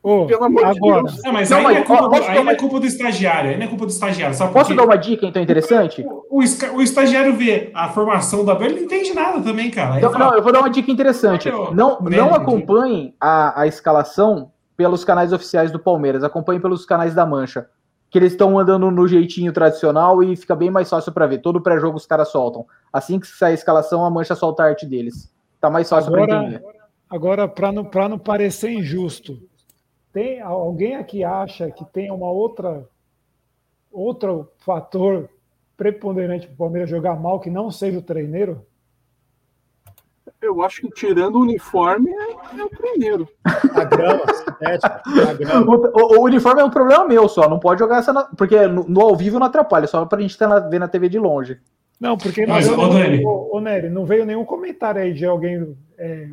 Ô, 0.02 0.24
Pelo 0.24 0.44
amor 0.44 0.64
de 0.64 0.78
agora, 0.78 1.02
Deus. 1.02 1.22
Não, 1.22 1.32
mas 1.34 1.50
Não, 1.50 1.58
aí, 1.58 1.64
mas, 1.64 1.76
é 1.76 1.82
culpa 1.82 2.08
do, 2.08 2.14
aí 2.14 2.48
é 2.48 2.54
culpa 2.54 2.80
estagiário, 2.86 3.50
aí 3.50 3.56
não 3.58 3.64
é 3.64 3.68
culpa 3.68 3.84
do 3.84 3.90
estagiário. 3.92 4.34
Sabe 4.34 4.50
posso 4.54 4.74
dar 4.74 4.84
uma 4.84 4.96
dica 4.96 5.26
então 5.26 5.42
interessante? 5.42 6.06
O, 6.30 6.42
esca- 6.42 6.72
o 6.72 6.80
estagiário 6.80 7.34
vê 7.36 7.70
a 7.74 7.86
formação 7.90 8.42
Abel, 8.50 8.68
ele 8.68 8.76
não 8.76 8.82
entende 8.84 9.12
nada 9.12 9.42
também, 9.42 9.70
cara. 9.70 9.98
Então, 9.98 10.10
fala, 10.10 10.24
não, 10.30 10.34
eu 10.36 10.42
vou 10.42 10.52
dar 10.52 10.60
uma 10.60 10.70
dica 10.70 10.90
interessante. 10.90 11.50
Olha, 11.50 11.74
Não, 11.74 11.98
o 11.98 12.02
não 12.04 12.08
médico. 12.08 12.34
acompanhem 12.34 13.14
a, 13.20 13.60
a 13.60 13.66
escalação 13.66 14.50
pelos 14.74 15.04
canais 15.04 15.34
oficiais 15.34 15.70
do 15.70 15.78
Palmeiras, 15.78 16.24
acompanhem 16.24 16.62
pelos 16.62 16.86
canais 16.86 17.14
da 17.14 17.26
Mancha. 17.26 17.68
Que 18.10 18.18
eles 18.18 18.32
estão 18.32 18.58
andando 18.58 18.90
no 18.90 19.06
jeitinho 19.06 19.52
tradicional 19.52 20.22
e 20.22 20.34
fica 20.36 20.56
bem 20.56 20.70
mais 20.70 20.90
fácil 20.90 21.12
para 21.12 21.26
ver. 21.26 21.38
Todo 21.38 21.60
pré-jogo 21.60 21.96
os 21.96 22.06
caras 22.06 22.28
soltam. 22.28 22.66
Assim 22.92 23.20
que 23.20 23.26
sair 23.26 23.52
a 23.52 23.54
escalação, 23.54 24.04
a 24.04 24.10
Mancha 24.10 24.34
solta 24.34 24.62
a 24.64 24.66
arte 24.66 24.84
deles. 24.84 25.32
Tá 25.60 25.70
mais 25.70 25.88
fácil 25.88 26.10
para 26.10 26.24
Agora- 26.24 26.42
entender. 26.44 26.64
agora 27.08 27.48
para 27.48 27.70
não, 27.70 27.84
pra 27.84 28.08
não 28.08 28.18
parecer 28.18 28.70
injusto, 28.72 29.38
tem 30.12 30.40
alguém 30.40 30.96
aqui 30.96 31.22
acha 31.22 31.70
que 31.70 31.84
tem 31.84 32.10
uma 32.10 32.30
outra 32.30 32.84
outro 33.92 34.50
fator 34.58 35.28
preponderante 35.76 36.46
para 36.46 36.54
o 36.54 36.58
Palmeiras 36.58 36.90
jogar 36.90 37.14
mal 37.18 37.40
que 37.40 37.50
não 37.50 37.70
seja 37.70 37.98
o 37.98 38.02
treineiro? 38.02 38.64
Eu 40.42 40.62
acho 40.62 40.80
que 40.80 40.90
tirando 40.90 41.36
o 41.36 41.40
uniforme 41.42 42.10
é, 42.10 42.60
é 42.60 42.64
o 42.64 42.68
primeiro. 42.70 43.28
A 43.44 43.84
grama, 43.84 44.22
sintética, 44.32 45.02
a 45.30 45.34
grama. 45.34 45.66
O, 45.70 45.74
o- 46.16 46.18
o 46.20 46.24
uniforme 46.24 46.62
é 46.62 46.64
um 46.64 46.70
problema 46.70 47.06
meu 47.06 47.28
só. 47.28 47.46
Não 47.48 47.58
pode 47.58 47.78
jogar 47.78 47.98
essa. 47.98 48.12
na- 48.12 48.24
porque 48.24 48.66
no, 48.66 48.84
no 48.88 49.00
ao 49.02 49.14
vivo 49.14 49.38
não 49.38 49.46
atrapalha, 49.46 49.86
só 49.86 50.04
pra 50.06 50.20
gente 50.20 50.38
tá 50.38 50.48
na- 50.48 50.60
ver 50.60 50.78
na 50.78 50.88
TV 50.88 51.08
de 51.10 51.18
longe. 51.18 51.58
Não, 52.00 52.16
porque 52.16 52.46
Mas, 52.46 52.66
não, 52.66 52.78
ô, 52.78 52.88
Dani. 52.88 53.22
ô, 53.22 53.50
ô, 53.56 53.60
Nery, 53.60 53.90
não 53.90 54.06
veio 54.06 54.24
nenhum 54.24 54.44
comentário 54.46 55.02
aí 55.02 55.12
de 55.12 55.26
alguém 55.26 55.76
é, 55.98 56.28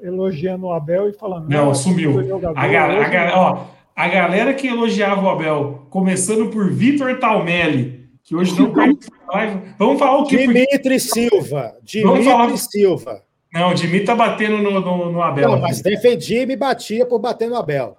elogiando 0.00 0.66
o 0.66 0.72
Abel 0.72 1.08
e 1.08 1.12
falando. 1.12 1.48
Não, 1.48 1.74
sumiu. 1.74 2.14
o 2.18 2.24
jogador 2.24 2.56
A, 2.56 2.68
ga- 2.68 3.30
a 3.34 3.40
ó, 3.40 3.64
a 3.96 4.08
galera 4.08 4.54
que 4.54 4.68
elogiava 4.68 5.20
o 5.22 5.28
Abel, 5.28 5.86
começando 5.90 6.48
por 6.50 6.70
Vitor 6.70 7.18
Talmelli, 7.18 8.08
que 8.22 8.36
hoje 8.36 8.56
não 8.56 8.70
participa 8.72 9.16
live. 9.32 9.60
Vamos 9.76 9.98
falar 9.98 10.18
o 10.18 10.24
quê? 10.26 10.36
Porque- 10.44 10.52
Dimitri 10.66 11.00
Silva. 11.00 11.74
Vamos 12.04 12.24
falar- 12.24 12.46
Dimitri 12.46 12.58
Silva. 12.70 13.22
Não, 13.52 13.70
o 13.70 13.74
Dimitri 13.74 14.04
tá 14.04 14.14
batendo 14.14 14.58
no, 14.58 14.80
no, 14.80 15.12
no 15.12 15.22
Abel. 15.22 15.50
Não, 15.50 15.60
mas 15.60 15.82
defendia 15.82 16.42
e 16.42 16.46
me 16.46 16.56
batia 16.56 17.04
por 17.04 17.18
bater 17.18 17.48
no 17.48 17.56
Abel. 17.56 17.96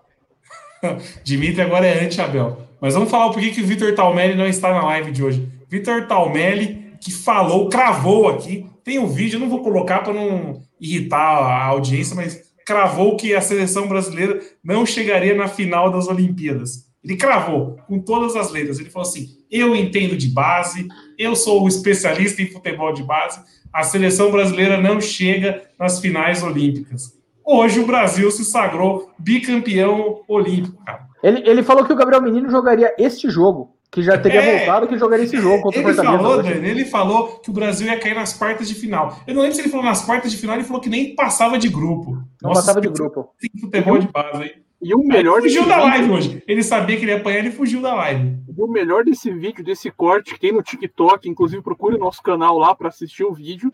Dimitri 1.23 1.61
agora 1.61 1.85
é 1.85 2.05
anti-Abel. 2.05 2.57
Mas 2.79 2.93
vamos 2.93 3.11
falar 3.11 3.31
porquê 3.31 3.51
que 3.51 3.61
o 3.61 3.65
Vitor 3.65 3.93
Talmelli 3.93 4.35
não 4.35 4.47
está 4.47 4.73
na 4.73 4.83
live 4.85 5.11
de 5.11 5.23
hoje. 5.23 5.47
Vitor 5.69 6.07
Talmelli, 6.07 6.95
que 6.99 7.11
falou, 7.11 7.69
cravou 7.69 8.29
aqui. 8.29 8.65
Tem 8.83 8.97
um 8.97 9.07
vídeo, 9.07 9.39
não 9.39 9.49
vou 9.49 9.61
colocar 9.61 9.99
para 9.99 10.13
não 10.13 10.61
irritar 10.79 11.19
a 11.19 11.65
audiência, 11.65 12.15
mas 12.15 12.41
cravou 12.65 13.15
que 13.15 13.35
a 13.35 13.41
seleção 13.41 13.87
brasileira 13.87 14.39
não 14.63 14.85
chegaria 14.85 15.35
na 15.35 15.47
final 15.47 15.91
das 15.91 16.07
Olimpíadas. 16.07 16.89
Ele 17.03 17.15
cravou 17.15 17.77
com 17.87 17.99
todas 17.99 18.35
as 18.35 18.51
letras. 18.51 18.79
Ele 18.79 18.89
falou 18.89 19.07
assim: 19.07 19.27
eu 19.49 19.75
entendo 19.75 20.15
de 20.15 20.27
base, 20.29 20.87
eu 21.17 21.35
sou 21.35 21.63
o 21.63 21.67
especialista 21.67 22.41
em 22.41 22.47
futebol 22.47 22.93
de 22.93 23.03
base, 23.03 23.41
a 23.73 23.83
seleção 23.83 24.31
brasileira 24.31 24.77
não 24.79 24.99
chega 25.01 25.63
nas 25.79 25.99
finais 25.99 26.43
olímpicas. 26.43 27.17
Hoje 27.45 27.79
o 27.79 27.85
Brasil 27.87 28.29
se 28.31 28.45
sagrou 28.45 29.11
bicampeão 29.17 30.21
olímpico, 30.27 30.83
cara. 30.85 31.07
Ele, 31.23 31.47
ele 31.49 31.63
falou 31.63 31.85
que 31.85 31.93
o 31.93 31.95
Gabriel 31.95 32.21
Menino 32.21 32.49
jogaria 32.49 32.93
este 32.97 33.29
jogo. 33.29 33.75
Que 33.91 34.01
já 34.01 34.17
teria 34.17 34.41
É, 34.41 34.57
voltado 34.57 34.87
que 34.87 34.97
jogaria 34.97 35.25
esse 35.25 35.35
jogo 35.37 35.61
contra 35.63 35.81
o 35.81 35.83
Ele 35.83 35.93
Fortaleza. 35.93 36.23
falou. 36.23 36.41
Dani, 36.41 36.69
ele 36.69 36.85
falou 36.85 37.39
que 37.39 37.49
o 37.49 37.53
Brasil 37.53 37.87
ia 37.87 37.99
cair 37.99 38.15
nas 38.15 38.31
quartas 38.33 38.65
de 38.69 38.73
final. 38.73 39.19
Eu 39.27 39.35
não 39.35 39.41
lembro 39.41 39.55
se 39.55 39.61
ele 39.61 39.69
falou 39.69 39.85
nas 39.85 40.05
quartas 40.05 40.31
de 40.31 40.37
final, 40.37 40.55
ele 40.55 40.63
falou 40.63 40.81
que 40.81 40.89
nem 40.89 41.13
passava 41.13 41.57
de 41.57 41.67
grupo. 41.67 42.17
Não 42.41 42.53
passava 42.53 42.79
de 42.79 42.87
grupo. 42.87 43.29
Tem 43.37 43.49
futebol 43.59 43.97
de 43.97 44.07
base 44.07 44.43
aí. 44.43 44.51
E 44.81 44.95
o 44.95 45.03
melhor 45.03 45.39
Ele 45.39 45.49
fugiu 45.49 45.63
desse 45.63 45.69
da 45.69 45.75
vídeo- 45.75 45.89
live 45.89 46.11
hoje. 46.11 46.43
Ele 46.47 46.63
sabia 46.63 46.97
que 46.97 47.03
ele 47.03 47.11
ia 47.11 47.17
apanhar, 47.17 47.37
ele 47.39 47.51
fugiu 47.51 47.81
da 47.81 47.93
live. 47.93 48.35
E 48.57 48.61
o 48.61 48.67
melhor 48.67 49.03
desse 49.03 49.29
vídeo, 49.31 49.63
desse 49.63 49.91
corte 49.91 50.33
que 50.33 50.39
tem 50.39 50.51
no 50.51 50.63
TikTok, 50.63 51.29
inclusive 51.29 51.61
procure 51.61 51.95
o 51.95 51.99
nosso 51.99 52.21
canal 52.23 52.57
lá 52.57 52.73
para 52.73 52.87
assistir 52.89 53.23
o 53.23 53.33
vídeo. 53.33 53.71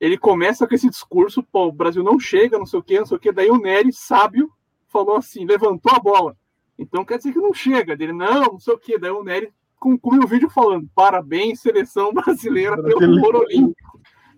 Ele 0.00 0.18
começa 0.18 0.66
com 0.66 0.74
esse 0.74 0.88
discurso, 0.88 1.42
pô, 1.42 1.66
o 1.66 1.72
Brasil 1.72 2.02
não 2.02 2.18
chega, 2.18 2.58
não 2.58 2.66
sei 2.66 2.78
o 2.80 2.82
quê, 2.82 2.98
não 2.98 3.06
sei 3.06 3.16
o 3.16 3.20
quê. 3.20 3.30
Daí 3.30 3.50
o 3.50 3.58
Nery, 3.60 3.92
sábio, 3.92 4.50
falou 4.88 5.16
assim, 5.16 5.44
levantou 5.44 5.92
a 5.94 6.00
bola. 6.00 6.36
Então 6.78 7.04
quer 7.04 7.18
dizer 7.18 7.32
que 7.32 7.38
não 7.38 7.52
chega. 7.54 7.94
Dele, 7.96 8.12
não, 8.12 8.52
não 8.52 8.58
sei 8.58 8.74
o 8.74 8.78
quê. 8.78 8.98
Daí 8.98 9.10
o 9.10 9.22
Nery 9.22 9.50
conclui 9.78 10.18
o 10.24 10.26
vídeo 10.26 10.50
falando, 10.50 10.88
parabéns, 10.94 11.60
seleção 11.60 12.12
brasileira, 12.12 12.82
pelo 12.82 13.22
ouro 13.24 13.40
olímpico. 13.40 13.89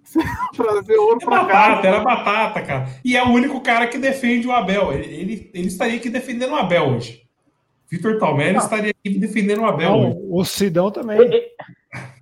Trazer 0.57 0.96
ouro 0.98 1.18
Era 1.22 1.30
pra 1.30 1.42
batata, 1.44 1.82
cá. 1.82 1.88
era 1.88 2.00
batata, 2.00 2.62
cara. 2.62 2.88
E 3.05 3.16
é 3.16 3.22
o 3.24 3.28
único 3.30 3.61
cara 3.61 3.86
que 3.86 3.98
defende 3.98 4.46
o 4.46 4.53
Abel. 4.53 4.92
Ele, 4.92 5.07
ele, 5.14 5.50
ele 5.55 5.68
estaria 5.68 5.96
aqui 5.96 6.11
defendendo 6.11 6.53
o 6.53 6.57
Abel 6.57 6.88
hoje. 6.88 7.22
Vitor 7.90 8.18
Talmelli 8.18 8.53
Não. 8.55 8.61
estaria 8.61 8.90
aqui 8.90 9.18
defendendo 9.18 9.61
o 9.61 9.66
Abel 9.66 9.90
Não, 9.90 10.09
hoje. 10.09 10.18
o 10.30 10.44
Sidão 10.44 10.90
também. 10.90 11.20
Ele- 11.20 11.42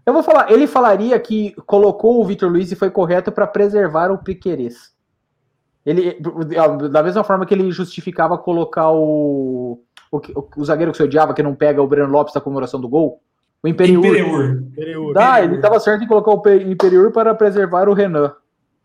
Eu 0.05 0.12
vou 0.12 0.22
falar, 0.22 0.51
ele 0.51 0.66
falaria 0.66 1.18
que 1.20 1.55
colocou 1.66 2.20
o 2.20 2.24
Vitor 2.24 2.51
Luiz 2.51 2.70
e 2.72 2.76
foi 2.76 2.91
correto 2.91 3.31
para 3.31 3.47
preservar 3.47 4.11
o 4.11 4.18
Piquerez. 4.18 4.93
Ele, 5.87 6.18
da 6.91 7.03
mesma 7.03 7.24
forma 7.24 7.47
que 7.47 7.55
ele 7.55 7.70
justificava 7.72 8.37
colocar 8.37 8.91
o, 8.91 9.83
o, 10.12 10.20
o 10.57 10.64
zagueiro 10.64 10.91
que 10.93 10.99
você 10.99 11.05
odiava, 11.05 11.33
que 11.33 11.43
não 11.43 11.55
pega 11.55 11.81
o 11.83 11.87
Breno 11.87 12.11
Lopes 12.11 12.35
da 12.35 12.41
comemoração 12.41 12.81
do 12.81 12.89
gol, 12.89 13.22
o 13.63 13.69
Imperiur. 13.69 14.05
Imperiur. 14.05 14.63
Imperiur. 14.73 15.15
Dá, 15.15 15.43
ele 15.43 15.57
estava 15.57 15.79
certo 15.81 16.03
em 16.05 16.07
colocar 16.09 16.31
o 16.31 16.41
Pe- 16.41 16.63
Imperiur 16.65 17.11
para 17.13 17.35
preservar 17.35 17.89
o 17.89 17.95
Renan. 17.95 18.35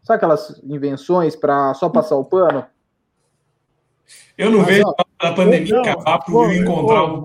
Sabe 0.03 0.17
aquelas 0.17 0.61
invenções 0.63 1.35
para 1.35 1.73
só 1.73 1.89
passar 1.89 2.15
o 2.15 2.25
pano? 2.25 2.65
Eu 4.37 4.51
não 4.51 4.59
Mas, 4.59 4.67
vejo 4.67 4.83
ó, 4.87 4.93
a 5.19 5.31
pandemia 5.31 5.73
não, 5.75 5.81
acabar 5.81 6.19
pô, 6.19 6.45
eu 6.45 6.53
encontrar 6.61 7.07
pô. 7.07 7.15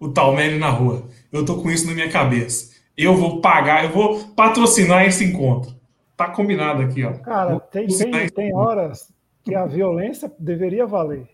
o, 0.00 0.06
o 0.06 0.08
Talmelli 0.12 0.58
na 0.58 0.68
rua. 0.68 1.02
Eu 1.32 1.44
tô 1.44 1.56
com 1.56 1.70
isso 1.70 1.86
na 1.86 1.94
minha 1.94 2.10
cabeça. 2.10 2.74
Eu 2.96 3.14
vou 3.16 3.40
pagar, 3.40 3.84
eu 3.84 3.90
vou 3.90 4.22
patrocinar 4.36 5.04
esse 5.04 5.24
encontro. 5.24 5.74
Tá 6.16 6.28
combinado 6.30 6.82
aqui, 6.82 7.02
ó. 7.02 7.14
Cara, 7.14 7.50
Vou 7.52 7.60
tem, 7.60 7.88
tem, 7.88 8.28
tem 8.28 8.54
horas 8.54 9.12
que 9.42 9.54
a 9.54 9.66
violência 9.66 10.30
deveria 10.38 10.86
valer. 10.86 11.26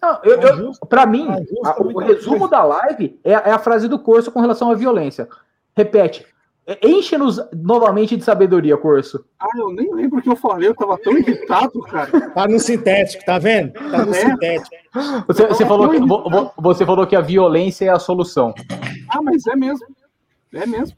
Não, 0.00 0.18
eu, 0.22 0.40
eu, 0.40 0.52
Ajusta- 0.52 0.86
para 0.86 1.06
mim, 1.06 1.28
ajusta 1.28 1.70
a- 1.70 1.76
o 1.80 1.84
muita 1.92 2.04
resumo 2.12 2.38
coisa. 2.38 2.50
da 2.52 2.62
live 2.64 3.18
é, 3.24 3.32
é 3.32 3.50
a 3.50 3.58
frase 3.58 3.88
do 3.88 3.98
Corso 3.98 4.30
com 4.30 4.40
relação 4.40 4.70
à 4.70 4.74
violência. 4.74 5.28
Repete. 5.76 6.24
É, 6.66 6.78
Enche-nos 6.86 7.40
novamente 7.52 8.14
de 8.16 8.22
sabedoria, 8.22 8.76
Corso. 8.76 9.24
Ah, 9.40 9.48
eu 9.56 9.70
nem 9.70 9.92
lembro 9.94 10.18
o 10.18 10.22
que 10.22 10.28
eu 10.28 10.36
falei, 10.36 10.68
eu 10.68 10.74
tava 10.74 10.98
tão 10.98 11.16
irritado, 11.16 11.80
cara. 11.82 12.30
Tá 12.30 12.46
no 12.46 12.58
sintético, 12.60 13.24
tá 13.24 13.38
vendo? 13.38 13.72
Tá 13.72 14.04
no 14.04 14.14
É. 14.14 14.20
sintético. 14.20 14.76
Você, 15.26 15.46
você 15.46 15.64
Não, 15.64 15.68
falou 15.68 15.88
que, 15.88 15.98
você 16.62 16.84
falou 16.86 17.06
que 17.06 17.16
a 17.16 17.20
violência 17.22 17.86
é 17.86 17.88
a 17.88 17.98
solução. 17.98 18.54
Ah, 19.08 19.22
mas 19.22 19.46
é 19.46 19.56
mesmo. 19.56 19.86
É 20.52 20.66
mesmo. 20.66 20.96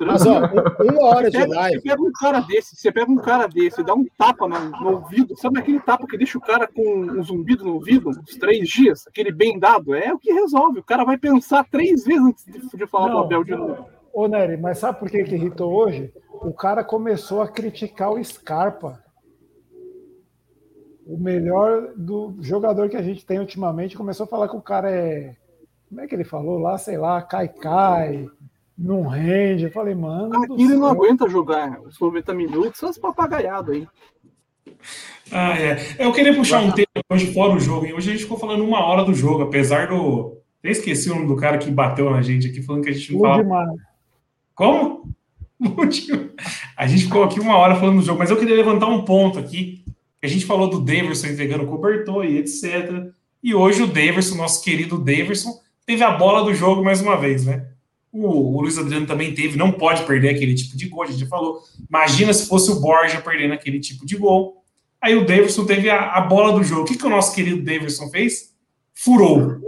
Mas, 0.00 0.24
ó, 0.26 0.38
um- 0.40 0.92
uma 0.92 1.04
hora 1.08 1.30
de 1.30 1.36
Você 1.36 1.42
pega, 1.42 1.48
você 1.54 1.58
live. 1.60 1.82
pega 1.82 2.02
um 2.02 2.12
cara 2.12 2.40
desse, 2.40 2.76
você 2.76 2.92
pega 2.92 3.10
um 3.10 3.16
cara 3.16 3.46
desse, 3.48 3.82
dá 3.82 3.94
um 3.94 4.04
tapa 4.16 4.46
no, 4.48 4.58
no 4.70 4.90
ouvido, 4.96 5.36
sabe 5.36 5.58
aquele 5.58 5.80
tapa 5.80 6.06
que 6.06 6.16
deixa 6.16 6.38
o 6.38 6.40
cara 6.40 6.66
com 6.68 7.00
um 7.00 7.22
zumbido 7.22 7.64
no 7.64 7.74
ouvido 7.74 8.10
uns 8.10 8.36
três 8.36 8.68
dias, 8.68 9.06
aquele 9.06 9.32
bem 9.32 9.58
dado, 9.58 9.94
é 9.94 10.12
o 10.12 10.18
que 10.18 10.32
resolve. 10.32 10.78
O 10.80 10.84
cara 10.84 11.04
vai 11.04 11.18
pensar 11.18 11.64
três 11.70 12.04
vezes 12.04 12.22
antes 12.22 12.44
de, 12.44 12.76
de 12.76 12.86
falar 12.86 13.06
Não. 13.08 13.16
pro 13.16 13.24
Abel 13.24 13.44
de 13.44 13.54
novo. 13.56 13.86
Ô, 14.12 14.26
Nery, 14.26 14.56
mas 14.56 14.78
sabe 14.78 14.98
por 14.98 15.10
que, 15.10 15.22
que 15.24 15.34
irritou 15.34 15.72
hoje? 15.72 16.12
O 16.42 16.52
cara 16.52 16.82
começou 16.84 17.40
a 17.42 17.48
criticar 17.48 18.10
o 18.12 18.24
Scarpa. 18.24 19.02
O 21.06 21.16
melhor 21.16 21.92
do 21.96 22.36
jogador 22.40 22.88
que 22.88 22.96
a 22.96 23.02
gente 23.02 23.24
tem 23.24 23.38
ultimamente 23.38 23.96
começou 23.96 24.24
a 24.24 24.28
falar 24.28 24.48
que 24.48 24.56
o 24.56 24.60
cara 24.62 24.90
é. 24.90 25.36
Como 25.88 26.00
é 26.02 26.06
que 26.06 26.14
ele 26.14 26.24
falou 26.24 26.58
lá? 26.58 26.76
Sei 26.76 26.98
lá, 26.98 27.22
cai-cai, 27.22 28.28
não 28.78 29.06
rende. 29.06 29.64
Eu 29.64 29.70
falei, 29.72 29.94
mano. 29.94 30.34
Aqui 30.36 30.52
ele 30.52 30.74
não 30.74 30.88
céu. 30.88 30.90
aguenta 30.90 31.28
jogar 31.28 31.80
os 31.80 31.98
90 31.98 32.32
minutos, 32.34 32.78
só 32.78 32.88
as 32.88 32.98
papagaiadas 32.98 33.74
aí. 33.74 33.88
Ah, 35.32 35.58
é. 35.58 35.96
Eu 35.98 36.12
queria 36.12 36.34
puxar 36.34 36.60
um 36.60 36.70
tema 36.70 36.86
hoje 37.10 37.32
fora 37.32 37.54
o 37.54 37.60
jogo. 37.60 37.86
E 37.86 37.92
hoje 37.92 38.10
a 38.10 38.12
gente 38.12 38.22
ficou 38.22 38.38
falando 38.38 38.64
uma 38.64 38.84
hora 38.84 39.04
do 39.04 39.12
jogo, 39.12 39.42
apesar 39.42 39.88
do. 39.88 40.38
Eu 40.62 40.70
esqueci 40.70 41.10
o 41.10 41.14
nome 41.14 41.26
do 41.26 41.36
cara 41.36 41.58
que 41.58 41.70
bateu 41.70 42.10
na 42.10 42.22
gente 42.22 42.46
aqui, 42.46 42.62
falando 42.62 42.84
que 42.84 42.90
a 42.90 42.92
gente 42.92 43.12
não. 43.12 43.20
Ludmar. 43.20 43.66
Como? 44.54 45.14
A 46.76 46.86
gente 46.86 47.04
ficou 47.04 47.24
aqui 47.24 47.40
uma 47.40 47.56
hora 47.56 47.74
falando 47.74 47.98
do 47.98 48.06
jogo, 48.06 48.20
mas 48.20 48.30
eu 48.30 48.36
queria 48.36 48.54
levantar 48.54 48.86
um 48.86 49.04
ponto 49.04 49.40
aqui. 49.40 49.84
A 50.22 50.28
gente 50.28 50.46
falou 50.46 50.70
do 50.70 50.80
Daverson 50.80 51.26
entregando 51.26 51.66
cobertor 51.66 52.24
e 52.24 52.38
etc. 52.38 53.10
E 53.42 53.54
hoje 53.54 53.82
o 53.82 53.86
Daverson, 53.88 54.36
nosso 54.36 54.62
querido 54.62 54.96
Daverson, 54.96 55.50
teve 55.84 56.04
a 56.04 56.12
bola 56.12 56.44
do 56.44 56.54
jogo 56.54 56.84
mais 56.84 57.00
uma 57.00 57.16
vez, 57.16 57.44
né? 57.44 57.66
O, 58.12 58.56
o 58.56 58.60
Luiz 58.62 58.78
Adriano 58.78 59.06
também 59.06 59.34
teve, 59.34 59.56
não 59.58 59.70
pode 59.70 60.02
perder 60.04 60.30
aquele 60.30 60.54
tipo 60.54 60.76
de 60.76 60.88
gol, 60.88 61.02
a 61.02 61.06
gente 61.06 61.20
já 61.20 61.26
falou. 61.26 61.60
Imagina 61.88 62.32
se 62.32 62.46
fosse 62.48 62.70
o 62.70 62.80
Borja 62.80 63.20
perdendo 63.20 63.52
aquele 63.54 63.78
tipo 63.80 64.06
de 64.06 64.16
gol. 64.16 64.62
Aí 65.00 65.14
o 65.14 65.24
Daverson 65.26 65.64
teve 65.64 65.88
a, 65.90 66.12
a 66.12 66.20
bola 66.22 66.52
do 66.52 66.64
jogo. 66.64 66.82
O 66.82 66.84
que, 66.84 66.96
que 66.96 67.06
o 67.06 67.10
nosso 67.10 67.34
querido 67.34 67.62
Daverson 67.62 68.08
fez? 68.08 68.52
Furou. 68.94 69.58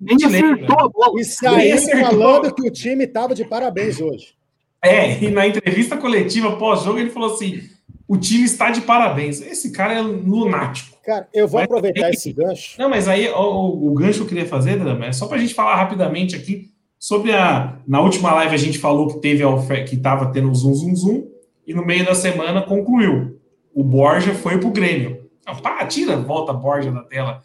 Nem 0.00 0.16
Te 0.16 0.26
lembra? 0.26 0.54
acertou 0.54 0.80
a 0.80 0.88
bola. 0.88 1.12
E 1.12 1.14
Nem 1.16 1.24
saiu 1.24 1.74
acertou. 1.74 2.04
falando 2.10 2.54
que 2.54 2.68
o 2.68 2.70
time 2.70 3.06
tava 3.06 3.34
de 3.34 3.44
parabéns 3.44 4.00
hoje. 4.00 4.34
É, 4.82 5.22
e 5.22 5.30
na 5.30 5.46
entrevista 5.46 5.96
coletiva 5.96 6.56
pós-jogo 6.56 6.98
ele 6.98 7.08
falou 7.08 7.32
assim: 7.34 7.62
o 8.06 8.18
time 8.18 8.44
está 8.44 8.70
de 8.70 8.82
parabéns. 8.82 9.40
Esse 9.40 9.72
cara 9.72 9.94
é 9.94 10.00
lunático. 10.02 10.98
Cara, 11.02 11.26
eu 11.32 11.48
vou 11.48 11.58
Mas- 11.60 11.64
aproveitar 11.64 12.10
esse 12.10 12.32
gancho. 12.32 12.74
Não, 12.78 12.90
mas 12.90 13.08
aí 13.08 13.28
o, 13.30 13.90
o 13.90 13.94
gancho 13.94 14.18
que 14.18 14.24
eu 14.24 14.28
queria 14.28 14.46
fazer, 14.46 14.78
Drama, 14.78 15.06
é 15.06 15.12
só 15.12 15.26
para 15.26 15.38
a 15.38 15.40
gente 15.40 15.54
falar 15.54 15.76
rapidamente 15.76 16.36
aqui 16.36 16.70
sobre 16.98 17.32
a. 17.32 17.78
Na 17.86 18.00
última 18.00 18.32
live 18.34 18.54
a 18.54 18.58
gente 18.58 18.78
falou 18.78 19.08
que 19.08 19.20
teve 19.20 19.42
a 19.42 19.48
oferta, 19.48 19.84
que 19.84 19.96
estava 19.96 20.32
tendo 20.32 20.50
o 20.50 20.54
zoom, 20.54 20.74
zoom, 20.74 20.96
zoom, 20.96 21.26
e 21.66 21.74
no 21.74 21.84
meio 21.84 22.04
da 22.04 22.14
semana 22.14 22.62
concluiu. 22.62 23.38
O 23.74 23.82
Borja 23.82 24.34
foi 24.34 24.58
pro 24.58 24.70
Grêmio. 24.70 25.24
Não, 25.46 25.56
pá, 25.56 25.84
tira, 25.84 26.16
volta 26.16 26.52
a 26.52 26.54
Borja 26.54 26.90
da 26.90 27.02
tela. 27.02 27.42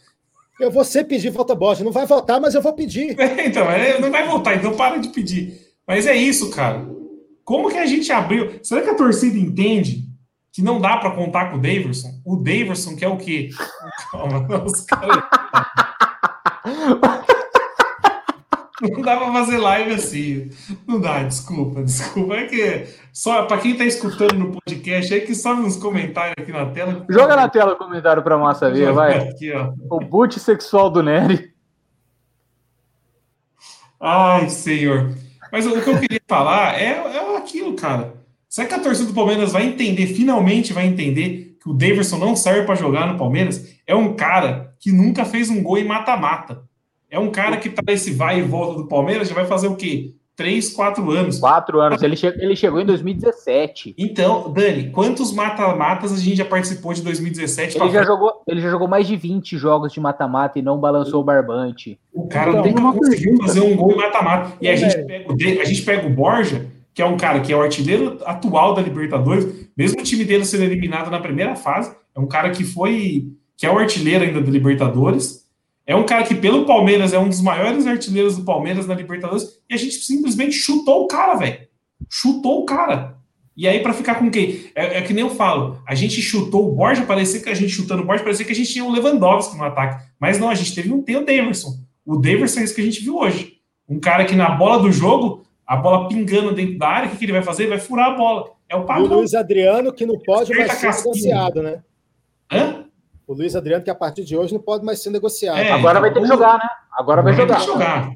Eu 0.59 0.69
vou 0.69 0.83
sempre 0.83 1.15
pedir 1.15 1.29
volta 1.31 1.55
Borja. 1.55 1.83
Não 1.83 1.91
vai 1.91 2.05
voltar, 2.05 2.39
mas 2.39 2.53
eu 2.53 2.61
vou 2.61 2.73
pedir. 2.73 3.15
então, 3.45 3.69
é, 3.71 3.99
não 3.99 4.11
vai 4.11 4.27
voltar, 4.27 4.55
então 4.55 4.75
para 4.75 4.97
de 4.97 5.09
pedir. 5.09 5.57
Mas 5.87 6.05
é 6.05 6.15
isso, 6.15 6.49
cara. 6.51 6.85
Como 7.43 7.69
que 7.69 7.77
a 7.77 7.85
gente 7.85 8.11
abriu? 8.11 8.59
Será 8.61 8.81
que 8.81 8.89
a 8.89 8.95
torcida 8.95 9.37
entende 9.37 10.03
que 10.51 10.61
não 10.61 10.79
dá 10.79 10.97
para 10.97 11.11
contar 11.11 11.49
com 11.49 11.57
o 11.57 11.61
Daverson? 11.61 12.09
O 12.25 12.35
Daverson 12.35 12.95
que 12.95 13.03
é 13.03 13.07
o 13.07 13.17
quê? 13.17 13.49
Calma, 14.11 14.45
não, 14.47 14.65
os 14.65 14.81
caras- 14.81 15.23
Não 18.91 19.01
dá 19.01 19.17
para 19.17 19.31
fazer 19.31 19.57
live 19.57 19.93
assim. 19.93 20.49
Não 20.87 20.99
dá, 20.99 21.23
desculpa, 21.23 21.83
desculpa. 21.83 22.35
É 22.35 22.45
que 22.45 22.87
só 23.11 23.43
para 23.43 23.57
quem 23.57 23.75
tá 23.75 23.83
escutando 23.85 24.35
no 24.35 24.51
podcast, 24.51 25.13
é 25.13 25.19
que 25.19 25.35
sobe 25.35 25.61
uns 25.61 25.75
comentários 25.75 26.35
aqui 26.37 26.51
na 26.51 26.65
tela. 26.67 27.05
Joga 27.09 27.35
na 27.35 27.49
tela 27.49 27.73
o 27.73 27.77
comentário 27.77 28.23
pra 28.23 28.37
massa 28.37 28.69
ver, 28.71 28.93
vai. 28.93 29.29
Aqui. 29.29 29.51
O 29.89 29.99
boot 29.99 30.39
sexual 30.39 30.89
do 30.89 31.03
Nery. 31.03 31.51
Ai, 33.99 34.49
senhor. 34.49 35.13
Mas 35.51 35.65
o 35.65 35.81
que 35.81 35.89
eu 35.89 35.99
queria 35.99 36.21
falar 36.27 36.79
é, 36.79 36.91
é 36.91 37.37
aquilo, 37.37 37.75
cara. 37.75 38.13
Será 38.47 38.67
que 38.67 38.73
a 38.73 38.79
torcida 38.79 39.09
do 39.09 39.13
Palmeiras 39.13 39.51
vai 39.51 39.65
entender, 39.65 40.07
finalmente 40.07 40.73
vai 40.73 40.85
entender, 40.85 41.57
que 41.61 41.69
o 41.69 41.73
Davidson 41.73 42.17
não 42.17 42.35
serve 42.35 42.65
para 42.65 42.75
jogar 42.75 43.11
no 43.11 43.17
Palmeiras? 43.17 43.75
É 43.85 43.93
um 43.93 44.15
cara 44.15 44.73
que 44.79 44.91
nunca 44.91 45.25
fez 45.25 45.49
um 45.49 45.61
gol 45.61 45.77
em 45.77 45.83
mata-mata. 45.83 46.63
É 47.09 47.17
um 47.19 47.31
cara 47.31 47.57
que 47.57 47.69
tá 47.69 47.81
nesse 47.85 48.11
vai 48.11 48.39
e 48.39 48.43
volta 48.43 48.77
do 48.77 48.87
Palmeiras, 48.87 49.27
já 49.27 49.35
vai 49.35 49.45
fazer 49.45 49.67
o 49.67 49.75
quê? 49.75 50.13
Três, 50.35 50.71
quatro 50.71 51.11
anos. 51.11 51.37
Quatro 51.37 51.81
anos. 51.81 52.01
Ele, 52.01 52.15
che 52.15 52.27
ele 52.27 52.55
chegou 52.55 52.79
em 52.79 52.85
2017. 52.85 53.95
Então, 53.97 54.49
Dani, 54.53 54.89
quantos 54.89 55.33
mata-matas 55.33 56.13
a 56.13 56.17
gente 56.17 56.37
já 56.37 56.45
participou 56.45 56.93
de 56.93 57.01
2017? 57.01 57.77
Ele 57.77 57.89
já, 57.91 58.03
jogou, 58.03 58.41
ele 58.47 58.61
já 58.61 58.69
jogou 58.69 58.87
mais 58.87 59.05
de 59.05 59.17
20 59.17 59.57
jogos 59.57 59.91
de 59.91 59.99
mata-mata 59.99 60.57
e 60.57 60.61
não 60.61 60.77
balançou 60.79 61.19
o 61.19 61.23
barbante. 61.25 61.99
O 62.13 62.27
cara 62.29 62.51
Então, 62.51 62.63
nunca 62.63 62.79
uma 62.79 62.93
conseguiu 62.93 63.31
pergunta. 63.31 63.47
fazer 63.47 63.61
um 63.61 63.75
gol 63.75 63.91
em 63.91 63.97
mata-mata. 63.97 64.53
E 64.61 64.69
a 64.69 64.73
Ô, 64.73 64.77
gente, 64.77 65.03
pega 65.03 65.29
o 65.29 65.61
a 65.61 65.65
gente 65.65 65.81
pega 65.81 66.07
o 66.07 66.09
Borja, 66.09 66.65
que 66.93 67.01
é 67.01 67.05
um 67.05 67.17
cara 67.17 67.41
que 67.41 67.51
é 67.51 67.55
o 67.57 67.61
artilheiro 67.61 68.19
atual 68.25 68.73
da 68.73 68.81
Libertadores, 68.81 69.69
mesmo 69.75 69.99
o 69.99 70.03
time 70.03 70.23
dele 70.23 70.45
sendo 70.45 70.63
eliminado 70.63 71.11
na 71.11 71.19
primeira 71.19 71.55
fase, 71.57 71.93
é 72.15 72.19
um 72.19 72.27
cara 72.27 72.49
que 72.51 72.63
foi, 72.63 73.27
que 73.57 73.65
é 73.65 73.71
o 73.71 73.77
artilheiro 73.77 74.23
ainda 74.23 74.39
da 74.39 74.49
Libertadores, 74.49 75.38
é 75.89 75.95
um 75.95 76.05
cara 76.05 76.23
que 76.23 76.35
pelo 76.35 76.67
Palmeiras 76.67 77.13
é 77.13 77.17
um 77.17 77.27
dos 77.27 77.41
maiores 77.41 77.87
artilheiros 77.87 78.37
do 78.37 78.43
Palmeiras 78.43 78.85
na 78.85 78.93
Libertadores, 78.93 79.59
e 79.67 79.73
a 79.73 79.77
gente 79.77 79.95
simplesmente 79.95 80.51
chutou 80.51 81.03
o 81.03 81.07
cara, 81.07 81.33
velho. 81.33 81.61
Chutou 82.07 82.61
o 82.61 82.65
cara. 82.65 83.17
E 83.57 83.67
aí, 83.67 83.79
pra 83.81 83.91
ficar 83.91 84.19
com 84.19 84.29
quem? 84.29 84.69
É, 84.75 84.99
é 84.99 85.01
que 85.01 85.13
nem 85.13 85.23
eu 85.23 85.31
falo, 85.31 85.81
a 85.87 85.95
gente 85.95 86.21
chutou 86.21 86.69
o 86.69 86.75
Borja, 86.75 87.01
parecia 87.07 87.41
que 87.41 87.49
a 87.49 87.55
gente 87.55 87.71
chutando 87.71 88.03
o 88.03 88.05
Borja, 88.05 88.23
parecia 88.23 88.45
que 88.45 88.51
a 88.51 88.55
gente 88.55 88.71
tinha 88.71 88.85
o 88.85 88.91
Lewandowski 88.91 89.57
no 89.57 89.63
ataque. 89.63 90.05
Mas 90.19 90.37
não, 90.37 90.47
a 90.51 90.53
gente 90.53 90.75
teve 90.75 90.93
um 90.93 91.01
tem 91.01 91.17
o 91.17 91.25
Daverson. 91.25 91.79
O 92.05 92.17
Daverson 92.17 92.59
é 92.59 92.63
isso 92.65 92.75
que 92.75 92.81
a 92.81 92.85
gente 92.85 93.01
viu 93.01 93.17
hoje. 93.17 93.53
Um 93.89 93.99
cara 93.99 94.25
que 94.25 94.35
na 94.35 94.51
bola 94.51 94.77
do 94.77 94.91
jogo, 94.91 95.43
a 95.65 95.75
bola 95.75 96.07
pingando 96.07 96.53
dentro 96.53 96.77
da 96.77 96.87
área, 96.87 97.07
o 97.07 97.11
que, 97.11 97.17
que 97.17 97.25
ele 97.25 97.31
vai 97.31 97.41
fazer? 97.41 97.63
Ele 97.63 97.71
vai 97.71 97.79
furar 97.79 98.11
a 98.11 98.15
bola. 98.15 98.51
É 98.69 98.75
o 98.75 98.81
E 98.81 98.83
o 98.83 98.85
padrão. 98.85 99.17
Luiz 99.17 99.33
Adriano, 99.33 99.91
que 99.91 100.05
não 100.05 100.19
pode 100.19 100.55
mais 100.55 100.71
ser 100.73 100.95
negociado, 100.95 101.63
né? 101.63 101.81
Hã? 102.51 102.85
O 103.29 103.33
Luiz 103.35 103.55
Adriano, 103.55 103.83
que 103.83 103.91
a 103.91 103.95
partir 103.95 104.23
de 104.25 104.35
hoje 104.35 104.51
não 104.51 104.59
pode 104.59 104.83
mais 104.83 105.03
ser 105.03 105.11
negociado. 105.11 105.59
É, 105.59 105.71
Agora 105.71 105.99
vai 105.99 106.11
ter 106.11 106.19
que 106.19 106.25
então, 106.25 106.35
jogar, 106.35 106.57
né? 106.57 106.67
Agora 106.91 107.21
vai 107.21 107.31
Vai 107.31 107.45
ter 107.45 107.53
jogar. 107.53 107.59
que 107.59 107.65
jogar. 107.67 108.13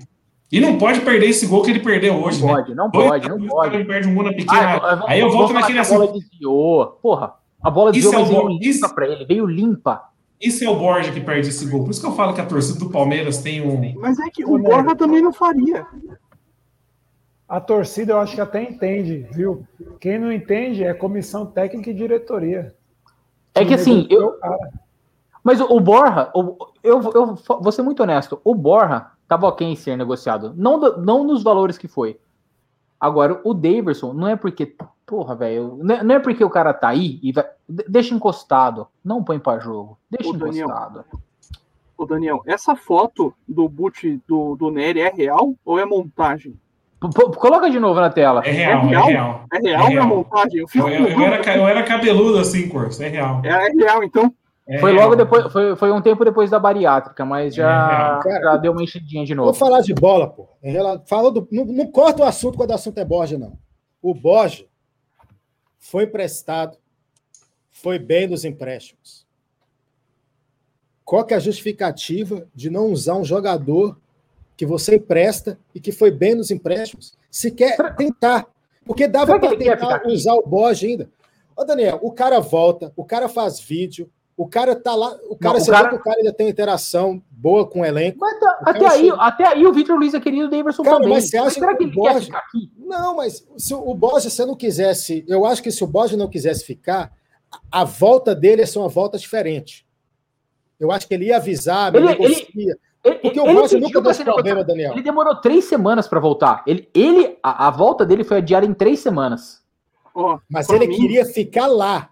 E 0.52 0.60
não 0.60 0.76
pode 0.80 1.02
perder 1.02 1.28
esse 1.28 1.46
gol 1.46 1.62
que 1.62 1.70
ele 1.70 1.80
perdeu 1.82 2.16
hoje, 2.16 2.42
Não 2.42 2.48
né? 2.48 2.56
pode, 2.56 2.74
não 2.76 2.90
Dois 2.90 3.08
pode, 3.10 3.30
não 3.30 3.48
pode. 3.48 3.76
Ele 3.76 3.86
perde 3.86 4.08
um 4.08 4.16
gol 4.16 4.24
na 4.24 4.34
pequena. 4.34 4.76
Ah, 4.78 5.04
aí 5.08 5.20
eu 5.20 5.30
vou 5.30 5.38
volto 5.38 5.54
naquele 5.54 5.74
que 5.74 5.80
assunto. 5.82 6.02
A 6.02 6.06
bola 6.08 6.20
desviou. 6.20 6.86
Porra, 7.00 7.34
a 7.62 7.70
bola 7.70 7.92
Isso 7.92 8.10
desviou, 8.10 8.14
é 8.14 8.18
mas 8.22 8.28
o 8.28 8.32
veio 8.34 8.42
bom. 8.44 8.50
limpa 8.50 8.66
Isso- 8.68 8.96
pra 8.96 9.08
ele. 9.08 9.26
Veio 9.26 9.46
limpa. 9.46 10.04
Isso 10.42 10.64
é 10.64 10.70
o 10.70 10.76
Borja 10.76 11.12
que 11.12 11.22
perde 11.22 11.50
esse 11.50 11.66
gol. 11.70 11.84
Por 11.84 11.92
isso 11.92 12.02
que 12.02 12.08
eu 12.08 12.14
falo 12.16 12.34
que 12.34 12.42
a 12.42 12.46
torcida 12.48 12.80
do 12.80 12.90
Palmeiras 12.90 13.38
tem 13.38 13.62
um. 13.62 13.94
Mas 14.00 14.18
é 14.18 14.30
que 14.32 14.44
o 14.44 14.58
Borja 14.58 14.96
também 14.96 15.22
não 15.22 15.32
faria. 15.32 15.86
A 17.48 17.62
torcida 17.62 18.14
eu 18.14 18.20
acho 18.20 18.34
que 18.34 18.42
até 18.42 18.64
entende, 18.64 19.28
viu? 19.32 19.64
Quem 20.00 20.18
não 20.18 20.32
entende 20.32 20.84
é 20.84 20.92
comissão 20.92 21.46
técnica 21.46 21.92
e 21.92 21.94
diretoria. 21.94 22.74
É 23.54 23.64
que 23.64 23.76
assim, 23.76 24.08
eu. 24.10 24.34
Mas 25.44 25.60
o, 25.60 25.66
o 25.66 25.80
Borja, 25.80 26.32
o- 26.34 26.58
eu, 26.84 27.02
eu 27.14 27.36
vou 27.36 27.72
ser 27.72 27.82
muito 27.82 28.02
honesto, 28.04 28.40
o 28.44 28.56
Borja 28.56 29.08
tava 29.28 29.48
ok 29.48 29.68
em 29.68 29.76
ser 29.76 29.98
negociado. 29.98 30.54
Não, 30.56 30.80
do- 30.80 30.98
não 31.02 31.24
nos 31.24 31.44
valores 31.44 31.78
que 31.78 31.88
foi. 31.88 32.20
Agora, 33.00 33.42
o 33.44 33.54
Daverson, 33.54 34.14
não 34.14 34.28
é 34.28 34.36
porque 34.36 34.76
Porra, 35.06 35.36
velho. 35.36 35.78
Não 35.82 36.16
é 36.16 36.20
porque 36.20 36.44
o 36.44 36.50
cara 36.50 36.74
tá 36.74 36.88
aí 36.88 37.20
e 37.22 37.34
vai. 37.34 37.46
Deixa 37.68 38.16
encostado. 38.16 38.88
Não 39.04 39.22
põe 39.22 39.38
pra 39.38 39.60
jogo. 39.60 39.98
Deixa 40.10 40.30
Ô, 40.32 40.36
encostado. 40.36 40.94
Daniel, 40.94 41.06
Ô, 41.98 42.06
Daniel, 42.06 42.42
essa 42.48 42.74
foto 42.74 43.34
do 43.46 43.68
boot 43.68 44.20
do, 44.26 44.56
do 44.56 44.72
Nery 44.72 45.02
é 45.02 45.10
real 45.14 45.54
ou 45.66 45.78
é 45.78 45.86
montagem? 45.86 46.58
Coloca 47.38 47.70
de 47.70 47.80
novo 47.80 48.00
na 48.00 48.10
tela. 48.10 48.42
É 48.46 48.52
real, 48.52 48.82
é 48.86 48.88
real. 48.88 49.04
É 49.04 49.12
real, 49.12 49.46
é 49.52 49.60
real, 49.60 49.84
é 49.84 49.90
real. 49.90 50.08
montagem? 50.08 50.60
Eu, 50.74 50.88
eu, 50.88 51.08
eu, 51.10 51.22
era, 51.22 51.58
eu 51.58 51.68
era 51.68 51.84
cabeludo 51.84 52.40
assim, 52.40 52.70
curso. 52.70 53.04
É 53.04 53.10
real. 53.10 53.42
É, 53.44 53.50
é 53.50 53.72
real, 53.72 54.04
então. 54.06 54.34
É 54.66 54.78
foi 54.80 54.94
logo 54.94 55.16
depois, 55.16 55.52
foi, 55.52 55.76
foi 55.76 55.92
um 55.92 56.02
tempo 56.02 56.24
depois 56.24 56.50
da 56.50 56.58
bariátrica, 56.58 57.26
mas 57.26 57.54
já, 57.54 58.22
é 58.26 58.42
já 58.42 58.58
deu 58.58 58.72
uma 58.72 58.84
enchidinha 58.84 59.26
de 59.26 59.36
novo. 59.36 59.52
Vou 59.52 59.54
falar 59.54 59.82
de 59.82 59.94
bola, 59.94 60.30
pô. 60.30 60.48
Fala 61.06 61.32
do, 61.32 61.48
não, 61.52 61.66
não 61.66 61.88
corta 61.88 62.24
o 62.24 62.26
assunto 62.26 62.58
quando 62.58 62.70
o 62.70 62.76
assunto 62.76 62.98
é 62.98 63.04
Borja, 63.04 63.38
não. 63.38 63.58
O 64.02 64.14
Borja 64.14 64.66
foi 65.78 66.06
emprestado, 66.06 66.78
foi 67.72 68.00
bem 68.00 68.28
nos 68.28 68.46
empréstimos. 68.46 69.26
Qual 71.04 71.26
que 71.26 71.34
é 71.34 71.38
a 71.38 71.42
justificativa 71.42 72.48
de 72.56 72.70
não 72.70 72.90
usar 72.90 73.16
um 73.16 73.26
jogador 73.26 74.00
que 74.56 74.66
você 74.66 74.96
empresta 74.96 75.60
e 75.76 75.80
que 75.80 75.92
foi 75.92 76.10
bem 76.10 76.36
nos 76.36 76.52
empréstimos? 76.52 77.18
Se 77.30 77.52
quer 77.52 77.96
tentar. 77.98 78.48
Porque 78.86 79.08
dava 79.08 79.38
para 79.38 79.58
tentar 79.58 80.08
usar 80.08 80.34
o 80.36 80.48
Borja 80.48 80.88
ainda. 80.88 81.10
Ô, 81.56 81.66
Daniel, 81.66 82.00
o 82.02 82.12
cara 82.12 82.40
volta, 82.40 82.94
o 82.96 83.04
cara 83.04 83.28
faz 83.28 83.60
vídeo, 83.60 84.10
o 84.36 84.48
cara 84.48 84.76
tá 84.76 84.96
lá, 84.96 85.16
o 85.30 85.36
cara, 85.36 85.60
não, 85.60 85.64
o 85.64 85.68
cara... 85.68 85.96
o 85.96 86.00
cara 86.00 86.18
ainda 86.18 86.34
tem 86.34 86.50
interação 86.50 87.22
boa 87.30 87.68
com 87.68 87.82
o 87.82 87.86
elenco. 87.86 88.18
Mas 88.20 88.40
tá, 88.40 88.60
o 88.62 88.70
até, 88.70 88.86
aí, 88.88 89.02
chega... 89.02 89.16
até 89.16 89.48
aí 89.48 89.66
o 89.66 89.74
Vitor 89.74 89.98
Luiz 89.98 90.14
é 90.14 90.20
querido, 90.20 90.48
o 90.48 90.50
Davidson 90.50 90.84
cara, 90.84 90.96
também. 90.98 91.14
Mas 91.14 91.30
você 91.30 91.38
acha 91.38 91.60
mas 91.60 91.78
que, 91.78 91.86
que 91.86 91.92
o 91.92 91.94
Borja... 91.94 92.42
Não, 92.78 93.16
mas 93.18 93.48
se 93.58 93.74
o 93.74 93.94
Borja, 93.94 94.30
se 94.30 94.46
não 94.46 94.56
quisesse, 94.56 95.24
eu 95.28 95.46
acho 95.46 95.62
que 95.62 95.72
se 95.72 95.84
o 95.84 95.88
Borja 95.88 96.18
não 96.18 96.28
quisesse 96.28 96.66
ficar, 96.66 97.12
a 97.72 97.84
volta 97.84 98.34
dele 98.34 98.64
é 98.64 98.66
só 98.66 98.80
uma 98.80 98.90
volta 98.90 99.18
diferente. 99.18 99.86
Eu 100.80 100.92
acho 100.92 101.08
que 101.08 101.14
ele 101.14 101.26
ia 101.26 101.38
avisar, 101.38 101.94
ele, 101.94 102.06
negocia. 102.08 102.48
Ele, 102.56 102.78
ele, 103.04 103.16
porque 103.20 103.40
o 103.40 103.46
Borja 103.46 103.78
nunca 103.78 104.02
deu 104.02 104.24
problema, 104.24 104.64
Daniel. 104.64 104.94
Ele 104.94 105.04
demorou 105.04 105.36
três 105.36 105.66
semanas 105.66 106.08
para 106.08 106.20
voltar. 106.20 106.64
Ele, 106.66 106.90
ele 106.94 107.38
a, 107.44 107.68
a, 107.68 107.70
volta 107.72 108.06
dele 108.06 108.24
foi 108.24 108.38
adiada 108.38 108.66
em 108.66 108.74
três 108.74 109.00
semanas. 109.00 109.62
Oh, 110.16 110.38
mas 110.50 110.70
ele 110.70 110.88
mim... 110.88 110.96
queria 110.96 111.26
ficar 111.26 111.68
lá. 111.68 112.10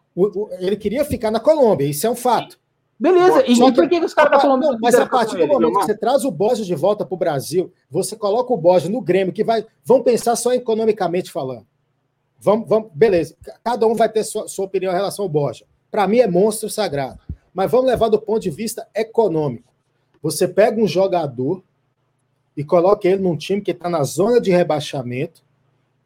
Ele 0.59 0.76
queria 0.76 1.05
ficar 1.05 1.32
na 1.32 1.39
Colômbia, 1.39 1.86
isso 1.86 2.05
é 2.05 2.09
um 2.09 2.16
fato. 2.16 2.59
Beleza, 2.99 3.43
e 3.47 3.57
por 3.74 3.89
que, 3.89 3.99
os 3.99 4.14
caras 4.14 4.32
da 4.32 4.39
Colômbia 4.39 4.72
não, 4.74 4.78
Mas 4.80 4.93
a 4.93 5.07
partir 5.07 5.36
do 5.36 5.47
momento 5.47 5.80
que 5.80 5.86
você 5.86 5.97
traz 5.97 6.24
o 6.24 6.30
Borja 6.30 6.64
de 6.64 6.76
volta 6.76 7.03
para 7.03 7.16
o 7.16 7.18
Brasil, 7.18 7.74
você 7.89 8.16
coloca 8.16 8.53
o 8.53 8.57
Borja 8.57 8.89
no 8.89 9.01
Grêmio, 9.01 9.34
que 9.34 9.43
vai. 9.43 9.66
Vão 9.84 10.03
pensar 10.03 10.36
só 10.36 10.53
economicamente 10.53 11.32
falando. 11.32 11.66
Vamos, 12.39 12.70
vamos, 12.70 12.91
beleza. 12.93 13.36
Cada 13.64 13.88
um 13.88 13.95
vai 13.95 14.07
ter 14.07 14.24
sua, 14.24 14.47
sua 14.47 14.66
opinião 14.66 14.91
em 14.91 14.95
relação 14.95 15.26
ao 15.26 15.30
Borja. 15.30 15.66
Para 15.89 16.07
mim 16.07 16.20
é 16.20 16.28
monstro 16.28 16.70
sagrado. 16.70 17.20
Mas 17.51 17.72
vamos 17.72 17.88
levar 17.88 18.07
do 18.07 18.22
ponto 18.22 18.39
de 18.39 18.51
vista 18.51 18.88
econômico. 18.93 19.74
Você 20.22 20.47
pega 20.47 20.80
um 20.80 20.88
jogador 20.88 21.64
e 22.55 22.64
coloca 22.64 23.07
ele 23.07 23.22
num 23.22 23.36
time 23.36 23.62
que 23.62 23.72
está 23.72 23.89
na 23.89 24.03
zona 24.03 24.39
de 24.39 24.51
rebaixamento, 24.51 25.43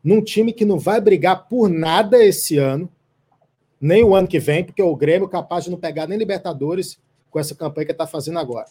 num 0.03 0.22
time 0.22 0.53
que 0.53 0.64
não 0.64 0.80
vai 0.80 1.01
brigar 1.01 1.47
por 1.49 1.68
nada 1.68 2.24
esse 2.24 2.58
ano, 2.58 2.89
nem 3.86 4.03
o 4.03 4.15
ano 4.15 4.27
que 4.27 4.39
vem, 4.39 4.63
porque 4.63 4.81
o 4.81 4.95
Grêmio 4.95 5.27
é 5.27 5.31
capaz 5.31 5.63
de 5.63 5.69
não 5.69 5.77
pegar 5.77 6.07
nem 6.07 6.17
Libertadores 6.17 6.97
com 7.29 7.38
essa 7.38 7.53
campanha 7.53 7.86
que 7.86 7.91
está 7.91 8.07
fazendo 8.07 8.39
agora. 8.39 8.65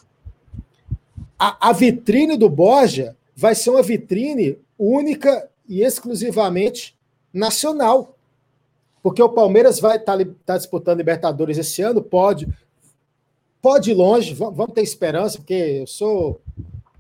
A, 1.39 1.69
a, 1.71 1.73
vitrine 1.73 2.37
do 2.37 2.49
Borja 2.51 3.17
vai 3.37 3.55
ser 3.55 3.71
uma 3.71 3.83
vitrine 3.83 4.59
única 4.77 5.49
e 5.69 5.83
exclusivamente 5.83 6.99
nacional. 7.33 8.17
Porque 9.05 9.23
o 9.23 9.29
Palmeiras 9.29 9.79
vai 9.79 9.99
estar 9.99 10.19
tá, 10.19 10.25
tá 10.45 10.59
disputando 10.59 10.99
Libertadores 10.99 11.59
esse 11.59 11.81
ano, 11.81 12.03
pode. 12.03 12.49
Pode 13.63 13.93
ir 13.93 13.95
longe, 13.95 14.35
vamos 14.35 14.75
ter 14.75 14.83
esperança, 14.83 15.39
porque 15.39 15.55
eu 15.55 15.87
sou 15.87 16.41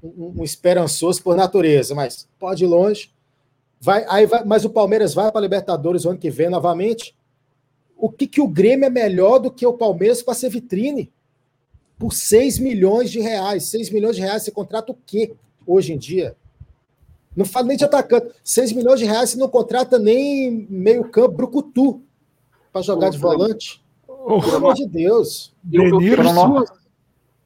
um, 0.02 0.34
um 0.38 0.44
esperançoso 0.44 1.20
por 1.20 1.36
natureza, 1.36 1.96
mas 1.96 2.28
pode 2.38 2.62
ir 2.62 2.68
longe. 2.68 3.10
Vai, 3.80 4.04
aí 4.08 4.24
vai, 4.24 4.44
mas 4.44 4.64
o 4.64 4.70
Palmeiras 4.70 5.12
vai 5.14 5.32
para 5.32 5.40
a 5.40 5.42
Libertadores 5.42 6.04
o 6.04 6.10
ano 6.10 6.18
que 6.18 6.30
vem 6.30 6.48
novamente 6.48 7.12
o 7.96 8.10
que, 8.10 8.26
que 8.26 8.40
o 8.40 8.48
Grêmio 8.48 8.86
é 8.86 8.90
melhor 8.90 9.38
do 9.38 9.50
que 9.50 9.66
o 9.66 9.72
Palmeiras 9.72 10.22
para 10.22 10.34
ser 10.34 10.48
vitrine? 10.48 11.12
Por 11.98 12.12
6 12.12 12.58
milhões 12.58 13.10
de 13.10 13.20
reais. 13.20 13.64
6 13.64 13.90
milhões 13.90 14.16
de 14.16 14.22
reais 14.22 14.42
você 14.42 14.50
contrata 14.50 14.92
o 14.92 14.98
quê 15.06 15.34
hoje 15.66 15.92
em 15.92 15.98
dia? 15.98 16.36
Não 17.36 17.44
falo 17.44 17.66
nem 17.66 17.76
de 17.76 17.84
atacante. 17.84 18.32
6 18.42 18.72
milhões 18.72 19.00
de 19.00 19.06
reais 19.06 19.30
você 19.30 19.38
não 19.38 19.48
contrata 19.48 19.98
nem 19.98 20.66
meio-campo 20.68 21.36
brucutu 21.36 22.02
para 22.72 22.82
jogar 22.82 23.10
de 23.10 23.18
volante. 23.18 23.82
Oh, 24.06 24.40
Pelo 24.40 24.56
amor 24.56 24.74
de 24.74 24.86
Deus. 24.86 25.54
Denilson. 25.62 26.64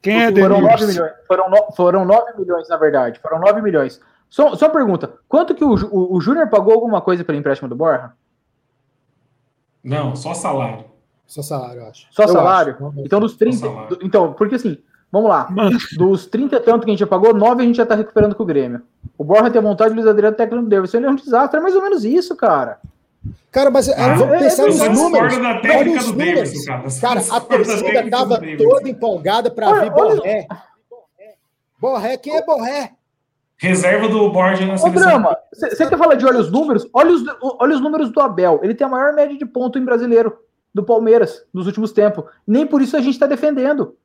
Quem 0.01 0.23
é? 0.23 0.31
Foram 0.31 0.61
9 0.61 0.87
milhões. 0.87 1.11
Foram, 1.27 1.49
no, 1.49 1.71
foram 1.73 2.05
9 2.05 2.39
milhões, 2.39 2.69
na 2.69 2.77
verdade. 2.77 3.19
Foram 3.19 3.39
9 3.39 3.61
milhões. 3.61 3.99
Só, 4.29 4.55
só 4.55 4.67
uma 4.67 4.73
pergunta: 4.73 5.13
quanto 5.27 5.53
que 5.53 5.63
o, 5.63 5.73
o, 5.73 6.15
o 6.15 6.21
Júnior 6.21 6.47
pagou 6.49 6.73
alguma 6.73 7.01
coisa 7.01 7.23
pelo 7.23 7.37
empréstimo 7.37 7.67
do 7.67 7.75
Borja? 7.75 8.13
Não, 9.83 10.15
só 10.15 10.33
salário. 10.33 10.85
Só 11.25 11.41
salário, 11.41 11.81
eu 11.81 11.87
acho. 11.87 12.07
Só 12.11 12.23
eu 12.23 12.29
salário? 12.29 12.73
Acho. 12.73 12.93
Então, 12.97 13.19
dos 13.19 13.35
30. 13.35 13.67
Então, 14.01 14.33
porque 14.33 14.55
assim, 14.55 14.77
vamos 15.11 15.29
lá. 15.29 15.47
Dos 15.97 16.25
30 16.25 16.55
e 16.55 16.59
tanto 16.59 16.85
que 16.85 16.89
a 16.89 16.93
gente 16.93 16.99
já 16.99 17.07
pagou, 17.07 17.33
9 17.33 17.61
a 17.61 17.65
gente 17.65 17.75
já 17.75 17.85
tá 17.85 17.95
recuperando 17.95 18.35
com 18.35 18.43
o 18.43 18.45
Grêmio. 18.45 18.81
O 19.17 19.23
Borja 19.23 19.51
tem 19.51 19.59
a 19.59 19.63
vontade 19.63 19.91
de 19.91 19.95
Luiz 19.95 20.07
Adriano 20.07 20.35
técnico 20.35 20.63
do 20.63 20.69
Davidson. 20.69 20.97
Ele 20.97 21.05
é 21.05 21.09
um 21.11 21.15
desastre, 21.15 21.59
é 21.59 21.61
mais 21.61 21.75
ou 21.75 21.81
menos 21.81 22.03
isso, 22.03 22.35
cara. 22.35 22.79
Cara, 23.51 23.69
mas 23.69 23.89
ah, 23.89 24.13
vamos 24.15 24.35
é, 24.35 24.39
pensar 24.39 24.63
é, 24.63 24.67
nos 24.67 24.79
números. 24.79 25.37
Da 25.37 25.59
técnica 25.59 26.03
do 26.03 26.13
Davidson, 26.13 26.65
cara. 26.65 26.83
cara 27.01 27.19
a 27.29 27.41
torcida 27.41 28.01
estava 28.05 28.41
toda 28.57 28.89
empolgada 28.89 29.51
para 29.51 29.81
ver 29.81 29.91
Borré. 29.91 30.47
Borré, 31.79 32.17
quem 32.17 32.35
é 32.35 32.45
Borré? 32.45 32.91
Reserva 33.59 34.07
do 34.07 34.31
Borja 34.31 34.65
na 34.65 34.77
seleção. 34.77 35.09
Drama, 35.09 35.37
você 35.53 35.85
quer 35.85 35.97
falar 35.97 36.15
de 36.15 36.25
olha 36.25 36.39
os 36.39 36.49
números? 36.49 36.87
Olha 36.93 37.11
os, 37.11 37.23
olha 37.41 37.75
os 37.75 37.81
números 37.81 38.09
do 38.09 38.21
Abel. 38.21 38.61
Ele 38.63 38.73
tem 38.73 38.87
a 38.87 38.89
maior 38.89 39.13
média 39.13 39.37
de 39.37 39.45
ponto 39.45 39.77
em 39.77 39.83
brasileiro 39.83 40.33
do 40.73 40.81
Palmeiras 40.81 41.43
nos 41.53 41.67
últimos 41.67 41.91
tempos. 41.91 42.23
Nem 42.47 42.65
por 42.65 42.81
isso 42.81 42.95
a 42.95 43.01
gente 43.01 43.15
está 43.15 43.27
defendendo. 43.27 43.97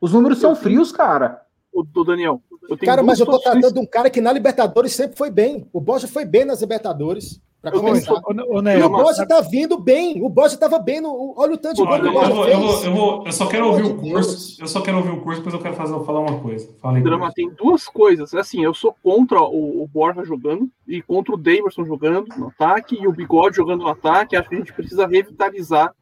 Os 0.00 0.14
números 0.14 0.38
são 0.38 0.56
frios, 0.56 0.92
cara. 0.92 1.42
O, 1.70 1.84
o 1.94 2.04
Daniel. 2.04 2.40
cara, 2.82 3.02
mas 3.02 3.20
eu 3.20 3.26
tô 3.26 3.38
tratando 3.38 3.74
de 3.74 3.78
um 3.78 3.86
cara 3.86 4.08
que 4.08 4.20
na 4.22 4.32
Libertadores 4.32 4.94
sempre 4.94 5.14
foi 5.14 5.30
bem. 5.30 5.68
O 5.74 5.80
Borja 5.80 6.08
foi 6.08 6.24
bem 6.24 6.46
nas 6.46 6.62
Libertadores. 6.62 7.38
Pra 7.70 7.80
começar. 7.80 8.12
O, 8.12 8.16
o, 8.16 8.60
o, 8.60 8.68
e 8.68 8.82
o 8.82 8.88
Borja 8.88 9.26
tá 9.26 9.40
vindo 9.40 9.78
bem. 9.78 10.22
O 10.22 10.28
Borja 10.28 10.56
tava 10.56 10.78
bem. 10.78 11.00
No, 11.00 11.34
olha 11.36 11.54
o 11.54 11.58
tanto 11.58 11.76
de 11.76 11.84
gol 11.84 12.00
que 12.00 12.06
o 12.06 12.12
Borja 12.12 12.30
eu. 12.30 12.48
Eu, 12.48 12.60
vou, 12.60 12.84
eu, 12.84 12.94
vou, 12.94 13.26
eu 13.26 13.32
só 13.32 13.46
quero 13.46 13.66
ouvir 13.68 13.84
o 13.84 13.96
curso. 13.96 14.62
Eu 14.62 14.68
só 14.68 14.80
quero 14.80 14.98
ouvir 14.98 15.10
o 15.10 15.20
curso, 15.20 15.40
depois 15.40 15.54
eu 15.54 15.60
quero 15.60 15.74
fazer, 15.74 15.92
falar 16.04 16.20
uma 16.20 16.38
coisa. 16.38 16.68
Falei 16.80 17.02
Drama, 17.02 17.32
tem 17.34 17.50
duas 17.50 17.86
coisas. 17.86 18.32
Assim, 18.34 18.62
eu 18.62 18.72
sou 18.72 18.94
contra 19.02 19.42
o, 19.42 19.82
o 19.82 19.88
Borja 19.88 20.24
jogando 20.24 20.68
e 20.86 21.02
contra 21.02 21.34
o 21.34 21.38
Davidson 21.38 21.84
jogando 21.84 22.28
no 22.36 22.48
ataque 22.48 22.96
e 23.00 23.08
o 23.08 23.12
Bigode 23.12 23.56
jogando 23.56 23.82
no 23.82 23.88
ataque. 23.88 24.36
Acho 24.36 24.48
que 24.48 24.54
a 24.54 24.58
gente 24.58 24.72
precisa 24.72 25.06
revitalizar 25.06 25.92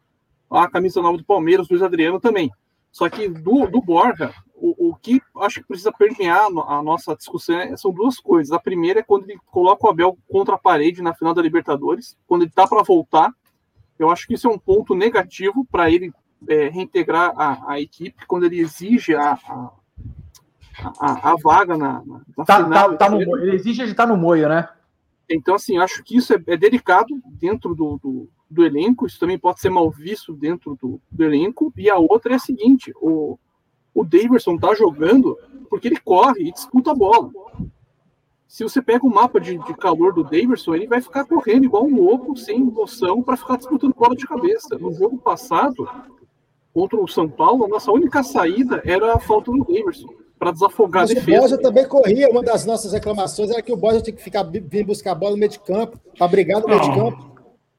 a 0.51 0.69
camisa 0.69 1.01
nova 1.01 1.17
do 1.17 1.25
Palmeiras, 1.25 1.69
Luiz 1.69 1.83
Adriano 1.83 2.21
também. 2.21 2.51
Só 2.93 3.09
que 3.09 3.27
do, 3.27 3.67
do 3.67 3.81
Borja, 3.81 4.33
o, 4.55 4.91
o 4.91 4.95
que 4.95 5.21
acho 5.39 5.61
que 5.61 5.67
precisa 5.67 5.93
permear 5.93 6.47
a 6.47 6.83
nossa 6.83 7.15
discussão 7.17 7.59
é, 7.59 7.77
são 7.77 7.93
duas 7.93 8.19
coisas. 8.19 8.53
A 8.53 8.59
primeira 8.59 9.01
é 9.01 9.03
quando 9.03 9.29
ele 9.29 9.39
coloca 9.47 9.87
o 9.87 9.91
Abel 9.91 10.17
contra 10.29 10.55
a 10.55 10.59
parede 10.59 11.03
na 11.03 11.15
final 11.15 11.35
da 11.35 11.43
Libertadores, 11.43 12.17
quando 12.27 12.43
ele 12.43 12.51
tá 12.51 12.67
para 12.67 12.83
voltar. 12.83 13.33
Eu 13.99 14.11
acho 14.11 14.27
que 14.27 14.35
isso 14.35 14.49
é 14.49 14.51
um 14.51 14.59
ponto 14.59 14.95
negativo 14.95 15.65
para 15.71 15.91
ele 15.91 16.13
é, 16.49 16.69
reintegrar 16.69 17.33
a, 17.37 17.73
a, 17.73 17.81
equipe, 17.81 18.27
quando 18.27 18.45
ele 18.45 18.61
exige 18.61 19.15
a, 19.15 19.33
a, 19.33 19.73
a, 21.01 21.33
a 21.33 21.37
vaga 21.43 21.77
na, 21.77 22.03
na 22.05 22.45
tá, 22.45 22.65
final. 22.65 22.91
Tá, 22.91 22.97
tá 22.97 23.11
no, 23.11 23.39
ele 23.39 23.55
exige 23.55 23.85
de 23.85 23.91
estar 23.91 24.07
tá 24.07 24.13
no 24.13 24.19
moio, 24.19 24.49
né? 24.49 24.69
Então, 25.29 25.55
assim, 25.55 25.79
acho 25.79 26.03
que 26.03 26.17
isso 26.17 26.35
é, 26.35 26.43
é 26.49 26.57
delicado 26.57 27.09
dentro 27.27 27.75
do, 27.75 27.99
do, 28.03 28.29
do, 28.51 28.65
elenco, 28.65 29.07
isso 29.07 29.19
também 29.19 29.39
pode 29.39 29.61
ser 29.61 29.71
mal 29.71 29.91
visto 29.91 30.35
dentro 30.35 30.77
do, 30.81 31.01
do 31.11 31.25
elenco. 31.25 31.73
E 31.77 31.89
a 31.89 31.97
outra 31.97 32.33
é 32.33 32.37
a 32.37 32.41
seguinte: 32.41 32.93
o, 32.97 33.39
o 33.95 34.05
Daverson 34.05 34.59
tá 34.59 34.75
jogando 34.75 35.39
porque 35.71 35.89
ele 35.89 36.01
corre 36.01 36.49
e 36.49 36.53
disputa 36.53 36.91
a 36.91 36.95
bola. 36.95 37.31
Se 38.47 38.63
você 38.63 38.81
pega 38.81 39.05
o 39.05 39.11
mapa 39.11 39.41
de, 39.41 39.59
de 39.59 39.75
calor 39.75 40.13
do 40.13 40.23
Daverson, 40.23 40.75
ele 40.75 40.87
vai 40.87 41.01
ficar 41.01 41.25
correndo 41.25 41.65
igual 41.65 41.85
um 41.85 41.97
louco, 41.97 42.37
sem 42.37 42.61
noção, 42.61 43.23
para 43.23 43.37
ficar 43.37 43.57
disputando 43.57 43.95
bola 43.95 44.15
de 44.15 44.27
cabeça. 44.27 44.79
No 44.79 44.93
jogo 44.93 45.19
passado, 45.19 45.89
contra 46.73 47.01
o 47.01 47.09
São 47.09 47.29
Paulo, 47.29 47.65
a 47.65 47.69
nossa 47.69 47.91
única 47.91 48.23
saída 48.23 48.81
era 48.85 49.15
a 49.15 49.19
falta 49.19 49.51
do 49.51 49.65
Daverson 49.65 50.09
para 50.39 50.53
desafogar 50.53 51.03
Mas 51.03 51.11
a 51.11 51.15
defesa. 51.15 51.39
O 51.39 51.41
Borja 51.41 51.59
também 51.59 51.89
corria. 51.89 52.29
Uma 52.29 52.43
das 52.43 52.65
nossas 52.67 52.93
reclamações 52.93 53.51
era 53.51 53.63
que 53.63 53.73
o 53.73 53.77
Borja 53.77 54.01
tinha 54.01 54.15
que 54.15 54.23
ficar 54.23 54.43
vir 54.45 54.85
buscar 54.85 55.13
a 55.13 55.15
bola 55.15 55.33
no 55.33 55.39
meio 55.39 55.51
de 55.51 55.59
campo, 55.59 55.99
para 56.17 56.29
brigar 56.29 56.61
no 56.61 56.69
meio 56.69 56.81
de 56.81 56.95
campo. 56.95 57.35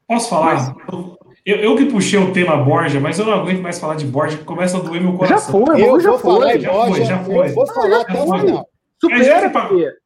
Posso 0.06 0.28
falar? 0.28 0.76
Eu, 0.92 1.16
eu, 1.46 1.76
que 1.76 1.86
puxei 1.86 2.18
o 2.18 2.32
tema 2.32 2.56
Borja, 2.56 2.98
mas 2.98 3.18
eu 3.18 3.24
não 3.24 3.34
aguento 3.34 3.62
mais 3.62 3.78
falar 3.78 3.94
de 3.94 4.04
Borja, 4.04 4.36
que 4.36 4.44
começa 4.44 4.76
a 4.76 4.80
doer 4.80 5.00
meu 5.00 5.16
coração. 5.16 5.60
Já 5.60 5.66
foi, 5.66 5.82
eu 5.82 6.00
já 6.00 6.10
vou 6.10 6.18
foi, 6.18 6.32
falar 6.32 6.58
já 6.58 6.72
Borja, 6.72 6.94
foi, 6.94 7.04
já 7.04 7.24
foi. 7.24 7.48
Eu 7.48 7.54
vou 7.54 7.66
falar 7.68 8.00
até 8.00 8.20
o 8.20 8.38
final. 8.38 8.68
Supera. 9.00 9.96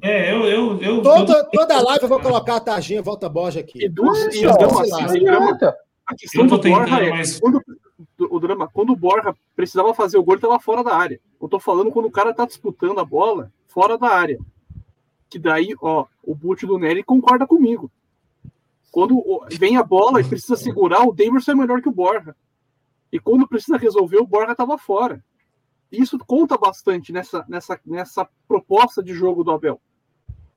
É, 0.00 0.32
eu. 0.32 0.44
eu, 0.44 0.80
eu 0.80 1.02
Toda, 1.02 1.44
toda 1.44 1.82
live 1.82 2.02
eu 2.02 2.08
vou 2.08 2.20
colocar 2.20 2.56
a 2.56 2.60
tarjinha 2.60 3.02
Volta 3.02 3.28
Borja 3.28 3.60
aqui. 3.60 3.84
E 3.84 3.88
duas 3.88 4.18
e 4.34 4.46
a 6.06 6.14
questão 6.14 6.44
Eu 6.44 6.48
tô 6.48 6.58
do 6.58 6.68
Borja 6.68 7.02
é, 7.02 7.10
mas- 7.10 7.40
quando, 7.40 7.60
o 8.30 8.38
drama, 8.38 8.68
quando 8.72 8.90
o 8.92 8.96
Borja 8.96 9.34
precisava 9.56 9.92
fazer 9.92 10.18
o 10.18 10.22
gol, 10.22 10.34
ele 10.34 10.42
tava 10.42 10.60
fora 10.60 10.84
da 10.84 10.94
área. 10.94 11.20
Eu 11.40 11.48
tô 11.48 11.58
falando 11.58 11.90
quando 11.90 12.06
o 12.06 12.10
cara 12.10 12.32
tá 12.32 12.46
disputando 12.46 12.98
a 13.00 13.04
bola 13.04 13.50
fora 13.66 13.98
da 13.98 14.08
área. 14.08 14.38
Que 15.28 15.38
daí, 15.38 15.74
ó, 15.82 16.04
o 16.22 16.34
boot 16.34 16.64
do 16.64 16.78
Nery 16.78 17.02
concorda 17.02 17.46
comigo. 17.46 17.90
Quando 18.96 19.22
vem 19.58 19.76
a 19.76 19.82
bola 19.82 20.22
e 20.22 20.24
precisa 20.24 20.56
segurar, 20.56 21.06
o 21.06 21.12
Davidson 21.12 21.52
é 21.52 21.54
melhor 21.54 21.82
que 21.82 21.88
o 21.90 21.92
Borja. 21.92 22.34
E 23.12 23.20
quando 23.20 23.46
precisa 23.46 23.76
resolver, 23.76 24.16
o 24.16 24.26
Borja 24.26 24.54
tava 24.54 24.78
fora. 24.78 25.22
Isso 25.92 26.18
conta 26.26 26.56
bastante 26.56 27.12
nessa, 27.12 27.44
nessa, 27.46 27.78
nessa 27.84 28.26
proposta 28.48 29.02
de 29.02 29.12
jogo 29.12 29.44
do 29.44 29.50
Abel. 29.50 29.78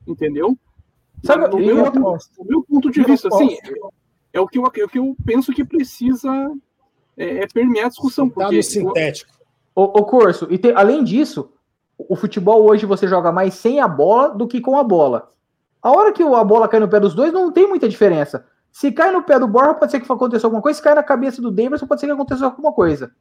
Entendeu? 0.07 0.57
Sabe, 1.21 1.49
no, 1.49 1.57
meu, 1.59 1.91
no 1.91 2.45
meu 2.45 2.63
ponto 2.63 2.89
de 2.89 3.03
vista, 3.03 3.27
assim, 3.27 3.57
é 4.31 4.39
o 4.39 4.47
que 4.47 4.57
eu, 4.57 4.63
é 4.63 4.85
o 4.85 4.87
que 4.87 4.99
eu 4.99 5.17
penso 5.25 5.51
que 5.51 5.65
precisa 5.65 6.31
é, 7.17 7.39
é 7.39 7.47
permear 7.47 7.87
a 7.87 7.89
discussão. 7.89 8.29
Tá 8.29 8.35
Porque 8.35 8.55
no 8.55 8.63
sintético. 8.63 9.37
O, 9.75 9.83
o 9.83 10.05
Corso, 10.05 10.47
e 10.49 10.57
te- 10.57 10.71
além 10.71 11.03
disso, 11.03 11.51
o 11.97 12.15
futebol 12.15 12.63
hoje 12.69 12.85
você 12.85 13.05
joga 13.05 13.33
mais 13.33 13.55
sem 13.55 13.81
a 13.81 13.87
bola 13.87 14.29
do 14.29 14.47
que 14.47 14.61
com 14.61 14.77
a 14.77 14.83
bola. 14.85 15.29
A 15.81 15.91
hora 15.91 16.11
que 16.11 16.22
a 16.23 16.43
bola 16.43 16.68
cai 16.68 16.80
no 16.80 16.88
pé 16.89 16.99
dos 16.99 17.14
dois, 17.15 17.31
não 17.31 17.51
tem 17.51 17.68
muita 17.68 17.88
diferença. 17.88 18.45
Se 18.72 18.91
cai 18.91 19.11
no 19.11 19.23
pé 19.23 19.39
do 19.39 19.47
Borja, 19.47 19.73
pode 19.73 19.91
ser 19.91 19.99
que 19.99 20.11
aconteça 20.11 20.45
alguma 20.45 20.61
coisa. 20.61 20.77
Se 20.77 20.84
cai 20.84 20.93
na 20.93 21.03
cabeça 21.03 21.41
do 21.41 21.49
Davidson, 21.51 21.88
pode 21.88 22.01
ser 22.01 22.07
que 22.07 22.14
aconteça 22.14 22.45
alguma 22.45 22.72
coisa. 22.72 23.11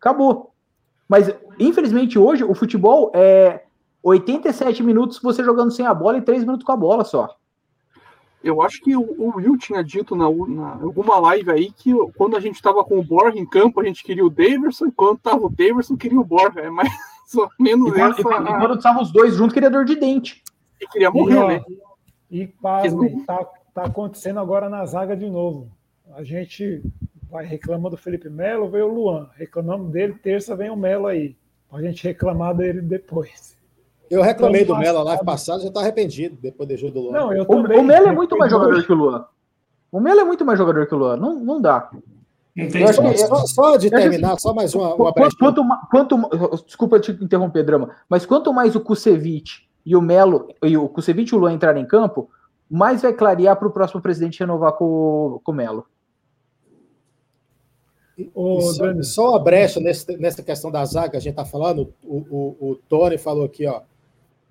Acabou. 0.00 0.52
Mas, 1.08 1.32
infelizmente, 1.58 2.18
hoje, 2.18 2.42
o 2.44 2.54
futebol 2.54 3.10
é 3.14 3.64
87 4.02 4.82
minutos 4.82 5.20
você 5.22 5.44
jogando 5.44 5.70
sem 5.70 5.86
a 5.86 5.92
bola 5.94 6.18
e 6.18 6.22
3 6.22 6.42
minutos 6.44 6.64
com 6.64 6.72
a 6.72 6.76
bola 6.76 7.04
só. 7.04 7.36
eu 8.42 8.62
acho 8.62 8.80
que 8.80 8.96
o, 8.96 9.02
o 9.02 9.36
Will 9.36 9.58
tinha 9.58 9.84
dito 9.84 10.16
na, 10.16 10.24
na 10.24 10.72
alguma 10.82 11.18
live 11.18 11.50
aí 11.50 11.70
que 11.70 11.92
quando 12.16 12.36
a 12.36 12.40
gente 12.40 12.62
tava 12.62 12.82
com 12.82 12.98
o 12.98 13.02
Borja 13.04 13.38
em 13.38 13.44
campo, 13.44 13.80
a 13.80 13.84
gente 13.84 14.02
queria 14.02 14.24
o 14.24 14.30
Daverson, 14.30 14.86
e 14.86 14.92
quando 14.92 15.18
tava 15.18 15.44
o 15.44 15.50
Daverson, 15.50 15.96
queria 15.96 16.18
o 16.18 16.24
Borja. 16.24 16.60
É 16.60 16.70
mais 16.70 16.88
ou 17.36 17.48
menos 17.58 17.88
E 17.88 17.92
quando, 17.92 18.12
essa. 18.12 18.20
e 18.20 18.24
quando- 18.24 18.74
estavam 18.76 19.02
os 19.02 19.12
dois 19.12 19.34
juntos, 19.34 19.52
queria 19.52 19.70
dor 19.70 19.84
de 19.84 19.96
dente. 19.96 20.42
E 20.80 20.86
queria 20.88 21.10
morrer, 21.10 21.34
e, 21.44 21.48
né? 21.48 21.64
E 22.30 22.46
pasmem, 22.46 23.24
tá, 23.24 23.44
tá 23.74 23.84
acontecendo 23.84 24.38
agora 24.40 24.68
na 24.68 24.84
zaga 24.86 25.16
de 25.16 25.28
novo. 25.28 25.68
A 26.14 26.22
gente 26.22 26.82
vai 27.30 27.44
reclama 27.44 27.90
do 27.90 27.96
Felipe 27.96 28.28
Melo, 28.28 28.68
veio 28.70 28.86
o 28.86 28.94
Luan. 28.94 29.28
Reclamamos 29.36 29.90
dele, 29.90 30.14
terça 30.14 30.54
vem 30.56 30.70
o 30.70 30.76
Melo 30.76 31.06
aí. 31.06 31.36
Pra 31.68 31.80
gente 31.82 32.02
reclamar 32.04 32.54
dele 32.54 32.80
depois. 32.80 33.56
Eu 34.08 34.22
reclamei 34.22 34.62
do 34.64 34.72
Então, 34.72 34.78
Melo 34.78 34.98
a 34.98 35.02
live 35.04 35.24
passado. 35.24 35.54
passada, 35.58 35.62
já 35.64 35.70
tá 35.72 35.80
arrependido 35.80 36.36
depois 36.40 36.68
do 36.68 36.76
jogo 36.76 36.92
do 36.92 37.00
Luan. 37.00 37.12
Não, 37.12 37.32
eu 37.32 37.42
O, 37.42 37.46
também. 37.46 37.78
o 37.78 37.82
Melo 37.84 38.08
é 38.08 38.12
muito 38.12 38.36
mais 38.36 38.50
do- 38.52 38.58
jogador 38.58 38.84
que 38.84 38.92
o 38.92 38.96
Luan. 38.96 39.24
O 39.92 40.00
Melo 40.00 40.20
é 40.20 40.24
muito 40.24 40.44
mais 40.44 40.58
jogador 40.58 40.86
que 40.86 40.94
o 40.94 40.98
Luan. 40.98 41.16
Não, 41.16 41.38
não 41.38 41.60
dá. 41.60 41.88
Que- 42.54 42.78
espaço. 42.78 43.26
Só, 43.28 43.46
só 43.46 43.76
de 43.76 43.88
terminar, 43.88 44.38
só 44.40 44.52
mais 44.52 44.74
uma, 44.74 44.94
uma 44.96 45.12
Quanto, 45.12 45.36
quanto, 45.38 45.62
quanto 46.18 46.64
desculpa 46.66 46.98
te 46.98 47.12
interromper, 47.12 47.62
Drama, 47.62 47.90
mas 48.08 48.26
quanto 48.26 48.52
mais 48.52 48.74
o 48.74 48.80
Kusevich 48.80 49.68
e 49.84 49.96
o 49.96 50.00
Melo, 50.02 50.48
e 50.62 50.76
o 50.76 50.88
Kusevich 50.88 51.32
e 51.32 51.36
o 51.36 51.38
Luan 51.38 51.52
entrarem 51.52 51.82
em 51.82 51.86
campo, 51.86 52.28
mais 52.70 53.02
vai 53.02 53.12
clarear 53.12 53.56
para 53.56 53.66
o 53.68 53.70
próximo 53.72 54.00
presidente 54.00 54.38
renovar 54.40 54.72
com, 54.72 54.84
o- 54.84 55.40
com 55.42 55.52
o 55.52 55.54
Melo. 55.54 55.86
Ô, 58.34 58.60
só, 58.60 58.82
Dani, 58.82 59.02
só 59.04 59.30
uma 59.30 59.38
brecha 59.38 59.80
nesse, 59.80 60.16
nessa 60.18 60.42
questão 60.42 60.70
da 60.70 60.84
zaga 60.84 61.10
que 61.10 61.16
a 61.16 61.20
gente 61.20 61.36
tá 61.36 61.44
falando, 61.44 61.92
o, 62.04 62.16
o, 62.30 62.70
o 62.70 62.74
Tony 62.88 63.16
falou 63.16 63.44
aqui, 63.44 63.66
ó. 63.66 63.80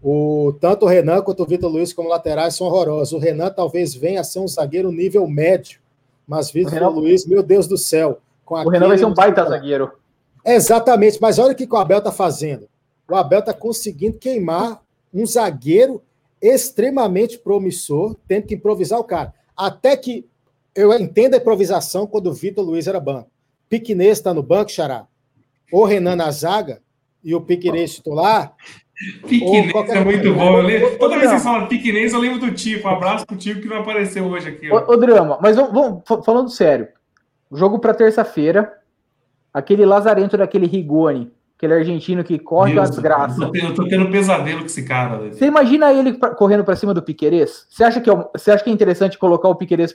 O, 0.01 0.53
tanto 0.59 0.85
o 0.85 0.87
Renan 0.87 1.21
quanto 1.21 1.43
o 1.43 1.45
Vitor 1.45 1.69
Luiz 1.69 1.91
como 1.93 2.07
laterais 2.09 2.55
são 2.55 2.65
horrorosos. 2.67 3.11
O 3.13 3.19
Renan 3.19 3.49
talvez 3.51 3.93
venha 3.93 4.21
a 4.21 4.23
ser 4.23 4.39
um 4.39 4.47
zagueiro 4.47 4.91
nível 4.91 5.27
médio, 5.27 5.79
mas 6.25 6.49
Vitor 6.49 6.73
Renan- 6.73 6.87
Luiz, 6.89 7.27
meu 7.27 7.43
Deus 7.43 7.67
do 7.67 7.77
céu. 7.77 8.19
Com 8.45 8.55
O 8.55 8.69
Renan 8.69 8.87
vai 8.87 8.97
ser 8.97 9.05
um 9.05 9.13
baita 9.13 9.45
zagueiro. 9.45 9.91
Exatamente, 10.45 11.19
mas 11.21 11.37
olha 11.37 11.51
o 11.51 11.55
que 11.55 11.67
que 11.67 11.73
o 11.73 11.77
Abel 11.77 12.01
tá 12.01 12.11
fazendo. 12.13 12.67
O 13.09 13.15
Abel 13.15 13.41
tá 13.43 13.53
conseguindo 13.53 14.17
queimar 14.17 14.81
um 15.13 15.25
zagueiro 15.25 16.01
extremamente 16.41 17.37
promissor, 17.37 18.15
tendo 18.27 18.45
que 18.47 18.55
improvisar 18.55 18.99
o 18.99 19.03
cara. 19.03 19.33
Até 19.55 19.95
que 19.97 20.25
eu 20.75 20.93
entendo 20.93 21.33
a 21.33 21.37
improvisação 21.37 22.07
quando 22.07 22.27
o 22.27 22.33
Vitor 22.33 22.63
Luiz 22.65 22.87
era 22.87 22.99
banco. 22.99 23.29
Piquinês 23.67 24.17
está 24.17 24.33
no 24.33 24.41
banco, 24.41 24.71
Xará. 24.71 25.05
O 25.71 25.83
Renan 25.85 26.15
na 26.15 26.31
zaga 26.31 26.81
e 27.23 27.35
o 27.35 27.41
Piquinês 27.41 27.95
titular. 27.95 28.53
Piquinês 29.27 29.67
Ou 29.67 29.71
qualquer 29.71 29.97
é 29.97 30.03
muito 30.03 30.33
bom. 30.33 30.57
Eu 30.57 30.61
lembro- 30.63 30.97
toda 30.97 31.15
vez 31.17 31.21
que 31.21 31.25
Não. 31.27 31.39
vocês 31.39 31.43
falam 31.43 31.67
piquinês, 31.67 32.13
eu 32.13 32.19
lembro 32.19 32.39
do 32.39 32.53
Tico. 32.53 32.87
Um 32.87 32.91
abraço 32.91 33.25
pro 33.25 33.35
Tico 33.37 33.61
que 33.61 33.67
não 33.67 33.77
apareceu 33.77 34.25
hoje 34.25 34.49
aqui. 34.49 34.69
ó. 34.71 34.77
Ô, 34.79 34.93
ô, 34.93 34.97
Drama, 34.97 35.37
mas 35.41 35.55
vamos, 35.55 35.71
vamos- 35.73 36.01
fa- 36.05 36.21
falando 36.21 36.49
sério. 36.49 36.87
Jogo 37.51 37.79
para 37.79 37.93
terça-feira. 37.93 38.77
Aquele 39.53 39.85
lazarento 39.85 40.37
daquele 40.37 40.67
Rigoni, 40.67 41.31
aquele 41.59 41.73
argentino 41.73 42.23
que 42.23 42.39
corre 42.39 42.71
uma 42.71 42.83
Deus, 42.83 42.91
desgraça. 42.91 43.35
Eu 43.41 43.47
tô, 43.47 43.51
tendo, 43.51 43.67
eu 43.67 43.73
tô 43.75 43.87
tendo 43.89 44.09
pesadelo 44.09 44.59
com 44.61 44.65
esse 44.65 44.83
cara. 44.83 45.17
velho. 45.17 45.33
Você 45.33 45.45
imagina 45.45 45.91
ele 45.91 46.13
pra- 46.13 46.33
correndo 46.33 46.63
para 46.63 46.77
cima 46.77 46.93
do 46.93 47.03
Piquerez? 47.03 47.67
Você 47.69 47.83
acha 47.83 47.99
que 47.99 48.09
é, 48.09 48.13
um- 48.13 48.23
você 48.33 48.51
acha 48.51 48.63
que 48.63 48.69
é 48.69 48.73
interessante 48.73 49.17
colocar 49.17 49.49
o 49.49 49.55
Piquerez 49.55 49.93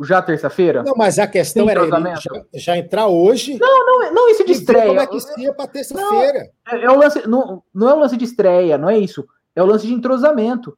já 0.00 0.22
terça-feira? 0.22 0.82
Não, 0.82 0.94
mas 0.96 1.18
a 1.18 1.26
questão 1.26 1.68
era 1.68 1.86
já, 1.86 2.16
já 2.54 2.78
entrar 2.78 3.08
hoje 3.08 3.58
Não, 3.60 4.10
não 4.10 4.30
isso 4.30 4.42
de 4.46 4.52
estreia. 4.52 4.86
como 4.86 5.00
é 5.00 5.06
que 5.06 5.20
se 5.20 5.38
ia 5.38 5.52
para 5.52 5.66
terça-feira. 5.66 6.48
É, 6.72 6.84
é 6.86 6.90
o 6.90 6.98
lance, 6.98 7.28
não, 7.28 7.62
não 7.74 7.90
é 7.90 7.94
o 7.94 7.98
lance 7.98 8.16
de 8.16 8.24
estreia, 8.24 8.78
não 8.78 8.88
é 8.88 8.96
isso. 8.98 9.26
É 9.54 9.62
o 9.62 9.66
lance 9.66 9.86
de 9.86 9.92
entrosamento. 9.92 10.76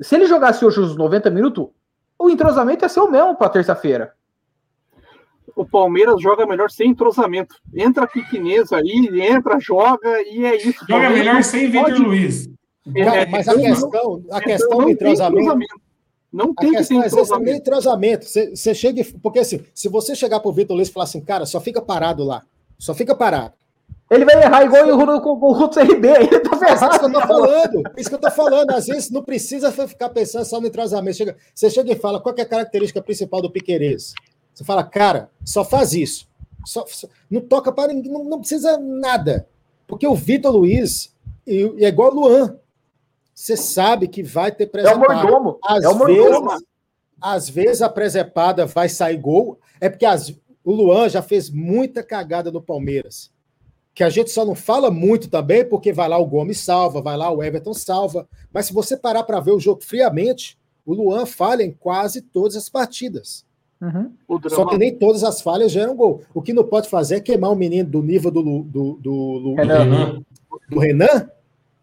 Se 0.00 0.14
ele 0.14 0.24
jogasse 0.24 0.64
hoje 0.64 0.80
os 0.80 0.96
90 0.96 1.28
minutos, 1.28 1.66
o 2.18 2.30
entrosamento 2.30 2.82
ia 2.82 2.88
ser 2.88 3.00
o 3.00 3.10
mesmo 3.10 3.36
para 3.36 3.50
terça-feira. 3.50 4.12
O 5.56 5.64
Palmeiras 5.64 6.20
joga 6.20 6.46
melhor 6.46 6.70
sem 6.70 6.90
entrosamento. 6.90 7.54
Entra 7.74 8.06
piquinês 8.06 8.72
aí, 8.72 9.08
entra, 9.22 9.58
joga 9.60 10.20
e 10.22 10.44
é 10.44 10.56
isso. 10.56 10.80
Joga 10.88 11.02
Palmeiras 11.04 11.18
melhor 11.18 11.42
sem 11.44 11.70
pode- 11.72 11.92
Vitor 11.92 12.06
Luiz. 12.06 12.48
É, 12.94 13.26
mas 13.26 13.46
a 13.48 13.52
então, 13.54 13.62
questão, 13.64 14.14
a 14.30 14.38
então 14.38 14.40
questão 14.40 14.78
do 14.78 14.90
entrosamento. 14.90 15.66
Não 16.32 16.54
tem 16.54 16.70
que 16.70 16.76
ter 16.76 16.78
questão 16.78 17.02
é 17.02 17.06
exatamente 17.06 17.58
entrosamento. 17.58 17.58
entrosamento. 17.58 18.24
Você, 18.24 18.56
você 18.56 18.74
chega. 18.74 19.02
Porque 19.22 19.38
assim, 19.40 19.60
se 19.74 19.88
você 19.88 20.14
chegar 20.14 20.40
pro 20.40 20.52
Vitor 20.52 20.76
Luiz 20.76 20.88
e 20.88 20.92
falar 20.92 21.04
assim, 21.04 21.20
cara, 21.20 21.44
só 21.44 21.60
fica 21.60 21.82
parado 21.82 22.24
lá. 22.24 22.42
Só 22.78 22.94
fica 22.94 23.14
parado. 23.14 23.54
Ele 24.10 24.24
vai 24.24 24.42
errar 24.42 24.64
igual 24.64 24.88
o 24.88 24.96
Rudo 24.96 25.20
com 25.20 25.30
o 25.30 25.52
Ruto 25.52 25.78
CRB, 25.78 26.08
ele 26.08 26.40
tá 26.40 26.50
É 26.68 26.74
isso 26.74 26.88
que 26.88 27.04
eu 27.04 27.08
ferrado. 27.08 27.12
tô 27.12 27.20
falando. 27.20 27.82
Isso 27.96 28.08
que 28.08 28.14
eu 28.16 28.18
tô 28.20 28.30
falando. 28.30 28.70
Às 28.70 28.86
vezes 28.86 29.10
não 29.10 29.22
precisa 29.22 29.70
ficar 29.70 30.08
pensando 30.08 30.44
só 30.44 30.60
no 30.60 30.66
entrosamento. 30.66 31.16
Chega, 31.16 31.36
você 31.54 31.70
chega 31.70 31.92
e 31.92 31.96
fala 31.96 32.20
qual 32.20 32.34
que 32.34 32.40
é 32.40 32.44
a 32.44 32.48
característica 32.48 33.00
principal 33.02 33.40
do 33.40 33.50
Piquerez. 33.52 34.12
Você 34.60 34.64
fala, 34.66 34.84
cara, 34.84 35.30
só 35.42 35.64
faz 35.64 35.94
isso. 35.94 36.28
Só, 36.66 36.84
só- 36.86 37.08
não 37.30 37.40
toca 37.40 37.72
para 37.72 37.94
ninguém, 37.94 38.12
não, 38.12 38.22
não 38.24 38.38
precisa 38.40 38.76
nada. 38.78 39.48
Porque 39.86 40.06
o 40.06 40.14
Vitor 40.14 40.52
Luiz 40.54 41.14
e, 41.46 41.62
e 41.78 41.84
é 41.86 41.88
igual 41.88 42.12
o 42.12 42.14
Luan. 42.14 42.58
Você 43.34 43.56
sabe 43.56 44.06
que 44.06 44.22
vai 44.22 44.52
ter 44.52 44.70
É 44.74 44.92
o 44.92 44.98
mordomo. 44.98 45.58
Às 45.64 45.82
é 45.82 45.88
o 45.88 45.94
mordomo. 45.96 46.50
vezes, 46.50 46.64
às 47.18 47.48
vezes 47.48 47.80
a 47.80 47.88
presepada 47.88 48.66
vai 48.66 48.86
sair 48.90 49.16
gol, 49.16 49.58
é 49.80 49.88
porque 49.88 50.04
as- 50.04 50.34
o 50.62 50.72
Luan 50.74 51.08
já 51.08 51.22
fez 51.22 51.48
muita 51.48 52.02
cagada 52.02 52.52
no 52.52 52.60
Palmeiras. 52.60 53.30
Que 53.94 54.04
a 54.04 54.10
gente 54.10 54.30
só 54.30 54.44
não 54.44 54.54
fala 54.54 54.90
muito 54.90 55.30
também, 55.30 55.64
porque 55.64 55.90
vai 55.90 56.06
lá 56.06 56.18
o 56.18 56.26
Gomes 56.26 56.60
salva, 56.60 57.00
vai 57.00 57.16
lá 57.16 57.30
o 57.30 57.42
Everton 57.42 57.72
salva. 57.72 58.28
Mas 58.52 58.66
se 58.66 58.74
você 58.74 58.94
parar 58.94 59.22
para 59.22 59.40
ver 59.40 59.52
o 59.52 59.58
jogo 59.58 59.82
friamente, 59.82 60.58
o 60.84 60.92
Luan 60.92 61.24
falha 61.24 61.62
em 61.62 61.72
quase 61.72 62.20
todas 62.20 62.56
as 62.56 62.68
partidas. 62.68 63.48
Uhum. 63.80 64.12
O 64.28 64.34
Só 64.34 64.56
drama, 64.56 64.70
que 64.70 64.78
nem 64.78 64.94
todas 64.94 65.24
as 65.24 65.40
falhas 65.40 65.72
geram 65.72 65.96
gol. 65.96 66.20
O 66.34 66.42
que 66.42 66.52
não 66.52 66.64
pode 66.64 66.88
fazer 66.88 67.16
é 67.16 67.20
queimar 67.20 67.50
o 67.50 67.56
menino 67.56 67.88
do 67.88 68.02
nível 68.02 68.30
do, 68.30 68.42
do, 68.62 68.92
do, 69.00 69.12
Lu- 69.12 69.54
Renan. 69.54 70.22
Do 70.68 70.78
Renan, 70.78 71.30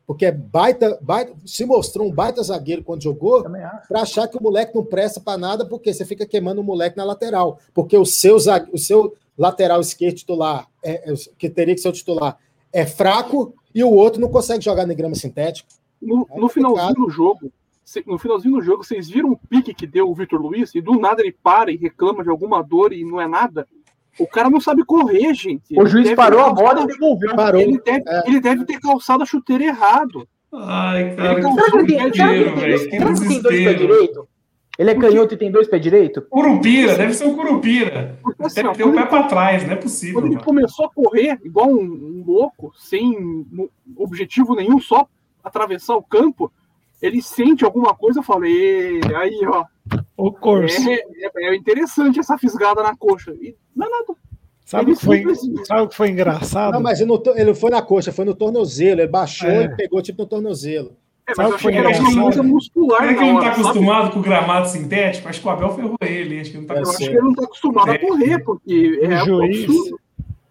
porque 0.05 0.25
é 0.27 0.31
baita, 0.31 0.97
baita, 1.01 1.33
se 1.45 1.65
mostrou 1.65 2.07
um 2.07 2.11
baita 2.11 2.41
zagueiro 2.43 2.83
quando 2.83 3.03
jogou, 3.03 3.43
para 3.87 4.01
achar 4.01 4.27
que 4.27 4.37
o 4.37 4.43
moleque 4.43 4.75
não 4.75 4.83
presta 4.85 5.19
para 5.19 5.37
nada, 5.37 5.65
porque 5.65 5.93
você 5.93 6.05
fica 6.05 6.25
queimando 6.25 6.61
o 6.61 6.63
moleque 6.63 6.95
na 6.95 7.03
lateral. 7.03 7.59
Porque 7.73 7.97
o 7.97 8.05
seu, 8.05 8.37
o 8.71 8.77
seu 8.77 9.13
lateral 9.37 9.81
esquerdo 9.81 10.15
titular, 10.15 10.67
é- 10.83 11.11
é- 11.11 11.15
que 11.37 11.49
teria 11.49 11.73
que 11.75 11.81
ser 11.81 11.89
o 11.89 11.93
titular, 11.93 12.37
é 12.71 12.85
fraco 12.85 13.53
e 13.73 13.83
o 13.83 13.91
outro 13.91 14.21
não 14.21 14.29
consegue 14.29 14.63
jogar 14.63 14.85
na 14.85 14.93
grama 14.93 15.15
sintética. 15.15 15.67
no, 16.01 16.27
é 16.31 16.39
no 16.39 16.47
finalzinho 16.47 16.93
do 16.93 17.09
jogo, 17.09 17.51
no 18.05 18.17
finalzinho 18.17 18.55
do 18.55 18.61
jogo, 18.61 18.83
vocês 18.83 19.09
viram 19.09 19.31
o 19.31 19.37
pique 19.37 19.73
que 19.73 19.87
deu 19.87 20.09
o 20.09 20.13
Vitor 20.13 20.41
Luiz 20.41 20.73
e 20.75 20.81
do 20.81 20.99
nada 20.99 21.21
ele 21.21 21.35
para 21.43 21.71
e 21.71 21.77
reclama 21.77 22.23
de 22.23 22.29
alguma 22.29 22.61
dor 22.61 22.91
e 22.91 23.03
não 23.05 23.19
é 23.21 23.27
nada? 23.27 23.67
O 24.19 24.27
cara 24.27 24.49
não 24.49 24.59
sabe 24.59 24.83
correr, 24.83 25.33
gente. 25.33 25.75
O 25.77 25.81
Ele 25.81 25.89
juiz 25.89 26.03
deve 26.05 26.15
parou 26.15 26.43
ter 26.43 26.49
a 26.49 26.53
bola 26.53 26.81
e 26.81 26.87
devolveu. 26.87 27.35
Parou. 27.35 27.61
Ele 27.61 27.79
deve, 27.79 28.03
É. 28.07 28.23
ele 28.27 28.39
deve 28.41 28.65
ter 28.65 28.79
calçado 28.79 29.21
a 29.23 29.25
chuteira 29.25 29.63
errado. 29.63 30.27
Ai, 30.51 31.15
cara, 31.15 31.31
Ele 31.33 31.35
que 31.35 31.41
não- 31.43 31.53
Será 31.53 31.69
que 31.71 31.77
ele 31.77 31.85
tem, 31.87 31.99
ele 32.01 32.11
tem, 32.11 32.95
ele 32.95 33.39
dois 33.39 33.63
pés 33.63 33.77
direito? 33.77 34.27
Ele 34.79 34.91
é 34.91 34.95
canhoto 34.95 35.33
e 35.33 35.37
tem 35.37 35.51
dois 35.51 35.67
pés 35.67 35.81
direito? 35.81 36.21
Curupira, 36.23 36.95
deve 36.95 37.13
ser 37.13 37.25
um 37.25 37.35
Curupira. 37.35 38.19
Porque 38.21 38.43
assim, 38.43 38.55
Deve 38.61 38.75
ter 38.75 38.83
o 38.83 38.87
quando, 38.87 38.95
pé 38.95 39.01
ele, 39.01 39.09
pra 39.09 39.23
trás, 39.23 39.63
não 39.65 39.73
é 39.73 39.75
possível. 39.75 40.15
quando 40.15 40.25
ele 40.25 40.35
mano. 40.35 40.45
começou 40.45 40.85
a 40.85 40.89
correr 40.89 41.39
igual 41.43 41.67
um, 41.69 41.79
um 41.81 42.23
louco, 42.25 42.71
sem 42.75 43.45
objetivo 43.95 44.55
nenhum, 44.55 44.79
só 44.79 45.07
atravessar 45.43 45.95
o 45.95 46.03
campo, 46.03 46.51
ele 47.01 47.21
sente 47.21 47.63
alguma 47.65 47.93
coisa, 47.95 48.19
eu 48.19 48.23
falei, 48.23 48.99
aí, 49.15 49.39
ó. 49.47 49.65
O 50.17 50.31
Corso. 50.31 50.89
É, 50.89 50.95
é, 50.95 51.51
é 51.51 51.55
interessante 51.55 52.19
essa 52.19 52.37
fisgada 52.37 52.81
na 52.83 52.95
coxa. 52.95 53.31
E 53.39 53.55
não 53.75 53.85
é 53.87 53.89
nada. 53.89 54.15
Sabe 54.65 54.91
o 54.91 54.95
que 54.97 55.05
foi, 55.05 55.23
sabe 55.65 55.81
o 55.83 55.87
que 55.87 55.95
foi 55.95 56.09
engraçado? 56.09 56.73
Não, 56.73 56.81
mas 56.81 56.99
ele 56.99 57.09
não, 57.09 57.21
ele 57.35 57.53
foi 57.55 57.69
na 57.69 57.81
coxa, 57.81 58.11
foi 58.11 58.25
no 58.25 58.35
tornozelo. 58.35 58.99
Ele 59.01 59.07
baixou 59.07 59.49
É. 59.49 59.65
e 59.65 59.75
pegou 59.77 60.01
tipo 60.01 60.23
no 60.23 60.27
tornozelo. 60.27 60.97
É, 61.25 61.33
Sabe 61.35 61.37
mas 61.37 61.47
eu 61.49 61.53
o 61.53 61.57
que 61.57 61.63
foi 61.63 61.71
achei 61.77 61.91
que 61.93 61.99
era 62.01 62.13
uma 62.15 62.23
coisa 62.23 62.43
muscular. 62.43 62.99
Será 63.01 63.13
que 63.13 63.19
ele 63.23 63.31
não 63.31 63.39
tá 63.39 63.45
hora, 63.45 63.55
sabe? 63.55 63.61
acostumado 63.69 64.11
com 64.11 64.19
o 64.19 64.21
gramado 64.21 64.67
sintético? 64.69 65.29
Acho 65.29 65.41
que 65.41 65.47
o 65.47 65.49
Abel 65.51 65.69
ferrou 65.75 65.97
ele. 66.01 66.39
Acho 66.41 66.51
que 66.51 66.57
ele 66.57 66.61
não 66.61 66.67
tá 66.67 66.73
Eu 66.73 66.79
acostumado. 66.81 67.01
acho 67.01 67.09
que 67.09 67.15
ele 67.17 67.21
não 67.27 67.33
tá 67.33 67.43
acostumado 67.45 67.91
a 67.91 67.99
correr, 67.99 68.39
porque 68.43 68.99
é 69.03 69.23
o 69.23 69.25
juiz, 69.25 69.63
absurdo. 69.63 69.99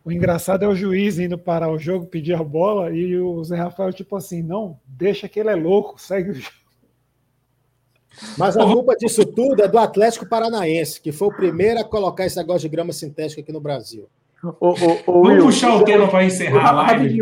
O 0.06 0.12
engraçado 0.12 0.64
é 0.64 0.68
o 0.68 0.74
juiz 0.74 1.18
indo 1.18 1.36
parar 1.36 1.70
o 1.70 1.78
jogo, 1.78 2.06
pedir 2.06 2.34
a 2.34 2.42
bola, 2.42 2.90
e 2.90 3.18
o 3.18 3.42
Zé 3.44 3.56
Rafael, 3.56 3.92
tipo 3.92 4.16
assim, 4.16 4.42
não, 4.42 4.78
deixa 4.86 5.28
que 5.28 5.38
ele 5.38 5.50
é 5.50 5.54
louco, 5.54 6.00
segue 6.00 6.30
o 6.30 6.34
jogo. 6.34 6.54
Mas 8.38 8.56
a 8.56 8.64
culpa 8.64 8.96
disso 8.96 9.26
tudo 9.26 9.62
é 9.62 9.68
do 9.68 9.78
Atlético 9.78 10.26
Paranaense, 10.26 11.00
que 11.00 11.12
foi 11.12 11.28
o 11.28 11.36
primeiro 11.36 11.80
a 11.80 11.84
colocar 11.84 12.24
esse 12.24 12.36
negócio 12.36 12.62
de 12.62 12.68
grama 12.68 12.92
sintética 12.92 13.42
aqui 13.42 13.52
no 13.52 13.60
Brasil. 13.60 14.08
Ô, 14.42 14.48
ô, 14.60 14.70
ô, 14.70 15.12
Vamos 15.22 15.28
Will, 15.28 15.44
puxar 15.46 15.74
o 15.74 15.84
tema 15.84 16.06
para 16.08 16.24
encerrar 16.24 16.68
a 16.68 16.72
live 16.72 17.18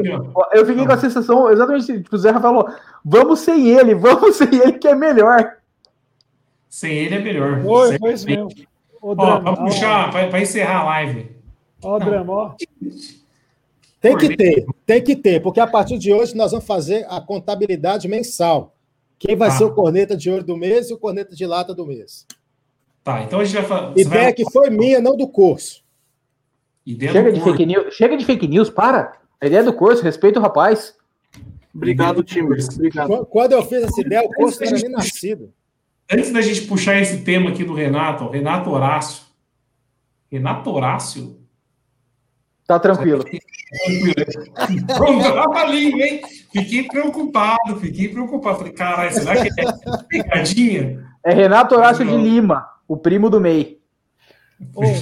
Eu 0.52 0.66
fiquei 0.66 0.84
com 0.84 0.92
a 0.92 0.98
sensação 0.98 1.50
exatamente 1.50 1.82
assim, 1.84 2.02
tipo, 2.02 2.14
o 2.14 2.18
Zé 2.18 2.32
falou: 2.34 2.68
vamos 3.04 3.40
sem 3.40 3.68
ele, 3.70 3.94
vamos 3.94 4.36
sem 4.36 4.48
ele, 4.54 4.72
que 4.72 4.88
é 4.88 4.94
melhor. 4.94 5.56
Sem 6.68 6.92
ele 6.92 7.14
é 7.14 7.18
melhor. 7.20 7.62
Foi, 7.62 7.98
foi 7.98 8.12
isso 8.12 8.26
mesmo. 8.26 8.48
Ó, 9.00 9.08
o 9.08 9.10
Ó, 9.12 9.14
drama, 9.14 9.40
vamos 9.40 9.60
ó, 9.60 9.64
puxar 9.64 10.10
para 10.10 10.40
encerrar 10.42 10.80
a 10.80 10.84
live. 10.84 11.30
ó 11.82 11.96
o 11.96 11.98
drama, 11.98 12.32
ó. 12.32 12.54
Tem 14.00 14.16
que 14.18 14.36
ter, 14.36 14.66
tem 14.84 15.02
que 15.02 15.16
ter, 15.16 15.40
porque 15.40 15.60
a 15.60 15.66
partir 15.66 15.96
de 15.98 16.12
hoje 16.12 16.36
nós 16.36 16.50
vamos 16.52 16.66
fazer 16.66 17.06
a 17.08 17.20
contabilidade 17.20 18.06
mensal. 18.06 18.74
Quem 19.18 19.34
vai 19.34 19.48
Ah. 19.48 19.52
ser 19.52 19.64
o 19.64 19.72
corneta 19.74 20.14
de 20.16 20.30
ouro 20.30 20.44
do 20.44 20.56
mês 20.56 20.90
e 20.90 20.94
o 20.94 20.98
corneta 20.98 21.34
de 21.34 21.46
lata 21.46 21.74
do 21.74 21.86
mês. 21.86 22.26
Tá, 23.02 23.22
então 23.22 23.40
a 23.40 23.44
gente 23.44 23.54
vai 23.54 23.64
falar. 23.64 23.92
Ideia 23.96 24.24
vai- 24.24 24.32
que 24.34 24.50
foi 24.50 24.68
minha, 24.70 25.00
não 25.00 25.16
do 25.16 25.26
curso. 25.26 25.82
Ideia 26.84 27.12
Chega 27.12 27.32
do 27.32 27.38
de, 27.38 27.44
fake 27.44 27.64
news, 27.66 27.94
chega 27.94 28.16
de 28.16 28.24
fake 28.26 28.46
news, 28.46 28.68
para. 28.68 29.18
A 29.40 29.46
ideia 29.46 29.60
é 29.60 29.64
do 29.64 29.72
curso, 29.72 30.02
respeita 30.02 30.38
o 30.38 30.42
rapaz. 30.42 30.94
Obrigado, 31.74 32.22
time. 32.22 32.56
Obrigado. 32.74 33.08
Qu- 33.08 33.26
Quando 33.26 33.52
eu 33.52 33.62
fiz 33.62 33.82
essa 33.84 34.00
ideia, 34.00 34.22
o 34.22 34.28
curso 34.32 34.60
não 34.60 34.68
era 34.68 34.78
nem 34.78 34.90
nascido. 34.90 35.52
Antes 36.12 36.30
da 36.30 36.42
gente 36.42 36.62
puxar 36.66 37.00
esse 37.00 37.22
tema 37.24 37.50
aqui 37.50 37.64
do 37.64 37.72
Renato, 37.72 38.24
ó, 38.24 38.30
Renato 38.30 38.68
Horácio. 38.70 39.24
Renato 40.30 40.70
Horácio? 40.70 41.38
Tá 42.66 42.78
tranquilo. 42.78 43.24
Pronto, 44.96 45.52
a 45.58 45.64
língua, 45.66 46.00
hein? 46.02 46.20
Fiquei 46.52 46.84
preocupado, 46.84 47.76
fiquei 47.80 48.08
preocupado. 48.08 48.58
Falei, 48.58 48.72
caralho, 48.72 49.12
será 49.12 49.42
que 49.42 49.48
é 49.60 49.64
pegadinha? 50.08 51.04
É 51.24 51.32
Renato 51.32 51.74
Horácio 51.74 52.04
de. 52.04 52.16
Lima, 52.16 52.66
o 52.88 52.96
primo 52.96 53.28
do 53.28 53.40
MEI. 53.40 53.78
Bem. 54.60 54.94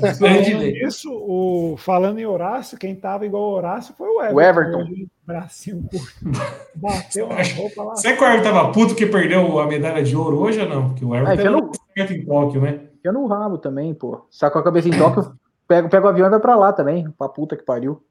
mas, 0.00 0.18
falando 0.18 0.58
lei. 0.58 0.72
nisso, 0.82 1.10
o, 1.12 1.76
falando 1.76 2.18
em 2.18 2.26
Horácio, 2.26 2.78
quem 2.78 2.94
tava 2.96 3.26
igual 3.26 3.42
o 3.44 3.52
Horácio 3.54 3.94
foi 3.96 4.08
o 4.08 4.20
Everton. 4.22 4.38
O 4.38 4.42
Everton. 4.42 5.06
Bracinho 5.26 5.82
curto. 5.90 6.40
Bateu 6.74 7.28
na 7.28 7.42
roupa 7.54 7.82
lá. 7.82 7.96
Será 7.96 8.16
que 8.16 8.22
o 8.22 8.26
Everton 8.26 8.42
tava 8.50 8.72
puto 8.72 8.94
que 8.94 9.06
perdeu 9.06 9.60
a 9.60 9.66
medalha 9.66 10.02
de 10.02 10.16
ouro 10.16 10.38
hoje 10.40 10.60
ou 10.60 10.68
não? 10.68 10.88
Porque 10.88 11.04
o 11.04 11.14
Everton 11.14 11.30
Ah, 11.30 11.34
então 11.34 11.52
não 11.52 11.60
não- 11.60 12.06
em 12.16 12.24
Tóquio, 12.24 12.60
né? 12.62 12.80
Eu 13.04 13.12
no 13.12 13.26
rabo 13.26 13.58
também, 13.58 13.92
pô. 13.94 14.26
Sacou 14.30 14.60
a 14.60 14.64
cabeça 14.64 14.88
em 14.88 14.98
Tóquio, 14.98 15.32
pega, 15.68 15.88
pega 15.88 16.06
o 16.06 16.08
avião 16.08 16.26
e 16.26 16.30
vai 16.30 16.40
pra 16.40 16.56
lá 16.56 16.72
também. 16.72 17.08
Pra 17.12 17.28
puta 17.28 17.56
que 17.56 17.62
pariu. 17.62 18.02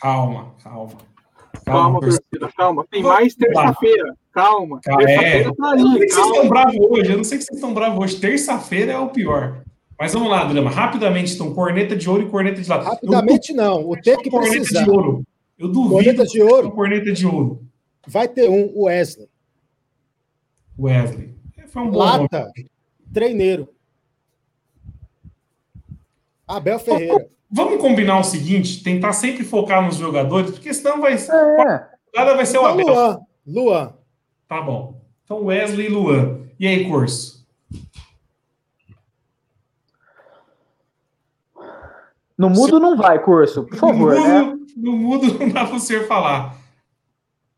Calma, 0.00 0.54
calma. 0.62 0.92
Calma, 1.66 2.00
torcedor. 2.00 2.24
torcida, 2.30 2.52
calma. 2.56 2.86
Tem 2.90 3.02
mais 3.02 3.34
terça-feira. 3.34 4.14
Calma. 4.32 4.80
Calma, 4.82 5.02
é. 5.02 5.06
Terça-feira 5.42 5.54
tá 5.54 5.76
Eu 5.76 5.84
não 5.84 5.92
sei 5.98 5.98
que 5.98 6.08
vocês 6.08 6.16
estão 6.16 6.32
Calma. 6.34 6.48
bravos 6.48 6.78
hoje, 6.90 7.10
eu 7.12 7.16
não 7.18 7.24
sei 7.24 7.38
que 7.38 7.44
vocês 7.44 7.56
estão 7.58 7.74
bravos 7.74 7.98
hoje. 7.98 8.20
Terça-feira 8.20 8.92
é 8.92 8.98
o 8.98 9.08
pior. 9.10 9.62
Mas 9.98 10.14
vamos 10.14 10.30
lá, 10.30 10.44
Drama, 10.44 10.70
rapidamente, 10.70 11.34
então, 11.34 11.52
corneta 11.54 11.94
de 11.94 12.08
ouro 12.08 12.22
e 12.22 12.30
corneta 12.30 12.60
de 12.62 12.68
lata. 12.68 12.88
Rapidamente, 12.88 13.52
não. 13.52 13.88
O 13.88 13.94
tempo 14.00 14.22
que 14.22 14.28
Eu 14.28 14.32
corneta 14.32 14.56
precisar. 14.56 14.84
de 14.84 14.90
ouro. 14.90 15.22
Eu 15.58 15.68
duvido 15.68 15.90
Corneta 15.92 16.24
de 16.24 16.42
ouro. 16.42 16.70
corneta 16.72 17.12
de 17.12 17.26
ouro. 17.26 17.62
Vai 18.08 18.26
ter 18.26 18.48
um, 18.48 18.72
o 18.74 18.84
Wesley. 18.86 19.28
Wesley. 20.78 21.34
Foi 21.68 21.82
um 21.82 21.90
bom 21.90 21.98
nome. 21.98 22.22
Lata, 22.22 22.50
treineiro. 23.12 23.68
Abel 26.56 26.78
Ferreira. 26.78 27.26
Vamos 27.50 27.80
combinar 27.80 28.18
o 28.18 28.24
seguinte, 28.24 28.82
tentar 28.82 29.12
sempre 29.12 29.44
focar 29.44 29.84
nos 29.84 29.96
jogadores, 29.96 30.50
porque 30.50 30.72
senão 30.72 31.00
vai 31.00 31.18
ser, 31.18 31.32
É. 31.34 31.86
nada 32.14 32.34
vai 32.34 32.46
ser 32.46 32.58
o 32.58 32.62
Então, 32.62 32.72
Abel. 32.72 32.86
Luan. 32.86 33.20
Luan. 33.46 33.94
Tá 34.48 34.60
bom. 34.62 35.00
Então, 35.24 35.44
Wesley 35.44 35.86
e 35.86 35.90
Luan. 35.90 36.40
E 36.58 36.66
aí, 36.66 36.88
Corso? 36.88 37.42
No 42.36 42.48
mudo 42.50 42.80
não 42.80 42.96
vai, 42.96 43.22
curso, 43.22 43.64
por 43.64 43.76
favor, 43.76 44.14
no, 44.14 44.20
né? 44.24 44.40
mudo, 44.42 44.66
no 44.76 44.92
mudo 44.96 45.38
não 45.38 45.48
dá 45.48 45.64
para 45.64 45.78
você 45.78 46.04
falar. 46.06 46.56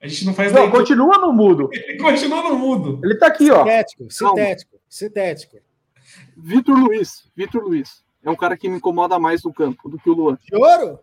A 0.01 0.07
gente 0.07 0.27
não 0.27 0.35
faz 0.35 0.53
Não, 0.53 0.71
continua 0.71 1.17
no 1.19 1.33
mudo. 1.33 1.71
Ele 1.73 1.97
continua 1.99 2.43
no 2.43 2.59
mudo. 2.59 3.01
Ele 3.03 3.15
tá 3.17 3.29
aqui, 3.29 3.51
ó. 3.51 3.61
Sintético, 3.61 4.11
sintético, 4.11 4.77
sintético. 4.89 5.57
Vitor 6.37 6.77
Luiz. 6.79 7.31
Vitor 7.35 7.63
Luiz. 7.63 8.04
É 8.25 8.31
um 8.31 8.37
cara 8.37 8.57
que 8.57 8.69
me 8.69 8.77
incomoda 8.79 9.19
mais 9.19 9.43
no 9.45 9.53
campo 9.53 9.89
do 9.89 9.99
que 9.99 10.09
o 10.09 10.15
Luan. 10.15 10.39
De 10.43 10.57
ouro? 10.57 10.99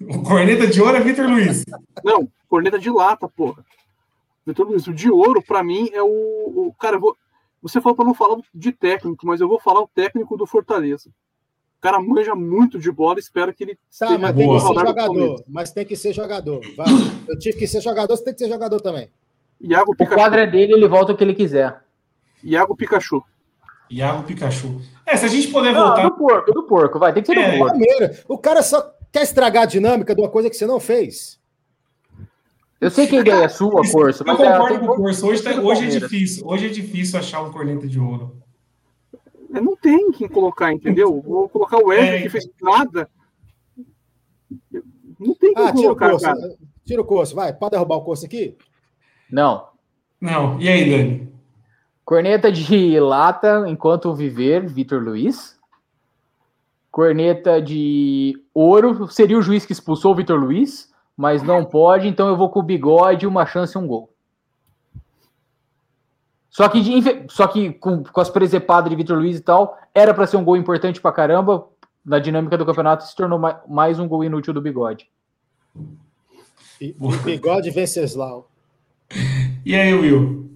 O 0.00 0.22
corneta 0.22 0.66
de 0.66 0.80
ouro 0.80 0.96
é 0.96 1.00
Vitor 1.00 1.26
Luiz. 1.28 1.62
Não, 2.02 2.28
corneta 2.48 2.78
de 2.78 2.90
lata, 2.90 3.28
porra. 3.28 3.64
Vitor 4.46 4.66
Luiz, 4.66 4.86
o 4.86 4.92
de 4.92 5.10
ouro, 5.10 5.42
pra 5.42 5.62
mim, 5.62 5.88
é 5.92 6.02
o. 6.02 6.06
o- 6.08 6.74
cara, 6.80 6.98
vou, 6.98 7.16
você 7.62 7.80
falou 7.80 7.94
pra 7.96 8.04
não 8.04 8.14
falar 8.14 8.38
de 8.54 8.72
técnico, 8.72 9.26
mas 9.26 9.40
eu 9.40 9.48
vou 9.48 9.60
falar 9.60 9.80
o 9.80 9.88
técnico 9.94 10.36
do 10.36 10.46
Fortaleza. 10.46 11.08
O 11.78 11.80
cara 11.82 12.00
manja 12.00 12.34
muito 12.34 12.78
de 12.78 12.90
bola, 12.90 13.18
espero 13.18 13.52
que 13.54 13.62
ele 13.62 13.78
Tá, 13.98 14.18
mas 14.18 14.34
tem 14.34 14.48
que 14.48 14.60
ser 14.60 14.74
jogador. 14.74 15.44
Mas 15.46 15.70
tem 15.70 15.84
que 15.86 15.96
ser 15.96 16.12
jogador. 16.14 16.60
Vai. 16.76 16.86
Eu 17.28 17.38
tive 17.38 17.58
que 17.58 17.66
ser 17.66 17.80
jogador, 17.82 18.16
você 18.16 18.24
tem 18.24 18.32
que 18.34 18.38
ser 18.40 18.48
jogador 18.48 18.80
também. 18.80 19.10
Iago 19.60 19.92
O 19.92 19.96
Pikachu. 19.96 20.16
quadro 20.18 20.40
é 20.40 20.46
dele, 20.46 20.72
ele 20.72 20.88
volta 20.88 21.12
o 21.12 21.16
que 21.16 21.22
ele 21.24 21.34
quiser. 21.34 21.82
Iago 22.42 22.74
Pikachu. 22.76 23.22
Iago 23.90 24.24
Pikachu. 24.24 24.80
É, 25.06 25.16
se 25.16 25.24
a 25.26 25.28
gente 25.28 25.48
puder 25.48 25.72
Não, 25.72 25.86
voltar. 25.88 26.02
do 26.08 26.16
porco, 26.16 26.52
do 26.52 26.62
porco, 26.64 26.98
vai, 26.98 27.12
tem 27.12 27.22
que 27.22 27.32
ser 27.32 27.38
É. 27.38 27.52
do 27.52 27.58
porco. 27.58 27.78
Palmeiras. 27.78 28.24
O 28.28 28.38
cara 28.38 28.62
só 28.62 28.92
quer 29.12 29.22
estragar 29.22 29.64
a 29.64 29.66
dinâmica 29.66 30.14
de 30.14 30.20
uma 30.20 30.30
coisa 30.30 30.48
que 30.50 30.56
você 30.56 30.66
não 30.66 30.80
fez. 30.80 31.38
Eu 32.80 32.90
sei 32.90 33.06
que 33.06 33.16
a 33.16 33.20
ideia 33.20 33.44
é 33.44 33.48
sua, 33.48 33.70
Corso, 33.90 34.22
Eu 34.22 34.26
mas 34.26 34.40
é, 34.40 34.52
concordo 34.52 34.78
tem- 34.78 34.86
com 34.86 34.92
o 34.92 34.96
Corso. 34.96 35.26
Hoje, 35.26 35.42
tá- 35.42 35.60
hoje 35.60 35.84
é 35.84 35.88
difícil. 35.88 36.46
Hoje 36.46 36.66
é 36.66 36.68
difícil 36.68 37.18
achar 37.18 37.42
um 37.42 37.50
corneta 37.52 37.86
de 37.86 37.98
ouro. 38.00 38.36
É, 39.54 39.60
Não 39.60 39.76
tem 39.76 40.10
quem 40.10 40.28
colocar, 40.28 40.72
entendeu? 40.72 41.20
Vou 41.22 41.48
colocar 41.48 41.78
o 41.78 41.86
Wesley, 41.88 42.18
É. 42.18 42.22
que 42.22 42.28
fez 42.28 42.48
nada. 42.60 43.08
Não 45.18 45.34
tem 45.34 45.54
quem 45.54 45.64
Ah, 45.64 45.72
tira 45.72 45.92
o 45.92 45.96
colocar, 45.96 46.10
curso. 46.10 46.24
cara. 46.26 46.56
Tira 46.84 47.00
o 47.00 47.04
curso, 47.04 47.34
vai. 47.34 47.52
Pode 47.52 47.70
derrubar 47.72 47.96
o 47.96 48.02
curso 48.04 48.26
aqui? 48.26 48.56
Não. 49.30 49.68
Não. 50.20 50.60
E 50.60 50.68
aí, 50.68 50.90
Dani? 50.90 51.33
Corneta 52.04 52.50
de 52.52 52.98
lata 53.00 53.64
enquanto 53.68 54.14
viver, 54.14 54.66
Vitor 54.66 55.02
Luiz. 55.02 55.58
Corneta 56.90 57.60
de 57.60 58.40
ouro 58.52 59.08
seria 59.08 59.38
o 59.38 59.42
juiz 59.42 59.66
que 59.66 59.72
expulsou 59.72 60.12
o 60.12 60.14
Vitor 60.14 60.38
Luiz, 60.38 60.92
mas 61.16 61.42
não 61.42 61.64
pode, 61.64 62.06
então 62.06 62.28
eu 62.28 62.36
vou 62.36 62.50
com 62.50 62.60
o 62.60 62.62
bigode, 62.62 63.26
uma 63.26 63.44
chance 63.46 63.76
e 63.76 63.80
um 63.80 63.86
gol. 63.86 64.10
Só 66.48 66.68
que, 66.68 66.80
de 66.80 67.24
só 67.32 67.48
que 67.48 67.72
com, 67.72 68.04
com 68.04 68.20
as 68.20 68.30
presepadas 68.30 68.88
de 68.88 68.94
Vitor 68.94 69.18
Luiz 69.18 69.38
e 69.38 69.40
tal, 69.40 69.76
era 69.92 70.14
para 70.14 70.26
ser 70.26 70.36
um 70.36 70.44
gol 70.44 70.56
importante 70.56 71.00
pra 71.00 71.10
caramba. 71.10 71.66
Na 72.04 72.18
dinâmica 72.18 72.58
do 72.58 72.66
campeonato, 72.66 73.04
se 73.04 73.16
tornou 73.16 73.38
ma- 73.38 73.60
mais 73.66 73.98
um 73.98 74.06
gol 74.06 74.22
inútil 74.22 74.52
do 74.52 74.60
bigode. 74.60 75.08
E, 76.80 76.94
e 77.00 77.16
bigode 77.24 77.70
Venceslau. 77.70 78.48
E 79.64 79.74
aí, 79.74 79.92
Will? 79.94 80.50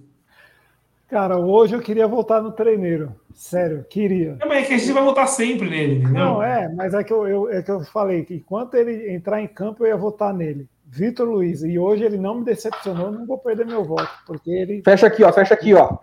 Cara, 1.09 1.37
hoje 1.39 1.75
eu 1.75 1.81
queria 1.81 2.07
voltar 2.07 2.41
no 2.41 2.51
treineiro. 2.51 3.15
Sério, 3.33 3.83
queria. 3.89 4.35
Não, 4.39 4.47
mas 4.47 4.63
é 4.63 4.67
que 4.67 4.73
a 4.73 4.77
gente 4.77 4.91
vai 4.91 5.03
voltar 5.03 5.25
sempre 5.27 5.69
nele, 5.69 5.95
entendeu? 6.03 6.13
Não, 6.13 6.43
é, 6.43 6.69
mas 6.75 6.93
é 6.93 7.03
que 7.03 7.11
eu, 7.11 7.27
eu- 7.27 7.49
é 7.49 7.63
que 7.63 7.71
eu 7.71 7.81
falei 7.85 8.23
que 8.25 8.35
enquanto 8.35 8.75
ele 8.75 9.11
entrar 9.11 9.41
em 9.41 9.47
campo, 9.47 9.83
eu 9.83 9.87
ia 9.87 9.97
votar 9.97 10.33
nele. 10.33 10.67
Vitor 10.85 11.27
Luiz. 11.27 11.63
E 11.63 11.79
hoje 11.79 12.03
ele 12.03 12.17
não 12.17 12.35
me 12.39 12.45
decepcionou, 12.45 13.11
não 13.11 13.25
vou 13.25 13.37
perder 13.37 13.65
meu 13.65 13.83
voto, 13.83 14.09
porque 14.25 14.51
ele. 14.51 14.81
Fecha 14.83 15.07
aqui, 15.07 15.23
ó, 15.23 15.31
fecha 15.31 15.53
aqui, 15.53 15.73
ó. 15.73 15.97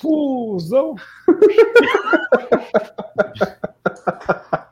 Fusão! 0.00 0.94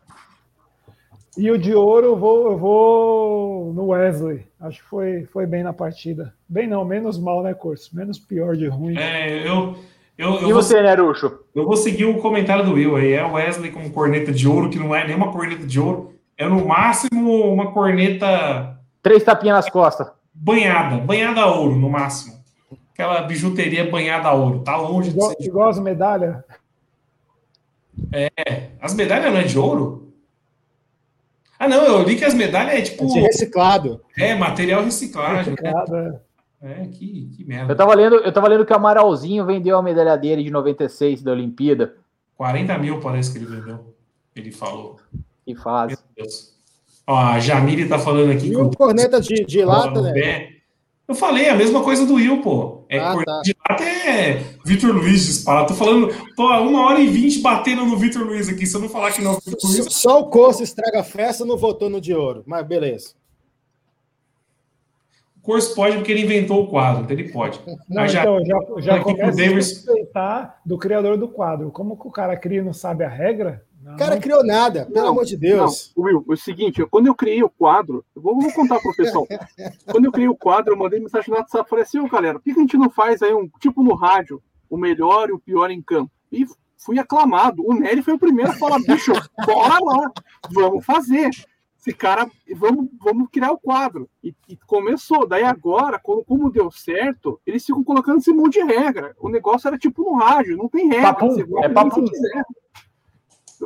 E 1.36 1.51
o 1.51 1.59
de 1.59 1.74
ouro 1.74 2.06
eu 2.06 2.16
vou, 2.16 2.51
eu 2.52 2.56
vou 2.59 3.73
no 3.73 3.86
Wesley. 3.89 4.47
Acho 4.61 4.81
que 4.82 4.89
foi, 4.89 5.24
foi 5.32 5.47
bem 5.47 5.62
na 5.65 5.73
partida. 5.73 6.32
Bem 6.48 6.69
não, 6.69 6.85
menos 6.85 7.19
mal, 7.19 7.43
né, 7.43 7.52
Corso? 7.55 7.94
Menos 7.94 8.19
pior 8.19 8.56
de 8.56 8.69
ruim. 8.69 8.97
É, 8.97 9.40
eu, 9.47 9.74
eu, 10.16 10.35
eu, 10.40 10.48
E 10.48 10.52
você, 10.52 10.81
Nerucho? 10.81 11.40
eu 11.55 11.65
vou 11.65 11.77
seguir 11.77 12.05
o 12.05 12.19
comentário 12.20 12.65
do 12.65 12.74
Will 12.74 12.94
aí. 12.97 13.12
É 13.15 13.24
o 13.24 13.32
Wesley 13.32 13.73
como 13.73 13.90
corneta 13.90 14.31
de 14.32 14.47
ouro, 14.47 14.70
que 14.70 14.78
não 14.78 14.94
é 14.94 15.05
nenhuma 15.06 15.32
corneta 15.32 15.66
de 15.66 15.81
ouro. 15.81 16.12
É 16.39 16.48
no 16.48 16.65
máximo 16.66 17.52
uma 17.52 17.73
corneta 17.73 18.78
Três 19.02 19.23
tapinhas 19.24 19.56
nas 19.56 19.69
costas. 19.70 20.06
banhada. 20.32 20.98
Banhada 20.98 21.40
a 21.43 21.52
ouro, 21.52 21.74
no 21.77 21.90
máximo. 21.90 22.35
aquela 22.93 23.23
bijuteria 23.23 23.90
banhada 23.90 24.28
a 24.28 24.32
ouro. 24.32 24.61
Tá 24.61 24.77
longe 24.77 25.11
Igual, 25.11 25.31
de 25.31 25.43
ser. 25.43 25.48
igual 25.48 25.69
as 25.69 25.78
medalhas. 25.81 26.36
As 28.81 28.94
medalhas 28.94 29.32
não 29.32 29.40
é 29.40 29.44
de 29.44 29.59
ouro? 29.59 30.12
Ah, 31.65 31.69
não, 31.69 31.85
eu 31.85 32.03
li 32.03 32.16
que 32.16 32.24
as 32.24 32.35
medalhas 32.35 32.74
é 32.74 32.82
tipo. 32.82 33.07
De 33.07 33.20
reciclado. 33.20 34.01
É, 34.19 34.35
material 34.35 34.82
reciclagem. 34.85 35.55
né? 35.55 35.73
Cada- 35.73 36.23
É, 36.62 36.86
que, 36.86 37.28
que 37.36 37.43
Eu 37.43 37.47
merda. 37.49 37.74
tava 37.74 37.95
lendo, 37.95 38.16
eu 38.16 38.32
tava 38.32 38.49
lendo 38.49 38.65
que 38.65 38.73
o 38.73 38.77
Amaralzinho 38.77 39.45
vendeu 39.45 39.77
a 39.77 39.82
medalha 39.82 40.16
dele 40.16 40.43
de 40.43 40.51
96 40.51 41.23
da 41.23 41.32
Olimpíada. 41.32 41.95
40 42.36 42.78
mil 42.78 43.01
parece 43.01 43.31
que 43.32 43.39
ele 43.39 43.47
vendeu. 43.47 43.95
Ele 44.35 44.51
falou. 44.51 44.97
Que 45.47 45.55
faz. 45.55 45.89
Meu 45.89 45.99
Deus. 46.16 46.55
Ó, 47.07 47.16
a 47.19 47.39
Jamile 47.39 47.86
tá 47.86 47.99
falando 47.99 48.31
aqui 48.32 48.49
E 48.49 48.57
o 48.57 48.70
corneta 48.70 49.20
de, 49.20 49.45
de 49.45 49.62
lata, 49.65 50.01
né? 50.01 50.49
Eu 51.07 51.15
falei 51.15 51.51
a 51.51 51.55
mesma 51.55 51.82
coisa 51.82 52.07
do 52.07 52.15
Will, 52.15 52.41
pô. 52.41 52.74
É 52.89 52.98
Ah, 52.98 53.16
tá. 53.24 53.40
de 53.43 53.55
lata 53.69 53.85
é 53.85 54.44
Vitor 54.65 54.93
Luiz 54.94 55.27
disparado. 55.27 55.69
Tô 55.69 55.74
falando, 55.74 56.09
tô 56.36 56.48
há 56.48 56.61
uma 56.61 56.86
hora 56.86 57.01
e 57.01 57.06
vinte 57.09 57.40
batendo 57.40 57.85
no 57.85 57.97
Vitor 57.97 58.23
Luiz 58.24 58.48
aqui. 58.48 58.66
Se 58.66 58.77
eu 58.77 58.81
não 58.81 58.89
falar 58.89 59.12
que 59.12 59.23
não, 59.23 59.35
Vitor 59.44 59.70
Luiz, 59.70 59.86
Só 59.94 60.20
o 60.20 60.27
Corso 60.31 60.62
estraga 60.62 61.01
a 61.01 61.05
festa, 61.05 61.44
não 61.44 61.56
votou 61.56 61.89
no 61.90 62.01
de 62.01 62.12
ouro. 62.15 62.43
Mas 62.47 62.66
beleza. 62.66 63.15
o 65.36 65.40
Corso 65.43 65.74
pode 65.74 65.97
porque 65.97 66.11
ele 66.12 66.23
inventou 66.23 66.62
o 66.65 66.69
quadro, 66.69 67.02
então 67.05 67.16
ele 67.16 67.31
pode. 67.31 67.61
Não, 67.66 67.77
Mas 67.89 68.12
já- 68.12 68.23
então, 68.23 68.39
já, 68.44 68.59
já 68.81 69.01
o 69.01 69.02
começa 69.05 69.24
a 69.24 69.31
Davis- 69.31 69.85
do 70.65 70.78
criador 70.78 71.16
do 71.19 71.28
quadro. 71.28 71.70
Como 71.70 71.97
que 71.98 72.06
o 72.09 72.11
cara 72.11 72.36
cria 72.36 72.61
e 72.61 72.65
não 72.65 72.73
sabe 72.73 73.05
a 73.05 73.09
regra? 73.09 73.62
Não, 73.85 73.94
O 73.94 73.98
cara 73.98 74.19
criou 74.19 74.43
nada, 74.44 74.86
pelo 74.86 75.05
Não, 75.05 75.09
amor 75.12 75.24
de 75.24 75.36
Deus. 75.36 75.93
Não, 75.97 76.05
Will, 76.05 76.24
é 76.28 76.32
o 76.32 76.36
seguinte, 76.36 76.81
eu- 76.81 76.89
quando 76.89 77.06
eu 77.06 77.15
criei 77.15 77.43
o 77.43 77.51
quadro, 77.51 78.05
eu 78.16 78.23
vou, 78.23 78.40
vou 78.40 78.52
contar 78.52 78.81
pro 78.81 78.97
pessoal. 78.97 79.27
quando 79.86 80.06
eu 80.06 80.12
criei 80.12 80.28
o 80.28 80.36
quadro, 80.36 80.73
eu 80.73 80.78
mandei 80.78 80.98
mensagem 81.01 81.31
no 81.31 81.36
WhatsApp, 81.36 81.69
falei 81.69 81.82
assim, 81.85 81.98
ô 81.98 82.09
galera, 82.09 82.39
por 82.39 82.44
que 82.44 82.52
a 82.52 82.55
gente 82.55 82.77
não 82.78 82.89
faz 82.90 83.23
aí 83.23 83.35
um, 83.35 83.48
tipo 83.61 83.82
no 83.82 83.94
rádio, 83.94 84.43
o 84.70 84.77
melhor 84.78 85.28
e 85.28 85.32
o 85.32 85.39
pior 85.39 85.70
em 85.70 85.82
campo? 85.82 86.11
E 86.32 86.47
fui 86.78 86.98
aclamado. 86.98 87.62
O 87.66 87.74
Nery 87.74 88.02
foi 88.02 88.15
o 88.15 88.19
primeiro 88.19 88.51
a 88.51 88.55
falar, 88.55 88.78
bicho, 88.81 89.12
bora 89.47 89.78
lá, 89.82 90.11
vamos 90.51 90.85
fazer. 90.85 91.31
Esse 91.78 91.93
cara, 91.93 92.27
vamos, 92.56 92.89
vamos 92.98 93.28
criar 93.31 93.52
o 93.52 93.59
quadro. 93.59 94.09
E, 94.23 94.35
e 94.48 94.56
começou. 94.66 95.27
Daí 95.27 95.44
agora, 95.44 95.98
como, 96.02 96.24
como 96.24 96.51
deu 96.51 96.70
certo, 96.70 97.39
eles 97.47 97.62
ficam 97.65 97.85
colocando 97.85 98.19
esse 98.19 98.32
monte 98.32 98.55
de 98.55 98.65
regra. 98.65 99.15
O 99.20 99.28
negócio 99.28 99.69
era 99.69 99.77
tipo 99.77 100.02
no 100.02 100.15
rádio, 100.15 100.56
não 100.56 100.66
tem 100.66 100.89
regra. 100.89 101.12
Papum, 101.12 101.36
é 101.62 101.69
papum. 101.69 102.01
você 102.06 102.43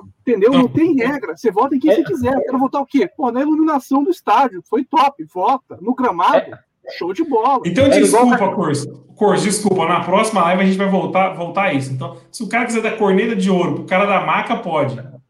quiser. 0.01 0.13
Entendeu? 0.21 0.53
Não 0.53 0.69
tem 0.69 0.95
regra. 0.95 1.37
Você 1.37 1.51
vota 1.51 1.77
em 1.77 1.79
quem 1.79 1.95
você 1.95 2.05
quiser. 2.05 2.35
Eu 2.35 2.43
quero 2.43 2.59
votar 2.59 2.83
o 2.83 2.87
quê? 2.87 3.09
Pô, 3.17 3.31
na 3.31 3.43
iluminação 3.43 4.03
do 4.03 4.11
estádio. 4.11 4.63
Foi 4.69 4.85
top. 4.85 5.25
Vota. 5.25 5.79
No 5.81 5.95
gramado, 5.95 6.57
show 6.97 7.13
de 7.13 7.25
bola. 7.25 7.63
Então, 7.67 7.87
É 7.87 7.89
desculpa, 7.91 8.55
Corso. 8.55 9.05
Corso, 9.15 9.45
desculpa. 9.45 9.87
Na 9.87 10.05
próxima 10.05 10.43
live 10.43 10.63
a 10.63 10.67
gente 10.67 10.79
vai 10.79 10.89
voltar, 10.89 11.35
voltar 11.35 11.65
a 11.65 11.73
isso. 11.73 11.93
Então, 11.93 12.17
se 12.31 12.43
o 12.43 12.49
cara 12.49 12.67
quiser 12.67 12.83
dar 12.83 12.97
corneta 12.97 13.35
de 13.35 13.51
ouro 13.51 13.77
pro 13.77 13.87
cara 13.87 14.07
da 14.07 14.25
maca, 14.25 14.57
pode. 14.57 14.99
O 14.99 15.21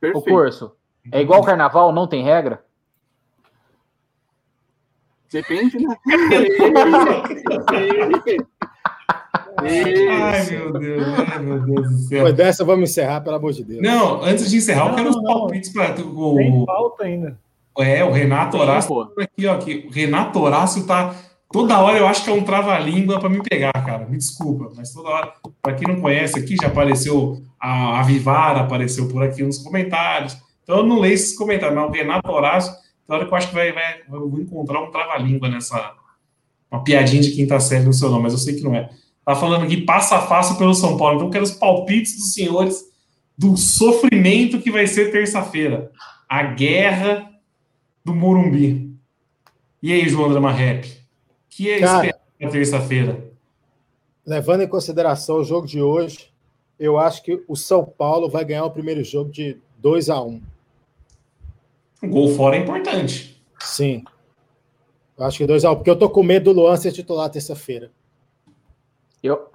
Perfeito. 0.00 0.28
curso. 0.28 0.72
É 1.12 1.20
igual 1.20 1.42
carnaval, 1.42 1.92
não 1.92 2.06
tem 2.06 2.24
regra? 2.24 2.64
Depende, 5.32 5.78
né? 5.78 5.96
Ai, 9.64 10.46
meu 10.50 10.72
Deus. 10.72 11.02
Ai, 11.28 11.38
meu 11.40 11.60
Deus 11.60 11.88
do 11.90 11.98
céu. 11.98 12.08
Depois 12.18 12.34
dessa, 12.34 12.64
vamos 12.64 12.90
encerrar, 12.90 13.20
pelo 13.20 13.36
amor 13.36 13.52
de 13.52 13.64
Deus. 13.64 13.82
Não, 13.82 14.22
antes 14.22 14.50
de 14.50 14.56
encerrar, 14.56 14.82
eu 14.84 14.88
Não, 14.88 14.94
quero 14.96 15.10
os 15.10 15.22
palpites 15.22 15.72
para 15.72 15.92
Tem 15.92 16.04
o, 16.04 16.64
falta 16.66 17.04
ainda. 17.04 17.38
é, 17.78 18.04
o 18.04 18.10
Renato 18.10 18.52
Tem, 18.52 18.60
Horácio. 18.60 18.88
pô. 18.88 19.02
Aqui, 19.20 19.46
ó, 19.46 19.54
aqui. 19.54 19.86
O 19.88 19.92
Renato 19.92 20.40
Horácio 20.40 20.84
tá. 20.86 21.14
Toda 21.52 21.80
hora 21.80 21.98
eu 21.98 22.06
acho 22.06 22.22
que 22.22 22.30
é 22.30 22.32
um 22.32 22.42
trava-língua 22.44 23.18
para 23.18 23.28
me 23.28 23.42
pegar, 23.42 23.72
cara. 23.72 24.06
Me 24.08 24.16
desculpa, 24.16 24.70
mas 24.76 24.92
toda 24.92 25.08
hora. 25.08 25.32
Para 25.60 25.74
quem 25.74 25.88
não 25.92 26.00
conhece 26.00 26.38
aqui, 26.38 26.54
já 26.60 26.68
apareceu 26.68 27.42
a, 27.60 27.98
a 27.98 28.02
Vivara, 28.04 28.60
apareceu 28.60 29.08
por 29.08 29.22
aqui 29.22 29.42
nos 29.42 29.58
comentários. 29.58 30.36
Então 30.62 30.78
eu 30.78 30.86
não 30.86 31.00
leio 31.00 31.14
esses 31.14 31.36
comentários, 31.36 31.74
mas 31.76 31.88
o 31.88 31.92
Renato 31.92 32.30
Horácio, 32.30 32.72
toda 33.04 33.18
hora 33.18 33.26
que 33.26 33.32
eu 33.32 33.36
acho 33.36 33.48
que 33.48 33.54
vai, 33.54 33.72
vai, 33.72 33.94
eu 34.12 34.30
vou 34.30 34.40
encontrar 34.40 34.80
um 34.80 34.90
trava-língua 34.92 35.48
nessa. 35.48 35.94
Uma 36.70 36.84
piadinha 36.84 37.20
de 37.20 37.32
quinta 37.32 37.58
série 37.58 37.84
no 37.84 37.92
seu 37.92 38.08
nome, 38.10 38.22
mas 38.22 38.32
eu 38.32 38.38
sei 38.38 38.54
que 38.54 38.62
não 38.62 38.72
é. 38.76 38.88
Tá 39.30 39.36
falando 39.36 39.62
aqui 39.62 39.76
passo 39.76 40.12
a 40.12 40.22
passo 40.22 40.58
pelo 40.58 40.74
São 40.74 40.96
Paulo. 40.96 41.14
Então 41.14 41.30
quero 41.30 41.44
os 41.44 41.52
palpites 41.52 42.16
dos 42.16 42.34
senhores 42.34 42.84
do 43.38 43.56
sofrimento 43.56 44.60
que 44.60 44.72
vai 44.72 44.88
ser 44.88 45.12
terça-feira. 45.12 45.92
A 46.28 46.42
guerra 46.42 47.30
do 48.04 48.12
Morumbi. 48.12 48.92
E 49.80 49.92
aí, 49.92 50.08
João 50.08 50.30
Drama 50.30 50.50
Rap? 50.50 50.84
O 50.84 50.90
que 51.48 51.70
é 51.70 51.78
Cara. 51.78 52.06
esperar 52.06 52.20
na 52.40 52.50
terça-feira? 52.50 53.24
Levando 54.26 54.62
em 54.62 54.68
consideração 54.68 55.36
o 55.36 55.44
jogo 55.44 55.64
de 55.64 55.80
hoje, 55.80 56.28
eu 56.76 56.98
acho 56.98 57.22
que 57.22 57.40
o 57.46 57.54
São 57.54 57.84
Paulo 57.84 58.28
vai 58.28 58.44
ganhar 58.44 58.64
o 58.64 58.70
primeiro 58.72 59.04
jogo 59.04 59.30
de 59.30 59.56
2 59.78 60.10
a 60.10 60.20
1 60.20 60.42
Um 62.02 62.10
gol 62.10 62.34
fora 62.34 62.56
é 62.56 62.58
importante. 62.58 63.40
Sim. 63.60 64.02
Eu 65.16 65.24
acho 65.24 65.38
que 65.38 65.46
2 65.46 65.64
a 65.64 65.70
1 65.70 65.76
porque 65.76 65.90
eu 65.90 65.96
tô 65.96 66.10
com 66.10 66.24
medo 66.24 66.52
do 66.52 66.62
Luan 66.62 66.76
ser 66.76 66.90
titular 66.90 67.30
terça-feira. 67.30 67.92
Eu, 69.22 69.50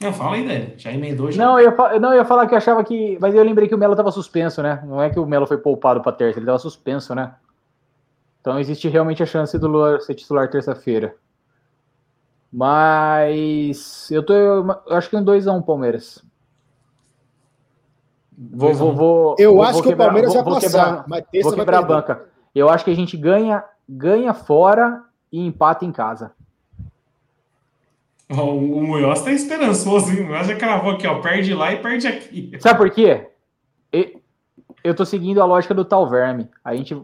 Não, 0.00 0.12
fala 0.12 0.36
aí, 0.36 0.46
Dani. 0.46 0.74
Já 0.76 0.92
emendou 0.92 1.30
já. 1.30 1.42
não, 1.44 1.58
eu 1.58 1.70
ia, 1.70 1.98
não, 1.98 2.10
eu 2.10 2.16
ia 2.16 2.24
falar 2.24 2.46
que 2.46 2.54
eu 2.54 2.58
achava 2.58 2.84
que. 2.84 3.18
Mas 3.20 3.34
eu 3.34 3.42
lembrei 3.42 3.68
que 3.68 3.74
o 3.74 3.78
Melo 3.78 3.96
tava 3.96 4.10
suspenso, 4.12 4.62
né? 4.62 4.82
Não 4.86 5.00
é 5.02 5.08
que 5.10 5.18
o 5.18 5.26
Melo 5.26 5.46
foi 5.46 5.58
poupado 5.58 6.00
pra 6.02 6.12
terça, 6.12 6.38
ele 6.38 6.46
tava 6.46 6.58
suspenso, 6.58 7.14
né? 7.14 7.34
Então 8.40 8.58
existe 8.58 8.88
realmente 8.88 9.22
a 9.22 9.26
chance 9.26 9.58
do 9.58 9.66
Luan 9.66 9.98
ser 10.00 10.14
titular 10.14 10.50
terça-feira. 10.50 11.16
Mas 12.52 14.10
eu 14.10 14.22
tô. 14.22 14.32
Eu 14.34 14.82
acho 14.90 15.08
que 15.10 15.16
um 15.16 15.24
2x1 15.24 15.62
Palmeiras. 15.64 16.22
Vou, 18.36 18.68
2 18.70 18.80
a 18.80 18.84
1. 18.84 18.86
vou, 18.86 18.94
vou, 18.96 19.36
Eu 19.38 19.54
vou- 19.54 19.62
acho 19.62 19.72
vou 19.74 19.82
que 19.82 19.88
quebrar- 19.88 20.04
o 20.04 20.06
Palmeiras 20.08 20.34
vou- 20.34 20.42
vai 20.44 20.52
vou 20.52 20.60
passar, 20.62 20.84
quebrar- 20.84 21.04
mas 21.08 21.24
terça 21.30 21.48
Vou 21.48 21.56
vai 21.56 21.64
quebrar 21.64 21.78
a 21.78 21.82
banca. 21.82 22.24
Eu 22.54 22.68
acho 22.68 22.84
que 22.84 22.90
a 22.90 22.94
gente 22.96 23.16
ganha, 23.16 23.64
ganha 23.88 24.34
fora 24.34 25.02
e 25.32 25.44
empata 25.44 25.84
em 25.84 25.90
casa. 25.92 26.32
O, 28.30 28.40
o 28.42 28.82
Munhoz 28.86 29.22
tá 29.22 29.30
esperançoso, 29.32 30.10
hein? 30.12 30.22
O 30.22 30.26
Munhoz 30.28 30.46
já 30.46 30.56
cravou 30.56 30.92
aqui, 30.92 31.06
ó. 31.06 31.20
Perde 31.20 31.54
lá 31.54 31.72
e 31.72 31.76
perde 31.82 32.06
aqui. 32.06 32.52
Sabe 32.58 32.78
por 32.78 32.90
quê? 32.90 33.28
E- 33.92 34.18
Eu 34.82 34.94
tô 34.94 35.04
seguindo 35.04 35.40
a 35.40 35.44
lógica 35.44 35.74
do 35.74 35.84
tal 35.84 36.08
verme. 36.08 36.48
A 36.64 36.74
gente, 36.74 36.94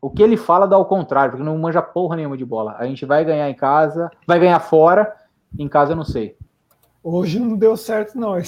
o 0.00 0.10
que 0.10 0.22
ele 0.22 0.36
fala 0.36 0.66
dá 0.66 0.76
ao 0.76 0.84
contrário, 0.86 1.32
porque 1.32 1.44
não 1.44 1.56
manja 1.58 1.80
porra 1.82 2.16
nenhuma 2.16 2.36
de 2.36 2.44
bola. 2.44 2.74
A 2.78 2.86
gente 2.86 3.04
vai 3.06 3.24
ganhar 3.24 3.48
em 3.48 3.54
casa, 3.54 4.10
vai 4.26 4.38
ganhar 4.38 4.60
fora, 4.60 5.12
em 5.58 5.68
casa 5.68 5.92
eu 5.92 5.96
não 5.96 6.04
sei. 6.04 6.36
Hoje 7.02 7.38
não 7.38 7.56
deu 7.56 7.76
certo, 7.76 8.18
não. 8.18 8.32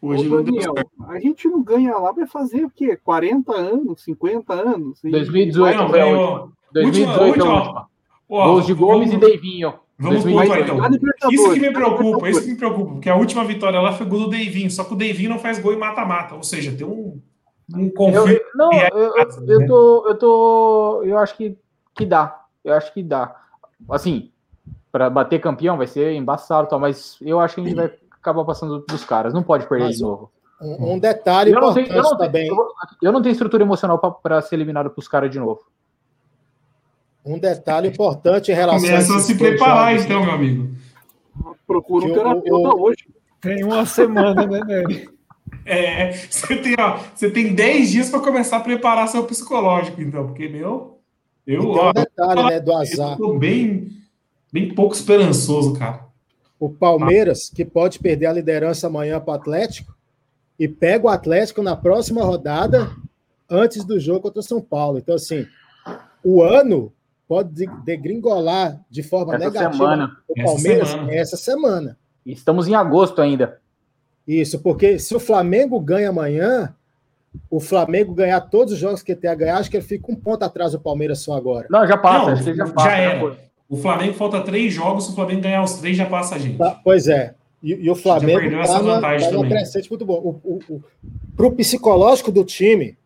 Hoje 0.00 0.26
Ô, 0.26 0.36
não 0.36 0.42
deu 0.42 0.44
Daniel, 0.44 0.72
certo. 0.74 0.90
a 1.08 1.20
gente 1.20 1.48
não 1.48 1.62
ganha 1.62 1.96
lá, 1.96 2.10
vai 2.12 2.26
fazer 2.26 2.64
o 2.64 2.70
quê? 2.70 2.96
40 2.96 3.52
anos, 3.54 4.02
50 4.02 4.52
anos? 4.54 5.02
E- 5.04 5.10
2018 5.10 5.76
Não, 5.76 5.88
foi 5.88 6.00
a 6.00 6.06
última. 6.06 6.52
2018 6.72 7.20
é 7.20 7.22
a 7.22 7.26
Última, 7.26 7.54
última. 7.58 7.88
Gols 8.28 8.66
de 8.66 8.74
Gomes 8.74 9.10
vamos- 9.10 9.26
e 9.26 9.30
Deivinho. 9.30 9.74
Vamos 10.02 10.24
2018. 10.24 10.66
pontuar, 10.66 10.92
então. 10.92 11.30
Isso 11.30 11.52
que 11.54 11.60
me 11.60 11.72
preocupa, 11.72 12.28
isso 12.28 12.42
que 12.42 12.50
me 12.50 12.56
preocupa, 12.56 12.92
porque 12.92 13.08
a 13.08 13.16
última 13.16 13.44
vitória 13.44 13.80
lá 13.80 13.92
foi 13.92 14.06
gol 14.06 14.20
do 14.20 14.28
Deivinho, 14.30 14.70
só 14.70 14.84
que 14.84 14.92
o 14.92 14.96
Deivinho 14.96 15.30
não 15.30 15.38
faz 15.38 15.58
gol 15.58 15.72
em 15.72 15.78
mata-mata, 15.78 16.34
ou 16.34 16.42
seja, 16.42 16.72
tem 16.76 16.86
um, 16.86 17.20
um 17.74 17.88
conflito. 17.90 18.42
eu- 18.42 18.50
não, 18.56 18.72
E 18.72 18.76
é 18.76 18.88
eu, 18.92 18.98
eu, 19.16 19.46
eu 19.48 19.60
né? 19.60 19.66
tô, 19.66 20.08
eu 20.08 20.18
tô, 20.18 21.02
eu 21.04 21.18
acho 21.18 21.36
que, 21.36 21.56
que 21.94 22.04
dá. 22.04 22.40
Eu 22.64 22.74
acho 22.74 22.92
que 22.92 23.02
dá. 23.02 23.34
Assim, 23.88 24.30
para 24.90 25.08
bater 25.08 25.40
campeão 25.40 25.76
vai 25.76 25.86
ser 25.86 26.12
embaçado, 26.12 26.66
e 26.66 26.70
tal, 26.70 26.78
mas 26.80 27.16
eu 27.22 27.40
acho 27.40 27.54
que 27.54 27.60
a 27.60 27.64
gente 27.64 27.74
vai 27.76 27.92
acabar 28.20 28.44
passando 28.44 28.84
dos 28.86 29.04
caras. 29.04 29.32
Não 29.32 29.42
pode 29.42 29.66
perder 29.66 29.84
Mas 29.86 29.96
de 29.96 30.02
novo. 30.02 30.30
Um, 30.60 30.92
um 30.94 30.98
detalhe 30.98 31.50
Eu 31.50 31.60
não, 31.60 31.74
tenho, 31.74 31.88
eu, 31.88 32.02
não 32.02 32.16
tenho, 32.16 32.54
eu- 32.54 32.68
eu 33.02 33.12
não 33.12 33.20
tenho 33.22 33.32
estrutura 33.32 33.64
emocional 33.64 33.98
para 33.98 34.40
ser 34.42 34.54
eliminado 34.56 34.90
pros 34.90 35.08
caras 35.08 35.30
de 35.30 35.38
novo. 35.40 35.60
Um 37.24 37.38
detalhe 37.38 37.88
importante 37.88 38.50
em 38.50 38.54
relação 38.54 38.88
Começa 38.88 39.16
a 39.16 39.20
se 39.20 39.34
preparar, 39.36 39.90
jogos, 39.92 40.04
então, 40.04 40.22
meu 40.24 40.32
amigo. 40.32 40.70
Procura 41.66 42.06
um 42.06 42.12
terapeuta 42.12 42.68
o- 42.76 42.82
hoje. 42.82 43.06
Tem 43.40 43.64
uma 43.64 43.86
semana, 43.86 44.46
né, 44.46 44.60
Nery? 44.64 45.08
É, 45.64 46.12
você 46.12 46.56
tem, 46.56 46.74
ó, 46.78 46.98
você 47.14 47.30
tem 47.30 47.54
10 47.54 47.90
dias 47.90 48.10
para 48.10 48.20
começar 48.20 48.56
a 48.56 48.60
preparar 48.60 49.06
seu 49.08 49.24
psicológico, 49.24 50.00
então, 50.00 50.26
porque, 50.26 50.48
meu, 50.48 50.98
eu, 51.46 51.68
ó, 51.70 51.90
um 51.90 51.92
detalhe 51.92 52.42
né, 52.44 52.60
do 52.60 52.72
eu 52.72 52.76
azar. 52.78 53.16
tô 53.16 53.38
bem, 53.38 53.88
bem 54.52 54.74
pouco 54.74 54.94
esperançoso, 54.94 55.74
cara. 55.74 56.06
O 56.58 56.68
Palmeiras, 56.70 57.50
que 57.54 57.64
pode 57.64 57.98
perder 57.98 58.26
a 58.26 58.32
liderança 58.32 58.86
amanhã 58.86 59.20
para 59.20 59.32
o 59.32 59.34
Atlético, 59.34 59.94
e 60.58 60.68
pega 60.68 61.06
o 61.06 61.08
Atlético 61.08 61.62
na 61.62 61.76
próxima 61.76 62.22
rodada, 62.24 62.90
antes 63.48 63.84
do 63.84 63.98
jogo 63.98 64.20
contra 64.20 64.40
o 64.40 64.44
São 64.44 64.60
Paulo. 64.60 64.98
Então, 64.98 65.14
assim, 65.14 65.46
o 66.24 66.42
ano 66.42 66.92
pode 67.28 67.50
de- 67.50 67.84
degringolar 67.84 68.80
de 68.90 69.02
forma 69.02 69.34
Essa 69.34 69.44
negativa 69.46 69.72
semana. 69.72 70.16
o 70.28 70.32
Essa 70.40 70.44
Palmeiras 70.52 70.88
semana. 70.90 71.14
essa 71.14 71.36
semana. 71.36 71.98
Estamos 72.26 72.68
em 72.68 72.74
agosto 72.74 73.20
ainda. 73.22 73.58
Isso, 74.26 74.60
porque 74.60 74.98
se 74.98 75.14
o 75.14 75.20
Flamengo 75.20 75.80
ganha 75.80 76.10
amanhã, 76.10 76.74
o 77.50 77.58
Flamengo 77.58 78.14
ganhar 78.14 78.40
todos 78.42 78.72
os 78.74 78.78
jogos 78.78 79.02
que 79.02 79.12
ele 79.12 79.20
tem 79.20 79.30
a 79.30 79.34
ganhar, 79.34 79.56
acho 79.58 79.70
que 79.70 79.76
ele 79.76 79.84
fica 79.84 80.10
um 80.12 80.14
ponto 80.14 80.44
atrás 80.44 80.72
do 80.72 80.80
Palmeiras 80.80 81.18
só 81.20 81.34
agora. 81.34 81.66
Não, 81.70 81.86
já 81.86 81.96
passa, 81.96 82.30
Não, 82.30 82.36
já 82.36 82.54
já 82.54 82.66
passa. 82.72 82.90
era. 82.90 83.18
pô. 83.20 83.32
O 83.68 83.76
Flamengo 83.76 84.12
falta 84.14 84.40
três 84.42 84.72
jogos, 84.72 85.06
se 85.06 85.12
o 85.12 85.14
Flamengo 85.14 85.40
ganhar 85.40 85.62
os 85.62 85.74
três, 85.74 85.96
já 85.96 86.04
passa 86.06 86.34
a 86.34 86.38
gente. 86.38 86.58
Tá, 86.58 86.78
pois 86.84 87.08
é. 87.08 87.34
E, 87.62 87.72
e 87.72 87.90
o 87.90 87.94
Flamengo 87.94 88.40
perdeu 88.40 88.60
essa 88.60 88.72
está 88.72 89.00
tá 89.00 89.08
numa 89.08 89.30
também. 89.30 89.48
crescente 89.50 89.88
muito 89.88 90.04
bom. 90.04 90.14
O, 90.14 90.40
o, 90.44 90.58
o, 90.74 90.84
pro 91.34 91.50
psicológico 91.52 92.30
do 92.30 92.44
time, 92.44 92.98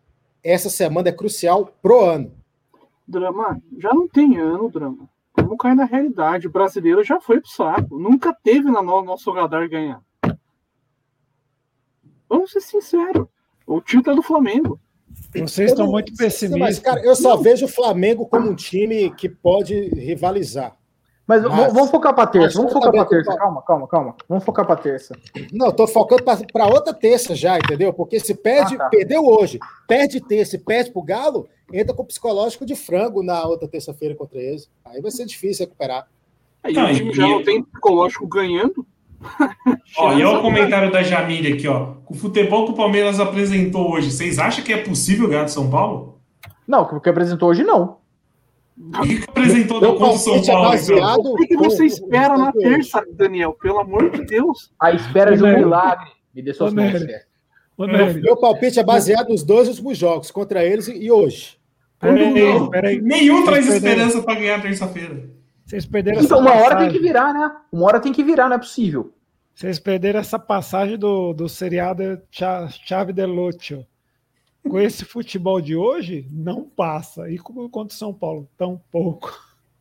essa 0.43 0.69
semana 0.69 1.09
é 1.09 1.11
crucial 1.11 1.71
pro 1.81 2.03
ano. 2.03 2.31
Drama, 3.07 3.61
já 3.77 3.93
não 3.93 4.07
tem 4.07 4.37
ano, 4.37 4.69
drama. 4.69 5.09
Vamos 5.35 5.57
cair 5.57 5.75
na 5.75 5.85
realidade. 5.85 6.47
O 6.47 6.51
brasileiro 6.51 7.03
já 7.03 7.21
foi 7.21 7.39
pro 7.39 7.49
saco. 7.49 7.97
Nunca 7.97 8.33
teve 8.33 8.69
na 8.69 8.81
no 8.81 9.01
nosso 9.03 9.31
radar 9.31 9.69
ganhar. 9.69 10.01
Vamos 12.27 12.51
ser 12.51 12.61
sinceros. 12.61 13.27
O 13.65 13.79
título 13.81 14.13
é 14.13 14.15
do 14.15 14.23
Flamengo. 14.23 14.79
Vocês 15.33 15.71
estão 15.71 15.85
não- 15.85 15.91
muito 15.91 16.09
Mas, 16.11 16.17
pessimistas. 16.17 16.79
cara, 16.79 17.01
eu 17.03 17.15
só 17.15 17.35
vejo 17.37 17.65
o 17.65 17.69
Flamengo 17.69 18.25
como 18.27 18.49
um 18.49 18.55
time 18.55 19.09
que 19.15 19.29
pode 19.29 19.73
rivalizar. 19.89 20.75
Mas, 21.27 21.43
Mas- 21.43 21.73
vamos- 21.73 21.91
focar 21.91 22.13
pra 22.15 22.25
terça, 22.25 22.57
vamos 22.57 22.71
focar 22.71 22.89
pra 22.89 23.03
também- 23.03 23.23
terça. 23.23 23.37
Calma, 23.37 23.61
calma, 23.61 23.87
calma. 23.87 24.15
Vamos 24.29 24.43
focar 24.45 24.65
pra 24.65 24.75
terça. 24.77 25.13
Não, 25.51 25.67
eu 25.67 25.73
tô 25.73 25.85
focando 25.85 26.23
para 26.23 26.67
outra 26.67 26.93
terça 26.93 27.35
já, 27.35 27.57
entendeu? 27.57 27.91
Porque 27.91 28.17
se 28.19 28.33
perde, 28.33 28.75
Ah, 28.75 28.77
tá. 28.79 28.89
perdeu 28.89 29.25
hoje, 29.25 29.59
perde 29.87 30.21
terça 30.21 30.55
e 30.55 30.59
perde 30.59 30.89
pro 30.91 31.01
Galo, 31.01 31.45
entra 31.73 31.93
com 31.93 32.01
o 32.03 32.05
psicológico 32.05 32.65
de 32.65 32.75
frango 32.75 33.21
na 33.21 33.43
outra 33.45 33.67
terça-feira 33.67 34.15
contra 34.15 34.39
eles. 34.39 34.69
Aí 34.85 35.01
vai 35.01 35.11
ser 35.11 35.25
difícil 35.25 35.65
recuperar. 35.65 36.07
Aí 36.63 36.73
Não, 36.73 36.85
o 36.89 36.93
time 36.93 37.11
e- 37.11 37.13
já 37.13 37.27
e- 37.27 37.29
não 37.29 37.43
tem 37.43 37.61
psicológico 37.61 38.25
ganhando. 38.25 38.85
Ó, 39.97 40.13
e 40.13 40.23
olha 40.23 40.39
o 40.39 40.41
comentário 40.41 40.91
da 40.91 41.03
Jamile 41.03 41.53
aqui, 41.53 41.67
ó. 41.67 41.93
Com 42.05 42.13
o 42.13 42.17
futebol 42.17 42.65
que 42.65 42.71
o 42.71 42.75
Palmeiras 42.75 43.19
apresentou 43.19 43.91
hoje, 43.91 44.11
vocês 44.11 44.39
acham 44.39 44.63
que 44.63 44.71
é 44.71 44.77
possível 44.77 45.27
ganhar 45.27 45.43
do 45.43 45.51
São 45.51 45.69
Paulo? 45.69 46.19
Não, 46.67 46.83
o 46.83 46.99
que 47.01 47.09
apresentou 47.09 47.49
hoje 47.49 47.63
não. 47.63 47.97
O 48.79 49.95
contra 49.97 50.17
São 50.17 50.35
é 50.35 50.45
Paulo? 50.45 50.69
baseado. 50.69 51.25
O 51.25 51.35
que, 51.37 51.55
você 51.57 51.85
espera 51.85 52.37
na 52.37 52.51
terça, 52.51 53.03
Daniel? 53.13 53.53
Pelo 53.53 53.79
amor 53.79 54.11
de 54.11 54.23
Deus. 54.25 54.71
A 54.79 54.91
espera 54.91 55.35
de 55.35 55.43
um 55.43 55.55
milagre. 55.55 56.11
Me 56.33 56.41
dê 56.41 56.53
suas 56.53 56.73
mãos, 56.73 56.93
Meu 58.21 58.37
palpite 58.37 58.79
é 58.79 58.83
baseado 58.83 59.29
nos 59.29 59.43
dois 59.43 59.67
últimos 59.67 59.97
jogos, 59.97 60.29
contra 60.31 60.63
eles 60.63 60.87
e 60.87 61.09
hoje. 61.11 61.57
peraí, 61.99 62.69
peraí. 62.69 63.01
Nenhum 63.01 63.43
traz 63.45 63.65
Vocês 63.65 63.83
esperança 63.83 64.21
para 64.21 64.35
ganhar 64.35 64.61
terça-feira. 64.61 65.29
Vocês 65.65 65.85
perderam 65.85 66.21
Então, 66.21 66.37
essa 66.37 66.47
uma 66.49 66.51
hora 66.55 66.61
tem 66.63 66.69
passagem. 66.85 66.91
que 66.93 66.99
virar, 66.99 67.33
né? 67.33 67.51
Uma 67.71 67.85
hora 67.85 67.99
tem 67.99 68.13
que 68.13 68.23
virar, 68.23 68.47
não 68.47 68.55
é 68.55 68.59
possível. 68.59 69.13
Vocês 69.53 69.79
perderam 69.79 70.19
essa 70.19 70.37
passagem 70.37 70.97
do, 70.97 71.33
do 71.33 71.49
seriado 71.49 72.21
Cha- 72.31 72.69
Chave 72.69 73.11
de 73.11 73.25
Lúcio. 73.25 73.85
Com 74.69 74.79
esse 74.79 75.05
futebol 75.05 75.59
de 75.61 75.75
hoje, 75.75 76.27
não 76.31 76.63
passa. 76.63 77.29
E 77.29 77.37
contra 77.37 77.93
o 77.93 77.97
São 77.97 78.13
Paulo, 78.13 78.47
tão 78.57 78.81
pouco. 78.91 79.31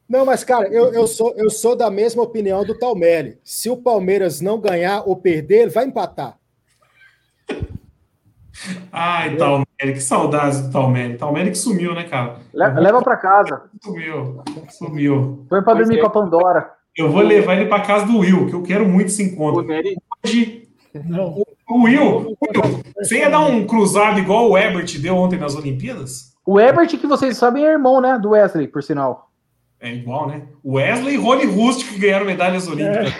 Não, 0.08 0.24
mas, 0.24 0.44
cara, 0.44 0.68
eu, 0.68 0.92
eu, 0.92 1.06
sou, 1.06 1.34
eu 1.36 1.50
sou 1.50 1.74
da 1.74 1.90
mesma 1.90 2.22
opinião 2.22 2.64
do 2.64 2.78
Talmelli. 2.78 3.38
Se 3.42 3.68
o 3.68 3.76
Palmeiras 3.76 4.40
não 4.40 4.60
ganhar 4.60 5.02
ou 5.04 5.16
perder, 5.16 5.62
ele 5.62 5.70
vai 5.70 5.84
empatar. 5.86 6.38
Ai, 8.90 9.36
Talmere, 9.36 9.66
que 9.92 10.00
saudades 10.00 10.60
do 10.62 10.72
Talmere. 10.72 11.18
Talmere 11.18 11.50
que 11.50 11.58
sumiu, 11.58 11.94
né, 11.94 12.04
cara? 12.04 12.38
Le- 12.54 12.80
Leva 12.80 13.02
pra 13.02 13.16
casa. 13.16 13.64
Sumiu, 13.82 14.42
sumiu. 14.70 15.44
Pra 15.48 15.60
Mas 15.60 15.78
dormir 15.78 15.98
é- 15.98 16.00
com 16.00 16.06
a 16.06 16.10
Pandora. 16.10 16.72
Eu 16.96 17.10
vou 17.10 17.20
levar 17.20 17.54
ele 17.56 17.66
para 17.68 17.82
casa 17.84 18.06
do 18.06 18.18
Will, 18.18 18.46
que 18.46 18.54
eu 18.54 18.62
quero 18.62 18.88
muito 18.88 19.08
esse 19.08 19.22
O 19.22 19.26
encontro. 19.26 19.66
Hoje, 20.24 20.66
Não. 21.04 21.42
O 21.68 21.82
Will, 21.82 22.36
Will, 22.40 22.82
você 22.96 23.18
ia 23.18 23.30
dar 23.30 23.40
um 23.40 23.66
cruzado 23.66 24.18
igual 24.18 24.50
o 24.50 24.56
Ebert 24.58 24.98
deu 25.00 25.16
ontem 25.16 25.38
nas 25.38 25.54
Olimpíadas? 25.56 26.34
O 26.44 26.60
Ebert, 26.60 26.88
que 26.96 27.06
vocês 27.06 27.36
sabem, 27.36 27.64
é 27.64 27.72
irmão, 27.72 28.00
né? 28.00 28.18
Do 28.18 28.30
Wesley, 28.30 28.68
por 28.68 28.82
sinal. 28.82 29.30
É 29.80 29.92
igual, 29.92 30.28
né? 30.28 30.42
Wesley 30.64 31.14
e 31.14 31.16
Rony 31.18 31.44
Rust 31.44 31.84
que 31.92 31.98
ganharam 31.98 32.24
medalhas 32.24 32.66
olímpicas. 32.68 33.12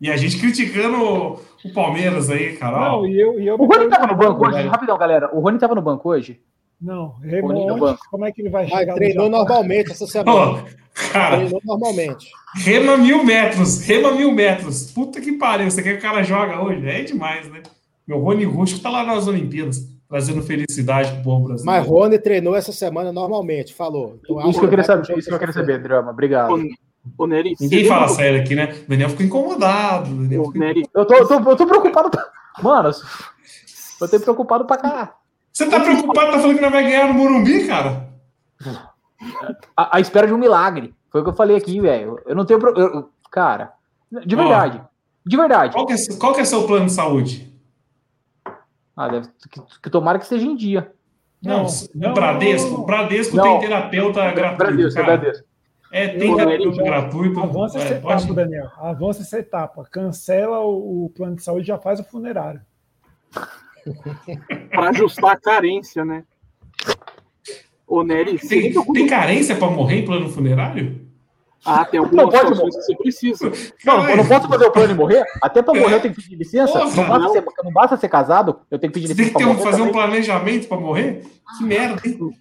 E 0.00 0.10
a 0.10 0.16
gente 0.16 0.38
criticando 0.38 0.96
o, 1.02 1.40
Palmeiras 1.74 2.30
aí, 2.30 2.56
cara. 2.56 2.76
ó. 2.76 2.98
Não, 2.98 3.06
e 3.06 3.20
eu, 3.20 3.40
e 3.40 3.46
eu 3.48 3.56
O 3.56 3.66
Rony 3.66 3.88
tava 3.88 4.06
no 4.06 4.14
banco 4.14 4.46
hoje? 4.46 4.56
velho. 4.58 4.70
Rapidão, 4.70 4.96
galera. 4.96 5.28
O 5.34 5.40
Rony 5.40 5.58
tava 5.58 5.74
no 5.74 5.82
banco 5.82 6.08
hoje? 6.08 6.40
Não, 6.80 7.16
no 7.20 7.76
banco. 7.76 7.98
como 8.08 8.24
é 8.24 8.30
que 8.30 8.40
ele 8.40 8.50
vai 8.50 8.68
chegar 8.68 8.92
no 8.92 8.94
treinou 8.94 9.24
Japão? 9.26 9.38
normalmente 9.40 9.90
essa 9.90 10.06
semana. 10.06 10.64
cara, 11.12 11.36
Treinou 11.38 11.60
normalmente. 11.64 12.30
rema 12.54 12.96
mil 12.96 13.24
metros, 13.24 13.82
rema 13.82 14.12
mil 14.12 14.30
metros. 14.30 14.92
Puta 14.92 15.20
que 15.20 15.32
pariu, 15.32 15.68
você 15.68 15.82
quer 15.82 15.94
que 15.94 15.98
o 15.98 16.02
cara 16.08 16.22
joga 16.22 16.62
hoje? 16.62 16.88
É 16.88 17.02
demais, 17.02 17.50
né? 17.50 17.60
Meu 18.08 18.18
Rony 18.20 18.44
Rust 18.44 18.80
tá 18.82 18.88
lá 18.88 19.04
nas 19.04 19.28
Olimpíadas, 19.28 19.86
trazendo 20.08 20.42
felicidade 20.42 21.12
pro 21.12 21.22
povo 21.22 21.44
brasileiro. 21.48 21.78
Mas 21.80 21.86
Rony 21.86 22.18
treinou 22.18 22.56
essa 22.56 22.72
semana 22.72 23.12
normalmente, 23.12 23.74
falou. 23.74 24.18
Então, 24.24 24.48
Isso 24.48 24.58
que 24.58 24.64
eu 24.64 24.70
queria 24.70 24.84
saber, 24.84 25.18
isso 25.18 25.28
que 25.28 25.34
eu 25.34 25.38
queria 25.38 25.52
saber, 25.52 25.82
Drama. 25.82 26.10
Obrigado. 26.10 26.54
o 27.18 27.26
Nery, 27.26 27.54
Ninguém 27.60 27.84
fala 27.86 28.00
lembra- 28.06 28.14
sério 28.16 28.40
aqui, 28.40 28.54
né? 28.54 28.74
O 28.86 28.88
Daniel 28.90 29.10
ficou 29.10 29.26
incomodado. 29.26 30.10
Daniel 30.10 30.44
ficou- 30.46 30.58
Nery, 30.60 30.88
Eu 30.94 31.04
tô, 31.04 31.14
eu 31.14 31.28
tô, 31.28 31.34
eu 31.50 31.56
tô 31.56 31.66
preocupado. 31.66 32.10
Pra... 32.10 32.26
Mano, 32.62 32.90
eu 34.00 34.08
tô 34.08 34.20
preocupado 34.20 34.64
pra 34.64 34.76
cá. 34.78 35.14
Você 35.52 35.66
tá 35.68 35.78
preocupado, 35.80 36.32
tá 36.32 36.38
falando 36.38 36.54
que 36.56 36.62
não 36.62 36.70
vai 36.70 36.84
ganhar 36.84 37.08
no 37.08 37.14
Morumbi, 37.14 37.66
cara? 37.66 38.08
A, 39.76 39.96
a 39.96 40.00
espera 40.00 40.26
de 40.26 40.32
um 40.32 40.38
milagre. 40.38 40.94
Foi 41.10 41.20
o 41.20 41.24
que 41.24 41.30
eu 41.30 41.34
falei 41.34 41.56
aqui, 41.56 41.80
velho. 41.80 42.18
Eu 42.26 42.34
não 42.34 42.44
tenho. 42.44 42.58
Pro... 42.60 42.70
eu- 42.78 42.94
eu- 42.94 43.08
Cara, 43.30 43.72
de 44.24 44.34
Ó. 44.34 44.38
verdade. 44.38 44.80
De 45.26 45.36
verdade. 45.36 45.74
Qual 45.74 45.86
que, 45.86 45.92
é, 45.92 45.96
qual 46.18 46.32
que 46.34 46.40
é 46.40 46.44
seu 46.44 46.62
plano 46.66 46.86
de 46.86 46.92
saúde? 46.92 47.52
Ah, 49.00 49.08
deve, 49.08 49.28
que, 49.50 49.60
que 49.82 49.90
tomara 49.90 50.18
que 50.18 50.24
esteja 50.24 50.44
em 50.44 50.56
dia. 50.56 50.90
Não, 51.40 51.66
Não, 51.94 52.10
o 52.10 52.14
Bradesco. 52.14 52.68
não, 52.70 52.76
não. 52.78 52.82
O 52.82 52.86
Bradesco 52.86 53.36
Não. 53.36 53.44
tem 53.44 53.60
terapeuta 53.60 54.30
gratuito. 54.32 54.56
Bradesco, 54.56 54.98
é 55.00 55.04
cara. 55.04 55.16
Bradesco. 55.16 55.48
É, 55.92 56.08
tem 56.08 56.34
Ô, 56.34 56.36
terapeuta 56.36 56.82
gratuito. 56.82 57.40
Avança 57.40 57.78
É, 57.78 57.82
essa 57.82 57.94
pode- 58.00 58.24
etapa, 58.24 58.34
Daniel. 58.34 58.70
Avança 58.76 59.22
essa 59.22 59.38
etapa. 59.38 59.84
Cancela 59.90 60.58
o, 60.60 61.04
o 61.04 61.10
plano 61.10 61.36
de 61.36 61.42
saúde 61.44 61.62
e 61.62 61.66
já 61.68 61.78
faz 61.78 62.00
o 62.00 62.04
funerário. 62.04 62.60
pra 64.70 64.88
ajustar 64.90 65.30
a 65.32 65.36
carência, 65.40 66.04
né? 66.04 66.24
O 67.86 68.02
Nery, 68.02 68.38
Tem, 68.38 68.72
tem 68.92 69.06
carência 69.06 69.56
para 69.56 69.70
morrer 69.70 70.00
em 70.00 70.04
plano 70.04 70.28
funerário? 70.28 71.07
Ah, 71.64 71.84
tem 71.84 71.98
algumas 72.00 72.24
Não 72.24 72.30
pode 72.30 72.48
situações 72.48 72.74
que 72.76 72.82
você 72.82 72.96
precisa. 72.96 73.52
Não, 73.84 74.08
eu 74.08 74.16
não 74.16 74.26
posso 74.26 74.48
fazer 74.48 74.64
o 74.66 74.70
plano 74.70 74.92
e 74.92 74.96
morrer? 74.96 75.24
Até 75.42 75.60
pra 75.60 75.74
morrer 75.74 75.96
eu 75.96 76.00
tenho 76.00 76.14
que 76.14 76.22
pedir 76.22 76.36
licença? 76.36 76.72
Porra, 76.72 76.84
não, 76.84 76.94
basta 77.08 77.18
não. 77.18 77.32
ser, 77.32 77.44
não 77.64 77.72
basta 77.72 77.96
ser 77.96 78.08
casado, 78.08 78.60
eu 78.70 78.78
tenho 78.78 78.92
que 78.92 79.00
pedir 79.00 79.08
Você 79.08 79.14
tem 79.16 79.24
licença 79.26 79.38
que 79.38 79.44
ter 79.44 79.44
pra 79.44 79.52
um- 79.52 79.56
morrer 79.58 79.70
fazer 79.70 79.82
um 79.82 79.86
também? 79.86 80.00
planejamento 80.02 80.68
para 80.68 80.80
morrer? 80.80 81.26
Que 81.58 81.64
merda, 81.64 82.00
hein? 82.06 82.36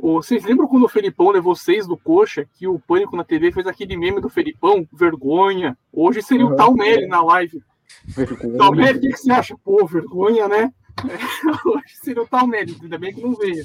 Vocês 0.00 0.44
lembram 0.44 0.68
quando 0.68 0.84
o 0.84 0.88
Felipão 0.88 1.30
levou 1.30 1.56
seis 1.56 1.86
do 1.86 1.96
coxa, 1.96 2.46
que 2.54 2.68
o 2.68 2.78
Pânico 2.78 3.16
na 3.16 3.24
TV 3.24 3.50
fez 3.50 3.66
aquele 3.66 3.96
meme 3.96 4.20
do 4.20 4.28
Felipão? 4.28 4.86
Vergonha. 4.92 5.76
Hoje 5.92 6.22
seria 6.22 6.46
Uhum. 6.46 6.52
o 6.52 6.56
Talmelli 6.56 7.06
na 7.08 7.20
live. 7.22 7.60
Vergonha. 8.06 8.58
Talmelli, 8.58 8.98
o 8.98 9.00
que 9.00 9.16
você 9.16 9.32
acha? 9.32 9.56
Pô, 9.64 9.84
vergonha, 9.86 10.46
né? 10.46 10.72
Hoje 11.66 11.94
seria 12.02 12.22
o 12.22 12.26
Talmelli, 12.28 12.76
ainda 12.82 12.98
bem 12.98 13.12
que 13.12 13.20
não 13.20 13.34
veio. 13.34 13.64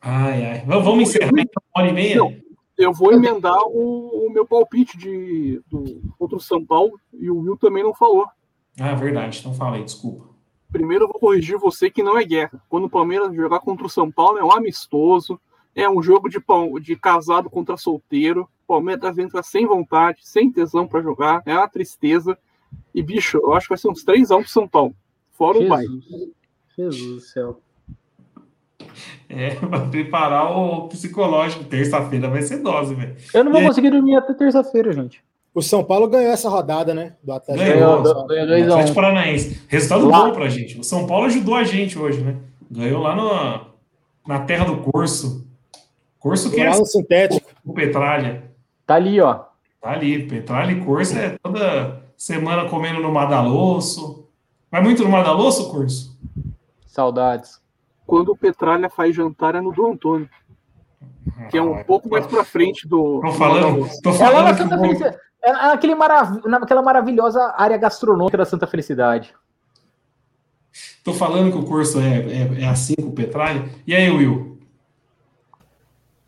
Ai, 0.00 0.44
ai. 0.44 0.64
Vamos 0.66 1.02
encerrar 1.08 1.30
em 1.36 1.42
uma 1.42 1.46
hora 1.76 1.88
e 1.88 1.92
meia? 1.92 2.16
Não. 2.16 2.34
Eu 2.80 2.94
vou 2.94 3.12
emendar 3.12 3.58
o, 3.66 4.26
o 4.26 4.32
meu 4.32 4.46
palpite 4.46 4.96
de, 4.96 5.60
do, 5.68 6.00
contra 6.18 6.36
o 6.36 6.40
São 6.40 6.64
Paulo, 6.64 6.98
e 7.12 7.30
o 7.30 7.38
Will 7.38 7.56
também 7.56 7.82
não 7.82 7.94
falou. 7.94 8.26
Ah, 8.78 8.94
verdade. 8.94 9.42
Fala 9.56 9.76
aí, 9.76 9.84
desculpa. 9.84 10.30
Primeiro 10.72 11.04
eu 11.04 11.08
vou 11.08 11.18
corrigir 11.18 11.58
você 11.58 11.90
que 11.90 12.02
não 12.02 12.16
é 12.16 12.24
guerra. 12.24 12.62
Quando 12.68 12.84
o 12.84 12.90
Palmeiras 12.90 13.34
jogar 13.34 13.60
contra 13.60 13.84
o 13.84 13.90
São 13.90 14.10
Paulo 14.10 14.38
é 14.38 14.44
um 14.44 14.52
amistoso, 14.52 15.38
é 15.74 15.88
um 15.88 16.02
jogo 16.02 16.28
de, 16.28 16.40
de 16.80 16.96
casado 16.96 17.50
contra 17.50 17.76
solteiro. 17.76 18.48
O 18.64 18.68
Palmeiras 18.68 19.18
entra 19.18 19.42
sem 19.42 19.66
vontade, 19.66 20.20
sem 20.22 20.50
tesão 20.50 20.86
pra 20.86 21.02
jogar, 21.02 21.42
é 21.44 21.54
uma 21.54 21.68
tristeza. 21.68 22.38
E, 22.94 23.02
bicho, 23.02 23.38
eu 23.38 23.52
acho 23.52 23.66
que 23.66 23.70
vai 23.70 23.78
ser 23.78 23.88
uns 23.88 24.04
3 24.04 24.30
x 24.30 24.42
pro 24.42 24.48
São 24.48 24.68
Paulo. 24.68 24.94
Fora 25.32 25.58
o 25.58 25.68
baile. 25.68 26.00
Jesus. 26.00 26.30
Jesus 26.76 27.14
do 27.14 27.20
céu. 27.20 27.60
É, 29.28 29.50
vai 29.62 29.88
preparar 29.88 30.56
o 30.56 30.88
psicológico. 30.88 31.64
Terça-feira 31.64 32.28
vai 32.28 32.42
ser 32.42 32.58
dose, 32.58 32.94
velho. 32.94 33.16
Eu 33.32 33.44
não 33.44 33.52
vou 33.52 33.60
E 33.60 33.62
aí? 33.62 33.68
conseguir 33.68 33.90
dormir 33.90 34.16
até 34.16 34.34
terça-feira, 34.34 34.92
gente. 34.92 35.22
O 35.54 35.60
São 35.62 35.82
Paulo 35.82 36.08
ganhou 36.08 36.30
essa 36.32 36.48
rodada, 36.48 36.94
né? 36.94 37.14
Do 37.22 37.32
Atlético. 37.32 37.66
Ganhou. 37.68 38.02
Ganhou, 38.02 38.26
ganhou. 38.46 38.72
Atlético 38.72 38.94
Paranaense. 38.94 39.62
Resultado 39.68 40.08
Lá. 40.08 40.26
bom 40.26 40.32
pra 40.32 40.48
gente. 40.48 40.78
O 40.78 40.84
São 40.84 41.06
Paulo 41.06 41.26
ajudou 41.26 41.54
a 41.56 41.64
gente 41.64 41.98
hoje, 41.98 42.20
né? 42.20 42.36
Ganhou 42.70 43.02
lá 43.02 43.16
no, 43.16 43.66
na 44.32 44.40
terra 44.44 44.64
do 44.64 44.76
Corso. 44.78 45.44
Corso 46.20 46.50
que 46.50 46.60
é 46.60 46.72
sintético. 46.84 47.50
o 47.64 47.72
Petralha. 47.72 48.44
Tá 48.86 48.94
ali, 48.94 49.20
ó. 49.20 49.40
Tá 49.80 49.90
ali. 49.90 50.24
Petralha 50.26 50.70
e 50.70 50.84
Corso 50.84 51.18
é 51.18 51.36
toda 51.42 52.00
semana 52.16 52.68
comendo 52.68 53.00
no 53.00 53.10
Madalosso. 53.10 54.28
Vai 54.70 54.82
muito 54.82 55.02
no 55.02 55.08
Madalosso, 55.08 55.68
Corso? 55.70 56.16
Saudades. 56.86 57.60
Quando 58.10 58.32
o 58.32 58.36
Petralha 58.36 58.90
faz 58.90 59.14
jantar 59.14 59.54
é 59.54 59.60
no 59.60 59.70
do 59.70 59.86
Antônio, 59.86 60.28
que 61.48 61.56
é 61.56 61.62
um 61.62 61.84
pouco 61.84 62.08
mais 62.08 62.26
pra 62.26 62.42
frente 62.42 62.88
do. 62.88 63.20
Tô 63.20 63.30
falando, 63.30 63.88
tô 64.02 64.10
É 64.10 64.28
lá 64.28 64.42
na 64.42 64.52
falando 64.52 64.56
que 64.56 64.62
Santa 64.64 64.78
Felicidade. 64.80 65.16
É 65.40 65.52
naquele 65.52 65.94
marav... 65.94 66.40
naquela 66.44 66.82
maravilhosa 66.82 67.54
área 67.56 67.76
gastronômica 67.76 68.36
da 68.36 68.44
Santa 68.44 68.66
Felicidade. 68.66 69.32
Tô 71.04 71.14
falando 71.14 71.52
que 71.52 71.58
o 71.58 71.64
curso 71.64 72.00
é, 72.00 72.16
é, 72.16 72.62
é 72.62 72.66
assim 72.66 72.96
com 72.96 73.10
o 73.10 73.12
Petralha. 73.12 73.70
E 73.86 73.94
aí, 73.94 74.10
Will? 74.10 74.58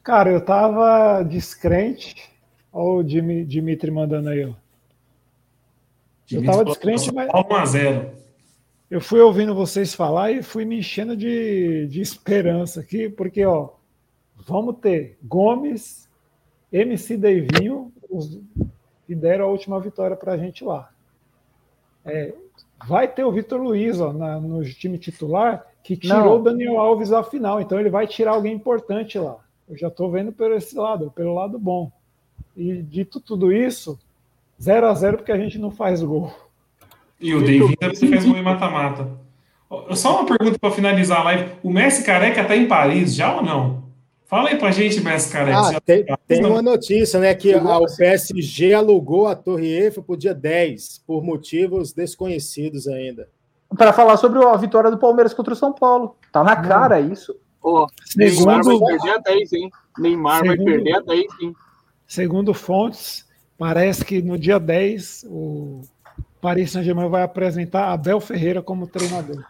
Cara, 0.04 0.30
eu 0.30 0.40
tava 0.40 1.24
descrente. 1.24 2.30
Olha 2.72 3.00
o 3.00 3.02
Dimitri 3.02 3.90
mandando 3.90 4.28
aí, 4.28 4.44
ó. 4.44 4.52
Eu 6.30 6.44
tava 6.44 6.64
descrente, 6.64 7.12
mas. 7.12 7.28
1 7.28 7.54
a 7.56 7.66
0 7.66 8.10
Eu 8.92 9.00
fui 9.00 9.20
ouvindo 9.20 9.54
vocês 9.54 9.94
falar 9.94 10.32
e 10.32 10.42
fui 10.42 10.66
me 10.66 10.80
enchendo 10.80 11.16
de, 11.16 11.86
de 11.86 12.02
esperança 12.02 12.80
aqui, 12.80 13.08
porque, 13.08 13.42
ó, 13.42 13.70
vamos 14.36 14.76
ter 14.82 15.16
Gomes, 15.22 16.10
MC 16.70 17.16
Deivinho, 17.16 17.90
os, 18.10 18.38
que 19.06 19.14
deram 19.14 19.46
a 19.46 19.48
última 19.48 19.80
vitória 19.80 20.14
pra 20.14 20.36
gente 20.36 20.62
lá. 20.62 20.90
É, 22.04 22.34
vai 22.86 23.08
ter 23.08 23.24
o 23.24 23.32
Vitor 23.32 23.62
Luiz 23.62 23.98
ó, 23.98 24.12
na, 24.12 24.38
no 24.38 24.62
time 24.62 24.98
titular, 24.98 25.66
que 25.82 25.96
tirou 25.96 26.18
Não. 26.18 26.36
o 26.36 26.42
Daniel 26.42 26.78
Alves 26.78 27.08
da 27.08 27.24
final, 27.24 27.62
então 27.62 27.80
ele 27.80 27.88
vai 27.88 28.06
tirar 28.06 28.32
alguém 28.32 28.52
importante 28.52 29.18
lá. 29.18 29.38
Eu 29.70 29.74
já 29.74 29.88
estou 29.88 30.10
vendo 30.10 30.32
por 30.32 30.52
esse 30.52 30.76
lado, 30.76 31.10
pelo 31.12 31.32
lado 31.32 31.58
bom. 31.58 31.90
E 32.54 32.82
dito 32.82 33.20
tudo 33.20 33.50
isso, 33.50 33.98
0 34.60 34.86
a 34.86 34.92
0 34.92 35.16
porque 35.16 35.32
a 35.32 35.38
gente 35.38 35.58
não 35.58 35.70
faz 35.70 36.02
gol. 36.02 36.30
E 37.22 37.34
o 37.34 37.40
David 37.40 37.76
também 37.76 37.96
fez 37.96 38.24
gol 38.24 38.36
em 38.36 38.42
mata-mata. 38.42 39.08
Só 39.92 40.20
uma 40.20 40.26
pergunta 40.26 40.58
para 40.58 40.70
finalizar 40.70 41.20
a 41.20 41.24
live. 41.24 41.52
O 41.62 41.70
Messi 41.70 42.04
careca 42.04 42.42
está 42.42 42.56
em 42.56 42.66
Paris 42.66 43.14
já 43.14 43.36
ou 43.36 43.42
não? 43.42 43.82
Fala 44.32 44.48
aí 44.48 44.56
pra 44.56 44.70
gente, 44.70 44.98
Messi 45.02 45.30
Careca. 45.30 45.76
Ah, 45.76 45.80
tem, 45.82 46.06
tem, 46.26 46.42
uma 46.42 46.62
notícia, 46.62 47.20
né? 47.20 47.34
Que 47.34 47.52
a, 47.52 47.78
o 47.78 47.84
PSG 47.84 48.72
alugou 48.72 49.26
a 49.26 49.36
Torre 49.36 49.66
Eiffel 49.66 50.02
para 50.02 50.14
o 50.14 50.16
dia 50.16 50.34
10, 50.34 51.04
por 51.06 51.22
motivos 51.22 51.92
desconhecidos 51.92 52.88
ainda. 52.88 53.28
Para 53.76 53.92
falar 53.92 54.16
sobre 54.16 54.42
a 54.42 54.56
vitória 54.56 54.90
do 54.90 54.96
Palmeiras 54.96 55.34
contra 55.34 55.52
o 55.52 55.56
São 55.56 55.70
Paulo. 55.70 56.16
Tá 56.32 56.42
na 56.42 56.56
cara 56.56 56.98
isso. 56.98 57.34
Oh, 57.62 57.86
Neymar 58.16 58.64
vai 58.64 58.78
perder 58.78 59.10
a 59.10 59.18
10, 59.18 59.52
hein? 59.52 59.70
Neymar 59.98 60.40
segundo, 60.40 60.56
vai 60.56 60.64
perder 60.64 60.96
a 60.96 61.00
10, 61.00 61.26
hein? 61.42 61.54
Segundo 62.06 62.54
fontes, 62.54 63.28
parece 63.58 64.02
que 64.02 64.22
no 64.22 64.38
dia 64.38 64.58
10 64.58 65.26
o 65.28 65.82
Paris 66.42 66.72
Saint-Germain 66.72 67.08
vai 67.08 67.22
apresentar 67.22 67.92
Abel 67.92 68.20
Ferreira 68.20 68.60
como 68.60 68.88
treinador. 68.88 69.44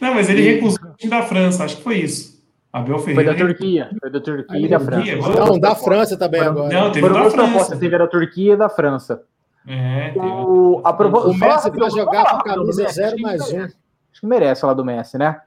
Não, 0.00 0.14
mas 0.16 0.28
ele 0.28 0.42
recusou 0.42 0.90
o 0.90 0.96
time 0.96 1.10
da 1.10 1.22
França, 1.22 1.64
acho 1.64 1.76
que 1.76 1.82
foi 1.84 1.98
isso. 1.98 2.42
Abel 2.72 2.98
Ferreira. 2.98 3.32
Foi 3.32 3.32
da 3.32 3.46
Turquia. 3.46 3.90
Foi 4.00 4.10
da 4.10 4.20
Turquia 4.20 4.58
e 4.58 4.68
da 4.68 4.80
França. 4.80 5.16
Não, 5.16 5.58
da 5.60 5.74
França 5.76 6.16
também 6.18 6.40
agora. 6.40 6.74
Não, 6.74 6.90
teve 6.90 7.08
da 7.08 7.30
França. 7.30 7.76
Teve 7.76 7.96
da 7.98 8.06
Turquia 8.08 8.54
e 8.54 8.56
da 8.56 8.68
França. 8.68 9.22
É, 9.64 10.12
o, 10.16 10.80
a 10.84 10.92
provo... 10.92 11.30
o 11.30 11.34
Messi 11.34 11.70
vai 11.70 11.90
jogar 11.90 12.24
com 12.24 12.38
camisa 12.38 12.88
0 12.88 13.20
mais 13.20 13.52
1. 13.52 13.56
Um. 13.56 13.62
Acho 13.62 14.20
que 14.20 14.26
merece 14.26 14.60
falar 14.62 14.74
do 14.74 14.84
Messi, 14.84 15.18
né? 15.18 15.40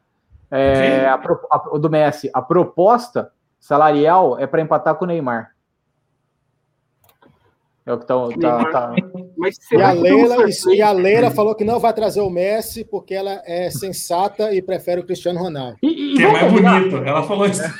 É, 0.49 1.06
a, 1.06 1.15
a, 1.52 1.77
do 1.77 1.89
Messi, 1.89 2.30
a 2.34 2.41
proposta 2.41 3.31
salarial 3.60 4.39
é 4.39 4.48
para 4.48 4.61
empatar 4.61 4.95
com 4.95 5.03
o 5.03 5.07
Neymar. 5.07 5.51
É 7.85 7.93
o 7.93 7.97
que 7.97 8.05
tá. 8.05 8.15
tá, 8.39 8.65
tá... 8.71 8.95
e, 9.71 9.81
a 9.81 9.91
Leila, 9.91 10.35
e 10.69 10.81
a 10.81 10.91
Leila 10.91 11.31
falou 11.31 11.55
que 11.55 11.63
não 11.63 11.79
vai 11.79 11.91
trazer 11.93 12.21
o 12.21 12.29
Messi 12.29 12.83
porque 12.83 13.13
ela 13.13 13.41
é 13.43 13.71
sensata 13.71 14.53
e 14.53 14.61
prefere 14.61 15.01
o 15.01 15.03
Cristiano 15.03 15.39
Ronaldo. 15.39 15.77
E, 15.81 16.13
e 16.13 16.17
que 16.17 16.23
é 16.23 16.31
mais 16.31 16.53
bonito. 16.53 16.97
Ela 16.97 17.23
falou 17.23 17.47
isso. 17.47 17.63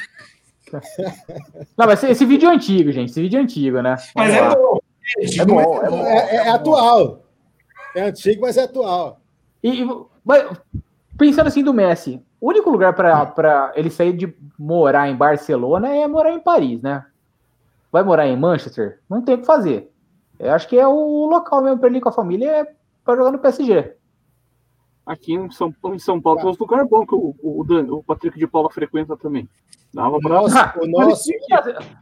Não, 1.78 1.86
mas 1.86 2.02
esse, 2.02 2.12
esse, 2.12 2.26
vídeo 2.26 2.50
é 2.50 2.54
antigo, 2.54 2.92
gente. 2.92 3.12
Esse 3.12 3.22
vídeo 3.22 3.38
é 3.38 3.44
antigo, 3.44 3.82
né? 3.82 3.96
Mas 4.16 4.34
é 4.34 4.50
bom. 4.50 4.80
É, 5.20 5.46
bom, 5.46 5.62
é, 5.62 5.90
bom. 5.90 6.06
É, 6.06 6.36
é, 6.36 6.50
atual. 6.50 7.24
É 7.96 8.04
antigo, 8.04 8.42
mas 8.42 8.58
é 8.58 8.64
atual. 8.64 9.20
E, 9.62 9.86
mas, 10.24 10.50
pensando 11.18 11.48
assim 11.48 11.64
do 11.64 11.74
Messi, 11.74 12.24
o 12.40 12.50
único 12.50 12.70
lugar 12.70 12.94
para 12.94 13.74
ele 13.76 13.90
sair 13.90 14.14
de 14.14 14.34
morar 14.58 15.10
em 15.10 15.16
Barcelona 15.16 15.94
é 15.94 16.08
morar 16.08 16.32
em 16.32 16.40
Paris, 16.40 16.82
né? 16.82 17.06
Vai 17.92 18.04
morar 18.04 18.26
em 18.28 18.38
Manchester? 18.38 19.00
Não 19.10 19.22
tem 19.22 19.36
o 19.36 19.40
que 19.40 19.46
fazer. 19.46 19.91
Eu 20.42 20.54
acho 20.54 20.68
que 20.68 20.78
é 20.78 20.88
o 20.88 21.28
local 21.28 21.62
mesmo 21.62 21.78
para 21.78 21.88
ele 21.88 22.00
ir 22.00 22.02
com 22.02 22.10
a 22.10 22.14
família 22.14 22.50
é 22.50 22.68
para 23.06 23.16
jogar 23.16 23.32
no 23.32 23.38
PSG. 23.38 23.94
Aqui 25.06 25.34
em 25.34 25.52
São, 25.52 25.74
em 25.86 26.00
São 26.00 26.20
Paulo 26.20 26.40
tem 26.40 26.50
uns 26.50 26.58
lugares 26.58 26.90
bons 26.90 27.06
que 27.06 27.14
o, 27.14 27.36
o, 27.42 27.98
o 27.98 28.04
Patrick 28.04 28.40
de 28.40 28.48
Paula 28.48 28.70
frequenta 28.72 29.16
também. 29.16 29.48
Dava 29.94 30.18
pra... 30.20 30.42
Nossa, 30.42 30.74
o 30.82 30.88
nosso... 30.88 31.30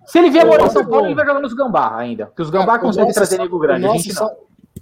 Se 0.06 0.20
ele 0.20 0.30
vier 0.30 0.45
morar 0.45 0.68
em 0.68 0.70
São 0.70 0.86
Paulo, 0.88 1.07
ele 1.07 1.16
vai 1.16 1.26
jogar 1.26 1.41
nos 1.41 1.53
Gambá 1.53 1.98
ainda. 1.98 2.28
Porque 2.28 2.41
os 2.41 2.49
Gambá 2.49 2.76
ah, 2.76 2.80
conseguem 2.80 3.11
trazer 3.14 3.40
nego 3.40 3.60
grande. 3.60 3.86
O 3.86 3.94
nosso, 3.94 4.32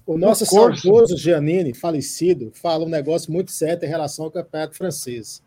o 0.06 0.18
nosso 0.18 0.46
saudoso 0.46 1.18
Giannini, 1.18 1.74
falecido, 1.74 2.52
fala 2.54 2.86
um 2.86 2.90
negócio 2.90 3.32
muito 3.32 3.52
certo 3.52 3.84
em 3.84 3.90
relação 3.90 4.26
ao 4.26 4.32
campeonato 4.32 4.76
francês. 4.76 5.42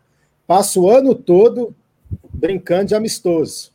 Passa 0.45 0.79
o 0.79 0.89
ano 0.89 1.15
todo 1.15 1.73
brincando 2.33 2.87
de 2.87 2.95
amistoso. 2.95 3.71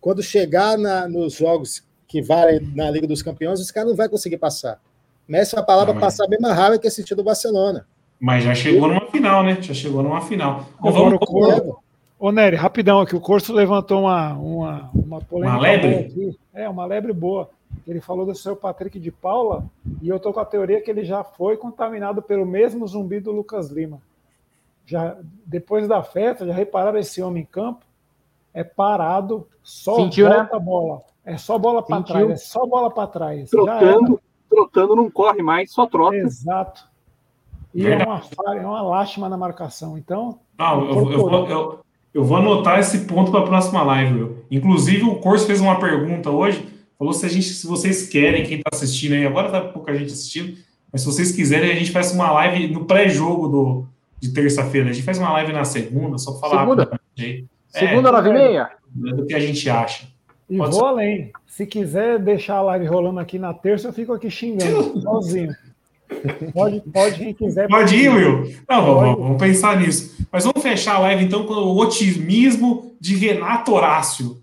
Quando 0.00 0.22
chegar 0.22 0.76
na, 0.76 1.06
nos 1.06 1.34
jogos 1.34 1.84
que 2.10 2.20
vai 2.20 2.58
na 2.74 2.90
Liga 2.90 3.06
dos 3.06 3.22
Campeões, 3.22 3.60
os 3.60 3.70
caras 3.70 3.90
não 3.90 3.96
vai 3.96 4.08
conseguir 4.08 4.36
passar. 4.36 4.80
Messi 5.28 5.54
é 5.54 5.58
uma 5.58 5.64
palavra 5.64 5.94
não, 5.94 6.00
mas... 6.00 6.12
passar 6.12 6.26
bem 6.26 6.40
mais 6.40 6.56
rápido 6.56 6.80
que 6.80 6.88
esse 6.88 7.14
do 7.14 7.22
Barcelona. 7.22 7.86
Mas 8.18 8.42
já 8.42 8.52
chegou 8.52 8.88
numa 8.88 9.06
final, 9.06 9.44
né? 9.44 9.62
Já 9.62 9.72
chegou 9.72 10.02
numa 10.02 10.20
final. 10.20 10.66
Bom, 10.80 10.90
vamos. 10.90 11.76
Ô, 12.18 12.32
Nery, 12.32 12.56
rapidão 12.56 13.00
aqui. 13.00 13.14
O 13.14 13.20
Corso 13.20 13.52
levantou 13.52 14.02
uma, 14.02 14.34
uma, 14.34 14.90
uma 14.92 15.20
polêmica. 15.20 15.56
Uma 15.56 15.62
lebre? 15.62 15.94
Aqui. 15.94 16.38
É, 16.52 16.68
uma 16.68 16.84
lebre 16.84 17.12
boa. 17.12 17.48
Ele 17.86 18.00
falou 18.00 18.26
do 18.26 18.34
seu 18.34 18.56
Patrick 18.56 18.98
de 18.98 19.12
Paula 19.12 19.64
e 20.02 20.08
eu 20.08 20.18
tô 20.18 20.32
com 20.32 20.40
a 20.40 20.44
teoria 20.44 20.82
que 20.82 20.90
ele 20.90 21.04
já 21.04 21.22
foi 21.22 21.56
contaminado 21.56 22.20
pelo 22.20 22.44
mesmo 22.44 22.86
zumbi 22.88 23.20
do 23.20 23.30
Lucas 23.30 23.70
Lima. 23.70 24.02
Já, 24.84 25.16
depois 25.46 25.86
da 25.86 26.02
festa, 26.02 26.44
já 26.44 26.52
repararam 26.52 26.98
esse 26.98 27.22
homem 27.22 27.44
em 27.44 27.46
campo? 27.46 27.86
É 28.52 28.64
parado, 28.64 29.46
só 29.62 29.94
Sentiu, 29.94 30.26
volta 30.26 30.42
né? 30.42 30.48
a 30.52 30.58
bola. 30.58 31.09
É 31.30 31.36
só 31.36 31.56
bola 31.56 31.80
para 31.80 32.02
trás, 32.02 32.30
é 32.30 32.36
só 32.36 32.66
bola 32.66 32.90
para 32.90 33.06
trás. 33.06 33.48
Trotando, 33.48 34.20
trotando 34.48 34.96
não 34.96 35.08
corre 35.08 35.40
mais, 35.42 35.70
só 35.70 35.86
trota. 35.86 36.16
Exato. 36.16 36.82
E 37.72 37.86
é 37.86 37.96
uma, 38.04 38.20
é 38.56 38.66
uma 38.66 38.82
lástima 38.82 39.28
na 39.28 39.36
marcação. 39.36 39.96
Então. 39.96 40.40
Não, 40.58 40.84
eu, 40.90 41.12
eu, 41.12 41.18
vou, 41.20 41.48
eu, 41.48 41.80
eu, 42.12 42.24
vou 42.24 42.36
anotar 42.36 42.80
esse 42.80 43.04
ponto 43.04 43.30
para 43.30 43.40
a 43.40 43.46
próxima 43.46 43.80
live. 43.84 44.12
Viu? 44.12 44.44
Inclusive, 44.50 45.04
o 45.04 45.20
Corso 45.20 45.46
fez 45.46 45.60
uma 45.60 45.78
pergunta 45.78 46.30
hoje. 46.30 46.68
Falou 46.98 47.12
se, 47.12 47.24
a 47.24 47.28
gente, 47.28 47.46
se 47.46 47.64
vocês 47.64 48.08
querem, 48.08 48.44
quem 48.44 48.58
está 48.58 48.70
assistindo 48.72 49.12
aí, 49.12 49.24
agora 49.24 49.52
tá 49.52 49.60
pouca 49.60 49.94
gente 49.94 50.12
assistindo, 50.12 50.58
mas 50.92 51.02
se 51.02 51.06
vocês 51.06 51.30
quiserem, 51.30 51.70
a 51.70 51.74
gente 51.76 51.92
faz 51.92 52.12
uma 52.12 52.30
live 52.32 52.74
no 52.74 52.86
pré-jogo 52.86 53.46
do, 53.46 53.86
de 54.18 54.34
terça-feira. 54.34 54.90
A 54.90 54.92
gente 54.92 55.04
faz 55.04 55.16
uma 55.16 55.32
live 55.34 55.52
na 55.52 55.64
segunda, 55.64 56.18
só 56.18 56.32
para 56.32 56.40
falar. 56.40 56.62
Segunda? 56.62 57.00
Segunda, 57.68 58.08
é, 58.08 58.12
nove 58.12 58.30
e 58.30 58.32
meia? 58.32 58.70
Do 58.92 59.26
que 59.26 59.34
a 59.34 59.38
gente 59.38 59.70
acha. 59.70 60.08
E 60.50 60.56
Pode 60.56 60.72
vou 60.72 60.80
ser. 60.80 60.86
além. 60.86 61.30
Se 61.46 61.64
quiser 61.64 62.18
deixar 62.18 62.56
a 62.56 62.62
live 62.62 62.86
rolando 62.86 63.20
aqui 63.20 63.38
na 63.38 63.54
terça, 63.54 63.88
eu 63.88 63.92
fico 63.92 64.12
aqui 64.12 64.28
xingando, 64.28 64.98
sozinho. 65.00 65.54
Pode, 66.52 66.80
pode 66.80 67.18
quem 67.18 67.32
quiser. 67.32 67.68
Pode 67.68 67.94
ir, 67.94 68.08
Will. 68.08 68.52
Não, 68.68 68.84
vamos, 68.84 69.18
vamos, 69.18 69.38
pensar 69.38 69.78
nisso. 69.78 70.26
Mas 70.30 70.42
vamos 70.42 70.60
fechar 70.60 70.96
a 70.96 70.98
live 70.98 71.24
então 71.24 71.46
com 71.46 71.54
o 71.54 71.78
otimismo 71.78 72.96
de 73.00 73.14
Renato 73.14 73.72
Horácio. 73.72 74.42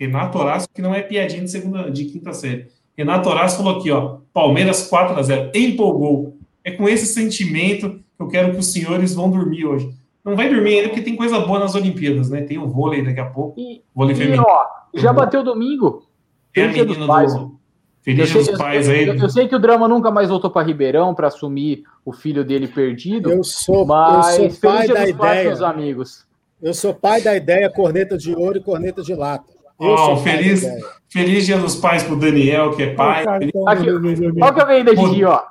Renato 0.00 0.38
Horácio, 0.38 0.68
que 0.74 0.80
não 0.80 0.94
é 0.94 1.02
piadinha 1.02 1.44
de 1.44 1.50
segunda, 1.50 1.90
de 1.90 2.06
quinta 2.06 2.32
série. 2.32 2.68
Renato 2.96 3.28
Horácio 3.28 3.58
falou 3.58 3.78
aqui, 3.78 3.90
ó, 3.90 4.18
Palmeiras 4.32 4.86
4 4.88 5.18
a 5.18 5.22
0 5.22 5.50
empolgou. 5.54 6.38
É 6.64 6.70
com 6.70 6.88
esse 6.88 7.06
sentimento 7.06 8.00
que 8.16 8.22
eu 8.22 8.28
quero 8.28 8.52
que 8.52 8.58
os 8.58 8.72
senhores 8.72 9.14
vão 9.14 9.30
dormir 9.30 9.66
hoje. 9.66 9.90
Não 10.24 10.36
vai 10.36 10.48
dormir 10.48 10.76
ainda 10.76 10.88
porque 10.88 11.02
tem 11.02 11.16
coisa 11.16 11.40
boa 11.40 11.58
nas 11.58 11.74
Olimpíadas, 11.74 12.30
né? 12.30 12.42
Tem 12.42 12.58
o 12.58 12.68
vôlei 12.68 13.04
daqui 13.04 13.20
a 13.20 13.26
pouco. 13.26 13.58
E, 13.58 13.82
vôlei 13.94 14.14
e, 14.14 14.18
feminino. 14.18 14.44
Ó, 14.46 14.64
já 14.94 15.12
bateu 15.12 15.42
domingo. 15.42 16.06
É 16.54 16.64
a 16.64 16.68
menina 16.68 17.06
pais. 17.06 17.34
do. 17.34 17.60
Feliz 18.02 18.32
dos 18.32 18.50
pais 18.50 18.88
aí. 18.88 19.06
Eu, 19.06 19.14
eu, 19.14 19.28
sei 19.28 19.46
que 19.46 19.54
o 19.54 19.60
drama 19.60 19.86
nunca 19.86 20.10
mais 20.10 20.28
voltou 20.28 20.50
para 20.50 20.66
Ribeirão 20.66 21.14
para 21.14 21.28
assumir 21.28 21.84
o 22.04 22.12
filho 22.12 22.44
dele 22.44 22.66
perdido. 22.66 23.30
Eu 23.30 23.44
sou, 23.44 23.86
mas 23.86 24.38
eu 24.38 24.50
sou 24.50 24.60
pai 24.70 24.88
da 24.88 25.02
ideia. 25.02 25.14
Pais, 25.14 25.46
meus 25.46 25.62
amigos. 25.62 26.26
Eu 26.60 26.74
sou 26.74 26.94
pai 26.94 27.20
da 27.20 27.36
ideia 27.36 27.70
corneta 27.70 28.18
de 28.18 28.34
ouro 28.34 28.58
e 28.58 28.62
corneta 28.62 29.02
de 29.02 29.14
lata. 29.14 29.52
Oh, 29.78 30.16
feliz, 30.18 30.64
feliz 31.08 31.46
dia 31.46 31.58
dos 31.58 31.74
pais 31.74 32.04
pro 32.04 32.16
Daniel, 32.16 32.76
que 32.76 32.84
é 32.84 32.94
pai. 32.94 33.24
Olha 33.26 33.82
que 33.82 33.88
eu 33.88 34.66
ganhei 34.66 34.84
da 34.84 34.92
Didi, 34.92 35.24
ó. 35.24 35.42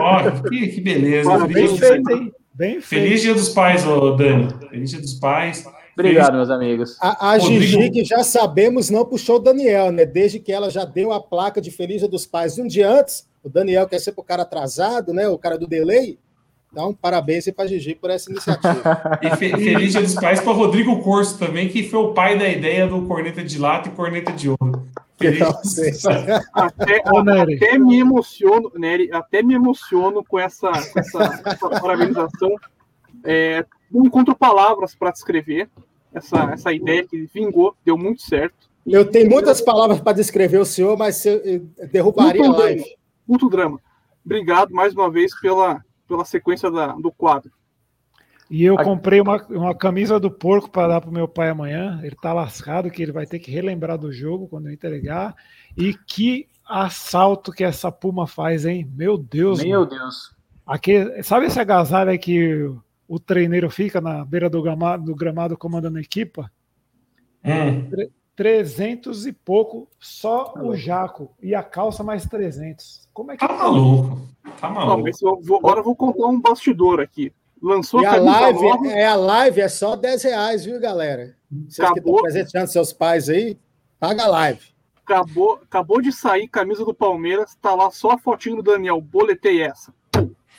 Oh, 0.00 0.48
que, 0.48 0.66
que 0.68 0.80
beleza. 0.80 1.30
feito, 1.78 2.10
hein? 2.10 2.32
Bem 2.58 2.80
feliz 2.80 3.22
dia 3.22 3.34
dos 3.34 3.50
pais, 3.50 3.86
ô 3.86 4.16
Dani. 4.16 4.48
Feliz 4.68 4.90
dia 4.90 5.00
dos 5.00 5.14
pais. 5.14 5.64
Obrigado, 5.94 6.32
feliz... 6.32 6.48
meus 6.48 6.50
amigos. 6.50 6.96
A, 7.00 7.30
a 7.30 7.38
Gigi, 7.38 7.88
que 7.88 8.04
já 8.04 8.24
sabemos, 8.24 8.90
não 8.90 9.04
puxou 9.04 9.36
o 9.36 9.38
Daniel, 9.38 9.92
né? 9.92 10.04
Desde 10.04 10.40
que 10.40 10.50
ela 10.50 10.68
já 10.68 10.84
deu 10.84 11.12
a 11.12 11.22
placa 11.22 11.60
de 11.60 11.70
Feliz 11.70 12.00
Dia 12.00 12.08
dos 12.08 12.26
Pais 12.26 12.58
um 12.58 12.66
dia 12.66 12.90
antes. 12.90 13.28
O 13.44 13.48
Daniel 13.48 13.86
quer 13.86 14.00
ser 14.00 14.10
pro 14.10 14.24
cara 14.24 14.42
atrasado, 14.42 15.12
né? 15.12 15.28
O 15.28 15.38
cara 15.38 15.56
do 15.56 15.68
delay. 15.68 16.18
Então, 16.72 16.92
parabéns 16.92 17.48
para 17.52 17.64
a 17.64 17.68
Gigi 17.68 17.94
por 17.94 18.10
essa 18.10 18.28
iniciativa. 18.28 18.82
e 19.22 19.36
fe 19.36 19.50
feliz 19.50 19.92
Dia 19.92 20.02
dos 20.02 20.14
Pais 20.16 20.40
para 20.40 20.52
Rodrigo 20.52 21.00
Corso 21.00 21.38
também, 21.38 21.68
que 21.68 21.88
foi 21.88 22.00
o 22.00 22.12
pai 22.12 22.36
da 22.36 22.48
ideia 22.48 22.88
do 22.88 23.06
corneta 23.06 23.44
de 23.44 23.56
lata 23.56 23.88
e 23.88 23.92
corneta 23.92 24.32
de 24.32 24.48
ouro. 24.48 24.88
até, 26.52 27.02
até, 27.04 27.78
me 27.78 27.98
emociono, 27.98 28.70
Nery, 28.74 29.10
até 29.12 29.42
me 29.42 29.54
emociono 29.54 30.24
com 30.24 30.38
essa, 30.38 30.70
com 30.70 31.00
essa, 31.00 31.42
essa 31.44 31.68
parabenização, 31.68 32.54
É, 33.24 33.64
não 33.90 34.04
encontro 34.04 34.36
palavras 34.36 34.94
para 34.94 35.10
descrever 35.10 35.68
essa, 36.12 36.50
essa 36.52 36.72
ideia 36.72 37.06
que 37.06 37.28
vingou, 37.32 37.74
deu 37.84 37.96
muito 37.96 38.22
certo. 38.22 38.68
Eu 38.86 39.10
tenho 39.10 39.28
muitas 39.28 39.60
palavras 39.60 40.00
para 40.00 40.12
descrever 40.12 40.58
o 40.58 40.64
senhor, 40.64 40.96
mas 40.96 41.24
eu 41.26 41.66
derrubaria 41.90 42.46
a 42.46 42.52
live. 42.52 42.96
Muito 43.26 43.48
drama. 43.48 43.80
Obrigado 44.24 44.72
mais 44.72 44.94
uma 44.94 45.10
vez 45.10 45.38
pela, 45.40 45.84
pela 46.06 46.24
sequência 46.24 46.70
da, 46.70 46.88
do 46.92 47.12
quadro. 47.12 47.50
E 48.50 48.64
eu 48.64 48.76
comprei 48.76 49.20
uma, 49.20 49.36
uma 49.50 49.74
camisa 49.74 50.18
do 50.18 50.30
porco 50.30 50.70
para 50.70 50.88
dar 50.88 51.00
para 51.00 51.10
o 51.10 51.12
meu 51.12 51.28
pai 51.28 51.50
amanhã. 51.50 51.98
Ele 52.02 52.14
está 52.14 52.32
lascado, 52.32 52.90
que 52.90 53.02
ele 53.02 53.12
vai 53.12 53.26
ter 53.26 53.38
que 53.38 53.50
relembrar 53.50 53.98
do 53.98 54.10
jogo 54.10 54.48
quando 54.48 54.68
eu 54.68 54.72
entregar. 54.72 55.34
E 55.76 55.92
que 55.92 56.48
assalto 56.66 57.52
que 57.52 57.62
essa 57.62 57.92
Puma 57.92 58.26
faz, 58.26 58.64
hein? 58.64 58.90
Meu 58.94 59.18
Deus. 59.18 59.62
Meu 59.62 59.80
mano. 59.80 59.90
Deus. 59.90 60.34
Aqui, 60.66 61.22
sabe 61.22 61.46
esse 61.46 61.60
agasalho 61.60 62.10
aí 62.10 62.18
que 62.18 62.70
o 63.06 63.18
treineiro 63.18 63.70
fica 63.70 64.00
na 64.00 64.24
beira 64.24 64.48
do 64.48 64.62
gramado, 64.62 65.04
do 65.04 65.14
gramado 65.14 65.56
comandando 65.56 65.98
a 65.98 66.02
equipa? 66.02 66.50
Hum. 67.44 67.88
300 68.36 69.26
e 69.26 69.32
pouco, 69.32 69.88
só 69.98 70.54
o 70.56 70.76
jaco. 70.76 71.34
E 71.42 71.54
a 71.54 71.62
calça 71.62 72.04
mais 72.04 72.24
300. 72.26 73.08
Como 73.12 73.32
é 73.32 73.36
que 73.36 73.46
tá 73.46 73.52
maluco? 73.52 74.28
Tá 74.60 74.70
maluco. 74.70 75.10
Não, 75.22 75.42
vou, 75.42 75.58
agora 75.58 75.80
eu 75.80 75.84
vou 75.84 75.96
contar 75.96 76.26
um 76.26 76.40
bastidor 76.40 77.00
aqui. 77.00 77.32
Lançou 77.62 78.02
e 78.02 78.06
a 78.06 78.16
live, 78.16 78.62
nova. 78.62 78.88
é 78.88 79.06
a 79.06 79.16
live 79.16 79.60
é 79.60 79.68
só 79.68 79.96
10 79.96 80.22
reais, 80.22 80.64
viu, 80.64 80.80
galera? 80.80 81.34
Vocês 81.50 81.80
acabou, 81.80 81.94
que 81.94 82.00
estão 82.00 82.22
presenteando 82.22 82.70
seus 82.70 82.92
pais 82.92 83.28
aí, 83.28 83.58
paga 83.98 84.24
a 84.24 84.28
live. 84.28 84.60
Acabou, 85.04 85.60
acabou 85.62 86.00
de 86.00 86.12
sair 86.12 86.46
camisa 86.48 86.84
do 86.84 86.94
Palmeiras, 86.94 87.56
tá 87.60 87.74
lá 87.74 87.90
só 87.90 88.12
a 88.12 88.18
fotinho 88.18 88.56
do 88.56 88.62
Daniel. 88.62 89.00
Boletei 89.00 89.62
essa. 89.62 89.92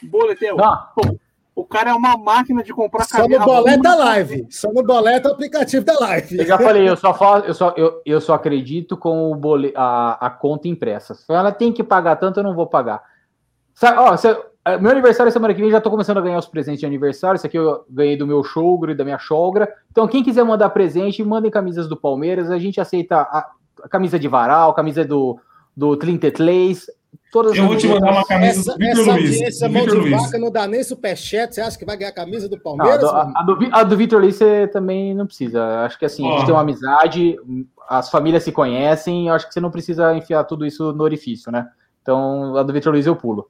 Boletei 0.01 0.49
ah. 0.59 0.91
O 1.59 1.65
cara 1.65 1.91
é 1.91 1.93
uma 1.93 2.17
máquina 2.17 2.63
de 2.63 2.73
comprar 2.73 3.03
Só 3.03 3.27
no 3.27 3.39
boleta 3.39 3.93
live. 3.93 4.47
Só 4.49 4.71
no 4.71 4.81
boleta 4.81 5.29
aplicativo 5.29 5.83
da 5.83 5.99
live. 5.99 6.37
Eu 6.37 6.45
já 6.45 6.57
falei, 6.57 6.87
eu 6.87 6.95
só 6.97 7.13
faço, 7.13 7.45
eu 7.47 7.53
só, 7.53 7.73
eu, 7.75 8.01
eu 8.05 8.21
só 8.21 8.33
acredito 8.33 8.95
com 8.95 9.29
o 9.29 9.35
bole, 9.35 9.73
a, 9.75 10.27
a 10.27 10.29
conta 10.29 10.69
impressa. 10.69 11.13
Se 11.13 11.31
ela 11.33 11.51
tem 11.51 11.73
que 11.73 11.83
pagar 11.83 12.15
tanto, 12.15 12.39
eu 12.39 12.43
não 12.43 12.55
vou 12.55 12.65
pagar. 12.65 13.03
Sabe, 13.73 13.97
ó, 13.97 14.13
é, 14.13 14.48
meu 14.77 14.91
aniversário 14.91 15.31
semana 15.31 15.53
que 15.53 15.61
vem, 15.61 15.71
já 15.71 15.81
tô 15.81 15.89
começando 15.89 16.17
a 16.17 16.21
ganhar 16.21 16.37
os 16.37 16.47
presentes 16.47 16.79
de 16.79 16.85
aniversário. 16.85 17.37
Isso 17.37 17.47
aqui 17.47 17.57
eu 17.57 17.85
ganhei 17.89 18.17
do 18.17 18.27
meu 18.27 18.43
sogro 18.43 18.91
e 18.91 18.95
da 18.95 19.03
minha 19.03 19.19
sogra. 19.19 19.71
Então, 19.91 20.07
quem 20.07 20.23
quiser 20.23 20.43
mandar 20.43 20.69
presente, 20.69 21.23
mandem 21.23 21.49
camisas 21.49 21.87
do 21.87 21.97
Palmeiras. 21.97 22.51
A 22.51 22.57
gente 22.57 22.79
aceita 22.79 23.17
a, 23.17 23.49
a 23.83 23.89
camisa 23.89 24.19
de 24.19 24.27
varal, 24.27 24.73
camisa 24.73 25.05
do, 25.05 25.39
do 25.75 25.95
Tlintetleis. 25.95 26.87
Todas 27.31 27.55
eu 27.55 27.67
vou 27.67 27.77
te 27.77 27.87
mandar 27.87 28.11
uma 28.11 28.25
camisa 28.25 28.59
essa, 28.59 28.73
do 28.73 28.77
Vitor 28.77 29.15
Luiz. 29.15 29.41
Essa 29.41 29.69
mão 29.69 29.85
de 29.85 29.91
Luiz. 29.91 30.11
vaca 30.11 30.39
não 30.39 30.51
dá 30.51 30.67
nem 30.67 30.83
superchat. 30.83 31.53
Você 31.53 31.61
acha 31.61 31.77
que 31.77 31.85
vai 31.85 31.95
ganhar 31.95 32.09
a 32.09 32.15
camisa 32.15 32.49
do 32.49 32.59
Palmeiras? 32.59 33.01
Não, 33.01 33.09
a, 33.09 33.31
a, 33.35 33.43
do, 33.43 33.57
a 33.71 33.83
do 33.83 33.97
Vitor 33.97 34.19
Luiz 34.19 34.35
você 34.35 34.67
também 34.67 35.13
não 35.13 35.27
precisa. 35.27 35.85
Acho 35.85 35.97
que 35.97 36.05
assim, 36.05 36.25
oh. 36.25 36.29
a 36.29 36.31
gente 36.37 36.45
tem 36.45 36.53
uma 36.55 36.61
amizade, 36.61 37.35
as 37.87 38.09
famílias 38.09 38.43
se 38.43 38.51
conhecem. 38.51 39.29
Acho 39.29 39.47
que 39.47 39.53
você 39.53 39.59
não 39.59 39.71
precisa 39.71 40.15
enfiar 40.15 40.43
tudo 40.43 40.65
isso 40.65 40.91
no 40.91 41.03
orifício, 41.03 41.51
né? 41.51 41.67
Então, 42.01 42.55
a 42.57 42.63
do 42.63 42.73
Vitor 42.73 42.91
Luiz 42.91 43.05
eu 43.05 43.15
pulo. 43.15 43.49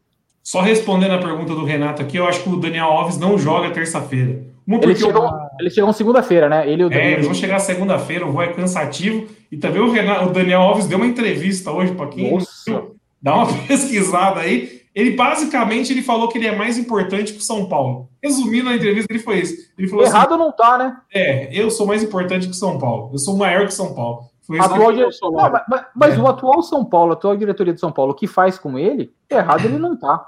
Só 0.50 0.62
respondendo 0.62 1.12
a 1.12 1.20
pergunta 1.20 1.54
do 1.54 1.64
Renato 1.64 2.02
aqui, 2.02 2.18
eu 2.18 2.26
acho 2.26 2.42
que 2.42 2.50
o 2.50 2.56
Daniel 2.56 2.88
Alves 2.88 3.20
não 3.20 3.38
joga 3.38 3.70
terça-feira. 3.70 4.48
Eles 4.82 4.98
chegam, 4.98 5.24
eu... 5.24 5.32
eles 5.60 5.74
chegam 5.76 5.94
segunda-feira, 5.94 6.50
né? 6.50 6.68
Ele, 6.68 6.86
o 6.86 6.90
Daniel... 6.90 7.08
É, 7.08 7.14
eles 7.14 7.26
vão 7.28 7.36
chegar 7.36 7.60
segunda-feira, 7.60 8.26
o 8.26 8.32
voo 8.32 8.42
é 8.42 8.52
cansativo. 8.52 9.28
E 9.52 9.58
também 9.58 9.80
o, 9.80 9.92
Renato, 9.92 10.26
o 10.28 10.34
Daniel 10.34 10.62
Alves 10.62 10.88
deu 10.88 10.98
uma 10.98 11.06
entrevista 11.06 11.72
hoje 11.72 11.94
para 11.94 12.08
quem 12.08 12.32
Nossa. 12.32 12.88
dá 13.22 13.36
uma 13.36 13.46
pesquisada 13.68 14.40
aí. 14.40 14.82
Ele 14.96 15.12
basicamente 15.12 15.94
ele 15.94 16.02
falou 16.02 16.28
que 16.30 16.40
ele 16.40 16.48
é 16.48 16.56
mais 16.56 16.80
importante 16.80 17.34
que 17.34 17.38
o 17.38 17.44
São 17.44 17.70
Paulo. 17.70 18.10
Resumindo 18.20 18.70
a 18.70 18.76
entrevista, 18.76 19.14
ele 19.14 19.22
foi 19.22 19.42
isso. 19.42 19.54
Ele 19.78 19.88
falou 19.88 20.04
Errado 20.04 20.34
assim, 20.34 20.44
não 20.44 20.52
tá, 20.52 20.80
né? 20.80 20.98
É, 21.14 21.56
eu 21.56 21.70
sou 21.70 21.86
mais 21.86 22.02
importante 22.02 22.48
que 22.48 22.54
o 22.54 22.58
São 22.58 22.80
Paulo. 22.80 23.12
Eu 23.14 23.20
sou 23.20 23.38
maior 23.38 23.68
que 23.68 23.74
o 23.74 23.76
São 23.76 23.94
Paulo. 23.94 24.24
Atual 24.60 24.94
dire... 24.94 25.08
não, 25.22 25.32
mas, 25.32 25.86
mas 25.96 26.18
é. 26.18 26.20
o 26.20 26.26
atual 26.26 26.64
São 26.64 26.84
Paulo, 26.84 27.12
a 27.12 27.14
atual 27.14 27.38
diretoria 27.38 27.72
de 27.72 27.80
São 27.80 27.92
Paulo, 27.92 28.14
o 28.14 28.16
que 28.16 28.26
faz 28.26 28.58
com 28.58 28.80
ele, 28.80 29.14
errado 29.30 29.66
ele 29.66 29.78
não 29.78 29.96
tá. 29.96 30.26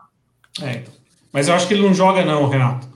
É, 0.61 0.71
então. 0.73 0.93
Mas 1.31 1.47
eu 1.47 1.53
acho 1.53 1.67
que 1.67 1.73
ele 1.73 1.83
não 1.83 1.93
joga, 1.93 2.25
não, 2.25 2.49
Renato. 2.49 2.87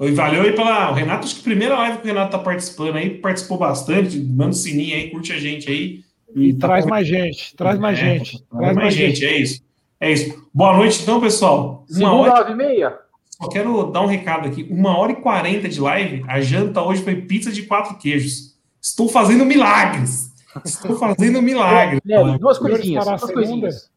E 0.00 0.10
valeu 0.12 0.42
aí 0.42 0.52
pela. 0.52 0.90
O 0.90 0.94
Renato, 0.94 1.26
acho 1.26 1.34
que 1.34 1.40
a 1.40 1.44
primeira 1.44 1.76
live 1.76 1.98
que 1.98 2.04
o 2.04 2.06
Renato 2.06 2.32
tá 2.32 2.38
participando 2.38 2.96
aí, 2.96 3.10
participou 3.10 3.58
bastante. 3.58 4.18
Manda 4.20 4.50
o 4.50 4.54
sininho 4.54 4.94
aí, 4.94 5.10
curte 5.10 5.32
a 5.32 5.38
gente 5.38 5.68
aí. 5.70 6.02
E, 6.34 6.48
e 6.48 6.54
tá 6.54 6.68
traz 6.68 6.86
mais 6.86 7.08
gente, 7.08 7.56
traz 7.56 7.78
mais 7.78 7.98
é, 7.98 8.02
gente. 8.02 8.42
Traz 8.44 8.62
mais, 8.62 8.76
mais 8.76 8.94
gente, 8.94 9.20
gente, 9.20 9.26
é 9.26 9.40
isso. 9.40 9.62
É 10.00 10.12
isso. 10.12 10.48
Boa 10.54 10.76
noite, 10.76 11.02
então, 11.02 11.20
pessoal. 11.20 11.84
Uma 11.90 12.14
hora... 12.14 12.40
nove 12.40 12.52
e 12.52 12.56
meia. 12.56 12.96
Só 13.30 13.48
quero 13.48 13.84
dar 13.90 14.02
um 14.02 14.06
recado 14.06 14.46
aqui. 14.46 14.66
Uma 14.70 14.96
hora 14.96 15.12
e 15.12 15.16
quarenta 15.16 15.68
de 15.68 15.80
live. 15.80 16.24
A 16.28 16.40
janta 16.40 16.82
hoje 16.82 17.02
foi 17.02 17.16
pizza 17.16 17.50
de 17.50 17.62
quatro 17.62 17.96
queijos. 17.96 18.56
Estou 18.80 19.08
fazendo 19.08 19.44
milagres. 19.44 20.32
Estou 20.64 20.96
fazendo 20.96 21.42
milagres. 21.42 22.00
É, 22.08 22.38
duas 22.38 22.58
coisinhas. 22.58 23.04
Duas 23.04 23.32
coisinhas. 23.32 23.90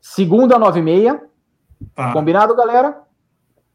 Segunda, 0.00 0.58
nove 0.58 0.80
e 0.80 0.82
meia. 0.82 1.20
Tá. 1.94 2.12
Combinado, 2.12 2.54
galera? 2.54 3.02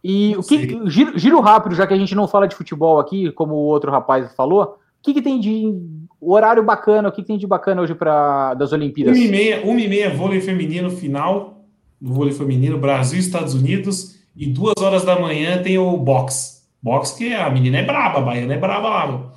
E 0.03 0.35
o 0.37 0.43
que 0.43 0.79
giro, 0.87 1.17
giro, 1.17 1.39
rápido, 1.39 1.73
já 1.73 1.87
que 1.87 1.93
a 1.93 1.97
gente 1.97 2.13
não 2.13 2.27
fala 2.27 2.47
de 2.47 2.55
futebol 2.55 2.99
aqui, 2.99 3.31
como 3.31 3.55
o 3.55 3.65
outro 3.65 3.91
rapaz 3.91 4.33
falou, 4.35 4.63
o 4.63 4.77
que, 5.01 5.15
que 5.15 5.21
tem 5.21 5.39
de 5.39 5.73
horário 6.21 6.63
bacana, 6.63 7.09
o 7.09 7.11
que, 7.11 7.21
que 7.21 7.27
tem 7.27 7.37
de 7.37 7.47
bacana 7.47 7.81
hoje 7.81 7.95
para 7.95 8.53
das 8.53 8.71
Olimpíadas? 8.71 9.17
1h30, 9.17 9.65
1 9.65 9.79
e 9.79 9.87
meia 9.87 10.13
vôlei 10.13 10.41
feminino 10.41 10.91
final, 10.91 11.65
do 11.99 12.13
vôlei 12.13 12.33
feminino, 12.33 12.77
Brasil 12.77 13.17
e 13.17 13.21
Estados 13.21 13.55
Unidos, 13.55 14.19
e 14.35 14.45
duas 14.45 14.75
horas 14.79 15.03
da 15.03 15.19
manhã 15.19 15.61
tem 15.61 15.77
o 15.79 15.97
box. 15.97 16.67
Box 16.81 17.13
que 17.13 17.33
a 17.33 17.49
menina 17.49 17.79
é 17.79 17.83
braba, 17.83 18.19
a 18.19 18.21
baiana 18.21 18.53
é 18.53 18.57
braba 18.59 18.89
lá. 18.89 19.31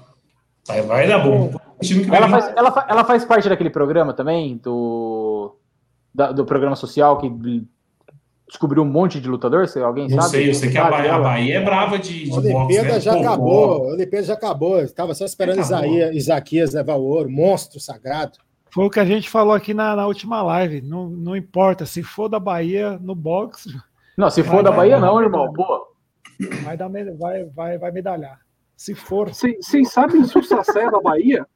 Vai, 0.66 0.82
vai 0.82 1.08
dar 1.08 1.20
bom. 1.20 1.50
Ela 2.12 2.28
faz, 2.28 2.52
ela, 2.54 2.86
ela 2.90 3.04
faz 3.04 3.24
parte 3.24 3.48
daquele 3.48 3.70
programa 3.70 4.12
também, 4.12 4.58
do, 4.58 5.56
da, 6.14 6.30
do 6.32 6.44
programa 6.44 6.76
social 6.76 7.16
que 7.16 7.30
descobriu 8.48 8.82
um 8.82 8.86
monte 8.86 9.20
de 9.20 9.28
lutador? 9.28 9.68
Se 9.68 9.78
alguém 9.78 10.08
não 10.08 10.22
sabe? 10.22 10.30
sei, 10.30 10.50
eu 10.50 10.54
sei 10.54 10.70
que 10.70 10.78
a 10.78 10.90
Bahia, 10.90 11.14
a 11.14 11.18
Bahia 11.18 11.58
é 11.58 11.60
brava 11.62 11.98
de, 11.98 12.24
de 12.24 12.32
a 12.32 12.36
Olimpíada 12.36 12.94
né? 12.94 13.00
já 13.00 13.12
Pô, 13.12 13.20
acabou, 13.20 13.72
a 13.72 13.92
Olimpíada 13.92 14.26
já 14.26 14.34
acabou. 14.34 14.80
Estava 14.80 15.14
só 15.14 15.24
esperando 15.24 15.60
Isaías, 15.60 16.16
Isaquias 16.16 16.72
levar 16.72 16.94
o 16.94 17.04
ouro, 17.04 17.30
monstro 17.30 17.78
sagrado. 17.78 18.38
Foi 18.70 18.86
o 18.86 18.90
que 18.90 19.00
a 19.00 19.04
gente 19.04 19.28
falou 19.28 19.54
aqui 19.54 19.72
na, 19.72 19.94
na 19.94 20.06
última 20.06 20.42
live. 20.42 20.80
Não, 20.82 21.08
não 21.08 21.36
importa, 21.36 21.86
se 21.86 22.02
for 22.02 22.28
da 22.28 22.40
Bahia 22.40 22.98
no 23.00 23.14
boxe. 23.14 23.70
Não, 24.16 24.30
se 24.30 24.42
for 24.42 24.62
da 24.62 24.72
Bahia, 24.72 24.98
não, 24.98 25.20
irmão. 25.22 25.52
Boa. 25.52 25.86
Vai, 26.64 26.76
dar, 26.76 26.88
vai, 26.88 27.44
vai, 27.46 27.78
vai 27.78 27.92
medalhar. 27.92 28.38
Se 28.76 28.94
for. 28.94 29.28
Vocês 29.28 29.90
sabem 29.90 30.24
se 30.24 30.38
o 30.38 30.42
Sassé 30.42 30.84
é 30.84 30.90
da 30.90 31.00
Bahia? 31.00 31.46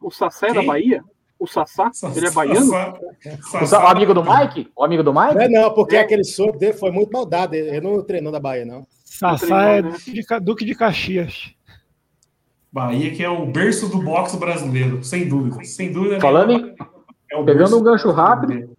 O 0.00 0.10
Sassé 0.10 0.48
é 0.48 0.54
da 0.54 0.62
Bahia? 0.62 1.02
O 1.42 1.46
Sassá? 1.48 1.90
Ele 2.14 2.28
é 2.28 2.30
baiano? 2.30 2.70
O 2.70 3.86
amigo 3.88 4.14
do 4.14 4.22
Mike? 4.22 4.70
O 4.76 4.84
amigo 4.84 5.02
do 5.02 5.12
Mike? 5.12 5.38
É, 5.38 5.48
não, 5.48 5.74
porque 5.74 5.96
é. 5.96 6.00
aquele 6.02 6.22
soro 6.22 6.56
dele 6.56 6.72
foi 6.72 6.92
muito 6.92 7.10
maldado. 7.10 7.56
Ele 7.56 7.80
não 7.80 8.00
treinou 8.04 8.30
da 8.30 8.38
Bahia, 8.38 8.64
não. 8.64 8.86
Sassá 9.04 9.62
é 9.64 9.82
Duque 9.82 10.12
de, 10.12 10.40
Duque 10.40 10.64
de 10.64 10.74
Caxias. 10.76 11.50
Bahia, 12.70 13.10
que 13.10 13.24
é 13.24 13.28
o 13.28 13.44
berço 13.44 13.88
do 13.88 14.00
boxe 14.00 14.36
brasileiro, 14.36 15.02
sem 15.02 15.28
dúvida. 15.28 15.64
Sem 15.64 15.92
dúvida. 15.92 16.20
Falando 16.20 16.52
em. 16.52 16.76
É 17.32 17.42
pegando 17.42 17.76
um 17.76 17.82
gancho 17.82 18.12
rápido. 18.12 18.70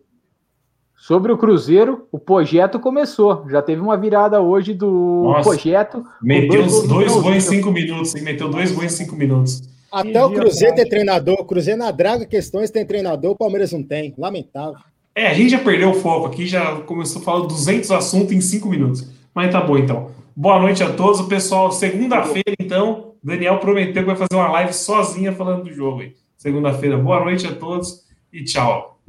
Sobre 0.96 1.34
o 1.34 1.38
Cruzeiro, 1.38 2.08
o 2.14 2.18
projeto 2.18 2.80
começou. 2.80 3.46
Já 3.50 3.62
teve 3.62 3.82
uma 3.82 3.98
virada 3.98 4.40
hoje 4.40 4.74
do 4.74 5.24
Nossa, 5.26 5.50
projeto. 5.50 6.02
Meteu 6.22 6.62
dois, 6.62 6.88
dois 6.88 7.12
gols 7.12 7.36
em 7.36 7.40
cinco 7.42 7.72
minutos, 7.72 8.16
hein? 8.16 8.24
Meteu 8.24 8.48
dois 8.48 8.72
gols 8.72 8.86
em 8.86 8.90
cinco 8.90 9.18
minutos. 9.18 9.62
Até 9.94 10.26
o 10.26 10.32
Cruzeiro 10.32 10.76
tem 10.76 10.90
treinador, 10.90 11.36
o 11.40 11.46
Cruzeiro 11.46 11.78
na 11.78 11.92
draga 11.92 12.26
questões 12.26 12.72
tem 12.72 12.84
treinador, 12.84 13.32
o 13.32 13.38
Palmeiras 13.38 13.72
não 13.72 13.84
tem. 13.84 14.12
Lamentável. 14.18 14.80
É, 15.14 15.28
a 15.28 15.34
gente 15.36 15.52
já 15.52 15.60
perdeu 15.60 15.92
o 15.92 15.94
foco 15.94 16.26
aqui, 16.26 16.48
já 16.48 16.82
começou 16.82 17.22
a 17.22 17.26
falar 17.26 17.46
200 17.46 17.92
assuntos 17.92 18.32
em 18.32 18.42
5 18.42 18.68
minutos. 18.68 19.08
Mas 19.36 19.52
tá 19.52 19.62
bom, 19.62 19.78
então. 19.78 20.10
Boa 20.36 20.60
noite 20.60 20.82
a 20.82 20.92
todos, 20.92 21.22
pessoal. 21.28 21.72
Segunda-feira, 21.72 22.56
então, 22.60 23.14
Daniel 23.24 23.60
prometeu 23.60 24.02
que 24.02 24.08
vai 24.08 24.16
fazer 24.16 24.34
uma 24.34 24.50
live 24.50 24.74
sozinha 24.74 25.32
falando 25.32 25.66
do 25.66 25.72
jogo 25.72 26.02
aí. 26.02 26.16
Segunda-feira. 26.38 26.98
Boa 26.98 27.24
noite 27.24 27.46
a 27.46 27.54
todos 27.54 28.04
e 28.32 28.44
tchau. 28.44 29.00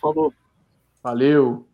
Falou. 0.00 0.32
Valeu. 1.02 1.66